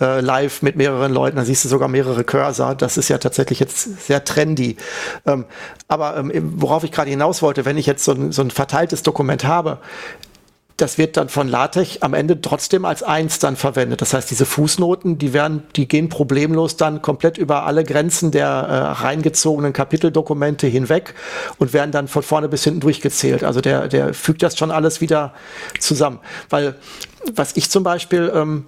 äh, 0.01 0.21
live 0.21 0.63
mit 0.63 0.75
mehreren 0.75 1.13
Leuten, 1.13 1.37
da 1.37 1.45
siehst 1.45 1.65
du 1.65 1.69
sogar 1.69 1.87
mehrere 1.87 2.25
Cursor. 2.25 2.75
Das 2.75 2.97
ist 2.97 3.09
ja 3.09 3.19
tatsächlich 3.19 3.61
jetzt 3.61 4.07
sehr 4.07 4.25
trendy. 4.25 4.77
Ähm, 5.25 5.45
aber 5.87 6.17
ähm, 6.17 6.33
worauf 6.57 6.83
ich 6.83 6.91
gerade 6.91 7.11
hinaus 7.11 7.43
wollte, 7.43 7.65
wenn 7.65 7.79
ich 7.79 7.87
jetzt 7.87 8.05
so 8.05 8.13
ein, 8.13 8.33
so 8.33 8.43
ein 8.43 8.51
verteiltes 8.51 9.05
Dokument 9.05 9.45
habe, 9.45 9.79
das 10.77 10.99
wird 10.99 11.17
dann 11.17 11.29
von 11.29 11.49
LaTeX 11.49 12.03
am 12.03 12.15
Ende 12.15 12.41
trotzdem 12.41 12.85
als 12.85 13.03
eins 13.03 13.39
dann 13.39 13.57
verwendet. 13.57 14.01
Das 14.01 14.15
heißt, 14.15 14.31
diese 14.31 14.47
Fußnoten, 14.47 15.19
die 15.19 15.33
werden, 15.33 15.63
die 15.77 15.87
gehen 15.87 16.09
problemlos 16.09 16.77
dann 16.77 17.03
komplett 17.03 17.39
über 17.39 17.65
alle 17.65 17.85
Grenzen 17.85 18.31
der 18.31 18.47
äh, 18.49 18.77
reingezogenen 19.03 19.73
Kapiteldokumente 19.73 20.67
hinweg 20.67 21.15
und 21.59 21.73
werden 21.73 21.93
dann 21.93 22.09
von 22.09 22.23
vorne 22.23 22.49
bis 22.49 22.65
hinten 22.65 22.81
durchgezählt. 22.81 23.45
Also 23.45 23.61
der, 23.61 23.89
der 23.89 24.15
fügt 24.15 24.43
das 24.43 24.57
schon 24.57 24.71
alles 24.71 25.01
wieder 25.01 25.35
zusammen. 25.79 26.19
Weil 26.51 26.77
was 27.35 27.57
ich 27.57 27.71
zum 27.71 27.85
Beispiel 27.85 28.33
ähm, 28.35 28.67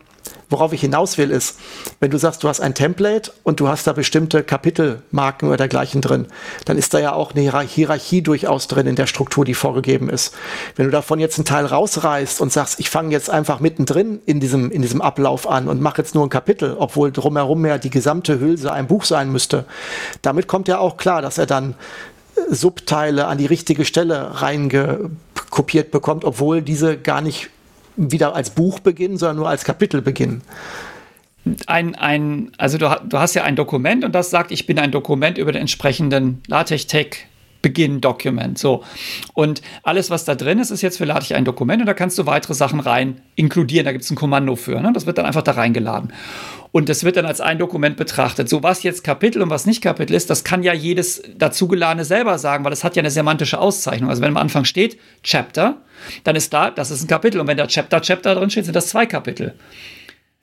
worauf 0.49 0.72
ich 0.72 0.81
hinaus 0.81 1.18
will, 1.18 1.31
ist, 1.31 1.59
wenn 2.01 2.11
du 2.11 2.18
sagst, 2.18 2.43
du 2.43 2.49
hast 2.49 2.61
ein 2.61 2.75
Template 2.75 3.33
und 3.43 3.61
du 3.61 3.68
hast 3.68 3.87
da 3.87 3.93
bestimmte 3.93 4.43
Kapitelmarken 4.43 5.49
oder 5.49 5.57
dergleichen 5.57 6.01
drin, 6.01 6.27
dann 6.64 6.79
ist 6.79 6.95
da 6.95 6.99
ja 6.99 7.12
auch 7.12 7.35
eine 7.35 7.43
Hierarchie 7.66 8.22
durchaus 8.22 8.68
drin 8.68 8.87
in 8.87 8.97
der 8.97 9.07
Struktur, 9.07 9.45
die 9.45 9.55
vorgegeben 9.55 10.09
ist. 10.09 10.35
Wenn 10.77 10.87
du 10.87 10.93
davon 10.93 11.18
jetzt 11.18 11.39
einen 11.39 11.45
Teil 11.45 11.66
rausreißt 11.66 12.41
und 12.41 12.53
sagst, 12.53 12.79
ich 12.81 12.91
fange 12.91 13.11
jetzt 13.11 13.31
einfach 13.31 13.61
mittendrin 13.61 14.20
in 14.27 14.41
diesem, 14.41 14.70
in 14.70 14.83
diesem 14.83 15.01
Ablauf 15.01 15.49
an 15.49 15.68
und 15.68 15.81
mache 15.81 15.99
jetzt 15.99 16.14
nur 16.14 16.25
ein 16.25 16.31
Kapitel, 16.31 16.77
obwohl 16.79 17.12
drumherum 17.12 17.64
ja 17.66 17.79
die 17.79 17.91
gesamte 17.91 18.41
Hülse 18.41 18.72
ein 18.72 18.87
Buch 18.87 19.05
sein 19.05 19.33
müsste, 19.33 19.64
damit 20.22 20.47
kommt 20.47 20.68
ja 20.68 20.79
auch 20.79 20.97
klar, 20.97 21.22
dass 21.22 21.39
er 21.39 21.47
dann 21.47 21.75
Subteile 22.49 23.27
an 23.27 23.39
die 23.39 23.47
richtige 23.47 23.85
Stelle 23.85 24.41
reingekopiert 24.41 25.91
bekommt, 25.91 26.25
obwohl 26.25 26.62
diese 26.62 26.97
gar 26.97 27.20
nicht 27.20 27.51
wieder 27.97 28.35
als 28.35 28.51
Buch 28.51 28.81
beginnen, 28.81 29.17
sondern 29.17 29.37
nur 29.37 29.49
als 29.49 29.65
Kapitel 29.65 30.03
beginnen. 30.03 30.43
Ein, 31.67 31.95
ein, 31.95 32.53
also 32.57 32.79
du, 32.79 32.89
du 33.07 33.19
hast 33.19 33.35
ja 33.35 33.45
ein 33.45 33.57
Dokument 33.57 34.05
und 34.05 34.15
das 34.15 34.31
sagt, 34.31 34.51
ich 34.51 34.67
bin 34.67 34.79
ein 34.79 34.91
Dokument 34.91 35.37
über 35.37 35.53
den 35.53 35.63
entsprechenden 35.63 36.43
LaTeX-Tag 36.49 37.19
Begin 37.65 38.03
Document. 38.03 38.59
So. 38.59 38.85
Und 39.33 39.62
alles, 39.83 40.11
was 40.11 40.27
da 40.27 40.35
drin 40.35 40.59
ist, 40.59 40.71
ist 40.71 40.83
jetzt 40.83 40.99
für 40.99 41.07
lade 41.07 41.23
ich 41.23 41.35
ein 41.35 41.47
Dokument 41.47 41.81
und 41.81 41.87
da 41.87 41.95
kannst 41.95 42.19
du 42.19 42.27
weitere 42.27 42.53
Sachen 42.53 42.79
rein 42.79 43.23
inkludieren. 43.37 43.87
Da 43.87 43.93
gibt 43.93 44.05
es 44.05 44.11
ein 44.11 44.17
Kommando 44.17 44.55
für. 44.55 44.79
Ne? 44.83 44.93
Das 44.93 45.07
wird 45.07 45.17
dann 45.17 45.25
einfach 45.25 45.41
da 45.41 45.53
reingeladen. 45.53 46.12
Und 46.73 46.91
das 46.91 47.05
wird 47.05 47.17
dann 47.17 47.25
als 47.25 47.41
ein 47.41 47.59
Dokument 47.59 47.97
betrachtet. 47.97 48.51
So, 48.51 48.62
was 48.62 48.83
jetzt 48.83 49.03
Kapitel 49.03 49.41
und 49.41 49.49
was 49.49 49.65
nicht 49.65 49.83
Kapitel 49.83 50.12
ist, 50.12 50.29
das 50.29 50.45
kann 50.45 50.62
ja 50.62 50.75
jedes 50.75 51.23
dazugeladene 51.39 52.05
selber 52.05 52.37
sagen, 52.37 52.65
weil 52.65 52.71
das 52.71 52.85
hat 52.85 52.97
ja 52.97 53.01
eine 53.01 53.11
semantische 53.11 53.59
Auszeichnung. 53.59 54.11
Also 54.11 54.21
wenn 54.21 54.29
am 54.29 54.37
Anfang 54.37 54.67
steht 54.67 54.99
Chapter, 55.23 55.79
dann 56.25 56.37
ist 56.37 56.53
da, 56.53 56.71
das 56.71 56.91
ist 56.91 57.03
ein 57.03 57.09
Kapitel. 57.09 57.41
Und 57.41 57.47
wenn 57.47 57.57
da 57.57 57.67
Chapter, 57.67 58.03
Chapter 58.03 58.35
drin 58.35 58.51
steht, 58.51 58.67
sind 58.67 58.77
das 58.77 58.89
zwei 58.89 59.07
Kapitel. 59.07 59.55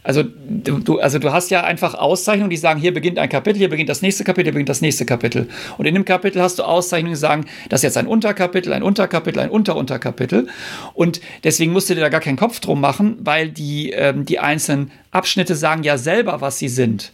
Also 0.03 0.23
du, 0.23 0.99
also 0.99 1.19
du 1.19 1.31
hast 1.31 1.51
ja 1.51 1.63
einfach 1.63 1.93
Auszeichnungen, 1.93 2.49
die 2.49 2.57
sagen, 2.57 2.79
hier 2.79 2.93
beginnt 2.93 3.19
ein 3.19 3.29
Kapitel, 3.29 3.59
hier 3.59 3.69
beginnt 3.69 3.89
das 3.89 4.01
nächste 4.01 4.23
Kapitel, 4.23 4.45
hier 4.45 4.53
beginnt 4.53 4.69
das 4.69 4.81
nächste 4.81 5.05
Kapitel. 5.05 5.47
Und 5.77 5.85
in 5.85 5.93
dem 5.93 6.05
Kapitel 6.05 6.41
hast 6.41 6.57
du 6.57 6.63
Auszeichnungen, 6.63 7.13
die 7.13 7.19
sagen, 7.19 7.45
das 7.69 7.81
ist 7.81 7.83
jetzt 7.83 7.97
ein 7.97 8.07
Unterkapitel, 8.07 8.73
ein 8.73 8.81
Unterkapitel, 8.81 9.39
ein 9.39 9.51
Unterunterkapitel. 9.51 10.47
Und 10.95 11.21
deswegen 11.43 11.71
musst 11.71 11.89
du 11.89 11.93
dir 11.93 12.01
da 12.01 12.09
gar 12.09 12.21
keinen 12.21 12.37
Kopf 12.37 12.59
drum 12.59 12.81
machen, 12.81 13.17
weil 13.19 13.49
die, 13.49 13.91
ähm, 13.91 14.25
die 14.25 14.39
einzelnen 14.39 14.91
Abschnitte 15.11 15.55
sagen 15.55 15.83
ja 15.83 15.99
selber, 15.99 16.41
was 16.41 16.57
sie 16.57 16.69
sind. 16.69 17.11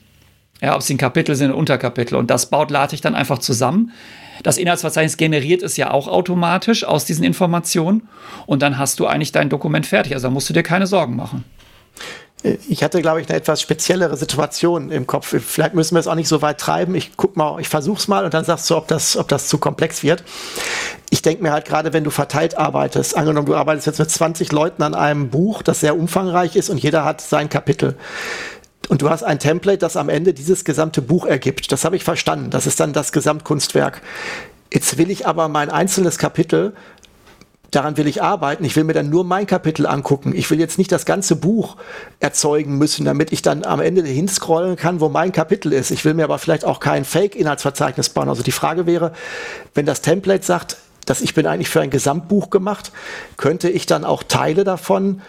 Ja, 0.62 0.76
ob 0.76 0.82
sie 0.82 0.96
ein 0.96 0.98
Kapitel 0.98 1.36
sind 1.36 1.50
oder 1.50 1.60
Unterkapitel. 1.60 2.16
Und 2.16 2.32
das 2.32 2.50
baut 2.50 2.72
LaTeX 2.72 3.02
dann 3.02 3.16
einfach 3.16 3.40
zusammen. 3.40 3.92
Das 4.44 4.58
Inhaltsverzeichnis 4.58 5.18
generiert 5.18 5.62
es 5.62 5.78
ja 5.78 5.92
auch 5.92 6.08
automatisch 6.08 6.84
aus 6.84 7.06
diesen 7.06 7.26
Informationen. 7.26 8.08
Und 8.46 8.62
dann 8.62 8.78
hast 8.78 9.00
du 9.00 9.08
eigentlich 9.08 9.34
dein 9.34 9.50
Dokument 9.50 9.86
fertig. 9.86 10.14
Also 10.14 10.28
da 10.28 10.32
musst 10.32 10.50
du 10.50 10.54
dir 10.54 10.64
keine 10.64 10.88
Sorgen 10.88 11.16
machen. 11.16 11.44
Ich 12.44 12.84
hatte, 12.84 13.02
glaube 13.02 13.20
ich, 13.20 13.28
eine 13.30 13.38
etwas 13.38 13.62
speziellere 13.62 14.16
Situation 14.16 14.92
im 14.92 15.08
Kopf. 15.08 15.36
Vielleicht 15.40 15.74
müssen 15.74 15.96
wir 15.96 16.00
es 16.00 16.08
auch 16.08 16.16
nicht 16.16 16.28
so 16.28 16.44
weit 16.44 16.60
treiben. 16.60 16.94
Ich 16.94 17.18
guck 17.18 17.36
mal, 17.36 17.60
ich 17.60 17.68
versuch's 17.68 18.08
mal 18.08 18.26
und 18.26 18.34
dann 18.34 18.46
sagst 18.46 18.70
du, 18.70 18.78
ob 18.78 18.88
das, 18.88 19.18
ob 19.18 19.28
das 19.28 19.48
zu 19.48 19.58
komplex 19.58 20.04
wird. 20.04 20.24
Ich 21.10 21.24
denke 21.24 21.42
mir 21.42 21.52
halt 21.52 21.66
gerade, 21.66 21.94
wenn 21.94 22.04
du 22.04 22.12
verteilt 22.12 22.58
arbeitest, 22.58 23.18
angenommen, 23.18 23.48
du 23.48 23.56
arbeitest 23.56 23.88
jetzt 23.88 24.00
mit 24.00 24.12
20 24.12 24.52
Leuten 24.52 24.84
an 24.84 24.94
einem 24.94 25.30
Buch, 25.30 25.64
das 25.64 25.80
sehr 25.80 25.98
umfangreich 25.98 26.56
ist 26.56 26.70
und 26.70 26.78
jeder 26.78 27.04
hat 27.06 27.22
sein 27.22 27.50
Kapitel. 27.50 27.96
Und 28.88 29.02
du 29.02 29.10
hast 29.10 29.24
ein 29.24 29.40
Template, 29.40 29.80
das 29.80 29.98
am 29.98 30.08
Ende 30.08 30.34
dieses 30.34 30.64
gesamte 30.64 31.02
Buch 31.02 31.26
ergibt. 31.26 31.72
Das 31.72 31.86
habe 31.86 31.96
ich 31.96 32.04
verstanden. 32.04 32.52
Das 32.52 32.68
ist 32.68 32.80
dann 32.80 32.94
das 32.94 33.12
Gesamtkunstwerk. 33.12 34.02
Jetzt 34.72 34.98
will 34.98 35.10
ich 35.10 35.26
aber 35.26 35.48
mein 35.48 35.70
einzelnes 35.70 36.18
Kapitel 36.18 36.74
daran 37.72 37.98
will 37.98 38.08
ich 38.08 38.22
arbeiten. 38.22 38.64
Ich 38.64 38.76
will 38.76 38.84
mir 38.84 38.94
dann 38.94 39.10
nur 39.10 39.24
mein 39.24 39.46
Kapitel 39.46 39.86
angucken. 39.86 40.34
Ich 40.36 40.50
will 40.50 40.60
jetzt 40.60 40.78
nicht 40.78 40.92
das 40.92 41.06
ganze 41.06 41.36
Buch 41.36 41.78
erzeugen 42.20 42.78
müssen, 42.78 43.06
damit 43.06 43.32
ich 43.32 43.42
dann 43.42 43.66
am 43.66 43.82
Ende 43.82 44.04
hinscrollen 44.04 44.76
kann, 44.76 45.00
wo 45.00 45.10
mein 45.10 45.32
Kapitel 45.32 45.74
ist. 45.74 45.92
Ich 45.92 46.06
will 46.06 46.14
mir 46.14 46.24
aber 46.24 46.40
vielleicht 46.40 46.66
auch 46.66 46.80
kein 46.80 47.06
Fake-Inhaltsverzeichnis 47.06 48.10
bauen. 48.10 48.30
Also 48.30 48.44
die 48.44 48.52
Frage 48.52 48.86
wäre, 48.86 49.12
wenn 49.74 49.86
das 49.86 50.02
Template 50.02 50.46
sagt, 50.46 50.78
dass 51.06 51.22
ich 51.22 51.34
bin 51.34 51.48
eigentlich 51.48 51.70
für 51.70 51.82
ein 51.82 51.90
Gesamtbuch 51.90 52.50
gemacht, 52.50 52.92
könnte 53.38 53.70
ich 53.70 53.86
dann 53.86 54.04
auch 54.04 54.24
Teile 54.24 54.64
davon 54.64 55.22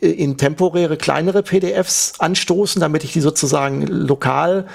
äh, 0.00 0.08
in 0.08 0.38
temporäre 0.38 0.96
kleinere 0.96 1.42
PDFs 1.42 2.14
anstoßen, 2.18 2.80
damit 2.80 3.04
ich 3.04 3.12
die 3.12 3.20
sozusagen 3.20 3.86
lokal 3.86 4.66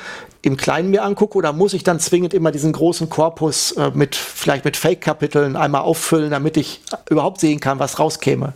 im 0.41 0.57
Kleinen 0.57 0.89
mir 0.89 1.03
angucke 1.03 1.37
oder 1.37 1.53
muss 1.53 1.73
ich 1.73 1.83
dann 1.83 1.99
zwingend 1.99 2.33
immer 2.33 2.51
diesen 2.51 2.71
großen 2.71 3.09
Korpus 3.09 3.73
äh, 3.73 3.91
mit 3.93 4.15
vielleicht 4.15 4.65
mit 4.65 4.77
Fake-Kapiteln 4.77 5.55
einmal 5.55 5.81
auffüllen, 5.81 6.31
damit 6.31 6.57
ich 6.57 6.81
überhaupt 7.09 7.39
sehen 7.39 7.59
kann, 7.59 7.79
was 7.79 7.99
rauskäme? 7.99 8.53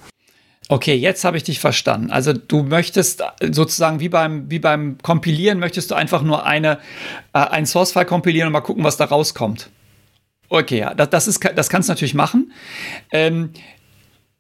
Okay, 0.68 0.96
jetzt 0.96 1.24
habe 1.24 1.38
ich 1.38 1.44
dich 1.44 1.60
verstanden. 1.60 2.10
Also 2.10 2.34
du 2.34 2.64
möchtest 2.64 3.24
sozusagen 3.52 4.00
wie 4.00 4.10
beim, 4.10 4.50
wie 4.50 4.58
beim 4.58 4.98
Kompilieren, 5.04 5.60
möchtest 5.60 5.92
du 5.92 5.96
einfach 5.96 6.24
nur 6.24 6.46
eine, 6.46 6.80
äh, 7.34 7.40
einen 7.40 7.68
Source-File 7.68 8.06
kompilieren 8.06 8.48
und 8.48 8.54
mal 8.54 8.62
gucken, 8.62 8.84
was 8.84 8.98
da 8.98 9.06
rauskommt. 9.06 9.70
Okay, 10.50 10.80
ja, 10.80 10.94
das, 10.96 11.10
das, 11.12 11.28
ist, 11.28 11.48
das 11.56 11.70
kannst 11.70 11.90
du 11.90 11.92
natürlich 11.92 12.16
machen. 12.16 12.52
Ähm, 13.12 13.52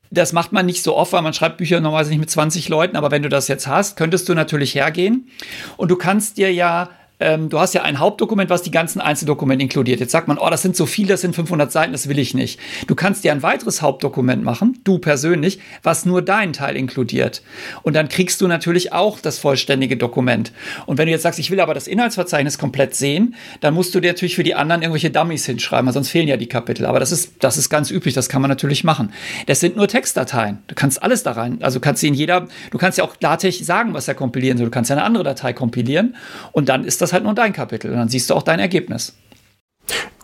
das 0.09 0.33
macht 0.33 0.51
man 0.51 0.65
nicht 0.65 0.81
so 0.81 0.95
oft, 0.95 1.13
weil 1.13 1.21
man 1.21 1.33
schreibt 1.33 1.57
Bücher 1.57 1.79
normalerweise 1.79 2.11
nicht 2.11 2.19
mit 2.19 2.29
20 2.29 2.69
Leuten, 2.69 2.95
aber 2.95 3.11
wenn 3.11 3.21
du 3.21 3.29
das 3.29 3.47
jetzt 3.47 3.67
hast, 3.67 3.97
könntest 3.97 4.29
du 4.29 4.33
natürlich 4.33 4.73
hergehen 4.73 5.29
und 5.77 5.89
du 5.89 5.95
kannst 5.95 6.37
dir 6.37 6.51
ja 6.51 6.89
ähm, 7.19 7.49
du 7.49 7.59
hast 7.59 7.73
ja 7.73 7.83
ein 7.83 7.99
Hauptdokument, 7.99 8.49
was 8.49 8.61
die 8.61 8.71
ganzen 8.71 8.99
Einzeldokumente 8.99 9.63
inkludiert. 9.63 9.99
Jetzt 9.99 10.11
sagt 10.11 10.27
man, 10.27 10.37
oh, 10.37 10.49
das 10.49 10.61
sind 10.61 10.75
so 10.75 10.85
viele, 10.85 11.09
das 11.09 11.21
sind 11.21 11.35
500 11.35 11.71
Seiten, 11.71 11.91
das 11.91 12.09
will 12.09 12.19
ich 12.19 12.33
nicht. 12.33 12.59
Du 12.87 12.95
kannst 12.95 13.23
dir 13.23 13.31
ein 13.31 13.43
weiteres 13.43 13.81
Hauptdokument 13.81 14.43
machen, 14.43 14.79
du 14.83 14.99
persönlich, 14.99 15.59
was 15.83 16.05
nur 16.05 16.21
deinen 16.21 16.53
Teil 16.53 16.75
inkludiert. 16.75 17.41
Und 17.83 17.95
dann 17.95 18.09
kriegst 18.09 18.41
du 18.41 18.47
natürlich 18.47 18.91
auch 18.93 19.19
das 19.19 19.39
vollständige 19.39 19.97
Dokument. 19.97 20.51
Und 20.85 20.97
wenn 20.97 21.05
du 21.05 21.11
jetzt 21.11 21.21
sagst, 21.21 21.39
ich 21.39 21.51
will 21.51 21.59
aber 21.59 21.73
das 21.73 21.87
Inhaltsverzeichnis 21.87 22.57
komplett 22.57 22.95
sehen, 22.95 23.35
dann 23.61 23.73
musst 23.73 23.95
du 23.95 23.99
dir 23.99 24.11
natürlich 24.11 24.35
für 24.35 24.43
die 24.43 24.55
anderen 24.55 24.81
irgendwelche 24.81 25.09
Dummies 25.09 25.45
hinschreiben, 25.45 25.85
weil 25.85 25.93
sonst 25.93 26.09
fehlen 26.09 26.27
ja 26.27 26.37
die 26.37 26.47
Kapitel. 26.47 26.85
Aber 26.85 26.99
das 26.99 27.11
ist, 27.11 27.33
das 27.39 27.57
ist 27.57 27.69
ganz 27.69 27.91
üblich, 27.91 28.13
das 28.13 28.29
kann 28.29 28.41
man 28.41 28.49
natürlich 28.49 28.83
machen. 28.83 29.13
Das 29.47 29.59
sind 29.59 29.77
nur 29.77 29.87
Textdateien. 29.87 30.59
Du 30.67 30.75
kannst 30.75 31.01
alles 31.01 31.23
da 31.23 31.31
rein. 31.31 31.59
Also 31.61 31.79
kannst 31.79 32.03
du 32.03 32.07
in 32.07 32.13
jeder, 32.13 32.47
du 32.71 32.77
kannst 32.77 32.97
ja 32.97 33.03
auch 33.03 33.15
LaTeX 33.19 33.59
sagen, 33.59 33.93
was 33.93 34.07
er 34.07 34.15
kompilieren 34.15 34.57
soll. 34.57 34.65
Du 34.65 34.71
kannst 34.71 34.89
ja 34.89 34.97
eine 34.97 35.05
andere 35.05 35.23
Datei 35.23 35.53
kompilieren 35.53 36.15
und 36.51 36.69
dann 36.69 36.83
ist 36.83 37.01
das 37.01 37.04
das 37.05 37.13
halt 37.13 37.23
nur 37.23 37.33
dein 37.33 37.53
Kapitel 37.53 37.91
und 37.91 37.97
dann 37.97 38.09
siehst 38.09 38.29
du 38.29 38.33
auch 38.33 38.43
dein 38.43 38.59
Ergebnis. 38.59 39.13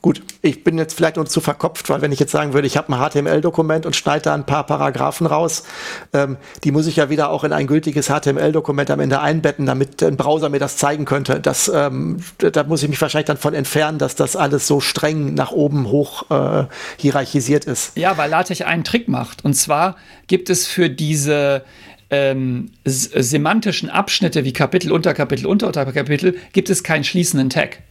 Gut, 0.01 0.23
ich 0.41 0.63
bin 0.63 0.79
jetzt 0.79 0.95
vielleicht 0.95 1.17
nur 1.17 1.27
zu 1.27 1.41
verkopft, 1.41 1.87
weil 1.91 2.01
wenn 2.01 2.11
ich 2.11 2.19
jetzt 2.19 2.31
sagen 2.31 2.53
würde, 2.53 2.65
ich 2.65 2.75
habe 2.75 2.91
ein 2.91 2.97
HTML-Dokument 2.99 3.85
und 3.85 3.95
schneide 3.95 4.23
da 4.23 4.33
ein 4.33 4.47
paar 4.47 4.65
Paragraphen 4.65 5.27
raus, 5.27 5.63
ähm, 6.11 6.37
die 6.63 6.71
muss 6.71 6.87
ich 6.87 6.95
ja 6.95 7.11
wieder 7.11 7.29
auch 7.29 7.43
in 7.43 7.53
ein 7.53 7.67
gültiges 7.67 8.07
HTML-Dokument 8.07 8.89
am 8.89 8.99
Ende 8.99 9.21
einbetten, 9.21 9.67
damit 9.67 10.01
ein 10.01 10.17
Browser 10.17 10.49
mir 10.49 10.57
das 10.57 10.77
zeigen 10.77 11.05
könnte. 11.05 11.39
Das, 11.39 11.71
ähm, 11.71 12.17
da 12.39 12.63
muss 12.63 12.81
ich 12.81 12.89
mich 12.89 12.99
wahrscheinlich 12.99 13.27
dann 13.27 13.37
von 13.37 13.53
entfernen, 13.53 13.99
dass 13.99 14.15
das 14.15 14.35
alles 14.35 14.65
so 14.65 14.79
streng 14.79 15.35
nach 15.35 15.51
oben 15.51 15.91
hoch 15.91 16.31
äh, 16.31 16.65
hierarchisiert 16.97 17.65
ist. 17.65 17.95
Ja, 17.95 18.17
weil 18.17 18.31
LaTeX 18.31 18.61
einen 18.61 18.83
Trick 18.83 19.07
macht. 19.07 19.45
Und 19.45 19.53
zwar 19.53 19.97
gibt 20.25 20.49
es 20.49 20.65
für 20.65 20.89
diese 20.89 21.63
ähm, 22.11 22.71
semantischen 22.83 23.89
Abschnitte 23.89 24.43
wie 24.43 24.53
Kapitel, 24.53 24.91
Unterkapitel, 24.91 25.47
Unterunterkapitel 25.47 26.37
gibt 26.53 26.69
es 26.69 26.83
keinen 26.83 27.03
schließenden 27.03 27.49
Tag. 27.49 27.81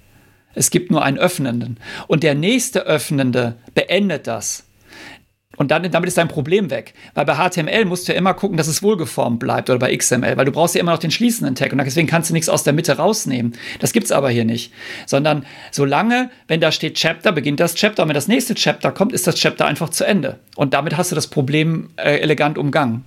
Es 0.55 0.71
gibt 0.71 0.91
nur 0.91 1.03
einen 1.03 1.19
öffnenden. 1.19 1.79
Und 2.07 2.23
der 2.23 2.35
nächste 2.35 2.87
öffnende 2.87 3.57
beendet 3.75 4.27
das. 4.27 4.67
Und 5.57 5.71
dann, 5.71 5.91
damit 5.91 6.09
ist 6.09 6.17
dein 6.17 6.29
Problem 6.29 6.71
weg. 6.71 6.95
Weil 7.15 7.25
bei 7.25 7.35
HTML 7.35 7.85
musst 7.85 8.09
du 8.09 8.13
ja 8.13 8.19
immer 8.19 8.35
gucken, 8.35 8.57
dass 8.57 8.67
es 8.67 8.83
wohlgeformt 8.83 9.41
bleibt 9.41 9.69
oder 9.69 9.79
bei 9.79 9.95
XML, 9.95 10.37
weil 10.37 10.45
du 10.45 10.53
brauchst 10.53 10.75
ja 10.75 10.81
immer 10.81 10.93
noch 10.93 10.99
den 10.99 11.11
schließenden 11.11 11.55
Tag 11.55 11.73
und 11.73 11.79
deswegen 11.79 12.09
kannst 12.09 12.31
du 12.31 12.35
nichts 12.35 12.49
aus 12.49 12.63
der 12.63 12.73
Mitte 12.73 12.97
rausnehmen. 12.97 13.53
Das 13.79 13.93
gibt's 13.93 14.13
aber 14.13 14.31
hier 14.31 14.45
nicht. 14.45 14.73
Sondern 15.07 15.45
solange, 15.71 16.31
wenn 16.49 16.61
da 16.61 16.73
steht 16.73 16.95
Chapter, 16.95 17.33
beginnt 17.33 17.61
das 17.61 17.75
Chapter 17.75 18.05
und 18.05 18.09
wenn 18.09 18.15
das 18.15 18.29
nächste 18.29 18.55
Chapter 18.55 18.91
kommt, 18.91 19.13
ist 19.13 19.27
das 19.27 19.35
Chapter 19.35 19.67
einfach 19.67 19.91
zu 19.91 20.05
Ende. 20.05 20.39
Und 20.57 20.73
damit 20.73 20.97
hast 20.97 21.11
du 21.11 21.15
das 21.15 21.27
Problem 21.27 21.91
äh, 21.97 22.21
elegant 22.21 22.57
umgangen. 22.57 23.05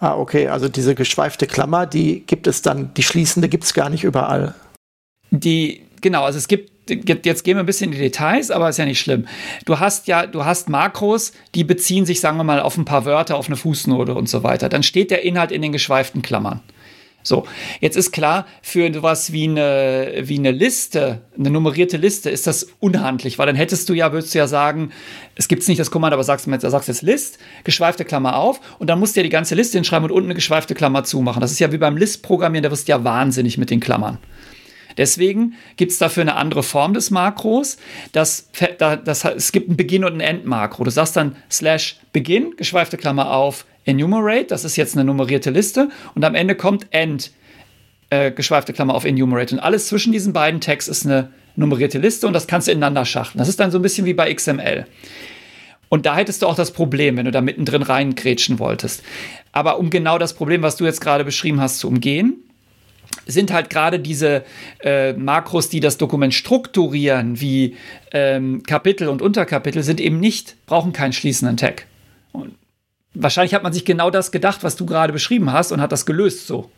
Ah, 0.00 0.16
okay, 0.16 0.48
also 0.48 0.68
diese 0.68 0.94
geschweifte 0.94 1.46
Klammer, 1.46 1.86
die 1.86 2.24
gibt 2.26 2.46
es 2.46 2.62
dann, 2.62 2.92
die 2.94 3.02
schließende 3.02 3.48
gibt 3.48 3.64
es 3.64 3.74
gar 3.74 3.88
nicht 3.88 4.04
überall. 4.04 4.54
Die, 5.30 5.82
genau, 6.00 6.24
also 6.24 6.38
es 6.38 6.48
gibt, 6.48 6.70
jetzt 6.88 7.44
gehen 7.44 7.56
wir 7.56 7.62
ein 7.62 7.66
bisschen 7.66 7.92
in 7.92 7.98
die 7.98 8.02
Details, 8.02 8.50
aber 8.50 8.68
ist 8.68 8.78
ja 8.78 8.84
nicht 8.84 9.00
schlimm. 9.00 9.26
Du 9.64 9.78
hast 9.78 10.08
ja, 10.08 10.26
du 10.26 10.44
hast 10.44 10.68
Makros, 10.68 11.32
die 11.54 11.64
beziehen 11.64 12.04
sich, 12.04 12.20
sagen 12.20 12.36
wir 12.36 12.44
mal, 12.44 12.60
auf 12.60 12.76
ein 12.76 12.84
paar 12.84 13.04
Wörter, 13.04 13.36
auf 13.36 13.46
eine 13.46 13.56
Fußnote 13.56 14.14
und 14.14 14.28
so 14.28 14.42
weiter. 14.42 14.68
Dann 14.68 14.82
steht 14.82 15.10
der 15.10 15.22
Inhalt 15.22 15.52
in 15.52 15.62
den 15.62 15.72
geschweiften 15.72 16.22
Klammern. 16.22 16.60
So, 17.22 17.46
jetzt 17.80 17.96
ist 17.96 18.12
klar, 18.12 18.46
für 18.62 18.92
sowas 18.92 19.32
wie 19.32 19.44
eine, 19.44 20.22
wie 20.22 20.38
eine 20.38 20.50
Liste, 20.50 21.22
eine 21.38 21.50
nummerierte 21.50 21.96
Liste, 21.96 22.30
ist 22.30 22.46
das 22.46 22.68
unhandlich, 22.80 23.38
weil 23.38 23.46
dann 23.46 23.56
hättest 23.56 23.88
du 23.88 23.94
ja, 23.94 24.12
würdest 24.12 24.34
du 24.34 24.38
ja 24.38 24.46
sagen, 24.46 24.90
es 25.36 25.48
gibt 25.48 25.66
nicht 25.68 25.80
das 25.80 25.90
Kommando, 25.90 26.14
aber 26.14 26.24
sagst, 26.24 26.46
du 26.46 26.70
sagst 26.70 26.88
jetzt 26.88 27.02
List, 27.02 27.38
geschweifte 27.64 28.04
Klammer 28.04 28.36
auf 28.36 28.60
und 28.78 28.88
dann 28.88 28.98
musst 28.98 29.14
du 29.14 29.20
ja 29.20 29.24
die 29.24 29.30
ganze 29.30 29.54
Liste 29.54 29.78
hinschreiben 29.78 30.10
und 30.10 30.14
unten 30.14 30.28
eine 30.28 30.34
geschweifte 30.34 30.74
Klammer 30.74 31.04
zumachen. 31.04 31.40
Das 31.40 31.52
ist 31.52 31.60
ja 31.60 31.70
wie 31.72 31.78
beim 31.78 31.96
List-Programmieren, 31.96 32.64
da 32.64 32.70
wirst 32.70 32.88
du 32.88 32.92
ja 32.92 33.04
wahnsinnig 33.04 33.56
mit 33.56 33.70
den 33.70 33.80
Klammern. 33.80 34.18
Deswegen 34.96 35.54
gibt 35.76 35.92
es 35.92 35.98
dafür 35.98 36.22
eine 36.22 36.36
andere 36.36 36.62
Form 36.62 36.94
des 36.94 37.10
Makros. 37.10 37.78
Das, 38.12 38.48
das, 38.78 38.98
das, 39.04 39.24
es 39.24 39.52
gibt 39.52 39.70
ein 39.70 39.76
Beginn- 39.76 40.04
und 40.04 40.14
ein 40.14 40.20
End-Makro. 40.20 40.84
Du 40.84 40.90
sagst 40.90 41.16
dann 41.16 41.36
slash 41.50 41.98
Beginn, 42.12 42.54
geschweifte 42.56 42.96
Klammer 42.96 43.32
auf, 43.32 43.64
enumerate, 43.84 44.46
das 44.46 44.64
ist 44.64 44.76
jetzt 44.76 44.96
eine 44.96 45.04
nummerierte 45.04 45.50
Liste, 45.50 45.88
und 46.14 46.24
am 46.24 46.34
Ende 46.34 46.54
kommt 46.54 46.86
end, 46.90 47.32
äh, 48.10 48.30
geschweifte 48.30 48.72
Klammer 48.72 48.94
auf 48.94 49.04
enumerate. 49.04 49.54
Und 49.54 49.60
alles 49.60 49.88
zwischen 49.88 50.12
diesen 50.12 50.32
beiden 50.32 50.60
Tags 50.60 50.88
ist 50.88 51.06
eine 51.06 51.30
nummerierte 51.56 51.98
Liste 51.98 52.26
und 52.26 52.32
das 52.32 52.46
kannst 52.46 52.68
du 52.68 52.72
ineinander 52.72 53.04
schachteln. 53.04 53.38
Das 53.38 53.48
ist 53.48 53.60
dann 53.60 53.70
so 53.70 53.78
ein 53.78 53.82
bisschen 53.82 54.06
wie 54.06 54.14
bei 54.14 54.32
XML. 54.32 54.86
Und 55.88 56.06
da 56.06 56.16
hättest 56.16 56.42
du 56.42 56.46
auch 56.46 56.54
das 56.54 56.70
Problem, 56.70 57.18
wenn 57.18 57.26
du 57.26 57.30
da 57.30 57.42
mittendrin 57.42 57.82
reingrätschen 57.82 58.58
wolltest. 58.58 59.02
Aber 59.52 59.78
um 59.78 59.90
genau 59.90 60.16
das 60.16 60.32
Problem, 60.32 60.62
was 60.62 60.76
du 60.76 60.86
jetzt 60.86 61.02
gerade 61.02 61.24
beschrieben 61.24 61.60
hast, 61.60 61.80
zu 61.80 61.88
umgehen, 61.88 62.36
sind 63.26 63.52
halt 63.52 63.68
gerade 63.68 64.00
diese 64.00 64.42
äh, 64.82 65.12
Makros, 65.12 65.68
die 65.68 65.80
das 65.80 65.98
Dokument 65.98 66.32
strukturieren, 66.32 67.40
wie 67.40 67.76
ähm, 68.12 68.62
Kapitel 68.62 69.08
und 69.08 69.20
Unterkapitel, 69.20 69.82
sind 69.82 70.00
eben 70.00 70.18
nicht, 70.18 70.56
brauchen 70.64 70.94
keinen 70.94 71.12
schließenden 71.12 71.58
Tag. 71.58 71.86
Und 72.32 72.54
wahrscheinlich 73.14 73.54
hat 73.54 73.62
man 73.62 73.72
sich 73.72 73.84
genau 73.84 74.10
das 74.10 74.32
gedacht, 74.32 74.62
was 74.62 74.76
du 74.76 74.86
gerade 74.86 75.12
beschrieben 75.12 75.52
hast 75.52 75.72
und 75.72 75.80
hat 75.80 75.92
das 75.92 76.06
gelöst 76.06 76.46
so. 76.46 76.70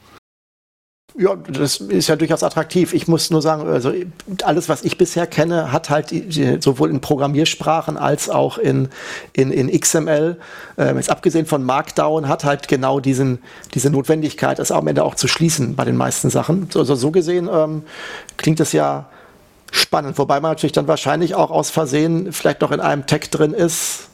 Ja, 1.17 1.37
das 1.37 1.77
ist 1.77 2.09
ja 2.09 2.17
durchaus 2.17 2.43
attraktiv. 2.43 2.93
Ich 2.93 3.07
muss 3.07 3.31
nur 3.31 3.41
sagen, 3.41 3.69
also 3.69 3.93
alles, 4.43 4.69
was 4.69 4.83
ich 4.83 4.99
bisher 4.99 5.29
kenne, 5.29 5.71
hat 5.71 5.89
halt 5.89 6.13
sowohl 6.59 6.91
in 6.91 7.01
Programmiersprachen 7.01 7.97
als 7.97 8.29
auch 8.29 8.59
in, 8.59 8.89
in, 9.33 9.53
in 9.53 9.71
XML, 9.71 10.41
äh, 10.77 10.93
jetzt 10.97 11.11
abgesehen 11.11 11.47
von 11.47 11.63
Markdown, 11.63 12.27
hat 12.27 12.43
halt 12.43 12.67
genau 12.67 12.99
diesen, 12.99 13.39
diese 13.75 13.91
Notwendigkeit, 13.91 14.59
es 14.59 14.73
am 14.73 14.89
Ende 14.89 15.05
auch 15.05 15.15
zu 15.15 15.29
schließen 15.29 15.77
bei 15.77 15.85
den 15.85 15.97
meisten 15.97 16.31
Sachen. 16.31 16.69
Also 16.75 16.97
so 16.97 17.13
gesehen 17.13 17.49
ähm, 17.53 17.85
klingt 18.37 18.59
es 18.59 18.73
ja 18.73 19.09
spannend, 19.71 20.19
wobei 20.19 20.41
man 20.41 20.51
natürlich 20.51 20.73
dann 20.73 20.89
wahrscheinlich 20.89 21.37
auch 21.37 21.53
aus 21.53 21.71
Versehen 21.71 22.33
vielleicht 22.33 22.61
noch 22.61 22.73
in 22.73 22.81
einem 22.81 23.07
Tag 23.07 23.31
drin 23.31 23.53
ist. 23.53 24.09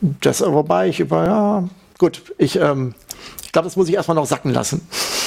Das, 0.00 0.40
wobei 0.40 0.88
ich 0.88 1.00
über, 1.00 1.26
ja, 1.26 1.68
gut, 1.98 2.22
ich, 2.38 2.56
ähm, 2.56 2.94
ich 3.44 3.52
glaube, 3.52 3.66
das 3.66 3.76
muss 3.76 3.88
ich 3.88 3.94
erstmal 3.94 4.14
noch 4.14 4.26
sacken 4.26 4.52
lassen. 4.52 4.86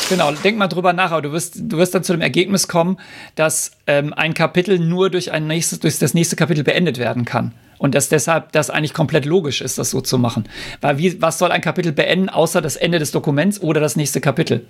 Genau, 0.10 0.32
denk 0.32 0.58
mal 0.58 0.68
drüber 0.68 0.94
nach, 0.94 1.12
aber 1.12 1.22
du 1.22 1.32
wirst, 1.32 1.56
du 1.58 1.78
wirst 1.78 1.96
dann 1.96 2.04
zu 2.04 2.14
dem 2.14 2.22
Ergebnis 2.22 2.68
kommen, 2.68 2.98
dass 3.36 3.72
ähm, 3.88 4.14
ein 4.14 4.34
Kapitel 4.34 4.78
nur 4.78 5.10
durch, 5.10 5.32
ein 5.32 5.48
nächstes, 5.48 5.80
durch 5.80 6.00
das 6.00 6.14
nächste 6.14 6.36
Kapitel 6.36 6.64
beendet 6.64 6.98
werden 6.98 7.26
kann. 7.26 7.54
Und 7.78 7.96
dass 7.96 8.10
deshalb 8.10 8.52
das 8.52 8.70
eigentlich 8.70 8.94
komplett 8.94 9.26
logisch 9.26 9.62
ist, 9.62 9.78
das 9.78 9.90
so 9.90 10.02
zu 10.02 10.20
machen. 10.20 10.48
Weil 10.82 10.98
wie, 11.00 11.22
was 11.22 11.40
soll 11.40 11.52
ein 11.52 11.62
Kapitel 11.62 11.92
beenden, 11.94 12.30
außer 12.30 12.62
das 12.62 12.76
Ende 12.76 13.00
des 13.00 13.12
Dokuments 13.12 13.60
oder 13.62 13.82
das 13.82 13.96
nächste 13.96 14.22
Kapitel? 14.22 14.68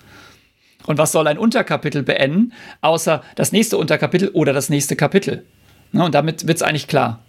Und 0.85 0.97
was 0.97 1.11
soll 1.11 1.27
ein 1.27 1.37
Unterkapitel 1.37 2.03
beenden, 2.03 2.53
außer 2.81 3.21
das 3.35 3.51
nächste 3.51 3.77
Unterkapitel 3.77 4.29
oder 4.29 4.53
das 4.53 4.69
nächste 4.69 4.95
Kapitel? 4.95 5.43
Ne, 5.91 6.05
und 6.05 6.15
damit 6.15 6.47
wird 6.47 6.57
es 6.57 6.63
eigentlich 6.63 6.87
klar. 6.87 7.19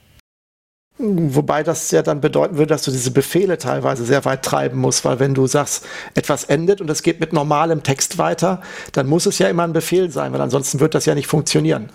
Wobei 0.99 1.63
das 1.63 1.91
ja 1.91 2.03
dann 2.03 2.21
bedeuten 2.21 2.59
würde, 2.59 2.69
dass 2.69 2.85
du 2.85 2.91
diese 2.91 3.11
Befehle 3.11 3.59
teilweise 3.59 4.05
sehr 4.05 4.25
weit 4.25 4.45
treiben 4.45 4.79
musst, 4.79 5.05
weil 5.05 5.19
wenn 5.19 5.35
du 5.35 5.47
sagst, 5.47 5.85
etwas 6.15 6.45
endet 6.45 6.81
und 6.81 6.91
es 6.91 7.03
geht 7.03 7.19
mit 7.19 7.33
normalem 7.33 7.83
Text 7.83 8.19
weiter, 8.19 8.61
dann 8.93 9.07
muss 9.07 9.27
es 9.27 9.39
ja 9.39 9.49
immer 9.49 9.65
ein 9.65 9.73
Befehl 9.73 10.11
sein, 10.11 10.33
weil 10.33 10.41
ansonsten 10.41 10.81
wird 10.81 10.95
das 10.95 11.07
ja 11.07 11.15
nicht 11.15 11.27
funktionieren. 11.27 11.89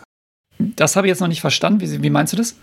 Das 0.59 0.95
habe 0.95 1.07
ich 1.07 1.09
jetzt 1.09 1.19
noch 1.19 1.27
nicht 1.27 1.41
verstanden. 1.41 1.81
Wie, 1.81 2.01
wie 2.01 2.09
meinst 2.09 2.33
du 2.33 2.37
das? 2.37 2.55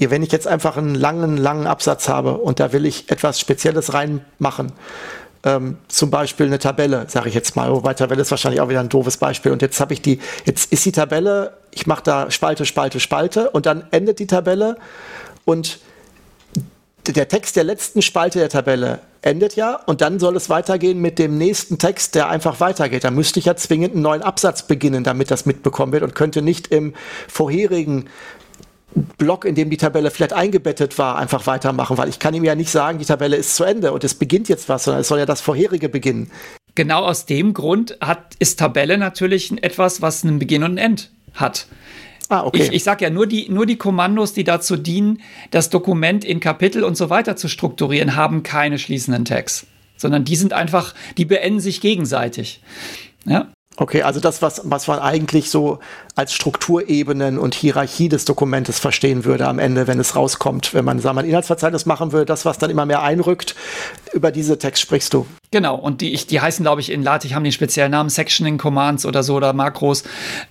Ja, 0.00 0.10
wenn 0.10 0.22
ich 0.22 0.32
jetzt 0.32 0.48
einfach 0.48 0.78
einen 0.78 0.94
langen, 0.94 1.36
langen 1.36 1.66
Absatz 1.66 2.08
habe 2.08 2.38
und 2.38 2.58
da 2.58 2.72
will 2.72 2.86
ich 2.86 3.10
etwas 3.10 3.38
Spezielles 3.38 3.92
reinmachen, 3.92 4.72
ähm, 5.44 5.76
zum 5.88 6.10
Beispiel 6.10 6.46
eine 6.46 6.58
Tabelle, 6.58 7.06
sage 7.08 7.28
ich 7.28 7.34
jetzt 7.34 7.56
mal, 7.56 7.70
wobei 7.70 7.94
Tabelle 7.94 8.22
ist 8.22 8.30
wahrscheinlich 8.30 8.60
auch 8.60 8.68
wieder 8.68 8.80
ein 8.80 8.88
doofes 8.88 9.16
Beispiel. 9.16 9.52
Und 9.52 9.60
jetzt 9.60 9.80
habe 9.80 9.92
ich 9.92 10.00
die, 10.00 10.20
jetzt 10.44 10.72
ist 10.72 10.84
die 10.84 10.92
Tabelle, 10.92 11.58
ich 11.72 11.86
mache 11.86 12.02
da 12.04 12.30
Spalte, 12.30 12.64
Spalte, 12.64 13.00
Spalte 13.00 13.50
und 13.50 13.66
dann 13.66 13.84
endet 13.90 14.18
die 14.18 14.26
Tabelle 14.26 14.76
und 15.44 15.78
der 17.06 17.28
Text 17.28 17.56
der 17.56 17.64
letzten 17.64 18.02
Spalte 18.02 18.38
der 18.38 18.48
Tabelle 18.48 19.00
endet 19.22 19.56
ja 19.56 19.74
und 19.74 20.00
dann 20.00 20.18
soll 20.18 20.36
es 20.36 20.50
weitergehen 20.50 21.00
mit 21.00 21.18
dem 21.18 21.38
nächsten 21.38 21.78
Text, 21.78 22.14
der 22.14 22.28
einfach 22.28 22.60
weitergeht. 22.60 23.04
Da 23.04 23.10
müsste 23.10 23.38
ich 23.38 23.46
ja 23.46 23.56
zwingend 23.56 23.94
einen 23.94 24.02
neuen 24.02 24.22
Absatz 24.22 24.66
beginnen, 24.66 25.04
damit 25.04 25.30
das 25.30 25.46
mitbekommen 25.46 25.92
wird 25.92 26.02
und 26.02 26.14
könnte 26.14 26.42
nicht 26.42 26.68
im 26.68 26.94
vorherigen 27.28 28.08
Block, 29.18 29.44
in 29.44 29.54
dem 29.54 29.70
die 29.70 29.76
Tabelle 29.76 30.10
vielleicht 30.10 30.32
eingebettet 30.32 30.98
war, 30.98 31.16
einfach 31.16 31.46
weitermachen, 31.46 31.96
weil 31.96 32.08
ich 32.08 32.18
kann 32.18 32.34
ihm 32.34 32.44
ja 32.44 32.54
nicht 32.54 32.70
sagen, 32.70 32.98
die 32.98 33.04
Tabelle 33.04 33.36
ist 33.36 33.56
zu 33.56 33.64
Ende 33.64 33.92
und 33.92 34.04
es 34.04 34.14
beginnt 34.14 34.48
jetzt 34.48 34.68
was, 34.68 34.84
sondern 34.84 35.00
es 35.00 35.08
soll 35.08 35.18
ja 35.18 35.26
das 35.26 35.40
vorherige 35.40 35.88
beginnen. 35.88 36.30
Genau 36.74 37.04
aus 37.04 37.26
dem 37.26 37.54
Grund 37.54 37.96
hat, 38.00 38.34
ist 38.38 38.58
Tabelle 38.58 38.98
natürlich 38.98 39.62
etwas, 39.62 40.02
was 40.02 40.24
einen 40.24 40.38
Beginn 40.38 40.62
und 40.62 40.72
ein 40.72 40.78
End 40.78 41.10
hat. 41.34 41.66
Ah, 42.28 42.44
okay. 42.44 42.62
Ich, 42.62 42.72
ich 42.72 42.84
sage 42.84 43.04
ja 43.04 43.10
nur 43.10 43.26
die, 43.26 43.48
nur 43.50 43.66
die 43.66 43.76
Kommandos, 43.76 44.32
die 44.32 44.44
dazu 44.44 44.76
dienen, 44.76 45.20
das 45.50 45.70
Dokument 45.70 46.24
in 46.24 46.40
Kapitel 46.40 46.84
und 46.84 46.96
so 46.96 47.10
weiter 47.10 47.36
zu 47.36 47.48
strukturieren, 47.48 48.16
haben 48.16 48.42
keine 48.42 48.78
schließenden 48.78 49.24
Tags, 49.24 49.66
sondern 49.96 50.24
die 50.24 50.36
sind 50.36 50.52
einfach, 50.52 50.94
die 51.16 51.24
beenden 51.24 51.60
sich 51.60 51.80
gegenseitig. 51.80 52.60
Ja? 53.24 53.52
Okay, 53.76 54.02
also 54.02 54.20
das, 54.20 54.42
was, 54.42 54.60
was 54.64 54.86
man 54.86 54.98
eigentlich 54.98 55.50
so 55.50 55.78
als 56.14 56.34
Strukturebenen 56.34 57.38
und 57.38 57.54
Hierarchie 57.54 58.10
des 58.10 58.26
Dokumentes 58.26 58.78
verstehen 58.78 59.24
würde 59.24 59.48
am 59.48 59.58
Ende, 59.58 59.86
wenn 59.86 59.98
es 59.98 60.14
rauskommt, 60.14 60.74
wenn 60.74 60.84
man, 60.84 60.98
sagen 60.98 61.16
wir, 61.16 61.22
ein 61.22 61.28
Inhaltsverzeichnis 61.28 61.86
machen 61.86 62.12
würde, 62.12 62.26
das, 62.26 62.44
was 62.44 62.58
dann 62.58 62.70
immer 62.70 62.84
mehr 62.84 63.02
einrückt, 63.02 63.54
über 64.12 64.30
diese 64.30 64.58
Text 64.58 64.82
sprichst 64.82 65.14
du. 65.14 65.26
Genau, 65.50 65.76
und 65.76 66.02
die, 66.02 66.14
die 66.14 66.40
heißen, 66.40 66.62
glaube 66.62 66.82
ich, 66.82 66.92
in 66.92 67.02
LaTeX 67.02 67.34
haben 67.34 67.44
den 67.44 67.52
speziellen 67.52 67.92
Namen 67.92 68.10
Sectioning 68.10 68.58
Commands 68.58 69.06
oder 69.06 69.22
so 69.22 69.36
oder 69.36 69.54
Makros. 69.54 70.04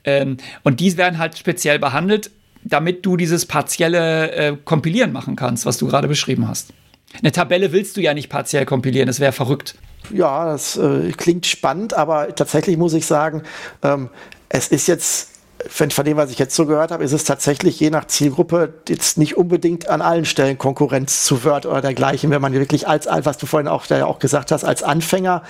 Ähm, 0.04 0.38
und 0.64 0.80
die 0.80 0.98
werden 0.98 1.20
halt 1.20 1.38
speziell 1.38 1.78
behandelt, 1.78 2.32
damit 2.64 3.06
du 3.06 3.18
dieses 3.18 3.46
partielle 3.46 4.32
äh, 4.32 4.58
Kompilieren 4.66 5.12
machen 5.12 5.36
kannst, 5.36 5.66
was 5.66 5.78
du 5.78 5.88
gerade 5.88 6.08
beschrieben 6.08 6.48
hast. 6.48 6.74
Eine 7.20 7.32
Tabelle 7.32 7.72
willst 7.72 7.98
du 7.98 8.02
ja 8.02 8.14
nicht 8.14 8.30
partiell 8.30 8.66
kompilieren, 8.66 9.08
das 9.08 9.20
wäre 9.20 9.32
verrückt. 9.32 9.76
Ja, 10.14 10.46
das 10.46 10.78
äh, 10.78 11.12
klingt 11.12 11.46
spannend, 11.46 11.94
aber 11.94 12.34
tatsächlich 12.36 12.78
muss 12.78 12.94
ich 12.94 13.06
sagen, 13.06 13.44
ähm, 13.84 14.10
es 14.50 14.68
ist 14.68 14.88
jetzt 14.88 15.31
von, 15.68 16.06
dem, 16.06 16.18
was 16.18 16.32
ich 16.32 16.40
jetzt 16.40 16.56
so 16.56 16.66
gehört 16.66 16.92
habe, 16.92 17.04
ist 17.04 17.12
es 17.12 17.24
tatsächlich 17.24 17.80
je 17.80 17.90
nach 17.90 18.06
Zielgruppe 18.06 18.74
jetzt 18.88 19.18
nicht 19.18 19.38
unbedingt 19.38 19.88
an 19.90 20.02
allen 20.02 20.26
Stellen 20.26 20.58
Konkurrenz 20.58 21.24
zu 21.24 21.44
Word 21.44 21.66
oder 21.66 21.82
dergleichen. 21.82 22.30
Wenn 22.32 22.42
man 22.42 22.54
wirklich 22.54 22.88
als, 22.88 23.08
was 23.08 23.38
du 23.38 23.46
vorhin 23.46 23.68
auch, 23.68 23.90
auch 23.90 24.20
gesagt 24.20 24.52
hast, 24.52 24.64
als 24.64 24.84
Anfänger 24.84 25.44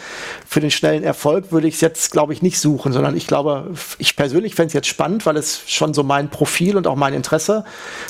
für 0.48 0.60
den 0.60 0.72
schnellen 0.72 1.04
Erfolg 1.04 1.52
würde 1.52 1.68
ich 1.68 1.76
es 1.76 1.82
jetzt, 1.82 2.12
glaube 2.12 2.34
ich, 2.34 2.42
nicht 2.42 2.60
suchen, 2.60 2.94
sondern 2.94 3.16
ich 3.16 3.28
glaube, 3.28 3.72
ich 3.98 4.16
persönlich 4.16 4.56
fände 4.56 4.68
es 4.68 4.74
jetzt 4.74 4.88
spannend, 4.88 5.26
weil 5.26 5.38
es 5.38 5.62
schon 5.68 5.94
so 5.94 6.04
mein 6.04 6.30
Profil 6.30 6.78
und 6.78 6.88
auch 6.88 6.96
mein 6.96 7.14
Interesse 7.14 7.64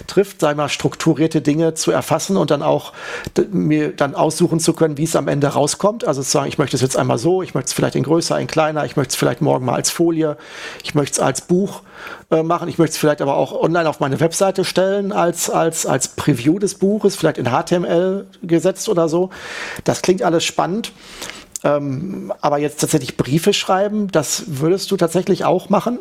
trifft, 0.08 0.40
sei 0.42 0.54
mal 0.54 0.70
strukturierte 0.70 1.42
Dinge 1.42 1.74
zu 1.74 1.92
erfassen 1.92 2.38
und 2.38 2.52
dann 2.52 2.62
auch 2.62 2.94
mir 3.52 3.96
dann 3.96 4.16
aussuchen 4.16 4.60
zu 4.60 4.74
können, 4.74 4.98
wie 4.98 5.04
es 5.04 5.16
am 5.16 5.28
Ende 5.28 5.48
rauskommt. 5.48 6.06
Also 6.06 6.22
zu 6.22 6.32
sagen, 6.32 6.48
ich 6.48 6.58
möchte 6.58 6.76
es 6.76 6.82
jetzt 6.82 6.98
einmal 6.98 7.18
so, 7.18 7.42
ich 7.42 7.54
möchte 7.54 7.68
es 7.68 7.74
vielleicht 7.74 7.96
in 7.96 8.04
größer, 8.04 8.40
in 8.40 8.48
kleiner, 8.48 8.86
ich 8.86 8.96
möchte 8.96 9.12
es 9.12 9.16
vielleicht 9.16 9.42
morgen 9.42 9.66
mal 9.66 9.76
als 9.76 9.90
Folie, 9.90 10.38
ich 10.84 10.96
möchte 10.96 11.14
es 11.14 11.20
als 11.20 11.42
Buch 11.42 11.82
äh, 12.30 12.44
machen. 12.44 12.68
Ich 12.70 12.78
möchte 12.78 12.94
es 12.94 12.98
vielleicht 12.98 13.22
aber 13.22 13.36
auch 13.36 13.52
online 13.52 13.90
auf 13.90 14.00
meine 14.00 14.20
Webseite 14.20 14.66
stellen 14.66 15.12
als, 15.12 15.50
als, 15.50 15.86
als 15.86 16.10
Preview 16.10 16.60
des 16.60 16.76
Buches, 16.76 17.16
vielleicht 17.16 17.38
in 17.38 17.46
HTML 17.46 18.28
gesetzt 18.44 18.90
oder 18.90 19.10
so. 19.10 19.30
Das 19.84 20.02
klingt 20.02 20.24
alles 20.24 20.44
spannend. 20.44 20.92
Ähm, 21.64 22.34
aber 22.42 22.58
jetzt 22.58 22.80
tatsächlich 22.82 23.18
Briefe 23.18 23.54
schreiben, 23.54 24.08
das 24.10 24.44
würdest 24.48 24.90
du 24.92 24.98
tatsächlich 24.98 25.46
auch 25.46 25.70
machen? 25.70 26.00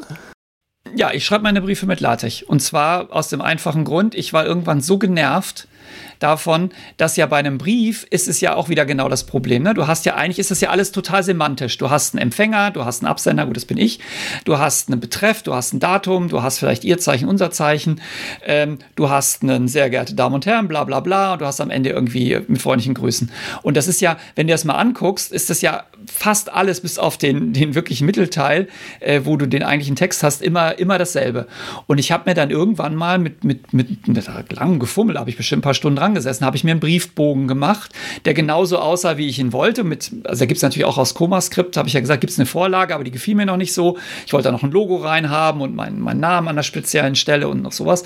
Ja, 0.95 1.13
ich 1.13 1.25
schreibe 1.25 1.45
meine 1.45 1.61
Briefe 1.61 1.87
mit 1.87 2.01
LaTeX. 2.01 2.43
Und 2.43 2.61
zwar 2.61 3.13
aus 3.13 3.29
dem 3.29 3.41
einfachen 3.41 3.85
Grund, 3.85 4.15
ich 4.15 4.33
war 4.33 4.47
irgendwann 4.47 4.81
so 4.81 4.99
genervt, 4.99 5.69
davon, 6.19 6.71
dass 6.97 7.17
ja 7.17 7.27
bei 7.27 7.39
einem 7.39 7.59
Brief 7.59 8.07
ist 8.11 8.29
es 8.29 8.41
ja 8.41 8.55
auch 8.55 8.69
wieder 8.69 8.87
genau 8.87 9.09
das 9.09 9.25
Problem. 9.25 9.63
Ne? 9.63 9.75
Du 9.75 9.87
hast 9.87 10.07
ja 10.07 10.15
eigentlich 10.15 10.39
ist 10.39 10.51
das 10.51 10.61
ja 10.61 10.71
alles 10.71 10.93
total 10.93 11.23
semantisch. 11.23 11.79
Du 11.79 11.91
hast 11.91 12.15
einen 12.15 12.23
Empfänger, 12.23 12.71
du 12.71 12.85
hast 12.85 13.03
einen 13.03 13.11
Absender, 13.11 13.47
gut, 13.47 13.57
das 13.57 13.65
bin 13.65 13.79
ich. 13.79 14.01
Du 14.45 14.59
hast 14.59 14.91
einen 14.91 15.01
Betreff, 15.01 15.43
du 15.43 15.55
hast 15.55 15.73
ein 15.73 15.81
Datum, 15.81 16.29
du 16.29 16.43
hast 16.43 16.59
vielleicht 16.59 16.85
ihr 16.85 16.99
Zeichen, 16.99 17.29
unser 17.29 17.51
Zeichen. 17.51 18.01
Ähm, 18.45 18.79
du 18.97 19.11
hast 19.11 19.43
einen 19.43 19.69
sehr 19.69 19.91
geehrte 19.91 20.15
Damen 20.15 20.35
und 20.35 20.47
Herren, 20.47 20.69
bla 20.69 20.85
bla 20.85 21.01
bla. 21.01 21.33
Und 21.33 21.41
du 21.41 21.47
hast 21.47 21.61
am 21.61 21.71
Ende 21.71 21.91
irgendwie 21.91 22.39
mit 22.47 22.61
freundlichen 22.61 22.95
Grüßen. 22.95 23.31
Und 23.63 23.77
das 23.77 23.89
ist 23.89 24.01
ja, 24.01 24.19
wenn 24.37 24.47
du 24.47 24.53
das 24.53 24.65
mal 24.65 24.75
anguckst, 24.75 25.33
ist 25.33 25.51
das 25.51 25.63
ja 25.63 25.85
fast 26.07 26.53
alles 26.53 26.81
bis 26.81 26.99
auf 26.99 27.19
den, 27.19 27.53
den 27.53 27.75
wirklichen 27.75 28.07
Mittelteil, 28.07 28.69
äh, 29.01 29.23
wo 29.25 29.37
du 29.37 29.47
den 29.47 29.63
eigentlichen 29.63 29.97
Text 29.97 30.23
hast, 30.23 30.43
immer, 30.43 30.79
immer 30.79 30.99
dasselbe. 30.99 31.47
Und 31.87 31.99
ich 31.99 32.13
habe 32.13 32.29
mir 32.29 32.35
dann 32.35 32.51
irgendwann 32.51 32.95
mal 32.95 33.19
mit, 33.19 33.45
mit, 33.45 33.73
mit, 33.73 34.07
mit 34.09 34.53
langem 34.53 34.79
Gefummel, 34.79 35.19
habe 35.19 35.31
ich 35.31 35.37
bestimmt 35.37 35.61
ein 35.61 35.63
paar 35.63 35.70
Stunden 35.75 35.97
dran 35.97 36.15
gesessen, 36.15 36.45
habe 36.45 36.57
ich 36.57 36.65
mir 36.65 36.73
einen 36.73 36.81
Briefbogen 36.81 37.49
gemacht, 37.49 37.93
der 38.25 38.35
genauso 38.35 38.79
aussah, 38.79 39.17
wie 39.17 39.29
ich 39.29 39.39
ihn 39.39 39.53
wollte. 39.53 39.85
Mit, 39.85 40.11
also 40.25 40.41
da 40.41 40.47
gibt 40.47 40.57
es 40.57 40.63
natürlich 40.63 40.85
auch 40.85 40.99
aus 40.99 41.15
ComaScript, 41.15 41.77
habe 41.77 41.89
ich 41.89 41.95
ja 41.95 42.01
gesagt, 42.01 42.21
gibt 42.21 42.33
es 42.33 42.39
eine 42.39 42.47
Vorlage, 42.47 42.95
aber 42.95 43.05
die 43.05 43.11
gefiel 43.11 43.35
mir 43.35 43.47
noch 43.47 43.57
nicht 43.57 43.73
so. 43.73 43.99
Ich 44.27 44.33
wollte 44.33 44.49
da 44.49 44.53
noch 44.53 44.63
ein 44.63 44.71
Logo 44.71 44.97
reinhaben 44.97 45.61
und 45.61 45.75
meinen 45.75 46.01
mein 46.01 46.21
Namen 46.21 46.49
an 46.49 46.57
der 46.57 46.63
speziellen 46.63 47.17
Stelle 47.17 47.49
und 47.49 47.63
noch 47.63 47.73
sowas. 47.73 48.05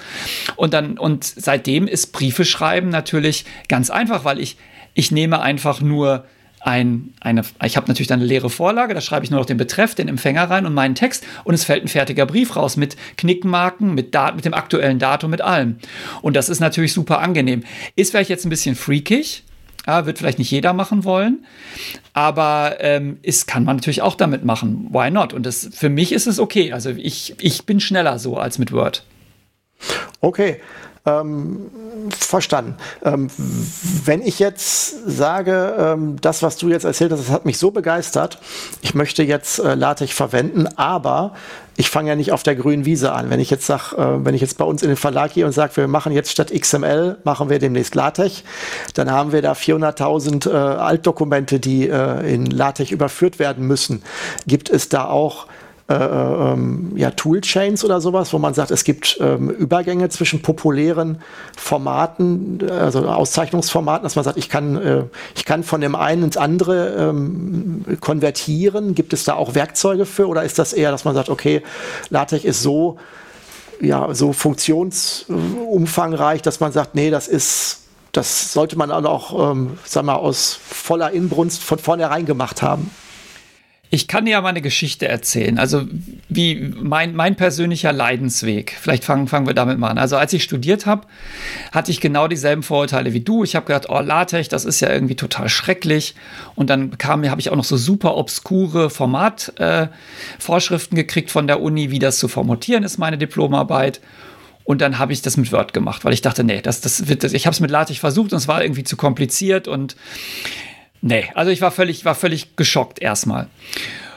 Und 0.57 0.75
dann, 0.75 0.99
und 0.99 1.25
seitdem 1.25 1.87
ist 1.87 2.13
Briefe 2.13 2.45
schreiben 2.45 2.89
natürlich 2.89 3.45
ganz 3.69 3.91
einfach, 3.91 4.25
weil 4.25 4.39
ich, 4.41 4.57
ich 4.95 5.11
nehme 5.11 5.41
einfach 5.41 5.81
nur 5.81 6.25
ein, 6.65 7.13
eine, 7.21 7.43
ich 7.63 7.77
habe 7.77 7.89
natürlich 7.89 8.09
dann 8.09 8.21
eine 8.21 8.27
leere 8.27 8.49
Vorlage, 8.49 8.95
da 8.95 9.03
schreibe 9.03 9.25
ich 9.25 9.31
nur 9.31 9.39
noch 9.39 9.47
den 9.47 9.59
Betreff, 9.59 9.95
den 9.95 10.09
Empfänger 10.09 10.49
rein 10.49 10.65
und 10.65 10.73
meinen 10.73 10.95
Text 10.95 11.25
und 11.45 11.53
es 11.53 11.63
fällt 11.63 11.85
ein 11.85 11.89
fertiger 11.89 12.25
Brief 12.25 12.57
raus 12.57 12.79
mit 12.79 12.97
Knickmarken, 13.19 13.95
mit, 13.95 14.15
Dat 14.15 14.35
mit 14.35 14.47
dem 14.47 14.55
aktuellen 14.55 14.99
Datum, 14.99 15.31
mit 15.31 15.43
allem. 15.43 15.77
Und 16.23 16.35
das 16.37 16.49
ist 16.49 16.61
natürlich 16.61 16.95
super 16.95 17.21
angenehm. 17.21 17.65
Ist 17.97 18.11
vielleicht 18.11 18.31
jetzt 18.31 18.47
ein 18.47 18.51
bisschen 18.51 18.77
freakig, 18.77 19.45
ja, 19.87 20.07
wird 20.07 20.17
vielleicht 20.17 20.39
nicht 20.39 20.51
jeder 20.51 20.73
machen 20.73 21.05
wollen, 21.05 21.45
aber 22.15 22.77
ähm, 22.81 23.19
kann 23.47 23.65
man 23.65 23.77
natürlich 23.77 24.01
auch 24.01 24.15
damit 24.15 24.43
machen. 24.43 24.89
Why 24.91 25.11
not? 25.11 25.35
Und 25.35 25.45
das, 25.45 25.69
für 25.71 25.91
mich 25.91 26.13
ist 26.13 26.27
es 26.27 26.39
okay. 26.39 26.73
Also 26.73 26.91
ich, 26.91 27.35
ich 27.41 27.67
bin 27.67 27.79
schneller 27.79 28.19
so 28.19 28.39
als 28.39 28.59
mit 28.59 28.73
Word. 28.73 29.05
Okay. 30.23 30.63
Ähm, 31.07 31.71
verstanden. 32.19 32.77
Ähm, 33.05 33.29
wenn 34.05 34.23
ich 34.23 34.39
jetzt 34.39 35.07
sage, 35.07 35.75
ähm, 35.79 36.17
das, 36.23 36.43
was 36.43 36.57
du 36.57 36.71
jetzt 36.71 36.85
erzählt 36.85 37.13
hast, 37.13 37.21
das 37.21 37.31
hat 37.31 37.45
mich 37.45 37.59
so 37.59 37.71
begeistert, 37.71 38.39
ich 38.81 38.95
möchte 38.95 39.23
jetzt 39.23 39.59
äh, 39.59 39.75
LaTeX 39.75 40.15
verwenden, 40.15 40.67
aber 40.77 41.35
ich 41.77 41.91
fange 41.91 42.09
ja 42.09 42.17
nicht 42.17 42.33
auf 42.33 42.43
der 42.43 42.55
grünen 42.55 42.85
Wiese 42.85 43.13
an. 43.13 43.31
Wenn 43.31 43.41
ich 43.41 43.51
jetzt 43.51 43.67
sag, 43.67 43.93
äh, 43.93 44.25
wenn 44.25 44.35
ich 44.35 44.41
jetzt 44.41 44.57
bei 44.57 44.65
uns 44.65 44.83
in 44.83 44.89
den 44.89 44.97
Verlag 44.97 45.35
gehe 45.35 45.45
und 45.45 45.53
sage, 45.53 45.77
wir 45.77 45.89
machen 45.89 46.13
jetzt 46.13 46.31
statt 46.31 46.53
XML, 46.59 47.19
machen 47.25 47.51
wir 47.51 47.59
demnächst 47.59 47.95
LaTeX, 47.95 48.43
dann 48.95 49.11
haben 49.11 49.33
wir 49.33 49.43
da 49.43 49.53
400.000 49.53 50.51
äh, 50.51 50.55
Altdokumente, 50.55 51.61
die 51.61 51.89
äh, 51.89 52.33
in 52.33 52.47
LaTeX 52.47 52.91
überführt 52.91 53.39
werden 53.39 53.67
müssen. 53.67 54.03
Gibt 54.47 54.71
es 54.71 54.89
da 54.89 55.07
auch 55.07 55.47
äh, 55.87 55.95
ähm, 55.95 56.93
ja, 56.97 57.11
Toolchains 57.11 57.85
oder 57.85 58.01
sowas, 58.01 58.33
wo 58.33 58.39
man 58.39 58.55
sagt, 58.55 58.71
es 58.71 58.85
gibt 58.85 59.19
ähm, 59.21 59.51
Übergänge 59.51 60.09
zwischen 60.09 60.41
populären 60.41 61.19
Formaten, 61.59 62.67
also 62.71 63.07
Auszeichnungsformaten, 63.07 64.05
dass 64.05 64.17
man 64.17 64.25
sagt, 64.25 64.39
ich 64.39 64.49
kann, 64.49 64.77
äh, 64.77 65.03
ich 65.37 65.45
kann 65.45 65.63
von 65.63 65.83
dem 65.83 65.95
einen 65.95 66.23
ins 66.23 66.39
andere 66.39 67.11
ähm, 67.11 67.85
konvertieren. 68.01 68.95
Gibt 68.95 69.13
es 69.13 69.25
da 69.25 69.35
auch 69.35 69.55
Werkzeuge 69.55 70.07
für 70.07 70.27
oder 70.27 70.43
ist 70.43 70.59
das 70.59 70.73
eher, 70.73 70.91
dass 70.91 71.05
man 71.05 71.15
sagt, 71.15 71.29
okay, 71.29 71.63
LaTeX 72.09 72.45
ist 72.45 72.63
so, 72.63 72.97
ja, 73.81 74.15
so 74.15 74.33
funktionsumfangreich, 74.33 76.41
dass 76.41 76.61
man 76.61 76.73
sagt, 76.73 76.95
nee, 76.95 77.11
das 77.11 77.29
ist 77.29 77.81
das 78.13 78.53
sollte 78.53 78.79
man 78.79 78.93
auch, 78.93 79.51
ähm, 79.51 79.77
sag 79.85 80.05
mal, 80.05 80.15
aus 80.15 80.57
voller 80.65 81.11
Inbrunst 81.11 81.65
von 81.65 81.79
vornherein 81.79 82.27
gemacht 82.27 82.63
haben. 82.63 82.93
Ich 83.95 84.09
kann 84.09 84.25
dir 84.25 84.33
ja 84.33 84.41
mal 84.41 84.49
eine 84.49 84.61
Geschichte 84.61 85.07
erzählen. 85.07 85.57
Also, 85.57 85.87
wie 86.29 86.73
mein, 86.75 87.15
mein 87.15 87.37
persönlicher 87.37 87.93
Leidensweg. 87.93 88.77
Vielleicht 88.81 89.05
fangen, 89.05 89.29
fangen 89.29 89.47
wir 89.47 89.55
damit 89.55 89.79
mal 89.79 89.89
an. 89.89 89.99
Also, 89.99 90.17
als 90.17 90.33
ich 90.33 90.43
studiert 90.43 90.85
habe, 90.85 91.07
hatte 91.71 91.93
ich 91.93 92.01
genau 92.01 92.27
dieselben 92.27 92.65
Vorurteile 92.65 93.13
wie 93.13 93.21
du. 93.21 93.45
Ich 93.45 93.55
habe 93.55 93.67
gedacht, 93.67 93.89
oh, 93.89 94.01
LaTeX, 94.01 94.49
das 94.49 94.65
ist 94.65 94.81
ja 94.81 94.91
irgendwie 94.91 95.15
total 95.15 95.49
schrecklich. 95.49 96.17
Und 96.57 96.71
dann 96.71 96.99
kam, 96.99 97.25
habe 97.31 97.41
ich 97.41 97.51
auch 97.51 97.57
noch 97.57 97.63
so 97.63 97.77
super 97.77 98.17
obskure 98.17 98.91
Formatvorschriften 98.91 100.99
äh, 100.99 101.03
gekriegt 101.03 101.31
von 101.31 101.47
der 101.47 101.63
Uni, 101.63 101.93
wie 101.93 102.01
das 102.01 102.19
zu 102.19 102.27
formatieren 102.27 102.83
ist, 102.83 102.99
meine 102.99 103.17
Diplomarbeit. 103.17 104.01
Und 104.65 104.81
dann 104.81 104.99
habe 104.99 105.13
ich 105.13 105.23
das 105.23 105.37
mit 105.37 105.53
Word 105.53 105.73
gemacht, 105.73 106.05
weil 106.05 106.15
ich 106.15 106.23
dachte, 106.23 106.43
nee, 106.43 106.63
das, 106.63 106.81
das 106.81 107.07
wird, 107.07 107.23
ich 107.23 107.47
habe 107.47 107.55
es 107.55 107.61
mit 107.61 107.71
LaTeX 107.71 108.01
versucht 108.01 108.33
und 108.33 108.39
es 108.39 108.49
war 108.49 108.61
irgendwie 108.61 108.83
zu 108.83 108.97
kompliziert 108.97 109.69
und 109.69 109.95
Nee, 111.07 111.27
also 111.35 111.51
ich 111.51 111.61
war 111.61 111.71
völlig, 111.71 112.07
war 112.07 112.15
völlig 112.15 112.57
geschockt 112.57 112.99
erstmal. 112.99 113.49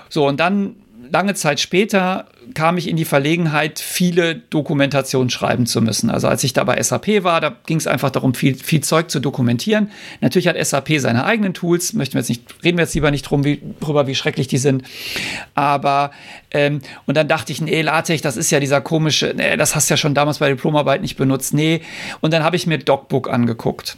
So, 0.07 0.25
und 0.25 0.39
dann 0.39 0.77
lange 1.11 1.33
Zeit 1.33 1.59
später 1.59 2.27
kam 2.53 2.77
ich 2.77 2.87
in 2.87 2.95
die 2.95 3.03
Verlegenheit, 3.03 3.79
viele 3.79 4.35
Dokumentationen 4.35 5.29
schreiben 5.29 5.65
zu 5.65 5.81
müssen. 5.81 6.09
Also 6.09 6.29
als 6.29 6.45
ich 6.45 6.53
da 6.53 6.63
bei 6.63 6.81
SAP 6.81 7.25
war, 7.25 7.41
da 7.41 7.53
ging 7.65 7.75
es 7.75 7.87
einfach 7.87 8.09
darum, 8.09 8.33
viel, 8.33 8.55
viel 8.55 8.79
Zeug 8.79 9.11
zu 9.11 9.19
dokumentieren. 9.19 9.91
Natürlich 10.21 10.47
hat 10.47 10.55
SAP 10.65 10.99
seine 10.99 11.25
eigenen 11.25 11.53
Tools, 11.53 11.91
möchten 11.91 12.13
wir 12.13 12.21
jetzt 12.21 12.29
nicht, 12.29 12.43
reden 12.63 12.77
wir 12.77 12.85
jetzt 12.85 12.95
lieber 12.95 13.11
nicht 13.11 13.23
drum, 13.23 13.43
wie, 13.43 13.61
drüber, 13.81 14.07
wie 14.07 14.15
schrecklich 14.15 14.47
die 14.47 14.57
sind. 14.57 14.83
Aber, 15.55 16.11
ähm, 16.51 16.79
und 17.05 17.17
dann 17.17 17.27
dachte 17.27 17.51
ich, 17.51 17.59
nee, 17.59 17.81
LaTeX, 17.81 18.21
das 18.21 18.37
ist 18.37 18.49
ja 18.49 18.61
dieser 18.61 18.79
komische, 18.79 19.33
nee, 19.35 19.57
das 19.57 19.75
hast 19.75 19.89
du 19.89 19.95
ja 19.95 19.97
schon 19.97 20.13
damals 20.13 20.39
bei 20.39 20.47
Diplomarbeit 20.47 21.01
nicht 21.01 21.17
benutzt, 21.17 21.53
nee. 21.53 21.81
Und 22.21 22.31
dann 22.31 22.45
habe 22.45 22.55
ich 22.55 22.65
mir 22.65 22.77
DocBook 22.77 23.29
angeguckt. 23.29 23.97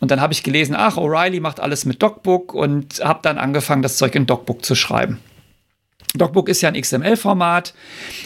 Und 0.00 0.10
dann 0.10 0.20
habe 0.20 0.32
ich 0.32 0.42
gelesen, 0.42 0.74
ach, 0.76 0.96
O'Reilly 0.96 1.40
macht 1.40 1.60
alles 1.60 1.84
mit 1.84 2.02
DocBook 2.02 2.52
und 2.54 3.00
habe 3.02 3.20
dann 3.22 3.38
angefangen, 3.38 3.82
das 3.82 3.96
Zeug 3.96 4.14
in 4.14 4.26
DocBook 4.26 4.64
zu 4.64 4.74
schreiben. 4.74 5.20
DocBook 6.14 6.48
ist 6.48 6.60
ja 6.60 6.68
ein 6.68 6.80
XML-Format, 6.80 7.74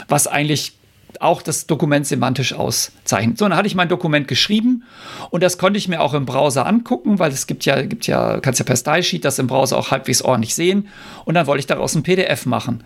was 0.09 0.27
eigentlich 0.27 0.75
auch 1.19 1.43
das 1.43 1.67
Dokument 1.67 2.07
semantisch 2.07 2.53
auszeichnet. 2.53 3.39
So, 3.39 3.49
dann 3.49 3.57
hatte 3.57 3.67
ich 3.67 3.75
mein 3.75 3.89
Dokument 3.89 4.29
geschrieben 4.29 4.85
und 5.31 5.43
das 5.43 5.59
konnte 5.59 5.79
ich 5.79 5.89
mir 5.89 6.01
auch 6.01 6.15
im 6.15 6.25
Browser 6.25 6.67
angucken, 6.67 7.19
weil 7.19 7.33
es 7.33 7.47
gibt 7.47 7.65
ja, 7.65 7.83
gibt 7.83 8.07
ja, 8.07 8.39
kannst 8.41 8.61
ja 8.61 8.65
per 8.65 8.77
Style 8.77 9.03
Sheet 9.03 9.25
das 9.25 9.39
im 9.39 9.47
Browser 9.47 9.77
auch 9.77 9.91
halbwegs 9.91 10.23
ordentlich 10.23 10.55
sehen. 10.55 10.89
Und 11.25 11.35
dann 11.35 11.47
wollte 11.47 11.61
ich 11.61 11.67
daraus 11.67 11.95
ein 11.95 12.03
PDF 12.03 12.47
machen. 12.47 12.85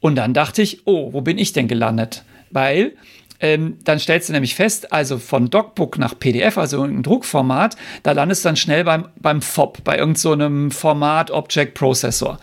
Und 0.00 0.16
dann 0.16 0.34
dachte 0.34 0.62
ich, 0.62 0.86
oh, 0.86 1.12
wo 1.12 1.20
bin 1.20 1.38
ich 1.38 1.52
denn 1.52 1.68
gelandet? 1.68 2.24
Weil 2.50 2.96
ähm, 3.40 3.78
dann 3.84 3.98
stellst 3.98 4.28
du 4.28 4.32
nämlich 4.32 4.54
fest, 4.54 4.92
also 4.92 5.18
von 5.18 5.50
DocBook 5.50 5.98
nach 5.98 6.18
PDF, 6.18 6.58
also 6.58 6.82
ein 6.82 7.02
Druckformat, 7.02 7.76
da 8.02 8.12
landest 8.12 8.44
du 8.44 8.48
dann 8.48 8.56
schnell 8.56 8.84
beim, 8.84 9.08
beim 9.20 9.42
FOB, 9.42 9.84
bei 9.84 9.98
irgendeinem 9.98 10.70
so 10.70 10.78
Format 10.78 11.30
Object 11.30 11.74
Processor. 11.74 12.38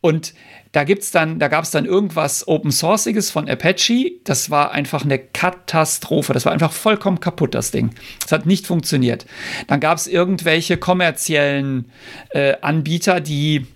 Und 0.00 0.34
da 0.72 0.84
gibt's 0.84 1.10
dann, 1.10 1.38
da 1.38 1.48
gab 1.48 1.64
es 1.64 1.70
dann 1.70 1.86
irgendwas 1.86 2.46
Open 2.46 2.70
Sourceiges 2.70 3.30
von 3.30 3.48
Apache. 3.48 4.12
Das 4.24 4.50
war 4.50 4.72
einfach 4.72 5.02
eine 5.02 5.18
Katastrophe. 5.18 6.34
Das 6.34 6.44
war 6.44 6.52
einfach 6.52 6.72
vollkommen 6.72 7.20
kaputt, 7.20 7.54
das 7.54 7.70
Ding. 7.70 7.94
Das 8.20 8.32
hat 8.32 8.46
nicht 8.46 8.66
funktioniert. 8.66 9.24
Dann 9.66 9.80
gab 9.80 9.96
es 9.96 10.06
irgendwelche 10.06 10.76
kommerziellen 10.76 11.90
äh, 12.30 12.54
Anbieter, 12.60 13.20
die 13.20 13.66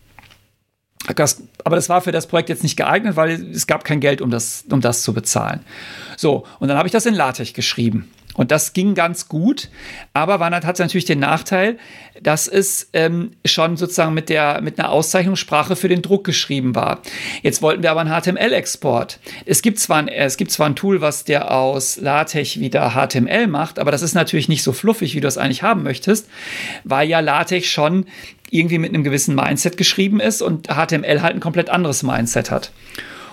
das, 1.16 1.42
aber 1.64 1.76
das 1.76 1.88
war 1.88 2.00
für 2.00 2.12
das 2.12 2.26
Projekt 2.26 2.48
jetzt 2.48 2.62
nicht 2.62 2.76
geeignet, 2.76 3.16
weil 3.16 3.30
es 3.50 3.66
gab 3.66 3.84
kein 3.84 4.00
Geld, 4.00 4.20
um 4.20 4.30
das, 4.30 4.64
um 4.70 4.80
das 4.80 5.02
zu 5.02 5.12
bezahlen. 5.12 5.60
So, 6.16 6.46
und 6.60 6.68
dann 6.68 6.76
habe 6.76 6.86
ich 6.86 6.92
das 6.92 7.06
in 7.06 7.14
LaTeX 7.14 7.52
geschrieben. 7.52 8.10
Und 8.34 8.50
das 8.50 8.72
ging 8.72 8.94
ganz 8.94 9.28
gut, 9.28 9.68
aber 10.14 10.40
war, 10.40 10.50
hat 10.50 10.78
natürlich 10.78 11.04
den 11.04 11.18
Nachteil, 11.18 11.78
dass 12.20 12.48
es 12.48 12.88
ähm, 12.92 13.32
schon 13.44 13.76
sozusagen 13.76 14.14
mit, 14.14 14.28
der, 14.28 14.60
mit 14.62 14.78
einer 14.78 14.90
Auszeichnungssprache 14.90 15.76
für 15.76 15.88
den 15.88 16.02
Druck 16.02 16.24
geschrieben 16.24 16.74
war. 16.74 17.00
Jetzt 17.42 17.62
wollten 17.62 17.82
wir 17.82 17.90
aber 17.90 18.00
einen 18.00 18.10
HTML-Export. 18.10 19.18
Es, 19.44 19.60
gibt 19.60 19.78
zwar 19.78 19.98
ein, 19.98 20.08
es 20.08 20.36
gibt 20.36 20.50
zwar 20.50 20.66
ein 20.66 20.76
Tool, 20.76 21.00
was 21.00 21.24
der 21.24 21.50
aus 21.50 21.98
LaTeX 21.98 22.58
wieder 22.58 22.92
HTML 22.92 23.46
macht, 23.48 23.78
aber 23.78 23.90
das 23.90 24.02
ist 24.02 24.14
natürlich 24.14 24.48
nicht 24.48 24.62
so 24.62 24.72
fluffig, 24.72 25.14
wie 25.14 25.20
du 25.20 25.28
es 25.28 25.38
eigentlich 25.38 25.62
haben 25.62 25.82
möchtest, 25.82 26.28
weil 26.84 27.08
ja 27.08 27.20
LaTeX 27.20 27.66
schon 27.66 28.06
irgendwie 28.50 28.78
mit 28.78 28.90
einem 28.90 29.04
gewissen 29.04 29.34
Mindset 29.34 29.76
geschrieben 29.76 30.20
ist 30.20 30.42
und 30.42 30.68
HTML 30.68 31.22
halt 31.22 31.34
ein 31.34 31.40
komplett 31.40 31.70
anderes 31.70 32.02
Mindset 32.02 32.50
hat. 32.50 32.70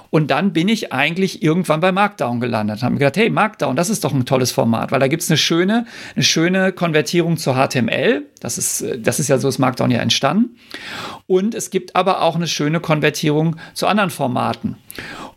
Und 0.09 0.31
dann 0.31 0.53
bin 0.53 0.67
ich 0.67 0.91
eigentlich 0.91 1.43
irgendwann 1.43 1.79
bei 1.79 1.91
Markdown 1.91 2.39
gelandet. 2.39 2.77
und 2.77 2.83
Habe 2.83 2.93
mir 2.93 2.99
gedacht, 2.99 3.17
hey, 3.17 3.29
Markdown, 3.29 3.75
das 3.75 3.89
ist 3.89 4.03
doch 4.03 4.13
ein 4.13 4.25
tolles 4.25 4.51
Format, 4.51 4.91
weil 4.91 4.99
da 4.99 5.07
gibt 5.07 5.23
es 5.23 5.29
eine 5.29 5.37
schöne, 5.37 5.85
eine 6.15 6.23
schöne 6.23 6.71
Konvertierung 6.71 7.37
zu 7.37 7.53
HTML. 7.53 8.23
Das 8.39 8.57
ist, 8.57 8.85
das 8.97 9.19
ist 9.19 9.27
ja 9.27 9.37
so, 9.37 9.47
ist 9.47 9.59
Markdown 9.59 9.91
ja 9.91 9.99
entstanden. 9.99 10.57
Und 11.27 11.53
es 11.55 11.69
gibt 11.69 11.95
aber 11.95 12.21
auch 12.21 12.35
eine 12.35 12.47
schöne 12.47 12.79
Konvertierung 12.79 13.57
zu 13.73 13.87
anderen 13.87 14.09
Formaten. 14.09 14.77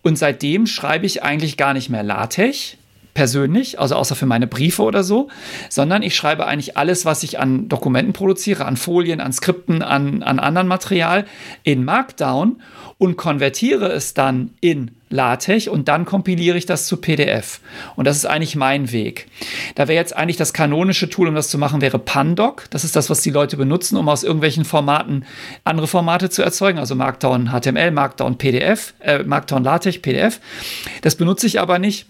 Und 0.02 0.16
seitdem 0.18 0.66
schreibe 0.66 1.06
ich 1.06 1.22
eigentlich 1.22 1.56
gar 1.56 1.74
nicht 1.74 1.90
mehr 1.90 2.02
LaTeX, 2.02 2.76
persönlich, 3.14 3.78
also 3.78 3.94
außer 3.96 4.14
für 4.14 4.26
meine 4.26 4.46
Briefe 4.46 4.82
oder 4.82 5.04
so, 5.04 5.28
sondern 5.68 6.02
ich 6.02 6.16
schreibe 6.16 6.46
eigentlich 6.46 6.76
alles, 6.76 7.04
was 7.04 7.22
ich 7.22 7.38
an 7.38 7.68
Dokumenten 7.68 8.12
produziere, 8.12 8.64
an 8.64 8.76
Folien, 8.76 9.20
an 9.20 9.32
Skripten, 9.32 9.82
an, 9.82 10.22
an 10.22 10.38
anderen 10.38 10.66
Material 10.66 11.26
in 11.62 11.84
Markdown 11.84 12.62
und 13.02 13.16
konvertiere 13.16 13.90
es 13.90 14.14
dann 14.14 14.50
in 14.60 14.92
LaTeX 15.10 15.66
und 15.66 15.88
dann 15.88 16.04
kompiliere 16.04 16.56
ich 16.56 16.66
das 16.66 16.86
zu 16.86 16.98
PDF. 16.98 17.58
Und 17.96 18.06
das 18.06 18.16
ist 18.16 18.26
eigentlich 18.26 18.54
mein 18.54 18.92
Weg. 18.92 19.26
Da 19.74 19.88
wäre 19.88 19.98
jetzt 19.98 20.16
eigentlich 20.16 20.36
das 20.36 20.52
kanonische 20.52 21.10
Tool, 21.10 21.26
um 21.26 21.34
das 21.34 21.48
zu 21.48 21.58
machen, 21.58 21.80
wäre 21.80 21.98
Pandoc. 21.98 22.70
Das 22.70 22.84
ist 22.84 22.94
das, 22.94 23.10
was 23.10 23.20
die 23.20 23.30
Leute 23.30 23.56
benutzen, 23.56 23.96
um 23.96 24.08
aus 24.08 24.22
irgendwelchen 24.22 24.64
Formaten 24.64 25.24
andere 25.64 25.88
Formate 25.88 26.30
zu 26.30 26.42
erzeugen, 26.42 26.78
also 26.78 26.94
Markdown 26.94 27.50
HTML, 27.50 27.90
Markdown 27.90 28.38
PDF, 28.38 28.94
äh, 29.00 29.24
Markdown 29.24 29.64
LaTeX, 29.64 29.98
PDF. 29.98 30.38
Das 31.00 31.16
benutze 31.16 31.48
ich 31.48 31.58
aber 31.58 31.80
nicht 31.80 32.06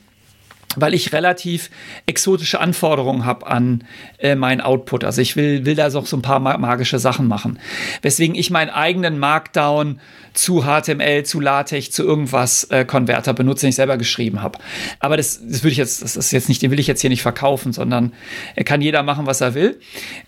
weil 0.77 0.95
ich 0.95 1.13
relativ 1.13 1.71
exotische 2.07 2.61
Anforderungen 2.61 3.25
habe 3.25 3.47
an 3.47 3.85
äh, 4.19 4.35
meinen 4.35 4.61
Output. 4.61 5.05
Also 5.05 5.21
ich 5.21 5.37
will, 5.37 5.65
will 5.65 5.75
da 5.75 5.91
so, 5.91 6.01
ein 6.01 6.23
paar 6.23 6.39
magische 6.41 6.99
Sachen 6.99 7.29
machen. 7.29 7.59
Weswegen 8.03 8.35
ich 8.35 8.51
meinen 8.51 8.71
eigenen 8.71 9.19
Markdown 9.19 10.01
zu 10.33 10.65
HTML, 10.65 11.25
zu 11.25 11.41
LaTeX, 11.41 11.91
zu 11.91 12.05
irgendwas 12.05 12.65
äh, 12.65 12.85
Konverter 12.85 13.35
benutze, 13.35 13.63
den 13.63 13.71
ich 13.71 13.77
selber 13.77 13.97
geschrieben 13.97 14.43
habe. 14.43 14.59
Aber 14.99 15.17
das, 15.17 15.41
das 15.47 15.63
würde 15.63 15.73
ich 15.73 15.79
jetzt, 15.79 16.03
das 16.03 16.17
ist 16.17 16.33
jetzt 16.33 16.49
nicht, 16.49 16.63
den 16.63 16.71
will 16.71 16.81
ich 16.81 16.87
jetzt 16.87 17.01
hier 17.01 17.11
nicht 17.11 17.23
verkaufen, 17.23 17.73
sondern 17.73 18.13
äh, 18.55 18.65
kann 18.65 18.81
jeder 18.81 19.03
machen, 19.03 19.27
was 19.27 19.41
er 19.41 19.55
will. 19.55 19.79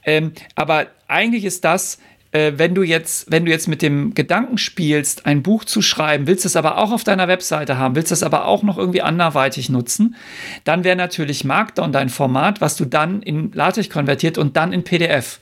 Ähm, 0.05 0.32
aber 0.55 0.86
eigentlich 1.09 1.44
ist 1.44 1.64
das 1.64 1.98
äh, 2.35 2.59
wenn 2.59 2.74
du 2.74 2.82
jetzt, 2.82 3.31
wenn 3.31 3.44
du 3.44 3.51
jetzt 3.51 3.69
mit 3.69 3.81
dem 3.81 4.12
Gedanken 4.12 4.59
spielst, 4.59 5.24
ein 5.24 5.43
Buch 5.43 5.65
zu 5.65 5.81
schreiben, 5.81 6.27
willst 6.27 6.44
es 6.44 6.56
aber 6.56 6.78
auch 6.78 6.90
auf 6.90 7.05
deiner 7.05 7.28
Webseite 7.28 7.78
haben, 7.78 7.94
willst 7.94 8.11
es 8.11 8.24
aber 8.24 8.47
auch 8.47 8.65
noch 8.65 8.77
irgendwie 8.77 9.02
anderweitig 9.02 9.69
nutzen, 9.69 10.16
dann 10.65 10.82
wäre 10.82 10.97
natürlich 10.97 11.44
Markdown 11.44 11.93
dein 11.93 12.09
Format, 12.09 12.61
was 12.61 12.77
du 12.77 12.85
dann 12.85 13.23
in 13.23 13.52
LaTeX 13.52 13.89
konvertiert 13.89 14.36
und 14.36 14.56
dann 14.56 14.73
in 14.73 14.82
PDF. 14.82 15.39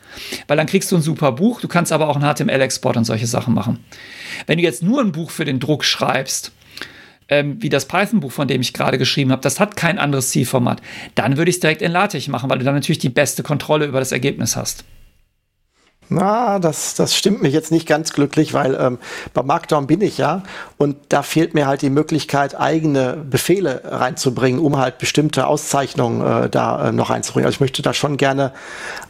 Weil 0.47 0.59
dann 0.59 0.66
kriegst 0.66 0.93
du 0.93 0.97
ein 0.97 1.02
super 1.02 1.32
Buch, 1.32 1.62
du 1.62 1.69
kannst 1.69 1.93
aber 1.93 2.09
auch 2.09 2.16
einen 2.16 2.32
HTML-Export 2.32 2.98
und 2.98 3.05
solche 3.05 3.27
Sachen 3.27 3.55
machen. 3.55 3.78
Wenn 4.47 4.59
du 4.59 4.64
jetzt 4.64 4.82
nur 4.82 5.01
ein 5.01 5.12
Buch 5.12 5.31
für 5.31 5.47
den 5.47 5.60
Druck 5.60 5.85
schreibst, 5.85 6.52
ähm, 7.28 7.56
wie 7.62 7.70
das 7.70 7.89
Python-Buch, 7.89 8.32
von 8.32 8.48
dem 8.48 8.60
ich 8.60 8.74
gerade 8.74 8.98
geschrieben 8.98 9.32
habe, 9.32 9.40
das 9.40 9.60
hat 9.60 9.77
kein 9.77 9.98
anderes 9.98 10.28
Zielformat, 10.28 10.82
dann 11.14 11.39
würde 11.39 11.48
ich 11.48 11.56
es 11.56 11.60
direkt 11.60 11.81
in 11.81 11.93
LaTeX 11.93 12.28
machen, 12.28 12.51
weil 12.51 12.59
du 12.59 12.66
dann 12.66 12.74
natürlich 12.74 12.98
die 12.98 13.09
beste 13.09 13.43
Kontrolle 13.43 13.86
über 13.86 13.98
das 13.98 14.12
Ergebnis 14.12 14.56
hast. 14.56 14.85
Na, 16.08 16.58
das, 16.58 16.94
das 16.94 17.14
stimmt 17.14 17.42
mich 17.42 17.54
jetzt 17.54 17.70
nicht 17.70 17.86
ganz 17.86 18.12
glücklich, 18.12 18.52
weil 18.52 18.74
ähm, 18.74 18.98
bei 19.32 19.42
Markdown 19.42 19.86
bin 19.86 20.02
ich 20.02 20.18
ja 20.18 20.42
und 20.76 20.96
da 21.08 21.22
fehlt 21.22 21.54
mir 21.54 21.66
halt 21.66 21.80
die 21.80 21.90
Möglichkeit, 21.90 22.58
eigene 22.58 23.16
Befehle 23.28 23.82
reinzubringen, 23.84 24.60
um 24.60 24.76
halt 24.76 24.98
bestimmte 24.98 25.46
Auszeichnungen 25.46 26.20
äh, 26.20 26.50
da 26.50 26.88
äh, 26.88 26.92
noch 26.92 27.10
reinzubringen. 27.10 27.46
Also 27.46 27.56
ich 27.56 27.60
möchte 27.60 27.80
da 27.80 27.94
schon 27.94 28.18
gerne 28.18 28.52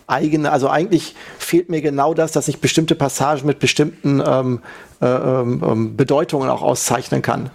eigene, 0.07 0.53
also 0.53 0.69
eigentlich 0.69 1.17
fehlt 1.39 1.71
mir 1.71 1.81
genau 1.81 2.15
das, 2.15 2.33
dass 2.33 2.47
ich 2.47 2.61
bestimmte 2.61 2.95
Passagen 2.95 3.47
mit 3.47 3.59
bestimmten 3.59 4.23
ähm, 4.25 4.61
äh, 5.01 5.07
ähm, 5.07 5.65
ähm 5.67 5.97
Bedeutungen 5.97 6.49
auch 6.49 6.63
auszeichnen 6.63 7.23
kann. 7.23 7.51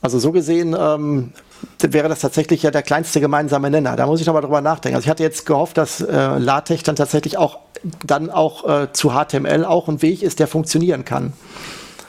Also 0.00 0.18
so 0.18 0.32
gesehen 0.32 0.74
ähm, 0.78 1.32
wäre 1.80 2.08
das 2.08 2.20
tatsächlich 2.20 2.62
ja 2.62 2.70
der 2.70 2.82
kleinste 2.82 3.20
gemeinsame 3.20 3.70
Nenner. 3.70 3.96
Da 3.96 4.06
muss 4.06 4.20
ich 4.20 4.26
nochmal 4.26 4.42
drüber 4.42 4.60
nachdenken. 4.60 4.96
Also 4.96 5.06
ich 5.06 5.10
hatte 5.10 5.22
jetzt 5.22 5.46
gehofft, 5.46 5.76
dass 5.76 6.00
äh, 6.00 6.38
LaTeX 6.38 6.82
dann 6.82 6.96
tatsächlich 6.96 7.38
auch 7.38 7.58
dann 8.04 8.30
auch 8.30 8.68
äh, 8.68 8.92
zu 8.92 9.12
HTML 9.12 9.64
auch 9.64 9.88
ein 9.88 10.02
Weg 10.02 10.22
ist, 10.22 10.40
der 10.40 10.46
funktionieren 10.46 11.04
kann. 11.04 11.32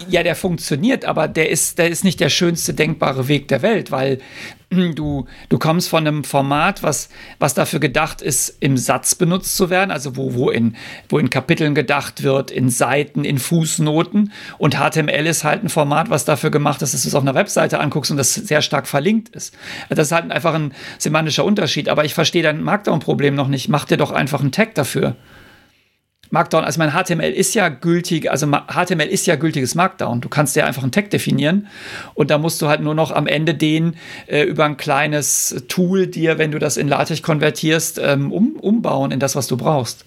Ja, 0.10 0.24
der 0.24 0.36
funktioniert, 0.36 1.06
aber 1.06 1.28
der 1.28 1.50
ist, 1.50 1.80
der 1.80 1.90
ist 1.90 2.04
nicht 2.04 2.20
der 2.20 2.30
schönste 2.30 2.74
denkbare 2.74 3.28
Weg 3.28 3.48
der 3.48 3.62
Welt, 3.62 3.92
weil 3.92 4.20
du, 4.70 5.26
du 5.50 5.58
kommst 5.60 5.90
von 5.90 6.06
einem 6.06 6.24
Format, 6.24 6.84
was, 6.84 7.10
was 7.40 7.54
dafür 7.54 7.80
gedacht 7.80 8.22
ist, 8.22 8.58
im 8.60 8.78
Satz 8.78 9.16
benutzt 9.16 9.56
zu 9.56 9.70
werden, 9.70 9.92
also 9.92 10.18
wo, 10.18 10.34
wo, 10.34 10.50
in, 10.50 10.76
wo 11.10 11.20
in 11.20 11.30
Kapiteln 11.30 11.74
gedacht 11.74 12.24
wird, 12.24 12.52
in 12.52 12.70
Seiten, 12.70 13.24
in 13.24 13.38
Fußnoten. 13.38 14.32
Und 14.58 14.76
HTML 14.76 15.26
ist 15.26 15.44
halt 15.44 15.64
ein 15.64 15.70
Format, 15.70 16.10
was 16.10 16.26
dafür 16.26 16.52
gemacht 16.52 16.82
ist, 16.82 16.94
dass 16.94 17.04
du 17.04 17.08
es 17.08 17.16
auf 17.16 17.22
einer 17.22 17.36
Webseite 17.36 17.80
anguckst 17.80 18.12
und 18.12 18.18
das 18.18 18.34
sehr 18.34 18.62
stark 18.62 18.88
verlinkt 18.88 19.30
ist. 19.30 19.56
Das 19.90 20.08
ist 20.08 20.12
halt 20.12 20.32
einfach 20.32 20.54
ein 20.54 20.74
semantischer 20.98 21.46
Unterschied. 21.46 21.90
Aber 21.90 22.04
ich 22.04 22.14
verstehe 22.14 22.44
dein 22.44 22.62
Markdown-Problem 22.62 23.36
noch 23.36 23.48
nicht. 23.48 23.70
Mach 23.70 23.86
dir 23.86 23.98
doch 23.98 24.12
einfach 24.12 24.42
einen 24.42 24.52
Tag 24.52 24.76
dafür. 24.76 25.16
Markdown, 26.30 26.64
also 26.64 26.80
mein 26.80 26.92
HTML 26.92 27.32
ist 27.32 27.56
ja 27.56 27.70
gültig, 27.70 28.30
also 28.30 28.48
HTML 28.48 29.08
ist 29.08 29.26
ja 29.28 29.36
gültiges 29.36 29.76
Markdown. 29.76 30.22
Du 30.22 30.30
kannst 30.30 30.56
ja 30.56 30.66
einfach 30.66 30.84
einen 30.84 30.92
Tag 30.92 31.10
definieren 31.10 31.68
und 32.14 32.30
da 32.30 32.38
musst 32.38 32.62
du 32.62 32.68
halt 32.68 32.82
nur 32.82 32.96
noch 32.96 33.12
am 33.12 33.28
Ende 33.28 33.54
den 33.54 33.96
äh, 34.28 34.44
über 34.44 34.66
ein 34.66 34.78
kleines 34.78 35.64
Tool 35.68 36.08
dir, 36.08 36.38
wenn 36.38 36.52
du 36.52 36.60
das 36.60 36.78
in 36.78 36.88
LaTeX 36.88 37.22
konvertierst, 37.22 38.00
ähm, 38.04 38.32
um, 38.32 38.56
umbauen 38.58 39.12
in 39.12 39.20
das, 39.20 39.36
was 39.36 39.48
du 39.48 39.58
brauchst. 39.58 40.06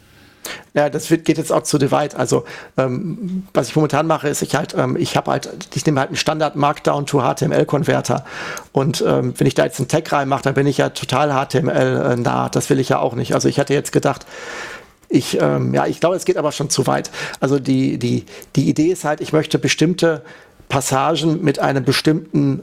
Ja, 0.72 0.88
das 0.88 1.10
wird, 1.10 1.24
geht 1.24 1.38
jetzt 1.38 1.52
auch 1.52 1.62
zu 1.64 1.78
Divide. 1.78 2.16
Also 2.16 2.44
ähm, 2.76 3.44
was 3.52 3.68
ich 3.68 3.76
momentan 3.76 4.06
mache, 4.06 4.28
ist, 4.28 4.42
ich 4.42 4.54
halt, 4.54 4.74
ähm, 4.76 4.96
ich 4.96 5.16
habe 5.16 5.30
halt, 5.30 5.50
ich 5.74 5.84
nehme 5.84 6.00
halt 6.00 6.10
einen 6.10 6.16
Standard 6.16 6.56
Markdown 6.56 7.06
to 7.06 7.20
HTML 7.20 7.66
Konverter 7.66 8.24
und 8.72 9.04
ähm, 9.06 9.34
wenn 9.36 9.46
ich 9.46 9.54
da 9.54 9.64
jetzt 9.64 9.78
einen 9.80 9.88
Tag 9.88 10.10
reinmache, 10.12 10.42
dann 10.42 10.54
bin 10.54 10.66
ich 10.66 10.78
ja 10.78 10.90
total 10.90 11.30
HTML 11.30 12.16
äh. 12.24 12.48
Das 12.52 12.70
will 12.70 12.78
ich 12.78 12.88
ja 12.88 12.98
auch 12.98 13.14
nicht. 13.14 13.34
Also 13.34 13.48
ich 13.48 13.58
hatte 13.58 13.74
jetzt 13.74 13.92
gedacht, 13.92 14.26
ich, 15.10 15.38
ähm, 15.40 15.74
ja, 15.74 15.86
ich 15.86 16.00
glaube, 16.00 16.16
es 16.16 16.24
geht 16.24 16.36
aber 16.36 16.52
schon 16.52 16.70
zu 16.70 16.86
weit. 16.86 17.10
Also 17.40 17.58
die, 17.58 17.98
die, 17.98 18.24
die 18.54 18.68
Idee 18.68 18.86
ist 18.86 19.04
halt, 19.04 19.20
ich 19.20 19.32
möchte 19.32 19.58
bestimmte 19.58 20.22
Passagen 20.68 21.42
mit 21.42 21.58
einem 21.58 21.84
bestimmten 21.84 22.62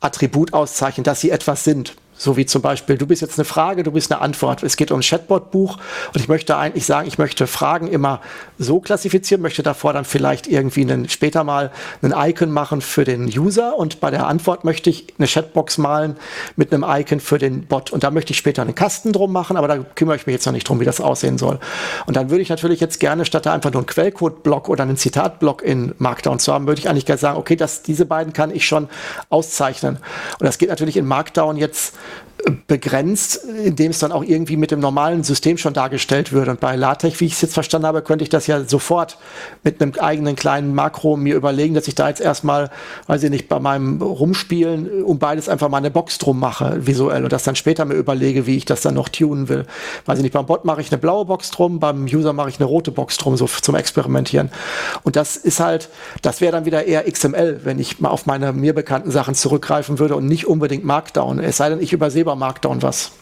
Attribut 0.00 0.52
auszeichnen, 0.52 1.02
dass 1.02 1.20
sie 1.20 1.30
etwas 1.30 1.64
sind. 1.64 1.96
So 2.18 2.36
wie 2.36 2.46
zum 2.46 2.62
Beispiel, 2.62 2.96
du 2.96 3.06
bist 3.06 3.20
jetzt 3.20 3.38
eine 3.38 3.44
Frage, 3.44 3.82
du 3.82 3.92
bist 3.92 4.10
eine 4.10 4.22
Antwort. 4.22 4.62
Es 4.62 4.76
geht 4.76 4.90
um 4.90 5.00
ein 5.00 5.02
Chatbot-Buch 5.02 5.76
und 6.14 6.20
ich 6.20 6.28
möchte 6.28 6.56
eigentlich 6.56 6.86
sagen, 6.86 7.06
ich 7.06 7.18
möchte 7.18 7.46
Fragen 7.46 7.88
immer 7.88 8.20
so 8.58 8.80
klassifizieren, 8.80 9.42
möchte 9.42 9.62
davor 9.62 9.92
dann 9.92 10.06
vielleicht 10.06 10.46
irgendwie 10.46 10.80
einen, 10.80 11.08
später 11.10 11.44
mal 11.44 11.70
ein 12.00 12.14
Icon 12.16 12.50
machen 12.50 12.80
für 12.80 13.04
den 13.04 13.26
User 13.26 13.76
und 13.76 14.00
bei 14.00 14.10
der 14.10 14.26
Antwort 14.26 14.64
möchte 14.64 14.88
ich 14.88 15.08
eine 15.18 15.28
Chatbox 15.28 15.76
malen 15.76 16.16
mit 16.56 16.72
einem 16.72 16.86
Icon 16.88 17.20
für 17.20 17.38
den 17.38 17.66
Bot 17.66 17.90
und 17.90 18.02
da 18.02 18.10
möchte 18.10 18.32
ich 18.32 18.38
später 18.38 18.62
einen 18.62 18.74
Kasten 18.74 19.12
drum 19.12 19.32
machen, 19.32 19.58
aber 19.58 19.68
da 19.68 19.78
kümmere 19.94 20.16
ich 20.16 20.26
mich 20.26 20.34
jetzt 20.34 20.46
noch 20.46 20.54
nicht 20.54 20.66
drum, 20.66 20.80
wie 20.80 20.86
das 20.86 21.02
aussehen 21.02 21.36
soll. 21.36 21.58
Und 22.06 22.16
dann 22.16 22.30
würde 22.30 22.42
ich 22.42 22.48
natürlich 22.48 22.80
jetzt 22.80 22.98
gerne 22.98 23.26
statt 23.26 23.44
da 23.44 23.52
einfach 23.52 23.72
nur 23.72 23.80
einen 23.80 23.86
Quellcode-Block 23.86 24.70
oder 24.70 24.84
einen 24.84 24.96
Zitat-Block 24.96 25.62
in 25.62 25.94
Markdown 25.98 26.38
zu 26.38 26.52
haben, 26.54 26.66
würde 26.66 26.80
ich 26.80 26.88
eigentlich 26.88 27.04
gerne 27.04 27.18
sagen, 27.18 27.38
okay, 27.38 27.56
das, 27.56 27.82
diese 27.82 28.06
beiden 28.06 28.32
kann 28.32 28.54
ich 28.54 28.66
schon 28.66 28.88
auszeichnen. 29.28 29.98
Und 30.38 30.46
das 30.46 30.56
geht 30.56 30.70
natürlich 30.70 30.96
in 30.96 31.04
Markdown 31.04 31.58
jetzt 31.58 31.94
begrenzt, 32.66 33.44
indem 33.64 33.90
es 33.90 33.98
dann 33.98 34.12
auch 34.12 34.22
irgendwie 34.22 34.56
mit 34.56 34.70
dem 34.70 34.80
normalen 34.80 35.22
System 35.24 35.56
schon 35.56 35.72
dargestellt 35.72 36.32
würde. 36.32 36.52
Und 36.52 36.60
bei 36.60 36.76
LaTeX, 36.76 37.20
wie 37.20 37.26
ich 37.26 37.32
es 37.32 37.40
jetzt 37.40 37.54
verstanden 37.54 37.86
habe, 37.86 38.02
könnte 38.02 38.22
ich 38.22 38.28
das 38.28 38.46
ja 38.46 38.64
sofort 38.64 39.18
mit 39.62 39.80
einem 39.80 39.92
eigenen 39.98 40.36
kleinen 40.36 40.74
Makro 40.74 41.16
mir 41.16 41.34
überlegen, 41.34 41.74
dass 41.74 41.88
ich 41.88 41.94
da 41.94 42.08
jetzt 42.08 42.20
erstmal, 42.20 42.70
weiß 43.06 43.22
ich 43.22 43.30
nicht, 43.30 43.48
bei 43.48 43.58
meinem 43.58 44.02
Rumspielen 44.02 45.02
um 45.04 45.18
beides 45.18 45.48
einfach 45.48 45.68
mal 45.68 45.78
eine 45.78 45.90
Box 45.90 46.18
drum 46.18 46.38
mache, 46.38 46.86
visuell, 46.86 47.24
und 47.24 47.32
das 47.32 47.44
dann 47.44 47.56
später 47.56 47.84
mir 47.84 47.94
überlege, 47.94 48.46
wie 48.46 48.56
ich 48.56 48.64
das 48.64 48.82
dann 48.82 48.94
noch 48.94 49.08
tunen 49.08 49.48
will. 49.48 49.66
Weiß 50.04 50.18
ich 50.18 50.22
nicht, 50.22 50.32
beim 50.32 50.46
Bot 50.46 50.64
mache 50.64 50.80
ich 50.80 50.92
eine 50.92 50.98
blaue 50.98 51.24
Box 51.24 51.50
drum, 51.50 51.80
beim 51.80 52.04
User 52.04 52.32
mache 52.32 52.50
ich 52.50 52.60
eine 52.60 52.66
rote 52.66 52.90
Box 52.90 53.16
drum, 53.16 53.36
so 53.36 53.46
zum 53.46 53.74
Experimentieren. 53.74 54.50
Und 55.02 55.16
das 55.16 55.36
ist 55.36 55.60
halt, 55.60 55.88
das 56.22 56.40
wäre 56.40 56.52
dann 56.52 56.64
wieder 56.64 56.84
eher 56.84 57.10
XML, 57.10 57.60
wenn 57.64 57.78
ich 57.78 58.00
mal 58.00 58.10
auf 58.10 58.26
meine 58.26 58.52
mir 58.52 58.74
bekannten 58.74 59.10
Sachen 59.10 59.34
zurückgreifen 59.34 59.98
würde 59.98 60.16
und 60.16 60.26
nicht 60.26 60.46
unbedingt 60.46 60.84
Markdown. 60.84 61.38
Es 61.38 61.56
sei 61.56 61.70
denn, 61.70 61.80
ich 61.80 61.92
übersehe 61.92 62.25
bei 62.26 62.34
Markdown 62.34 62.82
was. 62.82 63.12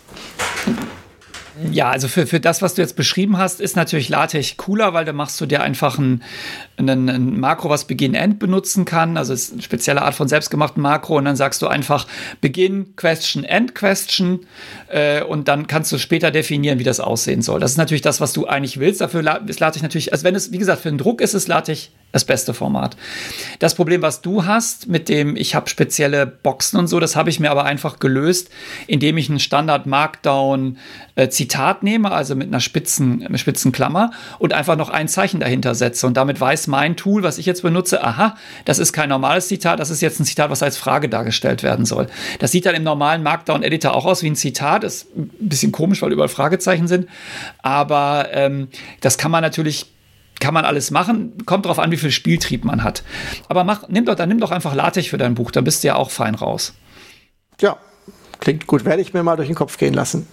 Ja, 1.71 1.91
also 1.91 2.09
für, 2.09 2.27
für 2.27 2.41
das, 2.41 2.63
was 2.63 2.75
du 2.75 2.83
jetzt 2.83 2.97
beschrieben 2.97 3.39
hast, 3.39 3.61
ist 3.61 3.77
natürlich 3.77 4.09
LaTeX 4.09 4.57
cooler, 4.57 4.93
weil 4.93 5.05
da 5.05 5.13
machst 5.13 5.41
du 5.41 5.47
dir 5.47 5.63
einfach 5.63 5.99
ein, 5.99 6.23
ein, 6.77 6.89
ein 6.89 7.39
Makro, 7.39 7.69
was 7.71 7.85
Begin-End 7.85 8.39
benutzen 8.39 8.85
kann. 8.85 9.17
Also 9.17 9.33
es 9.33 9.45
ist 9.45 9.53
eine 9.53 9.63
spezielle 9.63 10.03
Art 10.03 10.15
von 10.15 10.27
selbstgemachten 10.27 10.83
Makro 10.83 11.17
und 11.17 11.25
dann 11.25 11.37
sagst 11.37 11.63
du 11.63 11.69
einfach 11.69 12.07
Begin, 12.41 12.97
Question, 12.97 13.45
End, 13.45 13.75
Question 13.75 14.47
äh, 14.89 15.23
und 15.23 15.47
dann 15.47 15.67
kannst 15.69 15.93
du 15.93 15.99
später 15.99 16.33
definieren, 16.33 16.79
wie 16.79 16.85
das 16.85 16.99
aussehen 16.99 17.43
soll. 17.43 17.61
Das 17.61 17.71
ist 17.71 17.79
natürlich 17.79 18.03
das, 18.03 18.21
was 18.21 18.33
du 18.33 18.47
eigentlich 18.47 18.81
willst. 18.81 19.01
Dafür 19.01 19.41
ist 19.47 19.61
LaTeX 19.61 19.83
natürlich, 19.83 20.13
also 20.13 20.25
wenn 20.25 20.35
es, 20.35 20.51
wie 20.51 20.59
gesagt, 20.59 20.83
für 20.83 20.89
den 20.89 20.99
Druck 20.99 21.21
ist 21.21 21.35
es 21.35 21.47
LaTeX 21.47 21.91
das 22.15 22.25
beste 22.25 22.55
Format. 22.55 22.97
Das 23.59 23.75
Problem, 23.75 24.01
was 24.01 24.23
du 24.23 24.45
hast 24.45 24.87
mit 24.87 25.09
dem, 25.09 25.35
ich 25.35 25.57
habe 25.57 25.69
spezielle 25.69 26.27
Boxen 26.27 26.79
und 26.79 26.87
so, 26.87 27.01
das 27.01 27.17
habe 27.17 27.29
ich 27.29 27.41
mir 27.41 27.51
aber 27.51 27.65
einfach 27.65 27.99
gelöst, 27.99 28.51
indem 28.87 29.19
ich 29.19 29.29
einen 29.29 29.41
Standard 29.41 29.87
Markdown 29.87 30.79
äh, 31.17 31.29
Zitat 31.29 31.83
nehme, 31.83 32.11
also 32.11 32.35
mit 32.35 32.49
einer 32.49 32.61
spitzen, 32.61 33.27
mit 33.29 33.41
spitzen 33.41 33.73
Klammer 33.73 34.11
und 34.39 34.53
einfach 34.53 34.77
noch 34.77 34.91
ein 34.91 35.09
Zeichen 35.09 35.41
dahinter 35.41 35.75
setze. 35.75 36.07
Und 36.07 36.17
damit 36.17 36.41
weiß 36.41 36.67
mein 36.67 36.97
Tool, 36.97 37.23
was 37.23 37.39
ich 37.39 37.47
jetzt 37.47 37.63
benutze, 37.63 38.03
aha, 38.03 38.37
das 38.65 38.79
ist 38.79 38.93
kein 38.93 39.09
normales 39.09 39.49
Zitat, 39.49 39.81
das 39.81 39.91
ist 39.91 40.01
jetzt 40.01 40.21
ein 40.21 40.25
Zitat, 40.25 40.51
was 40.51 40.63
als 40.63 40.77
Frage 40.77 41.09
dargestellt 41.09 41.63
werden 41.63 41.85
soll. 41.85 42.09
Das 42.39 42.53
sieht 42.53 42.67
dann 42.67 42.75
im 42.75 42.83
normalen 42.83 43.23
Markdown 43.23 43.63
Editor 43.63 43.95
auch 43.95 44.07
aus 44.07 44.23
wie 44.23 44.31
ein 44.31 44.37
Zitat, 44.37 44.85
ist 44.85 45.07
ein 45.17 45.31
bisschen 45.39 45.73
komisch, 45.73 46.03
weil 46.03 46.13
überall 46.13 46.29
Fragezeichen 46.29 46.89
sind. 46.89 47.09
Aber 47.63 48.29
ähm, 48.33 48.69
das 49.01 49.19
kann 49.19 49.31
man 49.31 49.43
natürlich 49.43 49.87
kann 50.41 50.53
man 50.53 50.65
alles 50.65 50.91
machen. 50.91 51.47
Kommt 51.47 51.65
darauf 51.65 51.79
an, 51.79 51.91
wie 51.93 51.97
viel 51.97 52.11
Spieltrieb 52.11 52.65
man 52.65 52.83
hat. 52.83 53.03
Aber 53.49 53.65
mach, 53.65 53.89
nimm 53.89 54.05
doch, 54.05 54.17
dann 54.17 54.29
nimm 54.29 54.41
doch 54.41 54.51
einfach 54.51 54.75
LaTeX 54.75 55.07
für 55.07 55.17
dein 55.17 55.35
Buch, 55.35 55.53
dann 55.53 55.65
bist 55.65 55.83
du 55.83 55.89
ja 55.89 55.95
auch 55.95 56.11
fein 56.11 56.35
raus. 56.35 56.75
Ja, 57.61 57.79
klingt 58.41 58.67
gut. 58.67 58.85
Werde 58.85 59.01
ich 59.01 59.15
mir 59.15 59.23
mal 59.23 59.37
durch 59.37 59.49
den 59.49 59.55
Kopf 59.55 59.79
gehen 59.79 59.95
lassen. 59.95 60.27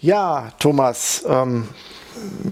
Ja, 0.00 0.52
Thomas, 0.60 1.24
ähm, 1.28 1.66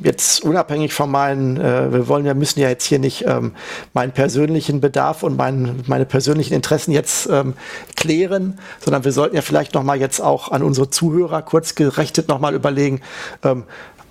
jetzt 0.02 0.42
unabhängig 0.42 0.92
von 0.92 1.10
meinen, 1.10 1.56
äh, 1.58 1.92
wir 1.92 2.08
wollen, 2.08 2.24
wir 2.24 2.34
müssen 2.34 2.58
ja 2.58 2.68
jetzt 2.68 2.84
hier 2.84 2.98
nicht 2.98 3.24
ähm, 3.26 3.54
meinen 3.94 4.10
persönlichen 4.10 4.80
Bedarf 4.80 5.22
und 5.22 5.36
mein, 5.36 5.82
meine 5.86 6.06
persönlichen 6.06 6.54
Interessen 6.54 6.90
jetzt 6.90 7.28
ähm, 7.30 7.54
klären, 7.94 8.58
sondern 8.84 9.04
wir 9.04 9.12
sollten 9.12 9.36
ja 9.36 9.42
vielleicht 9.42 9.74
noch 9.74 9.84
mal 9.84 9.98
jetzt 9.98 10.20
auch 10.20 10.50
an 10.50 10.64
unsere 10.64 10.90
Zuhörer 10.90 11.42
kurz 11.42 11.76
gerechtet 11.76 12.26
noch 12.28 12.40
mal 12.40 12.54
überlegen, 12.54 13.00
ähm, 13.44 13.62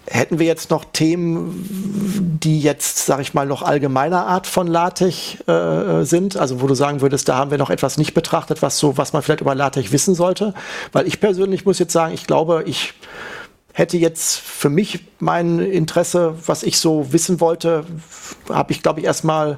Hätten 0.07 0.37
wir 0.37 0.45
jetzt 0.45 0.69
noch 0.69 0.85
Themen, 0.85 2.39
die 2.43 2.59
jetzt, 2.59 3.05
sage 3.05 3.23
ich 3.23 3.33
mal, 3.33 3.47
noch 3.47 3.63
allgemeiner 3.63 4.27
Art 4.27 4.45
von 4.45 4.67
LaTeX 4.67 5.37
äh, 5.47 6.03
sind, 6.03 6.37
also 6.37 6.61
wo 6.61 6.67
du 6.67 6.75
sagen 6.75 7.01
würdest, 7.01 7.27
da 7.27 7.37
haben 7.37 7.49
wir 7.49 7.57
noch 7.57 7.71
etwas 7.71 7.97
nicht 7.97 8.13
betrachtet, 8.13 8.61
was 8.61 8.77
so, 8.77 8.97
was 8.97 9.13
man 9.13 9.23
vielleicht 9.23 9.41
über 9.41 9.55
LaTeX 9.55 9.91
wissen 9.91 10.13
sollte? 10.13 10.53
Weil 10.91 11.07
ich 11.07 11.19
persönlich 11.19 11.65
muss 11.65 11.79
jetzt 11.79 11.93
sagen, 11.93 12.13
ich 12.13 12.27
glaube, 12.27 12.63
ich 12.67 12.93
hätte 13.73 13.97
jetzt 13.97 14.37
für 14.37 14.69
mich 14.69 15.05
mein 15.19 15.59
Interesse, 15.59 16.35
was 16.45 16.61
ich 16.61 16.77
so 16.77 17.11
wissen 17.11 17.41
wollte, 17.41 17.83
habe 18.49 18.73
ich, 18.73 18.83
glaube 18.83 18.99
ich, 18.99 19.05
erstmal 19.07 19.57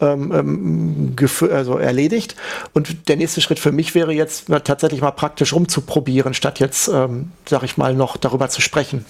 ähm, 0.00 0.32
ähm 0.32 1.16
also 1.52 1.78
erledigt. 1.78 2.36
Und 2.74 3.08
der 3.08 3.16
nächste 3.16 3.40
Schritt 3.40 3.58
für 3.58 3.72
mich 3.72 3.94
wäre 3.96 4.12
jetzt 4.12 4.46
tatsächlich 4.64 5.00
mal 5.00 5.10
praktisch 5.10 5.52
rumzuprobieren, 5.52 6.32
statt 6.32 6.60
jetzt, 6.60 6.88
ähm, 6.88 7.32
sag 7.44 7.64
ich 7.64 7.76
mal, 7.76 7.92
noch 7.92 8.16
darüber 8.16 8.48
zu 8.48 8.60
sprechen 8.60 9.04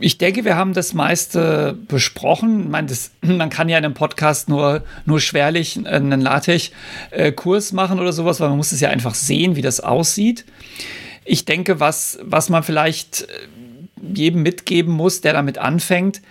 ich 0.00 0.18
denke, 0.18 0.44
wir 0.44 0.56
haben 0.56 0.72
das 0.72 0.94
meiste 0.94 1.76
besprochen. 1.88 2.62
Ich 2.64 2.68
meine, 2.68 2.88
das, 2.88 3.10
man 3.20 3.50
kann 3.50 3.68
ja 3.68 3.78
in 3.78 3.84
einem 3.84 3.94
Podcast 3.94 4.48
nur, 4.48 4.82
nur 5.04 5.20
schwerlich 5.20 5.78
einen 5.84 6.20
LaTeX-Kurs 6.20 7.72
machen 7.72 8.00
oder 8.00 8.12
sowas, 8.12 8.40
weil 8.40 8.48
man 8.48 8.56
muss 8.56 8.72
es 8.72 8.80
ja 8.80 8.90
einfach 8.90 9.14
sehen, 9.14 9.56
wie 9.56 9.62
das 9.62 9.80
aussieht. 9.80 10.44
Ich 11.24 11.44
denke, 11.44 11.80
was, 11.80 12.18
was 12.22 12.48
man 12.48 12.62
vielleicht 12.62 13.26
jedem 14.02 14.42
mitgeben 14.42 14.92
muss, 14.92 15.20
der 15.20 15.32
damit 15.32 15.58
anfängt, 15.58 16.22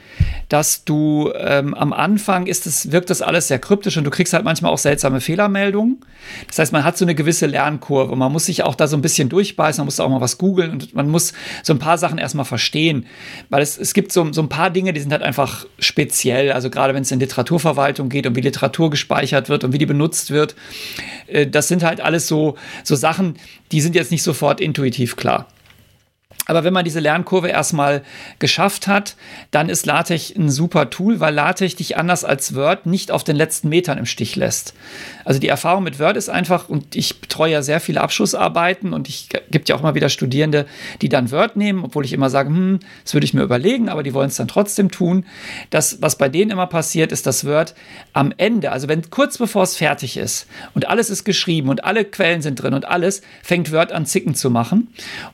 dass 0.49 0.83
du 0.83 1.31
ähm, 1.35 1.73
am 1.73 1.93
Anfang 1.93 2.47
ist 2.47 2.65
es, 2.65 2.91
wirkt 2.91 3.09
das 3.09 3.21
alles 3.21 3.47
sehr 3.47 3.59
kryptisch 3.59 3.97
und 3.97 4.03
du 4.03 4.09
kriegst 4.09 4.33
halt 4.33 4.43
manchmal 4.43 4.71
auch 4.71 4.77
seltsame 4.77 5.21
Fehlermeldungen. 5.21 5.97
Das 6.47 6.59
heißt, 6.59 6.73
man 6.73 6.83
hat 6.83 6.97
so 6.97 7.05
eine 7.05 7.15
gewisse 7.15 7.45
Lernkurve. 7.45 8.15
Man 8.15 8.31
muss 8.31 8.45
sich 8.45 8.63
auch 8.63 8.75
da 8.75 8.87
so 8.87 8.97
ein 8.97 9.01
bisschen 9.01 9.29
durchbeißen, 9.29 9.81
man 9.81 9.85
muss 9.85 9.99
auch 9.99 10.09
mal 10.09 10.21
was 10.21 10.37
googeln 10.37 10.71
und 10.71 10.95
man 10.95 11.09
muss 11.09 11.33
so 11.63 11.73
ein 11.73 11.79
paar 11.79 11.97
Sachen 11.97 12.17
erstmal 12.17 12.45
verstehen. 12.45 13.05
Weil 13.49 13.61
es, 13.61 13.77
es 13.77 13.93
gibt 13.93 14.11
so, 14.11 14.31
so 14.33 14.41
ein 14.41 14.49
paar 14.49 14.71
Dinge, 14.71 14.93
die 14.93 14.99
sind 14.99 15.11
halt 15.11 15.23
einfach 15.23 15.65
speziell. 15.77 16.51
Also 16.51 16.69
gerade 16.69 16.93
wenn 16.93 17.03
es 17.03 17.11
in 17.11 17.19
Literaturverwaltung 17.19 18.09
geht 18.09 18.25
und 18.25 18.35
wie 18.35 18.41
Literatur 18.41 18.89
gespeichert 18.89 19.49
wird 19.49 19.63
und 19.63 19.73
wie 19.73 19.77
die 19.77 19.85
benutzt 19.85 20.31
wird. 20.31 20.55
Äh, 21.27 21.47
das 21.47 21.67
sind 21.67 21.83
halt 21.83 22.01
alles 22.01 22.27
so, 22.27 22.55
so 22.83 22.95
Sachen, 22.95 23.35
die 23.71 23.81
sind 23.81 23.95
jetzt 23.95 24.11
nicht 24.11 24.23
sofort 24.23 24.59
intuitiv 24.59 25.15
klar. 25.15 25.47
Aber 26.49 26.63
wenn 26.63 26.73
man 26.73 26.83
diese 26.83 26.99
Lernkurve 26.99 27.49
erstmal 27.49 28.01
geschafft 28.39 28.87
hat, 28.87 29.15
dann 29.51 29.69
ist 29.69 29.85
LaTeX 29.85 30.35
ein 30.35 30.49
super 30.49 30.89
Tool, 30.89 31.19
weil 31.19 31.31
LaTeX 31.35 31.75
dich 31.75 31.95
anders 31.95 32.25
als 32.25 32.55
Word 32.55 32.87
nicht 32.87 33.11
auf 33.11 33.23
den 33.23 33.35
letzten 33.35 33.69
Metern 33.69 33.99
im 33.99 34.07
Stich 34.07 34.35
lässt. 34.35 34.73
Also 35.25 35.39
die 35.39 35.47
Erfahrung 35.47 35.83
mit 35.83 35.99
Word 35.99 36.17
ist 36.17 36.27
einfach, 36.27 36.67
und 36.67 36.95
ich 36.95 37.21
betreue 37.21 37.51
ja 37.51 37.61
sehr 37.61 37.79
viele 37.79 38.01
Abschlussarbeiten 38.01 38.93
und 38.93 39.07
ich 39.07 39.29
gibt 39.51 39.69
ja 39.69 39.75
auch 39.75 39.83
mal 39.83 39.93
wieder 39.93 40.09
Studierende, 40.09 40.65
die 41.03 41.09
dann 41.09 41.29
Word 41.29 41.55
nehmen, 41.55 41.83
obwohl 41.83 42.03
ich 42.03 42.13
immer 42.13 42.31
sage, 42.31 42.49
hm, 42.49 42.79
das 43.03 43.13
würde 43.13 43.25
ich 43.25 43.35
mir 43.35 43.43
überlegen, 43.43 43.87
aber 43.87 44.01
die 44.01 44.15
wollen 44.15 44.29
es 44.29 44.37
dann 44.37 44.47
trotzdem 44.47 44.89
tun. 44.89 45.25
Das, 45.69 46.01
was 46.01 46.17
bei 46.17 46.29
denen 46.29 46.49
immer 46.49 46.65
passiert, 46.65 47.11
ist, 47.11 47.27
dass 47.27 47.45
Word 47.45 47.75
am 48.13 48.33
Ende, 48.37 48.71
also 48.71 48.87
wenn 48.87 49.07
kurz 49.11 49.37
bevor 49.37 49.61
es 49.61 49.77
fertig 49.77 50.17
ist 50.17 50.47
und 50.73 50.87
alles 50.87 51.11
ist 51.11 51.25
geschrieben 51.25 51.69
und 51.69 51.83
alle 51.83 52.05
Quellen 52.05 52.41
sind 52.41 52.55
drin 52.55 52.73
und 52.73 52.85
alles, 52.85 53.21
fängt 53.43 53.71
Word 53.71 53.91
an 53.91 54.07
zicken 54.07 54.33
zu 54.33 54.49
machen. 54.49 54.87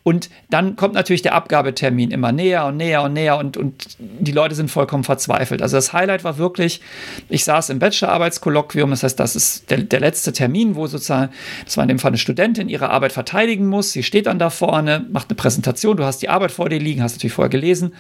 Und 0.04 0.30
dann 0.50 0.76
kommt 0.76 0.94
natürlich 0.94 1.05
natürlich 1.06 1.22
der 1.22 1.36
Abgabetermin 1.36 2.10
immer 2.10 2.32
näher 2.32 2.66
und 2.66 2.78
näher 2.78 3.04
und 3.04 3.14
näher 3.14 3.38
und, 3.38 3.58
und 3.58 3.96
die 4.00 4.32
Leute 4.32 4.56
sind 4.56 4.72
vollkommen 4.72 5.04
verzweifelt. 5.04 5.62
Also 5.62 5.78
das 5.78 5.94
Highlight 5.94 6.24
war 6.24 6.40
wirklich, 6.40 6.82
ich 7.30 7.44
saß 7.44 7.70
im 7.70 7.78
Bachelorarbeitskolloquium, 7.78 8.90
das 8.90 9.04
heißt, 9.04 9.20
das 9.20 9.36
ist 9.36 9.70
der, 9.70 9.78
der 9.78 10.00
letzte 10.00 10.34
Termin, 10.34 10.76
wo 10.76 10.88
sozusagen, 10.88 11.32
das 11.64 11.78
war 11.78 11.84
in 11.84 11.90
dem 11.90 12.00
Fall 12.00 12.10
eine 12.10 12.18
Studentin, 12.18 12.70
ihre 12.70 12.90
Arbeit 12.90 13.12
verteidigen 13.12 13.68
muss. 13.68 13.92
Sie 13.92 14.02
steht 14.02 14.26
dann 14.26 14.40
da 14.40 14.50
vorne, 14.50 15.06
macht 15.12 15.30
eine 15.30 15.36
Präsentation, 15.36 15.96
du 15.96 16.06
hast 16.06 16.24
die 16.24 16.30
Arbeit 16.30 16.52
vor 16.52 16.70
dir 16.70 16.80
liegen, 16.80 17.04
hast 17.04 17.14
natürlich 17.14 17.34
vorher 17.34 17.50
gelesen. 17.50 17.94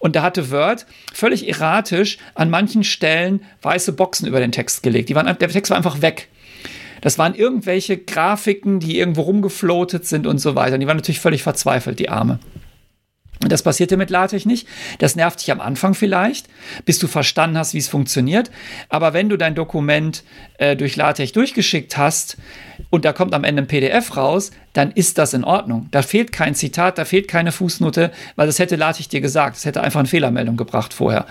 Und 0.00 0.16
da 0.16 0.22
hatte 0.22 0.50
Word 0.50 0.84
völlig 1.14 1.48
erratisch 1.48 2.18
an 2.34 2.50
manchen 2.50 2.84
Stellen 2.84 3.40
weiße 3.62 3.94
Boxen 3.94 4.28
über 4.28 4.40
den 4.40 4.52
Text 4.52 4.82
gelegt. 4.82 5.08
Die 5.08 5.14
waren, 5.14 5.24
der 5.24 5.48
Text 5.48 5.70
war 5.70 5.78
einfach 5.78 6.02
weg. 6.02 6.28
Das 7.04 7.18
waren 7.18 7.34
irgendwelche 7.34 7.98
Grafiken, 7.98 8.80
die 8.80 8.98
irgendwo 8.98 9.20
rumgefloatet 9.20 10.06
sind 10.06 10.26
und 10.26 10.38
so 10.38 10.54
weiter. 10.54 10.74
Und 10.74 10.80
die 10.80 10.86
waren 10.86 10.96
natürlich 10.96 11.20
völlig 11.20 11.42
verzweifelt, 11.42 11.98
die 11.98 12.08
Arme. 12.08 12.38
Das 13.48 13.62
passierte 13.62 13.96
mit 13.96 14.10
LaTeX 14.10 14.46
nicht. 14.46 14.68
Das 14.98 15.16
nervt 15.16 15.40
dich 15.40 15.52
am 15.52 15.60
Anfang 15.60 15.94
vielleicht, 15.94 16.48
bis 16.84 16.98
du 16.98 17.06
verstanden 17.06 17.58
hast, 17.58 17.74
wie 17.74 17.78
es 17.78 17.88
funktioniert. 17.88 18.50
Aber 18.88 19.12
wenn 19.12 19.28
du 19.28 19.36
dein 19.36 19.54
Dokument 19.54 20.24
äh, 20.58 20.76
durch 20.76 20.96
LaTeX 20.96 21.32
durchgeschickt 21.32 21.96
hast 21.96 22.36
und 22.90 23.04
da 23.04 23.12
kommt 23.12 23.34
am 23.34 23.44
Ende 23.44 23.62
ein 23.62 23.68
PDF 23.68 24.16
raus, 24.16 24.50
dann 24.72 24.90
ist 24.90 25.18
das 25.18 25.34
in 25.34 25.44
Ordnung. 25.44 25.88
Da 25.90 26.02
fehlt 26.02 26.32
kein 26.32 26.54
Zitat, 26.54 26.98
da 26.98 27.04
fehlt 27.04 27.28
keine 27.28 27.52
Fußnote, 27.52 28.10
weil 28.36 28.46
das 28.46 28.58
hätte 28.58 28.76
LaTeX 28.76 29.08
dir 29.08 29.20
gesagt. 29.20 29.56
Das 29.56 29.64
hätte 29.64 29.82
einfach 29.82 30.00
eine 30.00 30.08
Fehlermeldung 30.08 30.56
gebracht 30.56 30.94
vorher. 30.94 31.26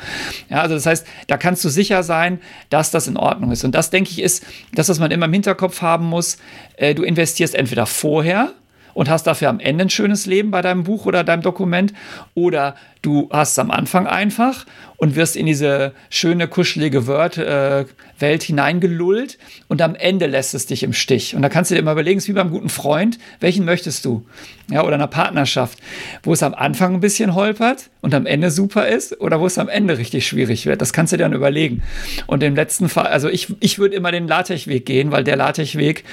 Ja, 0.49 0.61
also 0.61 0.75
das 0.75 0.85
heißt, 0.85 1.05
da 1.27 1.37
kannst 1.37 1.63
du 1.65 1.69
sicher 1.69 2.03
sein, 2.03 2.39
dass 2.69 2.91
das 2.91 3.07
in 3.07 3.17
Ordnung 3.17 3.51
ist. 3.51 3.63
Und 3.63 3.75
das, 3.75 3.89
denke 3.89 4.11
ich, 4.11 4.21
ist 4.21 4.45
das, 4.73 4.89
was 4.89 4.99
man 4.99 5.11
immer 5.11 5.25
im 5.25 5.33
Hinterkopf 5.33 5.81
haben 5.81 6.05
muss. 6.05 6.37
Äh, 6.77 6.95
du 6.95 7.03
investierst 7.03 7.55
entweder 7.55 7.85
vorher 7.85 8.53
und 8.93 9.09
hast 9.09 9.27
dafür 9.27 9.49
am 9.49 9.59
Ende 9.59 9.85
ein 9.85 9.89
schönes 9.89 10.25
Leben 10.25 10.51
bei 10.51 10.61
deinem 10.61 10.83
Buch 10.83 11.05
oder 11.05 11.23
deinem 11.23 11.41
Dokument. 11.41 11.93
Oder 12.33 12.75
du 13.01 13.29
hast 13.31 13.51
es 13.51 13.59
am 13.59 13.71
Anfang 13.71 14.07
einfach 14.07 14.65
und 14.97 15.15
wirst 15.15 15.35
in 15.35 15.45
diese 15.45 15.91
schöne, 16.09 16.47
kuschelige 16.47 17.07
Word-Welt 17.07 18.43
äh, 18.43 18.45
hineingelullt 18.45 19.37
und 19.67 19.81
am 19.81 19.95
Ende 19.95 20.27
lässt 20.27 20.53
es 20.53 20.65
dich 20.65 20.83
im 20.83 20.93
Stich. 20.93 21.35
Und 21.35 21.41
da 21.41 21.49
kannst 21.49 21.69
du 21.69 21.75
dir 21.75 21.81
immer 21.81 21.91
überlegen, 21.91 22.17
es 22.17 22.23
ist 22.23 22.29
wie 22.29 22.33
beim 22.33 22.51
guten 22.51 22.69
Freund, 22.69 23.19
welchen 23.41 23.65
möchtest 23.65 24.05
du? 24.05 24.25
Ja, 24.71 24.83
oder 24.83 24.95
einer 24.95 25.07
Partnerschaft, 25.07 25.77
wo 26.23 26.31
es 26.31 26.41
am 26.41 26.53
Anfang 26.53 26.95
ein 26.95 26.99
bisschen 27.01 27.35
holpert 27.35 27.89
und 27.99 28.13
am 28.13 28.25
Ende 28.25 28.49
super 28.49 28.87
ist 28.87 29.19
oder 29.19 29.41
wo 29.41 29.45
es 29.45 29.57
am 29.57 29.67
Ende 29.67 29.97
richtig 29.97 30.25
schwierig 30.25 30.65
wird. 30.65 30.81
Das 30.81 30.93
kannst 30.93 31.11
du 31.11 31.17
dir 31.17 31.23
dann 31.23 31.33
überlegen. 31.33 31.83
Und 32.27 32.41
im 32.43 32.55
letzten 32.55 32.87
Fall, 32.87 33.07
also 33.07 33.27
ich, 33.27 33.53
ich 33.59 33.77
würde 33.79 33.95
immer 33.95 34.11
den 34.11 34.27
LaTeX-Weg 34.27 34.85
gehen, 34.85 35.11
weil 35.11 35.25
der 35.25 35.35
LaTeX-Weg, 35.35 36.05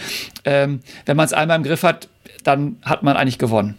ähm, 0.44 0.80
wenn 1.06 1.16
man 1.16 1.26
es 1.26 1.32
einmal 1.32 1.58
im 1.58 1.62
Griff 1.62 1.84
hat, 1.84 2.08
dann 2.42 2.76
hat 2.82 3.02
man 3.02 3.16
eigentlich 3.16 3.38
gewonnen. 3.38 3.78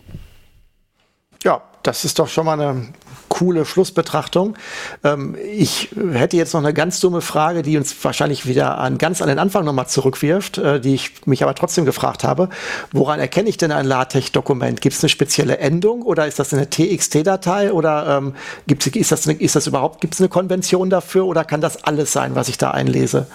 Ja, 1.43 1.61
das 1.83 2.05
ist 2.05 2.19
doch 2.19 2.27
schon 2.27 2.45
mal 2.45 2.59
eine 2.59 2.87
coole 3.29 3.65
Schlussbetrachtung. 3.65 4.55
Ähm, 5.03 5.35
ich 5.53 5.89
hätte 6.13 6.37
jetzt 6.37 6.53
noch 6.53 6.61
eine 6.61 6.73
ganz 6.73 6.99
dumme 6.99 7.21
Frage, 7.21 7.63
die 7.63 7.77
uns 7.77 7.95
wahrscheinlich 8.03 8.45
wieder 8.45 8.77
an, 8.77 8.97
ganz 8.97 9.21
an 9.21 9.29
den 9.29 9.39
Anfang 9.39 9.65
nochmal 9.65 9.87
zurückwirft, 9.87 10.57
äh, 10.57 10.79
die 10.79 10.93
ich 10.93 11.25
mich 11.25 11.41
aber 11.41 11.55
trotzdem 11.55 11.85
gefragt 11.85 12.23
habe. 12.23 12.49
Woran 12.91 13.19
erkenne 13.19 13.49
ich 13.49 13.57
denn 13.57 13.71
ein 13.71 13.85
LaTeX-Dokument? 13.85 14.81
Gibt 14.81 14.95
es 14.95 15.03
eine 15.03 15.09
spezielle 15.09 15.57
Endung 15.57 16.01
oder 16.01 16.27
ist 16.27 16.39
das 16.39 16.53
eine 16.53 16.69
TXT-Datei 16.69 17.71
oder 17.71 18.17
ähm, 18.17 18.35
gibt's, 18.67 18.87
ist, 18.87 19.11
das 19.11 19.27
eine, 19.27 19.39
ist 19.39 19.55
das 19.55 19.65
überhaupt, 19.65 20.01
gibt 20.01 20.13
es 20.13 20.19
eine 20.19 20.29
Konvention 20.29 20.89
dafür 20.89 21.25
oder 21.25 21.43
kann 21.45 21.61
das 21.61 21.83
alles 21.83 22.11
sein, 22.11 22.35
was 22.35 22.49
ich 22.49 22.57
da 22.57 22.71
einlese? 22.71 23.27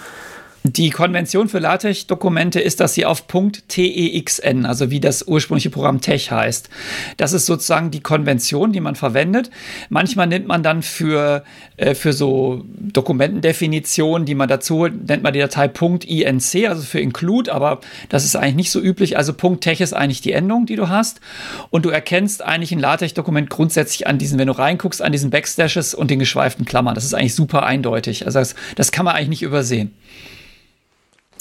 Die 0.69 0.89
Konvention 0.89 1.47
für 1.47 1.59
LaTeX-Dokumente 1.59 2.59
ist, 2.59 2.81
dass 2.81 2.93
sie 2.93 3.05
auf 3.05 3.25
.texn, 3.67 4.65
also 4.65 4.91
wie 4.91 4.99
das 4.99 5.25
ursprüngliche 5.25 5.69
Programm 5.69 6.01
Tech 6.01 6.29
heißt. 6.29 6.69
Das 7.15 7.31
ist 7.31 7.45
sozusagen 7.45 7.89
die 7.89 8.01
Konvention, 8.01 8.73
die 8.73 8.81
man 8.81 8.95
verwendet. 8.95 9.49
Manchmal 9.89 10.27
nimmt 10.27 10.47
man 10.47 10.63
dann 10.63 10.81
für, 10.81 11.43
äh, 11.77 11.95
für 11.95 12.11
so 12.11 12.65
Dokumentendefinitionen, 12.75 14.25
die 14.25 14.35
man 14.35 14.49
dazu 14.49 14.77
holt, 14.79 15.07
nennt 15.07 15.23
man 15.23 15.31
die 15.31 15.39
Datei 15.39 15.67
.inc, 15.67 16.67
also 16.67 16.81
für 16.81 16.99
include, 16.99 17.53
aber 17.53 17.79
das 18.09 18.25
ist 18.25 18.35
eigentlich 18.35 18.55
nicht 18.55 18.71
so 18.71 18.81
üblich. 18.81 19.15
Also 19.15 19.33
.tech 19.33 19.79
ist 19.79 19.93
eigentlich 19.93 20.21
die 20.21 20.33
Endung, 20.33 20.65
die 20.65 20.75
du 20.75 20.89
hast. 20.89 21.21
Und 21.69 21.85
du 21.85 21.89
erkennst 21.89 22.43
eigentlich 22.43 22.73
ein 22.73 22.79
LaTeX-Dokument 22.79 23.49
grundsätzlich 23.49 24.07
an 24.07 24.17
diesen, 24.17 24.37
wenn 24.37 24.47
du 24.47 24.57
reinguckst, 24.57 25.01
an 25.01 25.13
diesen 25.13 25.29
Backstashes 25.29 25.93
und 25.93 26.11
den 26.11 26.19
geschweiften 26.19 26.65
Klammern. 26.65 26.95
Das 26.95 27.05
ist 27.05 27.13
eigentlich 27.13 27.35
super 27.35 27.63
eindeutig. 27.63 28.25
Also 28.25 28.39
das, 28.39 28.55
das 28.75 28.91
kann 28.91 29.05
man 29.05 29.15
eigentlich 29.15 29.29
nicht 29.29 29.43
übersehen. 29.43 29.93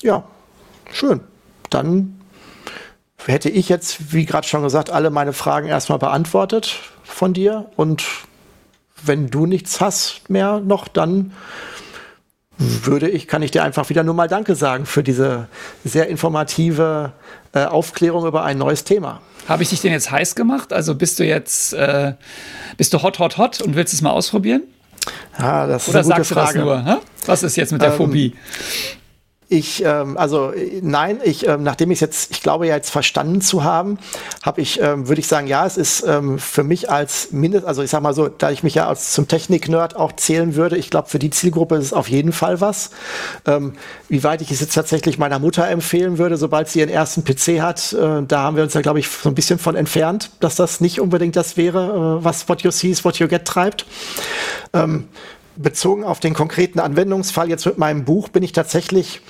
Ja, 0.02 0.24
schön. 0.93 1.20
Dann 1.70 2.20
hätte 3.24 3.51
ich 3.51 3.68
jetzt, 3.68 4.12
wie 4.12 4.24
gerade 4.24 4.47
schon 4.47 4.62
gesagt, 4.62 4.90
alle 4.90 5.10
meine 5.10 5.32
Fragen 5.32 5.66
erstmal 5.68 5.98
beantwortet 5.98 6.77
von 7.05 7.32
dir. 7.32 7.66
Und 7.77 8.05
wenn 9.05 9.28
du 9.28 9.47
nichts 9.47 9.81
hast 9.81 10.28
mehr 10.31 10.60
noch, 10.60 10.89
dann 10.89 11.32
würde 12.59 13.09
ich, 13.09 13.28
kann 13.28 13.43
ich 13.43 13.51
dir 13.51 13.62
einfach 13.62 13.90
wieder 13.90 14.02
nur 14.02 14.14
mal 14.14 14.28
Danke 14.28 14.55
sagen 14.55 14.86
für 14.86 15.02
diese 15.02 15.48
sehr 15.85 16.09
informative 16.09 17.12
äh, 17.52 17.64
Aufklärung 17.64 18.27
über 18.27 18.44
ein 18.44 18.56
neues 18.59 18.85
Thema. 18.85 19.20
Habe 19.47 19.62
ich 19.62 19.68
dich 19.68 19.82
denn 19.82 19.93
jetzt 19.93 20.10
heiß 20.10 20.35
gemacht? 20.35 20.73
Also 20.73 20.94
bist 20.94 21.18
du 21.18 21.24
jetzt, 21.24 21.74
äh, 21.74 22.14
bist 22.77 22.94
du 22.94 23.02
hot, 23.02 23.18
hot, 23.18 23.36
hot 23.36 23.60
und 23.60 23.77
willst 23.77 23.93
es 23.93 24.01
mal 24.01 24.10
ausprobieren? 24.10 24.62
Ja, 25.39 25.66
das 25.66 25.82
ist 25.82 25.89
Oder 25.90 25.98
eine 25.98 26.09
gute 26.09 26.16
sagst 26.16 26.32
Frage. 26.32 26.59
du 26.60 26.64
das 26.64 26.85
nur? 26.85 26.94
Hä? 26.94 26.98
Was 27.27 27.43
ist 27.43 27.56
jetzt 27.56 27.73
mit 27.73 27.82
der 27.82 27.90
ähm, 27.90 27.97
Phobie? 27.97 28.35
Ich, 29.48 29.85
ähm, 29.85 30.16
also 30.16 30.52
nein, 30.82 31.20
ich, 31.23 31.47
ähm, 31.47 31.62
nachdem 31.62 31.93
ich 31.93 32.01
jetzt, 32.01 32.32
ich 32.32 32.43
glaube 32.43 32.66
ja 32.66 32.74
jetzt 32.74 32.90
verstanden 32.90 33.40
zu 33.40 33.62
haben, 33.62 33.97
habe 34.43 34.60
ich, 34.60 34.81
ähm, 34.81 35.06
würde 35.06 35.20
ich 35.20 35.28
sagen, 35.28 35.47
ja, 35.47 35.64
es 35.64 35.77
ist 35.77 36.05
ähm, 36.05 36.40
für 36.40 36.64
mich 36.64 36.90
als 36.90 37.31
Mindest, 37.31 37.64
also 37.64 37.81
ich 37.82 37.90
sag 37.90 38.02
mal 38.02 38.12
so, 38.12 38.27
da 38.27 38.51
ich 38.51 38.64
mich 38.64 38.74
ja 38.74 38.89
als 38.89 39.12
zum 39.12 39.28
Technik-Nerd 39.28 39.94
auch 39.94 40.12
zählen 40.16 40.56
würde, 40.56 40.77
ich 40.77 40.90
glaube, 40.90 41.09
für 41.09 41.20
die 41.20 41.31
Zielgruppe 41.31 41.77
ist 41.77 41.85
es 41.85 41.93
auf 41.93 42.09
jeden 42.09 42.32
Fall 42.32 42.60
was. 42.60 42.90
Ähm, 43.47 43.74
wie 44.09 44.24
weit 44.24 44.43
ich 44.43 44.51
es 44.51 44.59
jetzt 44.59 44.74
tatsächlich 44.74 45.16
meiner 45.16 45.39
Mutter 45.39 45.68
empfehlen 45.68 46.18
würde, 46.18 46.39
sobald 46.39 46.68
sie 46.68 46.81
ihren 46.81 46.90
ersten 46.90 47.23
PC 47.23 47.60
hat, 47.60 47.93
äh, 47.93 48.23
da 48.27 48.40
haben 48.40 48.56
wir 48.56 48.64
uns 48.64 48.74
ja, 48.74 48.81
glaube 48.81 48.98
ich, 48.98 49.09
so 49.09 49.28
ein 49.28 49.36
bisschen 49.36 49.60
von 49.60 49.77
entfernt, 49.77 50.31
dass 50.40 50.56
das 50.56 50.81
nicht 50.81 51.01
unbedingt 51.01 51.36
das 51.36 51.56
wäre, 51.56 52.18
äh, 52.20 52.24
was 52.24 52.48
What 52.48 52.62
You 52.62 52.73
See 52.73 52.90
is 52.90 53.05
What 53.05 53.20
You 53.20 53.28
Get 53.28 53.44
treibt. 53.44 53.86
Ähm, 54.73 55.05
bezogen 55.57 56.05
auf 56.05 56.20
den 56.20 56.35
konkreten 56.35 56.81
Anwendungsfall 56.81 57.49
jetzt 57.49 57.66
mit 57.66 57.78
meinem 57.78 58.05
Buch 58.05 58.28
bin 58.28 58.43
ich 58.43 58.53
tatsächlich 58.53 59.20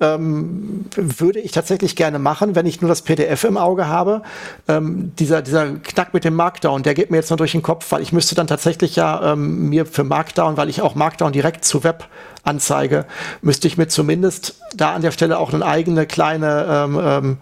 ähm, 0.00 0.86
würde 0.96 1.40
ich 1.40 1.52
tatsächlich 1.52 1.94
gerne 1.94 2.18
machen, 2.18 2.54
wenn 2.54 2.66
ich 2.66 2.80
nur 2.80 2.88
das 2.88 3.02
PDF 3.02 3.44
im 3.44 3.58
Auge 3.58 3.86
habe. 3.86 4.22
Ähm, 4.66 5.12
dieser, 5.18 5.42
dieser 5.42 5.74
Knack 5.74 6.14
mit 6.14 6.24
dem 6.24 6.34
Markdown, 6.34 6.82
der 6.82 6.94
geht 6.94 7.10
mir 7.10 7.18
jetzt 7.18 7.30
nur 7.30 7.36
durch 7.36 7.52
den 7.52 7.62
Kopf, 7.62 7.92
weil 7.92 8.00
ich 8.00 8.12
müsste 8.12 8.34
dann 8.34 8.46
tatsächlich 8.46 8.96
ja 8.96 9.32
ähm, 9.32 9.68
mir 9.68 9.84
für 9.84 10.04
Markdown, 10.04 10.56
weil 10.56 10.70
ich 10.70 10.80
auch 10.80 10.94
Markdown 10.94 11.32
direkt 11.32 11.64
zu 11.64 11.84
Web 11.84 12.08
anzeige, 12.42 13.04
müsste 13.42 13.68
ich 13.68 13.76
mir 13.76 13.88
zumindest 13.88 14.58
da 14.74 14.94
an 14.94 15.02
der 15.02 15.10
Stelle 15.10 15.38
auch 15.38 15.52
eine 15.52 15.64
eigene 15.64 16.06
kleine 16.06 16.66
ähm, 16.68 17.00
ähm, 17.02 17.36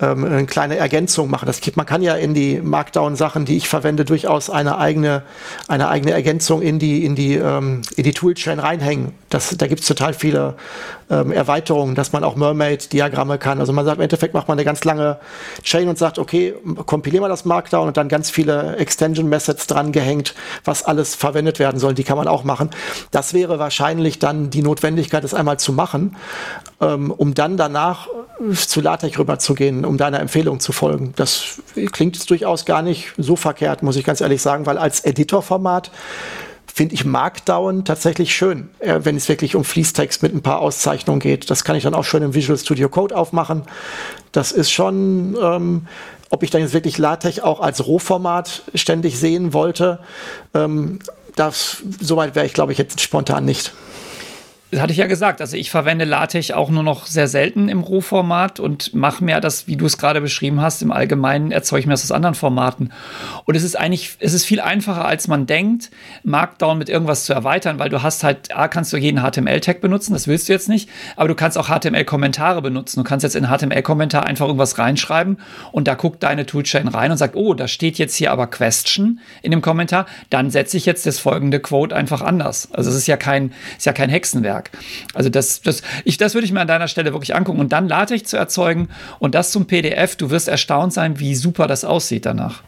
ähm, 0.00 0.24
eine 0.24 0.46
kleine 0.46 0.76
Ergänzung 0.76 1.30
machen. 1.30 1.46
Das, 1.46 1.60
man 1.74 1.86
kann 1.86 2.02
ja 2.02 2.14
in 2.14 2.34
die 2.34 2.60
Markdown-Sachen, 2.60 3.44
die 3.44 3.56
ich 3.56 3.68
verwende, 3.68 4.04
durchaus 4.04 4.50
eine 4.50 4.78
eigene, 4.78 5.22
eine 5.68 5.88
eigene 5.88 6.12
Ergänzung 6.12 6.62
in 6.62 6.78
die, 6.78 7.04
in 7.04 7.14
die, 7.14 7.34
ähm, 7.34 7.82
in 7.96 8.04
die 8.04 8.12
Toolchain 8.12 8.58
reinhängen. 8.58 9.12
Das, 9.30 9.56
da 9.56 9.66
gibt 9.66 9.80
es 9.80 9.86
total 9.86 10.14
viele 10.14 10.56
ähm, 11.10 11.32
Erweiterungen, 11.32 11.94
dass 11.94 12.12
man 12.12 12.24
auch 12.24 12.36
Mermaid-Diagramme 12.36 13.38
kann. 13.38 13.60
Also 13.60 13.72
man 13.72 13.84
sagt, 13.84 13.98
im 13.98 14.02
Endeffekt 14.02 14.34
macht 14.34 14.48
man 14.48 14.58
eine 14.58 14.64
ganz 14.64 14.84
lange 14.84 15.18
Chain 15.62 15.88
und 15.88 15.98
sagt, 15.98 16.18
okay, 16.18 16.54
kompilieren 16.86 17.24
wir 17.24 17.28
das 17.28 17.44
Markdown 17.44 17.88
und 17.88 17.96
dann 17.96 18.08
ganz 18.08 18.30
viele 18.30 18.76
Extension-Methods 18.76 19.66
dran 19.66 19.92
gehängt, 19.92 20.34
was 20.64 20.82
alles 20.82 21.14
verwendet 21.14 21.58
werden 21.58 21.78
soll. 21.78 21.94
Die 21.94 22.04
kann 22.04 22.16
man 22.16 22.28
auch 22.28 22.44
machen. 22.44 22.70
Das 23.10 23.34
wäre 23.34 23.58
wahrscheinlich 23.58 24.18
dann 24.18 24.50
die 24.50 24.62
Notwendigkeit, 24.62 25.22
das 25.24 25.34
einmal 25.34 25.58
zu 25.58 25.72
machen, 25.72 26.16
ähm, 26.80 27.10
um 27.10 27.34
dann 27.34 27.56
danach 27.56 28.08
zu 28.52 28.80
LaTeX 28.80 29.18
rüberzugehen, 29.18 29.84
um 29.84 29.96
deiner 29.96 30.20
Empfehlung 30.20 30.60
zu 30.60 30.72
folgen. 30.72 31.12
Das 31.16 31.62
klingt 31.92 32.16
jetzt 32.16 32.30
durchaus 32.30 32.64
gar 32.66 32.82
nicht 32.82 33.12
so 33.16 33.36
verkehrt, 33.36 33.82
muss 33.82 33.96
ich 33.96 34.04
ganz 34.04 34.20
ehrlich 34.20 34.42
sagen, 34.42 34.66
weil 34.66 34.78
als 34.78 35.04
Editorformat 35.04 35.90
finde 36.76 36.94
ich 36.94 37.06
Markdown 37.06 37.86
tatsächlich 37.86 38.34
schön, 38.34 38.68
äh, 38.80 39.00
wenn 39.02 39.16
es 39.16 39.30
wirklich 39.30 39.56
um 39.56 39.64
Fließtext 39.64 40.22
mit 40.22 40.34
ein 40.34 40.42
paar 40.42 40.58
Auszeichnungen 40.58 41.20
geht. 41.20 41.48
Das 41.48 41.64
kann 41.64 41.74
ich 41.74 41.84
dann 41.84 41.94
auch 41.94 42.04
schön 42.04 42.22
im 42.22 42.34
Visual 42.34 42.58
Studio 42.58 42.90
Code 42.90 43.16
aufmachen. 43.16 43.62
Das 44.30 44.52
ist 44.52 44.70
schon, 44.70 45.38
ähm, 45.42 45.86
ob 46.28 46.42
ich 46.42 46.50
dann 46.50 46.60
jetzt 46.60 46.74
wirklich 46.74 46.98
LaTeX 46.98 47.40
auch 47.40 47.60
als 47.60 47.86
Rohformat 47.86 48.62
ständig 48.74 49.18
sehen 49.18 49.54
wollte, 49.54 50.00
ähm, 50.52 50.98
das, 51.34 51.78
soweit 51.98 52.34
wäre 52.34 52.44
ich, 52.44 52.52
glaube 52.52 52.72
ich, 52.72 52.78
jetzt 52.78 53.00
spontan 53.00 53.46
nicht. 53.46 53.72
Das 54.72 54.80
hatte 54.80 54.90
ich 54.90 54.98
ja 54.98 55.06
gesagt. 55.06 55.40
Also 55.40 55.56
ich 55.56 55.70
verwende 55.70 56.04
LaTeX 56.04 56.50
auch 56.50 56.70
nur 56.70 56.82
noch 56.82 57.06
sehr 57.06 57.28
selten 57.28 57.68
im 57.68 57.82
Rohformat 57.82 58.58
und 58.58 58.94
mache 58.94 59.22
mir 59.22 59.38
das, 59.40 59.68
wie 59.68 59.76
du 59.76 59.86
es 59.86 59.96
gerade 59.96 60.20
beschrieben 60.20 60.60
hast, 60.60 60.82
im 60.82 60.90
Allgemeinen 60.90 61.52
erzeuge 61.52 61.80
ich 61.80 61.86
mir 61.86 61.92
das 61.92 62.02
aus 62.02 62.10
anderen 62.10 62.34
Formaten. 62.34 62.92
Und 63.44 63.54
es 63.54 63.62
ist 63.62 63.78
eigentlich, 63.78 64.16
es 64.18 64.32
ist 64.32 64.44
viel 64.44 64.60
einfacher, 64.60 65.04
als 65.04 65.28
man 65.28 65.46
denkt, 65.46 65.92
Markdown 66.24 66.78
mit 66.78 66.88
irgendwas 66.88 67.26
zu 67.26 67.32
erweitern, 67.32 67.78
weil 67.78 67.90
du 67.90 68.02
hast 68.02 68.24
halt, 68.24 68.56
A, 68.56 68.66
kannst 68.66 68.92
du 68.92 68.96
jeden 68.96 69.20
HTML-Tag 69.20 69.80
benutzen, 69.80 70.14
das 70.14 70.26
willst 70.26 70.48
du 70.48 70.52
jetzt 70.52 70.68
nicht, 70.68 70.90
aber 71.14 71.28
du 71.28 71.36
kannst 71.36 71.56
auch 71.58 71.68
HTML-Kommentare 71.68 72.60
benutzen. 72.60 72.98
Du 72.98 73.04
kannst 73.04 73.22
jetzt 73.22 73.36
in 73.36 73.46
HTML-Kommentar 73.46 74.26
einfach 74.26 74.46
irgendwas 74.46 74.78
reinschreiben 74.78 75.38
und 75.70 75.86
da 75.86 75.94
guckt 75.94 76.24
deine 76.24 76.44
Toolchain 76.44 76.88
rein 76.88 77.12
und 77.12 77.18
sagt, 77.18 77.36
oh, 77.36 77.54
da 77.54 77.68
steht 77.68 77.98
jetzt 77.98 78.16
hier 78.16 78.32
aber 78.32 78.48
Question 78.48 79.20
in 79.42 79.52
dem 79.52 79.62
Kommentar, 79.62 80.06
dann 80.28 80.50
setze 80.50 80.76
ich 80.76 80.86
jetzt 80.86 81.06
das 81.06 81.20
folgende 81.20 81.60
Quote 81.60 81.94
einfach 81.94 82.20
anders. 82.20 82.68
Also 82.72 82.90
es 82.90 82.96
ist 82.96 83.06
ja 83.06 83.16
kein, 83.16 83.52
ist 83.78 83.86
ja 83.86 83.92
kein 83.92 84.10
Hexenwerk. 84.10 84.55
Netzwerk. 84.56 84.70
Also 85.14 85.28
das, 85.28 85.60
das, 85.62 85.82
ich, 86.04 86.16
das 86.16 86.34
würde 86.34 86.46
ich 86.46 86.52
mir 86.52 86.60
an 86.60 86.68
deiner 86.68 86.88
Stelle 86.88 87.12
wirklich 87.12 87.34
angucken 87.34 87.60
und 87.60 87.72
dann 87.72 87.88
LaTeX 87.88 88.30
zu 88.30 88.36
erzeugen 88.36 88.88
und 89.18 89.34
das 89.34 89.52
zum 89.52 89.66
PDF. 89.66 90.16
Du 90.16 90.30
wirst 90.30 90.48
erstaunt 90.48 90.92
sein, 90.92 91.18
wie 91.18 91.34
super 91.34 91.66
das 91.66 91.84
aussieht 91.84 92.26
danach. 92.26 92.62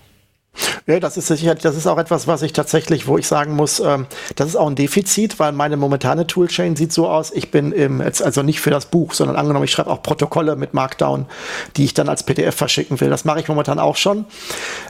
Ja, 0.89 0.99
das 1.01 1.19
ist 1.19 1.27
sicher, 1.27 1.55
das 1.55 1.77
ist 1.77 1.87
auch 1.87 1.99
etwas, 1.99 2.27
was 2.27 2.41
ich 2.41 2.55
tatsächlich, 2.55 3.07
wo 3.07 3.19
ich 3.19 3.27
sagen 3.27 3.55
muss, 3.55 3.79
ähm, 3.79 4.07
das 4.37 4.49
ist 4.49 4.57
auch 4.57 4.69
ein 4.69 4.75
Defizit, 4.75 5.39
weil 5.39 5.53
meine 5.53 5.77
momentane 5.77 6.27
Toolchain 6.27 6.77
sieht 6.77 6.95
so 6.95 7.11
aus, 7.11 7.31
ich 7.31 7.51
bin 7.51 7.73
im, 7.73 8.01
also 8.01 8.43
nicht 8.43 8.61
für 8.61 8.71
das 8.71 8.87
Buch, 8.87 9.13
sondern 9.13 9.37
angenommen, 9.37 9.67
ich 9.67 9.71
schreibe 9.71 9.91
auch 9.91 10.03
Protokolle 10.03 10.57
mit 10.57 10.73
Markdown, 10.73 11.27
die 11.77 11.85
ich 11.85 11.93
dann 11.93 12.09
als 12.09 12.23
PDF 12.23 12.55
verschicken 12.55 13.01
will. 13.03 13.11
Das 13.11 13.27
mache 13.27 13.41
ich 13.41 13.49
momentan 13.49 13.79
auch 13.79 13.97
schon. 13.97 14.25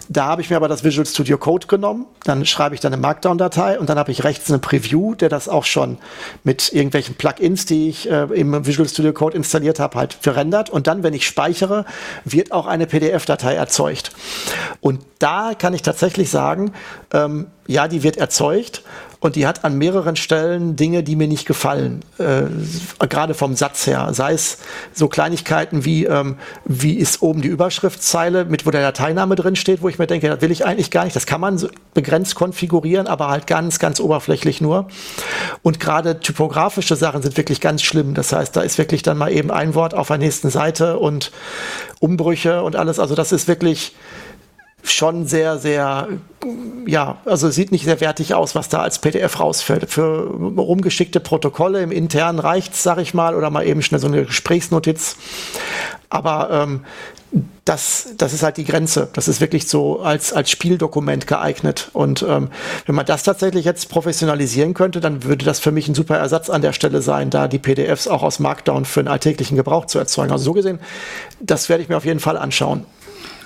Da 0.09 0.27
habe 0.27 0.41
ich 0.41 0.51
mir 0.51 0.57
aber 0.57 0.69
das 0.69 0.85
Visual 0.85 1.05
Studio 1.05 1.37
Code 1.37 1.67
genommen, 1.67 2.07
dann 2.23 2.47
schreibe 2.47 2.77
ich 2.77 2.81
dann 2.81 2.93
eine 2.93 3.03
Markdown-Datei 3.03 3.81
und 3.81 3.89
dann 3.91 3.99
habe 3.99 4.13
ich 4.13 4.23
rechts 4.23 4.49
eine 4.51 4.61
Preview, 4.61 5.17
der 5.17 5.29
das 5.29 5.49
auch 5.49 5.65
schon 5.65 5.99
mit 6.45 6.73
irgendwelchen 6.73 7.17
Plugins, 7.17 7.67
die 7.67 7.89
ich 7.89 8.09
äh, 8.09 8.23
im 8.35 8.65
Visual 8.65 8.89
Studio 8.89 9.13
Code 9.13 9.37
installiert 9.37 9.81
habe, 9.81 9.99
halt 9.99 10.15
verrendert. 10.15 10.71
Und 10.71 10.87
dann, 10.87 11.03
wenn 11.03 11.13
ich 11.13 11.27
speichere, 11.27 11.85
wird 12.25 12.53
auch 12.53 12.67
eine 12.67 12.87
PDF-Datei 12.87 13.55
erzeugt. 13.55 14.13
Und 14.81 15.01
da 15.19 15.48
kann 15.55 15.75
ich 15.75 15.83
tatsächlich 15.83 16.31
sagen, 16.31 16.73
ähm, 17.13 17.47
ja, 17.67 17.87
die 17.89 18.03
wird 18.03 18.17
erzeugt 18.17 18.83
und 19.21 19.35
die 19.35 19.47
hat 19.47 19.65
an 19.65 19.77
mehreren 19.77 20.15
Stellen 20.15 20.77
Dinge, 20.77 21.03
die 21.03 21.17
mir 21.17 21.27
nicht 21.27 21.47
gefallen, 21.47 22.05
äh, 22.19 22.43
gerade 23.07 23.35
vom 23.35 23.57
Satz 23.57 23.87
her. 23.87 24.09
Sei 24.13 24.33
es 24.33 24.59
so 24.93 25.09
Kleinigkeiten 25.09 25.85
wie, 25.85 26.05
ähm, 26.05 26.37
wie 26.65 26.95
ist 26.95 27.21
oben 27.21 27.43
die 27.43 27.49
Überschriftszeile, 27.49 28.45
mit 28.45 28.65
wo 28.65 28.71
der 28.71 28.83
Dateiname 28.83 29.35
drin 29.35 29.57
steht, 29.57 29.83
wo 29.83 29.89
ich 29.89 29.99
mir 29.99 30.07
denke, 30.07 30.29
das 30.29 30.41
will 30.41 30.53
ich 30.53 30.65
eigentlich 30.65 30.91
gar 30.91 31.05
nicht. 31.05 31.17
Das 31.17 31.27
kann 31.27 31.41
man 31.41 31.59
so 31.59 31.69
begrenzt 31.95 32.37
konfigurieren, 32.37 33.09
aber 33.09 33.29
halt 33.29 33.49
ganz, 33.49 33.81
ganz 33.81 33.99
oberflächlich 33.99 34.61
nur. 34.61 34.87
Und 35.63 35.81
gerade 35.81 36.21
typografische 36.21 36.95
Sachen 36.95 37.23
sind 37.23 37.37
wirklich 37.37 37.61
ganz 37.61 37.83
schlimm. 37.83 38.15
Das 38.15 38.33
heißt, 38.33 38.55
da 38.55 38.61
ist 38.61 38.79
wirklich 38.79 39.03
dann 39.03 39.19
mal 39.19 39.33
eben 39.33 39.51
ein 39.51 39.75
Wort 39.75 39.95
auf 39.95 40.09
der 40.09 40.19
nächsten 40.19 40.51
Seite 40.51 40.99
und 40.99 41.33
Umbrüche 41.99 42.63
und 42.63 42.77
alles. 42.77 43.01
Also 43.01 43.17
das 43.17 43.33
ist 43.33 43.49
wirklich 43.49 43.95
schon 44.83 45.27
sehr, 45.27 45.59
sehr, 45.59 46.09
ja, 46.87 47.19
also 47.25 47.51
sieht 47.51 47.73
nicht 47.73 47.85
sehr 47.85 48.01
wertig 48.01 48.35
aus, 48.35 48.55
was 48.55 48.69
da 48.69 48.81
als 48.81 48.99
PDF 49.01 49.41
rausfällt. 49.41 49.91
Für 49.91 50.29
rumgeschickte 50.29 51.21
Protokolle 51.21 51.83
im 51.83 51.93
internen 51.93 52.39
reicht's, 52.39 52.83
sag 52.83 52.99
ich 52.99 53.15
mal, 53.15 53.35
oder 53.35 53.51
mal 53.51 53.67
eben 53.67 53.83
schnell 53.83 54.01
so 54.01 54.07
eine 54.07 54.25
Gesprächsnotiz. 54.25 55.17
Aber 56.11 56.51
ähm, 56.51 56.85
das, 57.65 58.15
das 58.17 58.33
ist 58.33 58.43
halt 58.43 58.57
die 58.57 58.65
Grenze. 58.65 59.09
Das 59.13 59.29
ist 59.29 59.43
wirklich 59.43 59.69
so 59.69 60.01
als, 60.01 60.33
als 60.33 60.51
Spieldokument 60.51 61.27
geeignet. 61.27 61.91
Und 61.93 62.25
ähm, 62.27 62.49
wenn 62.87 62.95
man 62.95 63.05
das 63.05 63.25
tatsächlich 63.25 63.67
jetzt 63.67 63.91
professionalisieren 63.91 64.73
könnte, 64.73 65.01
dann 65.01 65.25
würde 65.25 65.45
das 65.45 65.61
für 65.61 65.71
mich 65.71 65.89
ein 65.89 65.95
super 65.95 66.17
Ersatz 66.17 66.49
an 66.49 66.63
der 66.63 66.73
Stelle 66.73 67.03
sein, 67.03 67.29
da 67.29 67.47
die 67.47 67.59
PDFs 67.59 68.09
auch 68.09 68.23
aus 68.23 68.39
Markdown 68.39 68.87
für 68.87 69.03
den 69.03 69.09
alltäglichen 69.09 69.57
Gebrauch 69.57 69.85
zu 69.87 69.99
erzeugen. 69.99 70.33
Also 70.33 70.45
so 70.45 70.53
gesehen, 70.55 70.79
das 71.41 71.69
werde 71.69 71.83
ich 71.83 71.91
mir 71.91 71.99
auf 71.99 72.07
jeden 72.07 72.21
Fall 72.21 72.39
anschauen. 72.39 72.87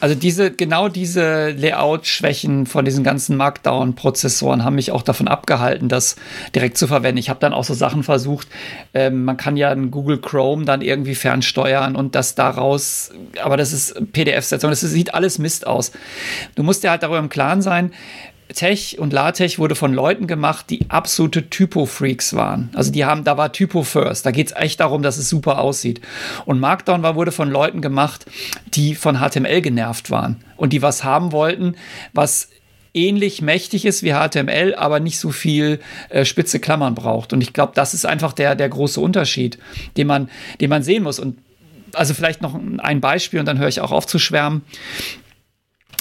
Also 0.02 0.16
diese, 0.16 0.50
genau 0.50 0.88
diese 0.88 1.50
Layout-Schwächen 1.50 2.66
von 2.66 2.84
diesen 2.84 3.04
ganzen 3.04 3.36
Markdown-Prozessoren 3.36 4.64
haben 4.64 4.74
mich 4.74 4.90
auch 4.90 5.02
davon 5.02 5.28
abgehalten, 5.28 5.88
das 5.88 6.16
direkt 6.56 6.76
zu 6.76 6.88
verwenden. 6.88 7.18
Ich 7.18 7.30
habe 7.30 7.38
dann 7.38 7.52
auch 7.52 7.62
so 7.62 7.72
Sachen 7.72 8.02
versucht, 8.02 8.48
ähm, 8.94 9.22
man 9.22 9.36
kann 9.36 9.56
ja 9.56 9.70
einen 9.70 9.92
Google 9.92 10.18
Chrome 10.20 10.64
dann 10.64 10.82
irgendwie 10.82 11.14
fernsteuern 11.14 11.94
und 11.94 12.16
das 12.16 12.34
daraus, 12.34 13.12
aber 13.40 13.56
das 13.56 13.72
ist 13.72 13.94
PDF-Setzung, 14.12 14.70
das 14.70 14.80
sieht 14.80 15.14
alles 15.14 15.38
Mist 15.38 15.68
aus. 15.68 15.92
Du 16.56 16.64
musst 16.64 16.82
dir 16.82 16.90
halt 16.90 17.04
darüber 17.04 17.20
im 17.20 17.28
Klaren 17.28 17.62
sein, 17.62 17.92
Tech 18.48 18.98
und 18.98 19.12
LaTeX 19.12 19.58
wurde 19.58 19.74
von 19.74 19.94
Leuten 19.94 20.26
gemacht, 20.26 20.66
die 20.68 20.90
absolute 20.90 21.48
Typo-Freaks 21.48 22.34
waren. 22.34 22.70
Also 22.74 22.92
die 22.92 23.04
haben, 23.04 23.24
da 23.24 23.36
war 23.36 23.52
Typo 23.52 23.82
first. 23.82 24.26
Da 24.26 24.30
geht 24.30 24.48
es 24.48 24.56
echt 24.56 24.80
darum, 24.80 25.02
dass 25.02 25.16
es 25.16 25.28
super 25.28 25.58
aussieht. 25.58 26.00
Und 26.44 26.60
Markdown 26.60 27.02
war, 27.02 27.14
wurde 27.14 27.32
von 27.32 27.50
Leuten 27.50 27.80
gemacht, 27.80 28.26
die 28.74 28.94
von 28.94 29.18
HTML 29.18 29.62
genervt 29.62 30.10
waren 30.10 30.42
und 30.56 30.72
die 30.72 30.82
was 30.82 31.04
haben 31.04 31.32
wollten, 31.32 31.76
was 32.12 32.50
ähnlich 32.94 33.40
mächtig 33.40 33.84
ist 33.86 34.02
wie 34.02 34.12
HTML, 34.12 34.74
aber 34.74 35.00
nicht 35.00 35.18
so 35.18 35.30
viel 35.30 35.80
äh, 36.10 36.24
spitze 36.24 36.60
Klammern 36.60 36.94
braucht. 36.94 37.32
Und 37.32 37.40
ich 37.40 37.52
glaube, 37.52 37.72
das 37.74 37.94
ist 37.94 38.04
einfach 38.04 38.32
der, 38.32 38.54
der 38.54 38.68
große 38.68 39.00
Unterschied, 39.00 39.58
den 39.96 40.06
man, 40.06 40.28
den 40.60 40.68
man 40.68 40.82
sehen 40.82 41.02
muss. 41.02 41.18
Und 41.18 41.38
also 41.94 42.14
vielleicht 42.14 42.42
noch 42.42 42.58
ein 42.78 43.00
Beispiel 43.00 43.40
und 43.40 43.46
dann 43.46 43.58
höre 43.58 43.68
ich 43.68 43.80
auch 43.80 43.92
auf 43.92 44.06
zu 44.06 44.18
schwärmen 44.18 44.62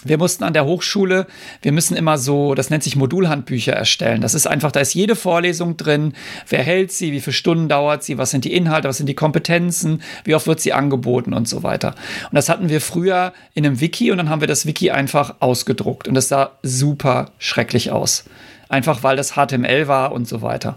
wir 0.04 0.18
mussten 0.18 0.44
an 0.44 0.54
der 0.54 0.66
Hochschule, 0.66 1.28
wir 1.62 1.72
müssen 1.72 1.96
immer 1.96 2.18
so, 2.18 2.56
das 2.56 2.70
nennt 2.70 2.84
sich 2.84 2.96
Modulhandbücher 2.96 3.74
erstellen. 3.74 4.22
Das 4.22 4.34
ist 4.34 4.48
einfach, 4.48 4.72
da 4.72 4.80
ist 4.80 4.94
jede 4.94 5.16
Vorlesung 5.16 5.78
drin, 5.78 6.14
wer 6.50 6.64
hält 6.64 6.92
sie, 6.92 7.12
wie 7.12 7.22
viele 7.22 7.34
Stunden 7.34 7.70
dauert 7.70 8.04
sie, 8.04 8.18
was 8.18 8.32
sind 8.32 8.46
die 8.46 8.54
Inhalte, 8.54 8.88
was 8.88 8.98
sind 8.98 9.08
die 9.08 9.16
Kompetenzen, 9.16 10.02
wie 10.24 10.36
oft 10.36 10.48
wird 10.48 10.60
sie 10.60 10.74
angeboten 10.74 11.34
und 11.34 11.48
so 11.48 11.64
weiter. 11.64 11.96
Und 12.30 12.36
das 12.36 12.50
hatten 12.50 12.70
wir 12.70 12.82
früher 12.82 13.34
in 13.54 13.66
einem 13.66 13.80
Wiki 13.80 14.12
und 14.12 14.18
dann 14.18 14.30
haben 14.30 14.42
wir 14.42 14.48
das 14.48 14.66
Wiki 14.66 14.92
einfach 14.92 15.36
ausgedruckt 15.40 16.08
und 16.08 16.16
das 16.16 16.28
sah 16.28 16.52
super 16.64 17.32
schrecklich 17.38 17.92
aus. 17.92 18.26
Einfach 18.72 19.04
weil 19.04 19.16
das 19.16 19.34
HTML 19.34 19.88
war 19.88 20.12
und 20.12 20.28
so 20.28 20.42
weiter. 20.42 20.76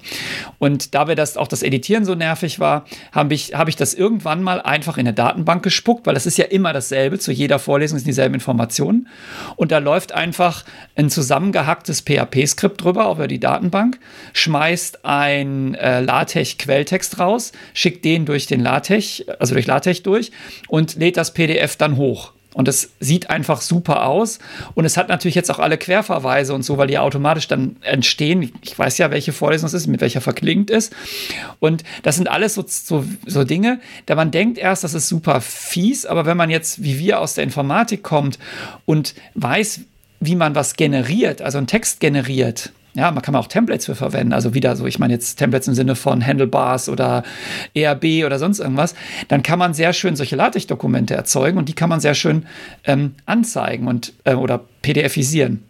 Und 0.58 0.94
da 0.94 1.08
wir 1.08 1.14
das 1.14 1.36
auch 1.36 1.48
das 1.48 1.62
Editieren 1.62 2.04
so 2.04 2.14
nervig 2.14 2.60
war, 2.60 2.84
habe 3.12 3.34
ich, 3.34 3.54
hab 3.54 3.68
ich 3.68 3.76
das 3.76 3.94
irgendwann 3.94 4.42
mal 4.42 4.60
einfach 4.60 4.98
in 4.98 5.06
eine 5.06 5.14
Datenbank 5.14 5.62
gespuckt, 5.62 6.06
weil 6.06 6.14
das 6.14 6.26
ist 6.26 6.36
ja 6.36 6.44
immer 6.44 6.72
dasselbe, 6.72 7.18
zu 7.18 7.32
jeder 7.32 7.58
Vorlesung 7.58 7.98
sind 7.98 8.06
dieselben 8.06 8.34
Informationen. 8.34 9.08
Und 9.56 9.72
da 9.72 9.78
läuft 9.78 10.12
einfach 10.12 10.64
ein 10.96 11.08
zusammengehacktes 11.08 12.02
PHP-Skript 12.02 12.82
drüber 12.82 13.10
über 13.10 13.28
die 13.28 13.40
Datenbank, 13.40 13.98
schmeißt 14.32 15.04
ein 15.04 15.74
äh, 15.74 16.00
LaTeX-Quelltext 16.00 17.18
raus, 17.18 17.52
schickt 17.72 18.04
den 18.04 18.26
durch 18.26 18.46
den 18.46 18.60
LaTeX, 18.60 19.24
also 19.38 19.54
durch 19.54 19.66
LaTeX 19.66 20.02
durch 20.02 20.32
und 20.68 20.96
lädt 20.96 21.16
das 21.16 21.32
PDF 21.32 21.76
dann 21.76 21.96
hoch. 21.96 22.33
Und 22.54 22.68
es 22.68 22.90
sieht 23.00 23.28
einfach 23.28 23.60
super 23.60 24.06
aus. 24.06 24.38
Und 24.74 24.84
es 24.84 24.96
hat 24.96 25.08
natürlich 25.08 25.34
jetzt 25.34 25.50
auch 25.50 25.58
alle 25.58 25.76
Querverweise 25.76 26.54
und 26.54 26.62
so, 26.62 26.78
weil 26.78 26.86
die 26.86 26.98
automatisch 26.98 27.48
dann 27.48 27.76
entstehen. 27.82 28.52
Ich 28.62 28.78
weiß 28.78 28.96
ja, 28.98 29.10
welche 29.10 29.32
Vorlesung 29.32 29.66
es 29.66 29.74
ist, 29.74 29.86
mit 29.88 30.00
welcher 30.00 30.20
verklingt 30.20 30.70
ist. 30.70 30.94
Und 31.60 31.84
das 32.02 32.16
sind 32.16 32.30
alles 32.30 32.54
so, 32.54 32.64
so, 32.66 33.04
so 33.26 33.44
Dinge, 33.44 33.80
da 34.06 34.14
man 34.14 34.30
denkt 34.30 34.56
erst, 34.56 34.84
das 34.84 34.94
ist 34.94 35.08
super 35.08 35.40
fies. 35.40 36.06
Aber 36.06 36.24
wenn 36.24 36.36
man 36.36 36.48
jetzt, 36.48 36.82
wie 36.82 36.98
wir 36.98 37.20
aus 37.20 37.34
der 37.34 37.44
Informatik 37.44 38.02
kommt 38.02 38.38
und 38.86 39.14
weiß, 39.34 39.80
wie 40.20 40.36
man 40.36 40.54
was 40.54 40.76
generiert, 40.76 41.42
also 41.42 41.58
einen 41.58 41.66
Text 41.66 42.00
generiert, 42.00 42.72
ja, 42.94 43.10
man 43.10 43.22
kann 43.22 43.34
auch 43.34 43.48
Templates 43.48 43.86
für 43.86 43.94
verwenden. 43.94 44.32
Also 44.32 44.54
wieder 44.54 44.76
so, 44.76 44.86
ich 44.86 44.98
meine 44.98 45.12
jetzt 45.12 45.36
Templates 45.36 45.66
im 45.66 45.74
Sinne 45.74 45.96
von 45.96 46.24
Handlebars 46.24 46.88
oder 46.88 47.24
ERB 47.74 48.24
oder 48.24 48.38
sonst 48.38 48.60
irgendwas. 48.60 48.94
Dann 49.28 49.42
kann 49.42 49.58
man 49.58 49.74
sehr 49.74 49.92
schön 49.92 50.14
solche 50.14 50.36
LaTeX-Dokumente 50.36 51.14
erzeugen 51.14 51.58
und 51.58 51.68
die 51.68 51.74
kann 51.74 51.88
man 51.88 52.00
sehr 52.00 52.14
schön 52.14 52.46
ähm, 52.84 53.16
anzeigen 53.26 53.88
und 53.88 54.12
äh, 54.24 54.34
oder 54.34 54.60
PDFisieren. 54.82 55.64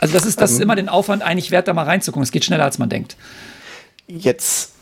Also 0.00 0.14
das 0.14 0.24
ist, 0.24 0.40
das 0.40 0.52
ist 0.52 0.58
ähm. 0.58 0.64
immer 0.64 0.76
den 0.76 0.88
Aufwand 0.88 1.22
eigentlich 1.22 1.50
wert, 1.50 1.68
da 1.68 1.74
mal 1.74 1.84
reinzugucken. 1.84 2.22
Es 2.22 2.32
geht 2.32 2.44
schneller, 2.44 2.64
als 2.64 2.78
man 2.78 2.88
denkt. 2.88 3.16
Jetzt 4.08 4.75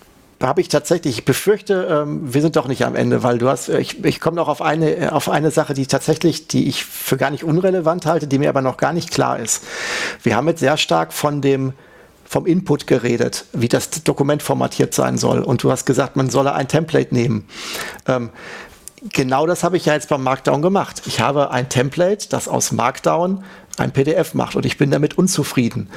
habe 0.48 0.60
ich 0.60 0.68
tatsächlich, 0.68 1.18
ich 1.18 1.24
befürchte, 1.24 1.88
ähm, 1.90 2.34
wir 2.34 2.40
sind 2.40 2.56
doch 2.56 2.68
nicht 2.68 2.84
am 2.84 2.94
Ende, 2.94 3.22
weil 3.22 3.38
du 3.38 3.48
hast, 3.48 3.68
äh, 3.68 3.80
ich, 3.80 4.04
ich 4.04 4.20
komme 4.20 4.36
noch 4.36 4.48
auf 4.48 4.62
eine, 4.62 4.96
äh, 4.96 5.08
auf 5.08 5.28
eine 5.28 5.50
Sache, 5.50 5.74
die 5.74 5.86
tatsächlich, 5.86 6.48
die 6.48 6.68
ich 6.68 6.84
für 6.84 7.16
gar 7.16 7.30
nicht 7.30 7.44
unrelevant 7.44 8.06
halte, 8.06 8.26
die 8.26 8.38
mir 8.38 8.48
aber 8.48 8.62
noch 8.62 8.76
gar 8.76 8.92
nicht 8.92 9.10
klar 9.10 9.38
ist. 9.38 9.64
Wir 10.22 10.36
haben 10.36 10.48
jetzt 10.48 10.60
sehr 10.60 10.76
stark 10.76 11.12
von 11.12 11.40
dem, 11.40 11.72
vom 12.24 12.46
Input 12.46 12.86
geredet, 12.86 13.44
wie 13.52 13.68
das 13.68 13.90
Dokument 14.02 14.42
formatiert 14.42 14.94
sein 14.94 15.18
soll. 15.18 15.40
Und 15.40 15.62
du 15.62 15.70
hast 15.70 15.84
gesagt, 15.84 16.16
man 16.16 16.30
solle 16.30 16.52
ein 16.54 16.68
Template 16.68 17.14
nehmen. 17.14 17.46
Ähm, 18.06 18.30
genau 19.12 19.46
das 19.46 19.62
habe 19.62 19.76
ich 19.76 19.86
ja 19.86 19.94
jetzt 19.94 20.08
beim 20.08 20.22
Markdown 20.22 20.62
gemacht. 20.62 21.02
Ich 21.06 21.20
habe 21.20 21.50
ein 21.50 21.68
Template, 21.68 22.28
das 22.28 22.48
aus 22.48 22.72
Markdown 22.72 23.44
ein 23.76 23.92
PDF 23.92 24.34
macht 24.34 24.56
und 24.56 24.64
ich 24.66 24.78
bin 24.78 24.90
damit 24.90 25.18
unzufrieden. 25.18 25.88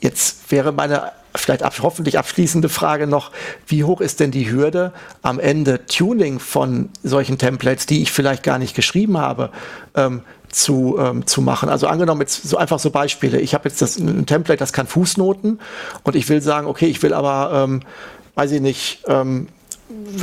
Jetzt 0.00 0.50
wäre 0.50 0.72
meine 0.72 1.12
vielleicht 1.38 1.62
ab, 1.62 1.74
hoffentlich 1.82 2.18
abschließende 2.18 2.68
Frage 2.68 3.06
noch, 3.06 3.30
wie 3.66 3.84
hoch 3.84 4.00
ist 4.00 4.20
denn 4.20 4.30
die 4.30 4.50
Hürde 4.50 4.92
am 5.22 5.38
Ende 5.38 5.84
Tuning 5.86 6.38
von 6.38 6.88
solchen 7.02 7.38
Templates, 7.38 7.86
die 7.86 8.02
ich 8.02 8.12
vielleicht 8.12 8.42
gar 8.42 8.58
nicht 8.58 8.74
geschrieben 8.74 9.18
habe, 9.18 9.50
ähm, 9.94 10.22
zu, 10.48 10.96
ähm, 10.98 11.26
zu 11.26 11.42
machen. 11.42 11.68
Also 11.68 11.86
angenommen 11.86 12.22
jetzt 12.22 12.48
so 12.48 12.56
einfach 12.56 12.78
so 12.78 12.90
Beispiele. 12.90 13.40
Ich 13.40 13.54
habe 13.54 13.68
jetzt 13.68 13.82
das, 13.82 13.98
ein 13.98 14.26
Template, 14.26 14.58
das 14.58 14.72
kann 14.72 14.86
Fußnoten 14.86 15.60
und 16.02 16.16
ich 16.16 16.28
will 16.28 16.40
sagen, 16.40 16.66
okay, 16.66 16.86
ich 16.86 17.02
will 17.02 17.12
aber, 17.12 17.64
ähm, 17.64 17.82
weiß 18.34 18.52
ich 18.52 18.60
nicht, 18.60 19.04
ähm, 19.06 19.48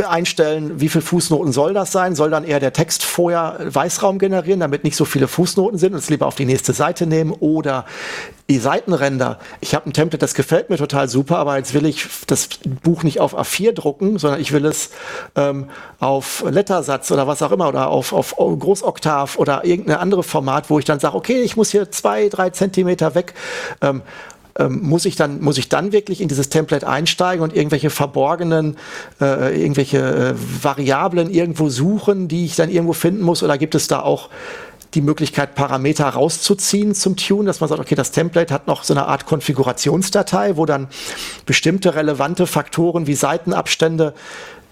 einstellen, 0.05 0.81
wie 0.81 0.89
viele 0.89 1.03
Fußnoten 1.03 1.53
soll 1.53 1.73
das 1.73 1.91
sein? 1.91 2.15
Soll 2.15 2.29
dann 2.29 2.43
eher 2.43 2.59
der 2.59 2.73
Text 2.73 3.03
vorher 3.03 3.59
Weißraum 3.63 4.19
generieren, 4.19 4.59
damit 4.59 4.83
nicht 4.83 4.95
so 4.95 5.05
viele 5.05 5.27
Fußnoten 5.27 5.77
sind 5.77 5.93
und 5.93 5.99
es 5.99 6.09
lieber 6.09 6.27
auf 6.27 6.35
die 6.35 6.45
nächste 6.45 6.73
Seite 6.73 7.05
nehmen? 7.07 7.31
Oder 7.31 7.85
die 8.49 8.57
Seitenränder. 8.57 9.39
Ich 9.61 9.73
habe 9.73 9.89
ein 9.89 9.93
Template, 9.93 10.19
das 10.19 10.33
gefällt 10.33 10.69
mir 10.69 10.77
total 10.77 11.07
super, 11.07 11.37
aber 11.37 11.57
jetzt 11.57 11.73
will 11.73 11.85
ich 11.85 12.07
das 12.27 12.49
Buch 12.83 13.03
nicht 13.03 13.21
auf 13.21 13.37
A4 13.37 13.71
drucken, 13.71 14.17
sondern 14.19 14.41
ich 14.41 14.51
will 14.51 14.65
es 14.65 14.89
ähm, 15.35 15.69
auf 15.99 16.43
Lettersatz 16.49 17.09
oder 17.11 17.25
was 17.25 17.41
auch 17.41 17.51
immer 17.51 17.69
oder 17.69 17.87
auf, 17.87 18.11
auf 18.11 18.35
Großoktav 18.35 19.37
oder 19.37 19.63
irgendein 19.63 19.97
anderes 19.97 20.27
Format, 20.27 20.69
wo 20.69 20.77
ich 20.77 20.85
dann 20.85 20.99
sage, 20.99 21.15
okay, 21.15 21.41
ich 21.41 21.55
muss 21.55 21.71
hier 21.71 21.89
zwei, 21.89 22.27
drei 22.27 22.49
Zentimeter 22.49 23.15
weg. 23.15 23.33
Ähm, 23.81 24.01
ähm, 24.59 24.81
muss 24.83 25.05
ich 25.05 25.15
dann 25.15 25.41
muss 25.41 25.57
ich 25.57 25.69
dann 25.69 25.91
wirklich 25.91 26.21
in 26.21 26.27
dieses 26.27 26.49
Template 26.49 26.87
einsteigen 26.87 27.43
und 27.43 27.55
irgendwelche 27.55 27.89
verborgenen 27.89 28.77
äh, 29.19 29.59
irgendwelche 29.59 29.99
äh, 29.99 30.33
Variablen 30.63 31.29
irgendwo 31.31 31.69
suchen, 31.69 32.27
die 32.27 32.45
ich 32.45 32.55
dann 32.55 32.69
irgendwo 32.69 32.93
finden 32.93 33.23
muss 33.23 33.43
oder 33.43 33.57
gibt 33.57 33.75
es 33.75 33.87
da 33.87 34.01
auch 34.01 34.29
die 34.93 35.01
Möglichkeit, 35.01 35.55
Parameter 35.55 36.07
rauszuziehen 36.07 36.93
zum 36.93 37.15
Tune, 37.15 37.45
dass 37.45 37.59
man 37.59 37.69
sagt, 37.69 37.81
okay, 37.81 37.95
das 37.95 38.11
Template 38.11 38.53
hat 38.53 38.67
noch 38.67 38.83
so 38.83 38.93
eine 38.93 39.07
Art 39.07 39.25
Konfigurationsdatei, 39.25 40.55
wo 40.55 40.65
dann 40.65 40.87
bestimmte 41.45 41.95
relevante 41.95 42.45
Faktoren 42.45 43.07
wie 43.07 43.15
Seitenabstände 43.15 44.13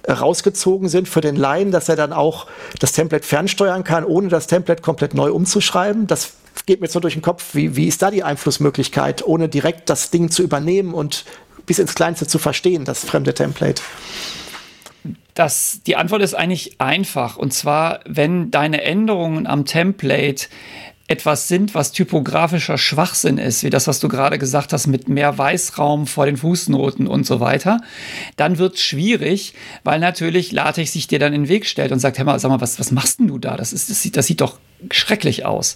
äh, 0.04 0.12
rausgezogen 0.12 0.90
sind 0.90 1.08
für 1.08 1.22
den 1.22 1.36
Laien, 1.36 1.72
dass 1.72 1.90
er 1.90 1.96
dann 1.96 2.14
auch 2.14 2.48
das 2.80 2.92
Template 2.94 3.26
fernsteuern 3.26 3.84
kann, 3.84 4.06
ohne 4.06 4.28
das 4.28 4.48
Template 4.48 4.82
komplett 4.82 5.14
neu 5.14 5.32
umzuschreiben. 5.32 6.08
Das 6.08 6.34
geht 6.66 6.82
mir 6.82 6.86
jetzt 6.86 6.94
nur 6.94 7.02
durch 7.02 7.14
den 7.14 7.22
Kopf. 7.22 7.54
Wie, 7.54 7.76
wie 7.76 7.88
ist 7.88 8.02
da 8.02 8.12
die 8.12 8.24
Einflussmöglichkeit, 8.24 9.26
ohne 9.26 9.50
direkt 9.50 9.90
das 9.90 10.12
Ding 10.12 10.30
zu 10.30 10.44
übernehmen 10.44 10.94
und 10.94 11.26
bis 11.66 11.80
ins 11.80 11.96
Kleinste 11.96 12.28
zu 12.28 12.40
verstehen, 12.40 12.86
das 12.86 13.06
fremde 13.06 13.34
Template? 13.34 13.82
Das, 15.34 15.82
die 15.86 15.96
Antwort 15.96 16.22
ist 16.22 16.34
eigentlich 16.34 16.80
einfach. 16.80 17.38
Und 17.38 17.54
zwar, 17.54 18.02
wenn 18.06 18.52
deine 18.52 18.82
Änderungen 18.82 19.48
am 19.48 19.66
Template 19.66 20.48
etwas 21.12 21.50
sind, 21.50 21.76
was 21.76 21.92
typografischer 21.92 22.78
Schwachsinn 22.78 23.38
ist, 23.38 23.64
wie 23.64 23.70
das, 23.70 23.86
was 23.88 24.00
du 24.00 24.08
gerade 24.08 24.38
gesagt 24.38 24.72
hast, 24.72 24.88
mit 24.88 25.10
mehr 25.10 25.38
Weißraum 25.38 26.08
vor 26.08 26.26
den 26.26 26.38
Fußnoten 26.38 27.06
und 27.06 27.26
so 27.26 27.42
weiter, 27.42 27.82
dann 28.38 28.58
wird 28.58 28.76
es 28.76 28.82
schwierig, 28.82 29.54
weil 29.84 30.00
natürlich 30.00 30.54
LaTeX 30.54 30.94
sich 30.94 31.08
dir 31.08 31.20
dann 31.20 31.34
in 31.34 31.44
den 31.44 31.50
Weg 31.50 31.66
stellt 31.66 31.92
und 31.92 32.00
sagt, 32.00 32.18
hör 32.18 32.24
mal, 32.24 32.40
sag 32.40 32.50
mal, 32.50 32.62
was, 32.62 32.80
was 32.80 32.92
machst 32.92 33.20
denn 33.20 33.28
du 33.28 33.40
da? 33.40 33.58
Das, 33.58 33.74
ist, 33.74 33.90
das, 33.90 34.02
sieht, 34.02 34.16
das 34.16 34.26
sieht 34.26 34.40
doch 34.40 34.58
schrecklich 34.90 35.46
aus. 35.46 35.76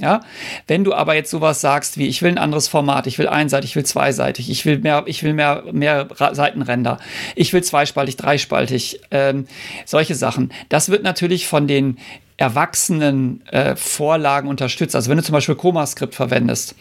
Ja, 0.00 0.20
wenn 0.68 0.84
du 0.84 0.94
aber 0.94 1.16
jetzt 1.16 1.30
sowas 1.30 1.60
sagst 1.60 1.98
wie, 1.98 2.06
ich 2.06 2.22
will 2.22 2.30
ein 2.30 2.38
anderes 2.38 2.68
Format, 2.68 3.08
ich 3.08 3.18
will 3.18 3.26
einseitig, 3.26 3.70
ich 3.70 3.76
will 3.76 3.84
zweiseitig, 3.84 4.48
ich 4.48 4.64
will 4.64 4.78
mehr, 4.78 5.02
ich 5.06 5.24
will 5.24 5.34
mehr, 5.34 5.64
mehr 5.72 6.08
Seitenränder, 6.32 6.98
ich 7.34 7.52
will 7.52 7.64
zweispaltig, 7.64 8.16
dreispaltig, 8.16 9.00
ähm, 9.10 9.48
solche 9.84 10.14
Sachen. 10.14 10.52
Das 10.68 10.88
wird 10.88 11.02
natürlich 11.02 11.48
von 11.48 11.66
den 11.66 11.98
erwachsenen 12.38 13.46
äh, 13.48 13.76
Vorlagen 13.76 14.48
unterstützt. 14.48 14.94
Also 14.94 15.10
wenn 15.10 15.18
du 15.18 15.24
zum 15.24 15.34
Beispiel 15.34 15.56
ChromaScript 15.56 16.14
verwendest, 16.14 16.76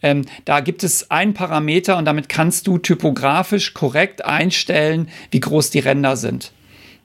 ähm, 0.00 0.24
da 0.44 0.60
gibt 0.60 0.84
es 0.84 1.10
einen 1.10 1.34
Parameter 1.34 1.98
und 1.98 2.06
damit 2.06 2.28
kannst 2.28 2.66
du 2.68 2.78
typografisch 2.78 3.74
korrekt 3.74 4.24
einstellen, 4.24 5.08
wie 5.30 5.40
groß 5.40 5.70
die 5.70 5.80
Ränder 5.80 6.16
sind. 6.16 6.52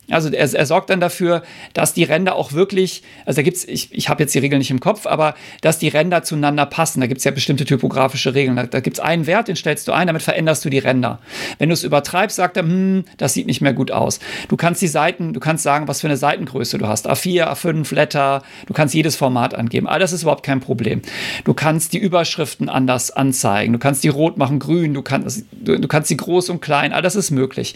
Also 0.10 0.30
er, 0.30 0.54
er, 0.54 0.66
sorgt 0.66 0.90
dann 0.90 1.02
dafür, 1.02 1.44
dass 1.74 1.94
die 1.94 2.04
Ränder 2.04 2.36
auch 2.36 2.54
wirklich, 2.54 3.04
also 3.26 3.38
da 3.38 3.42
gibt's, 3.42 3.66
ich, 3.66 3.90
ich 3.92 4.08
habe 4.08 4.24
jetzt 4.24 4.34
die 4.34 4.40
Regeln 4.40 4.60
nicht 4.60 4.72
im 4.72 4.80
Kopf, 4.80 5.06
aber 5.06 5.36
dass 5.62 5.80
die 5.80 5.90
Ränder 5.90 6.24
zueinander 6.24 6.66
passen. 6.66 7.02
Da 7.02 7.08
gibt 7.08 7.20
es 7.20 7.26
ja 7.26 7.32
bestimmte 7.32 7.66
typografische 7.66 8.34
Regeln. 8.34 8.56
Da, 8.56 8.66
da 8.66 8.80
gibt 8.80 8.98
es 8.98 9.04
einen 9.04 9.28
Wert, 9.28 9.50
den 9.50 9.58
stellst 9.58 9.88
du 9.88 9.92
ein, 9.92 10.08
damit 10.08 10.22
veränderst 10.22 10.64
du 10.64 10.70
die 10.70 10.80
Ränder. 10.80 11.20
Wenn 11.58 11.70
du 11.70 11.74
es 11.74 11.84
übertreibst, 11.84 12.38
sagt 12.38 12.56
er, 12.56 12.64
hm, 12.64 13.04
das 13.18 13.34
sieht 13.34 13.48
nicht 13.48 13.60
mehr 13.60 13.74
gut 13.74 13.92
aus. 13.92 14.20
Du 14.48 14.56
kannst 14.56 14.82
die 14.82 14.88
Seiten, 14.88 15.34
du 15.34 15.42
kannst 15.42 15.64
sagen, 15.64 15.90
was 15.90 16.00
für 16.00 16.08
eine 16.08 16.18
Seitengröße 16.18 16.78
du 16.78 16.88
hast. 16.88 17.10
A4, 17.10 17.46
A5, 17.52 17.94
Letter, 17.94 18.44
du 18.66 18.74
kannst 18.74 18.96
jedes 18.96 19.18
Format 19.18 19.56
angeben. 19.56 19.88
All 19.88 20.00
das 20.00 20.14
ist 20.14 20.22
überhaupt 20.22 20.44
kein 20.44 20.62
Problem. 20.62 21.02
Du 21.44 21.54
kannst 21.54 21.92
die 21.92 21.98
Überschriften 21.98 22.70
anders 22.70 23.12
anzeigen. 23.12 23.74
Du 23.74 23.80
kannst 23.80 24.06
die 24.06 24.10
rot 24.10 24.38
machen, 24.38 24.60
grün, 24.60 24.94
du 24.94 25.02
kannst, 25.02 25.46
du, 25.52 25.78
du 25.78 25.88
kannst 25.88 26.08
sie 26.08 26.18
groß 26.18 26.50
und 26.50 26.62
klein, 26.62 26.94
all 26.94 27.02
das 27.02 27.16
ist 27.16 27.32
möglich. 27.32 27.76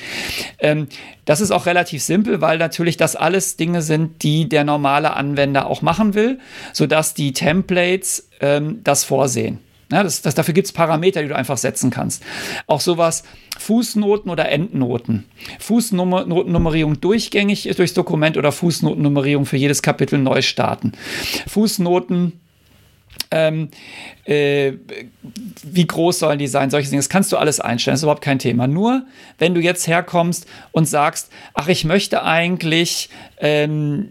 Ähm, 0.59 0.87
das 1.25 1.39
ist 1.39 1.51
auch 1.51 1.65
relativ 1.65 2.01
simpel, 2.01 2.20
weil 2.25 2.57
natürlich 2.57 2.97
das 2.97 3.15
alles 3.15 3.57
Dinge 3.57 3.81
sind, 3.81 4.23
die 4.23 4.47
der 4.47 4.63
normale 4.63 5.13
Anwender 5.15 5.67
auch 5.67 5.81
machen 5.81 6.13
will, 6.13 6.39
sodass 6.73 7.13
die 7.13 7.33
Templates 7.33 8.29
ähm, 8.39 8.81
das 8.83 9.03
vorsehen. 9.03 9.59
Ja, 9.91 10.03
das, 10.03 10.21
das, 10.21 10.35
dafür 10.35 10.53
gibt 10.53 10.67
es 10.67 10.71
Parameter, 10.71 11.21
die 11.21 11.27
du 11.27 11.35
einfach 11.35 11.57
setzen 11.57 11.89
kannst. 11.89 12.23
Auch 12.65 12.79
sowas, 12.79 13.23
Fußnoten 13.59 14.31
oder 14.31 14.49
Endnoten. 14.49 15.25
Fußnotennummerierung 15.59 17.01
durchgängig 17.01 17.69
durchs 17.75 17.93
Dokument 17.93 18.37
oder 18.37 18.53
Fußnotennummerierung 18.53 19.45
für 19.45 19.57
jedes 19.57 19.81
Kapitel 19.81 20.17
neu 20.17 20.41
starten. 20.41 20.93
Fußnoten 21.47 22.40
ähm, 23.29 23.69
äh, 24.25 24.73
wie 25.63 25.85
groß 25.85 26.19
sollen 26.19 26.39
die 26.39 26.47
sein, 26.47 26.69
solche 26.69 26.89
Dinge. 26.89 26.99
Das 26.99 27.09
kannst 27.09 27.31
du 27.31 27.37
alles 27.37 27.59
einstellen, 27.59 27.93
das 27.93 27.99
ist 27.99 28.03
überhaupt 28.03 28.23
kein 28.23 28.39
Thema. 28.39 28.67
Nur, 28.67 29.05
wenn 29.37 29.53
du 29.53 29.61
jetzt 29.61 29.87
herkommst 29.87 30.47
und 30.71 30.85
sagst, 30.85 31.31
ach, 31.53 31.67
ich 31.67 31.85
möchte 31.85 32.23
eigentlich 32.23 33.09
ähm, 33.39 34.09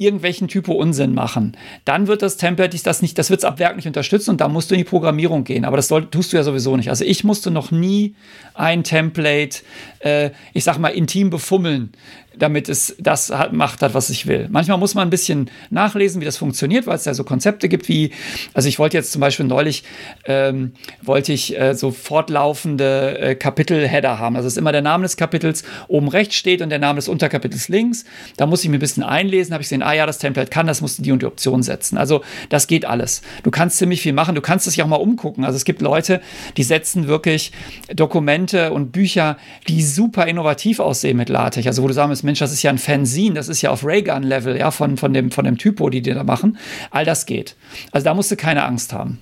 irgendwelchen 0.00 0.48
Typo 0.48 0.72
Unsinn 0.72 1.14
machen, 1.14 1.56
dann 1.84 2.06
wird 2.06 2.22
das 2.22 2.38
Template 2.38 2.76
das 2.82 3.02
nicht, 3.02 3.18
das 3.18 3.28
wird 3.28 3.40
es 3.40 3.44
ab 3.44 3.58
Werk 3.58 3.76
nicht 3.76 3.86
unterstützen 3.86 4.30
und 4.30 4.40
da 4.40 4.48
musst 4.48 4.70
du 4.70 4.74
in 4.74 4.78
die 4.78 4.84
Programmierung 4.84 5.44
gehen. 5.44 5.66
Aber 5.66 5.76
das 5.76 5.88
soll, 5.88 6.06
tust 6.06 6.32
du 6.32 6.38
ja 6.38 6.42
sowieso 6.42 6.76
nicht. 6.76 6.88
Also 6.88 7.04
ich 7.04 7.22
musste 7.22 7.50
noch 7.50 7.70
nie 7.70 8.14
ein 8.54 8.82
Template, 8.82 9.58
äh, 9.98 10.30
ich 10.54 10.64
sag 10.64 10.78
mal, 10.78 10.88
intim 10.88 11.28
befummeln 11.28 11.92
damit 12.40 12.68
es 12.68 12.96
das 12.98 13.30
hat, 13.30 13.52
macht 13.52 13.82
hat, 13.82 13.94
was 13.94 14.10
ich 14.10 14.26
will. 14.26 14.48
Manchmal 14.50 14.78
muss 14.78 14.94
man 14.94 15.06
ein 15.06 15.10
bisschen 15.10 15.50
nachlesen, 15.70 16.20
wie 16.20 16.24
das 16.24 16.36
funktioniert, 16.36 16.86
weil 16.86 16.96
es 16.96 17.04
da 17.04 17.14
so 17.14 17.24
Konzepte 17.24 17.68
gibt 17.68 17.88
wie, 17.88 18.10
also 18.54 18.68
ich 18.68 18.78
wollte 18.78 18.96
jetzt 18.96 19.12
zum 19.12 19.20
Beispiel 19.20 19.46
neulich, 19.46 19.84
ähm, 20.24 20.72
wollte 21.02 21.32
ich 21.32 21.58
äh, 21.58 21.74
so 21.74 21.90
fortlaufende 21.90 23.18
äh, 23.18 23.34
Kapitel-Header 23.34 24.18
haben. 24.18 24.36
Also 24.36 24.48
es 24.48 24.54
ist 24.54 24.58
immer 24.58 24.72
der 24.72 24.82
Name 24.82 25.02
des 25.02 25.16
Kapitels 25.16 25.64
oben 25.88 26.08
rechts 26.08 26.34
steht 26.34 26.62
und 26.62 26.70
der 26.70 26.78
Name 26.78 26.96
des 26.96 27.08
Unterkapitels 27.08 27.68
links. 27.68 28.04
Da 28.36 28.46
muss 28.46 28.64
ich 28.64 28.70
mir 28.70 28.78
ein 28.78 28.80
bisschen 28.80 29.02
einlesen, 29.02 29.52
habe 29.52 29.62
ich 29.62 29.66
gesehen, 29.66 29.82
ah 29.82 29.92
ja, 29.92 30.06
das 30.06 30.18
Template 30.18 30.50
kann, 30.50 30.66
das 30.66 30.80
musst 30.80 30.98
du 30.98 31.02
die 31.02 31.12
und 31.12 31.22
die 31.22 31.26
Option 31.26 31.62
setzen. 31.62 31.98
Also 31.98 32.22
das 32.48 32.66
geht 32.66 32.84
alles. 32.84 33.22
Du 33.42 33.50
kannst 33.50 33.76
ziemlich 33.78 34.00
viel 34.00 34.12
machen, 34.12 34.34
du 34.34 34.40
kannst 34.40 34.66
es 34.66 34.76
ja 34.76 34.84
auch 34.84 34.88
mal 34.88 34.96
umgucken. 34.96 35.44
Also 35.44 35.56
es 35.56 35.64
gibt 35.64 35.82
Leute, 35.82 36.20
die 36.56 36.62
setzen 36.62 37.06
wirklich 37.06 37.52
Dokumente 37.94 38.72
und 38.72 38.92
Bücher, 38.92 39.36
die 39.68 39.82
super 39.82 40.26
innovativ 40.26 40.80
aussehen 40.80 41.16
mit 41.16 41.28
LaTeX. 41.28 41.66
Also 41.66 41.82
wo 41.82 41.88
du 41.88 41.94
sagen 41.94 42.08
musst, 42.08 42.24
Mensch, 42.30 42.38
das 42.38 42.52
ist 42.52 42.62
ja 42.62 42.70
ein 42.70 42.78
Fanzine, 42.78 43.34
das 43.34 43.48
ist 43.48 43.60
ja 43.60 43.70
auf 43.70 43.84
Raygun-Level, 43.84 44.56
ja, 44.56 44.70
von, 44.70 44.96
von, 44.96 45.12
dem, 45.12 45.32
von 45.32 45.44
dem 45.44 45.58
Typo, 45.58 45.90
die 45.90 46.00
die 46.00 46.14
da 46.14 46.22
machen. 46.22 46.58
All 46.92 47.04
das 47.04 47.26
geht. 47.26 47.56
Also 47.90 48.04
da 48.04 48.14
musst 48.14 48.30
du 48.30 48.36
keine 48.36 48.64
Angst 48.64 48.92
haben. 48.92 49.18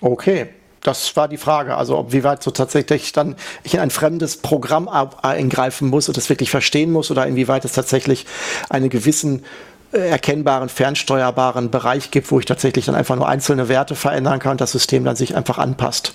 Okay, 0.00 0.46
das 0.80 1.16
war 1.16 1.26
die 1.26 1.38
Frage. 1.38 1.76
Also, 1.76 2.06
wie 2.10 2.22
weit 2.22 2.40
so 2.44 2.52
tatsächlich 2.52 3.12
dann 3.12 3.34
ich 3.64 3.74
in 3.74 3.80
ein 3.80 3.90
fremdes 3.90 4.36
Programm 4.36 4.88
eingreifen 4.88 5.88
muss 5.88 6.06
und 6.06 6.16
das 6.16 6.28
wirklich 6.28 6.50
verstehen 6.50 6.92
muss 6.92 7.10
oder 7.10 7.26
inwieweit 7.26 7.64
es 7.64 7.72
tatsächlich 7.72 8.26
einen 8.68 8.90
gewissen 8.90 9.44
äh, 9.92 9.98
erkennbaren, 9.98 10.68
fernsteuerbaren 10.68 11.72
Bereich 11.72 12.12
gibt, 12.12 12.30
wo 12.30 12.38
ich 12.38 12.46
tatsächlich 12.46 12.86
dann 12.86 12.94
einfach 12.94 13.16
nur 13.16 13.28
einzelne 13.28 13.68
Werte 13.68 13.96
verändern 13.96 14.38
kann 14.38 14.52
und 14.52 14.60
das 14.60 14.70
System 14.70 15.02
dann 15.02 15.16
sich 15.16 15.34
einfach 15.34 15.58
anpasst. 15.58 16.14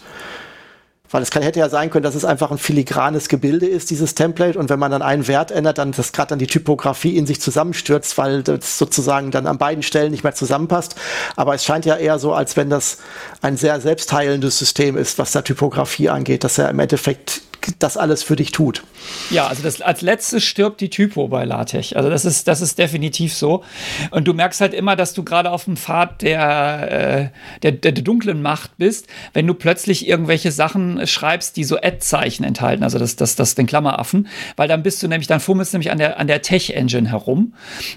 Weil 1.11 1.22
es 1.22 1.32
kann, 1.32 1.44
hätte 1.44 1.60
ja 1.60 1.69
sein 1.69 1.90
können, 1.90 2.03
dass 2.03 2.15
es 2.15 2.26
einfach 2.26 2.52
ein 2.52 2.57
filigranes 2.57 3.30
Gebilde 3.30 3.68
ist, 3.68 3.90
dieses 3.90 4.15
Template. 4.15 4.57
Und 4.57 4.69
wenn 4.69 4.80
man 4.80 4.91
dann 4.91 5.02
einen 5.02 5.27
Wert 5.27 5.52
ändert, 5.52 5.77
dann 5.77 5.91
das 5.91 6.11
gerade 6.11 6.30
dann 6.30 6.40
die 6.40 6.48
Typografie 6.48 7.15
in 7.15 7.26
sich 7.26 7.40
zusammenstürzt, 7.40 8.18
weil 8.18 8.44
das 8.44 8.77
sozusagen 8.77 9.32
dann 9.32 9.48
an 9.48 9.57
beiden 9.57 9.84
Stellen 9.84 10.11
nicht 10.11 10.23
mehr 10.23 10.36
zusammenpasst. 10.36 10.95
Aber 11.36 11.56
es 11.56 11.64
scheint 11.64 11.86
ja 11.86 11.95
eher 11.95 12.19
so, 12.19 12.34
als 12.34 12.57
wenn 12.57 12.69
das 12.69 12.98
ein 13.41 13.57
sehr 13.57 13.80
selbstheilendes 13.80 14.57
System 14.57 14.98
ist, 14.98 15.19
was 15.19 15.32
der 15.32 15.44
Typografie 15.44 16.10
angeht, 16.10 16.44
dass 16.44 16.57
er 16.57 16.69
im 16.69 16.80
Endeffekt 16.80 17.41
das 17.80 17.98
alles 17.98 18.24
für 18.24 18.36
dich 18.36 18.52
tut. 18.52 18.84
Ja, 19.30 19.48
also 19.48 19.64
das, 19.64 19.82
als 19.82 20.02
letztes 20.02 20.44
stirbt 20.44 20.82
die 20.82 20.90
Typo 20.90 21.28
bei 21.28 21.46
LaTeX. 21.46 21.94
Also 21.94 22.10
das 22.10 22.26
ist, 22.26 22.48
das 22.48 22.62
ist 22.62 22.78
definitiv 22.78 23.34
so. 23.34 23.64
Und 24.12 24.28
du 24.28 24.34
merkst 24.34 24.62
halt 24.62 24.74
immer, 24.74 24.96
dass 24.96 25.14
du 25.14 25.24
gerade 25.24 25.52
auf 25.52 25.66
dem 25.66 25.78
Pfad 25.78 26.22
der, 26.22 26.92
äh, 26.92 27.30
der, 27.64 27.72
der, 27.72 27.92
dunklen 27.92 28.42
Macht 28.42 28.78
bist, 28.78 29.08
wenn 29.34 29.48
du 29.48 29.54
plötzlich 29.54 30.08
irgendwelche 30.08 30.52
Sachen 30.52 31.08
schreibst, 31.08 31.58
die 31.58 31.64
so 31.64 31.78
Ad-Zeichen 31.78 32.44
enthalten, 32.44 32.84
also 32.84 33.00
das, 33.00 33.16
das, 33.16 33.36
das 33.36 33.56
den 33.56 33.66
Klammeraffen, 33.66 34.28
weil 34.58 34.68
dann 34.68 34.84
bist 34.84 35.02
du 35.02 35.08
nämlich, 35.08 35.28
dann 35.28 35.40
fummelst 35.40 35.74
du 35.74 35.78
nämlich 35.78 35.92
an 35.92 35.98
der, 35.98 36.20
an 36.20 36.28
der 36.28 36.42
Tech-Engine 36.42 37.10
herum. 37.10 37.54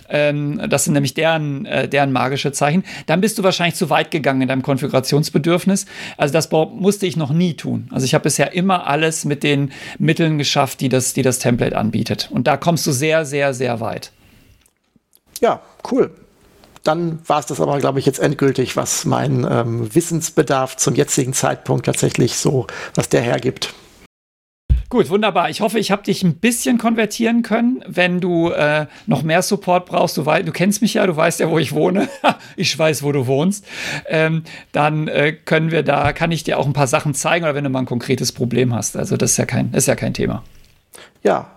Ähm, 0.08 0.62
das 0.68 0.84
sind 0.84 0.94
nämlich 0.94 1.14
deren, 1.14 1.66
äh, 1.66 1.88
deren 1.88 2.12
magische 2.12 2.52
Zeichen. 2.52 2.84
Dann 3.06 3.20
bist 3.20 3.38
du 3.38 3.42
wahrscheinlich 3.42 3.74
zu 3.74 3.90
weit 3.90 4.10
gegangen 4.10 4.40
in 4.40 4.48
deinem 4.48 4.62
Konfigurationsbedürfnis. 4.62 5.86
Also 6.16 6.32
das 6.32 6.50
musste 6.50 7.06
ich 7.06 7.16
noch 7.16 7.32
nie 7.32 7.54
tun. 7.54 7.88
Also 7.90 8.04
ich 8.04 8.14
habe 8.14 8.22
bisher 8.22 8.52
immer 8.52 8.86
alles 8.86 9.24
mit 9.24 9.42
den 9.42 9.57
den 9.66 9.72
Mitteln 9.98 10.38
geschafft, 10.38 10.80
die 10.80 10.88
das, 10.88 11.12
die 11.12 11.22
das 11.22 11.38
Template 11.38 11.76
anbietet. 11.76 12.28
Und 12.30 12.46
da 12.46 12.56
kommst 12.56 12.86
du 12.86 12.92
sehr, 12.92 13.24
sehr, 13.24 13.54
sehr 13.54 13.80
weit. 13.80 14.12
Ja, 15.40 15.60
cool. 15.90 16.10
Dann 16.84 17.18
war 17.26 17.40
es 17.40 17.46
das 17.46 17.60
aber, 17.60 17.78
glaube 17.78 17.98
ich, 17.98 18.06
jetzt 18.06 18.20
endgültig, 18.20 18.76
was 18.76 19.04
mein 19.04 19.46
ähm, 19.50 19.94
Wissensbedarf 19.94 20.76
zum 20.76 20.94
jetzigen 20.94 21.32
Zeitpunkt 21.32 21.86
tatsächlich 21.86 22.36
so, 22.36 22.66
was 22.94 23.08
der 23.08 23.20
hergibt. 23.20 23.74
Gut, 24.90 25.10
wunderbar. 25.10 25.50
Ich 25.50 25.60
hoffe, 25.60 25.78
ich 25.78 25.90
habe 25.90 26.02
dich 26.02 26.22
ein 26.22 26.36
bisschen 26.36 26.78
konvertieren 26.78 27.42
können. 27.42 27.84
Wenn 27.86 28.20
du 28.20 28.48
äh, 28.50 28.86
noch 29.06 29.22
mehr 29.22 29.42
Support 29.42 29.84
brauchst, 29.84 30.16
du, 30.16 30.24
weißt, 30.24 30.48
du 30.48 30.52
kennst 30.52 30.80
mich 30.80 30.94
ja, 30.94 31.06
du 31.06 31.14
weißt 31.14 31.40
ja, 31.40 31.50
wo 31.50 31.58
ich 31.58 31.72
wohne. 31.72 32.08
ich 32.56 32.78
weiß, 32.78 33.02
wo 33.02 33.12
du 33.12 33.26
wohnst. 33.26 33.66
Ähm, 34.06 34.44
dann 34.72 35.06
äh, 35.08 35.32
können 35.32 35.70
wir 35.70 35.82
da, 35.82 36.14
kann 36.14 36.32
ich 36.32 36.42
dir 36.42 36.58
auch 36.58 36.64
ein 36.64 36.72
paar 36.72 36.86
Sachen 36.86 37.12
zeigen 37.12 37.44
oder 37.44 37.54
wenn 37.54 37.64
du 37.64 37.70
mal 37.70 37.80
ein 37.80 37.86
konkretes 37.86 38.32
Problem 38.32 38.74
hast. 38.74 38.96
Also 38.96 39.18
das 39.18 39.32
ist 39.32 39.36
ja 39.36 39.44
kein, 39.44 39.74
ist 39.74 39.88
ja 39.88 39.94
kein 39.94 40.14
Thema. 40.14 40.42
Ja, 41.22 41.50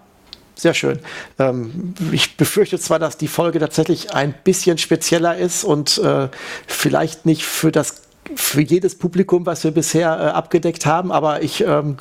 sehr 0.56 0.74
schön. 0.74 1.00
Ähm, 1.40 1.94
ich 2.12 2.36
befürchte 2.36 2.78
zwar, 2.80 3.00
dass 3.00 3.16
die 3.16 3.30
Folge 3.30 3.60
tatsächlich 3.60 4.14
ein 4.14 4.34
bisschen 4.44 4.78
spezieller 4.78 5.38
ist 5.38 5.64
und 5.64 6.00
äh, 6.00 6.28
vielleicht 6.68 7.26
nicht 7.26 7.46
für 7.46 7.72
das 7.72 8.02
für 8.36 8.62
jedes 8.62 8.98
Publikum, 8.98 9.46
was 9.46 9.64
wir 9.64 9.72
bisher 9.72 10.10
äh, 10.10 10.24
abgedeckt 10.30 10.86
haben, 10.86 11.12
aber 11.12 11.42
ich 11.42 11.62
ähm, 11.62 11.98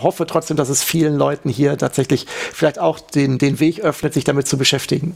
hoffe 0.00 0.26
trotzdem, 0.26 0.56
dass 0.56 0.68
es 0.68 0.82
vielen 0.82 1.16
Leuten 1.16 1.48
hier 1.48 1.76
tatsächlich 1.76 2.26
vielleicht 2.26 2.78
auch 2.78 3.00
den, 3.00 3.38
den 3.38 3.60
Weg 3.60 3.80
öffnet, 3.80 4.14
sich 4.14 4.24
damit 4.24 4.46
zu 4.46 4.56
beschäftigen. 4.56 5.14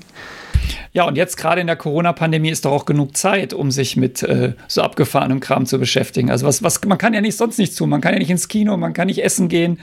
Ja, 0.92 1.04
und 1.04 1.16
jetzt 1.16 1.36
gerade 1.36 1.60
in 1.60 1.66
der 1.66 1.76
Corona-Pandemie 1.76 2.50
ist 2.50 2.64
doch 2.64 2.72
auch 2.72 2.86
genug 2.86 3.16
Zeit, 3.16 3.52
um 3.52 3.70
sich 3.70 3.96
mit 3.96 4.22
äh, 4.22 4.54
so 4.68 4.82
abgefahrenem 4.82 5.40
Kram 5.40 5.66
zu 5.66 5.78
beschäftigen. 5.78 6.30
Also 6.30 6.46
was, 6.46 6.62
was, 6.62 6.82
man 6.84 6.98
kann 6.98 7.14
ja 7.14 7.20
nicht 7.20 7.36
sonst 7.36 7.58
nichts 7.58 7.76
tun. 7.76 7.90
Man 7.90 8.00
kann 8.00 8.12
ja 8.12 8.18
nicht 8.18 8.30
ins 8.30 8.48
Kino, 8.48 8.76
man 8.76 8.92
kann 8.92 9.06
nicht 9.06 9.22
essen 9.22 9.48
gehen. 9.48 9.80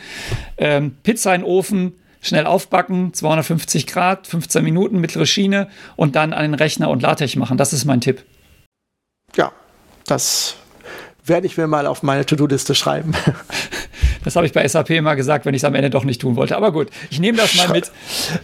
Ähm, 0.57 0.97
Pizza 1.03 1.33
in 1.35 1.41
den 1.41 1.47
Ofen, 1.47 1.93
schnell 2.21 2.45
aufbacken, 2.45 3.13
250 3.13 3.87
Grad, 3.87 4.27
15 4.27 4.63
Minuten, 4.63 4.99
mittlere 4.99 5.25
Schiene 5.25 5.67
und 5.95 6.15
dann 6.15 6.33
an 6.33 6.43
den 6.43 6.53
Rechner 6.53 6.89
und 6.89 7.01
LaTeX 7.01 7.35
machen. 7.35 7.57
Das 7.57 7.73
ist 7.73 7.85
mein 7.85 8.01
Tipp. 8.01 8.23
Ja, 9.35 9.51
das 10.05 10.55
werde 11.25 11.47
ich 11.47 11.57
mir 11.57 11.67
mal 11.67 11.87
auf 11.87 12.03
meine 12.03 12.25
To-Do-Liste 12.25 12.75
schreiben. 12.75 13.13
Das 14.23 14.35
habe 14.35 14.45
ich 14.45 14.53
bei 14.53 14.65
SAP 14.65 14.91
immer 14.91 15.15
gesagt, 15.15 15.45
wenn 15.45 15.53
ich 15.53 15.61
es 15.61 15.65
am 15.65 15.75
Ende 15.75 15.89
doch 15.89 16.05
nicht 16.05 16.21
tun 16.21 16.35
wollte. 16.35 16.55
Aber 16.55 16.71
gut, 16.71 16.89
ich 17.09 17.19
nehme 17.19 17.37
das 17.37 17.55
mal 17.55 17.67
mit. 17.69 17.91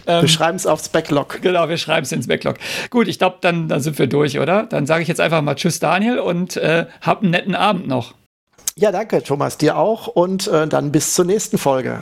Ähm, 0.08 0.24
wir 0.24 0.28
schreiben 0.28 0.58
es 0.58 0.66
aufs 0.66 0.90
Backlog. 0.90 1.42
Genau, 1.42 1.70
wir 1.70 1.78
schreiben 1.78 2.04
es 2.04 2.12
ins 2.12 2.28
Backlog. 2.28 2.58
Gut, 2.90 3.08
ich 3.08 3.18
glaube, 3.18 3.38
dann, 3.42 3.70
dann 3.70 3.80
sind 3.80 3.98
wir 3.98 4.08
durch, 4.08 4.40
oder? 4.40 4.64
Dann 4.64 4.86
sage 4.86 5.04
ich 5.04 5.08
jetzt 5.08 5.22
einfach 5.22 5.42
mal 5.42 5.56
Tschüss, 5.56 5.80
Daniel, 5.80 6.20
und 6.20 6.58
äh, 6.58 6.86
hab 7.02 7.22
einen 7.22 7.32
netten 7.32 7.56
Abend 7.56 7.88
noch. 7.88 8.14
Ja, 8.76 8.92
danke, 8.92 9.24
Thomas, 9.24 9.58
dir 9.58 9.78
auch. 9.78 10.08
Und 10.08 10.48
äh, 10.48 10.68
dann 10.68 10.92
bis 10.92 11.14
zur 11.14 11.26
nächsten 11.26 11.58
Folge. 11.58 12.02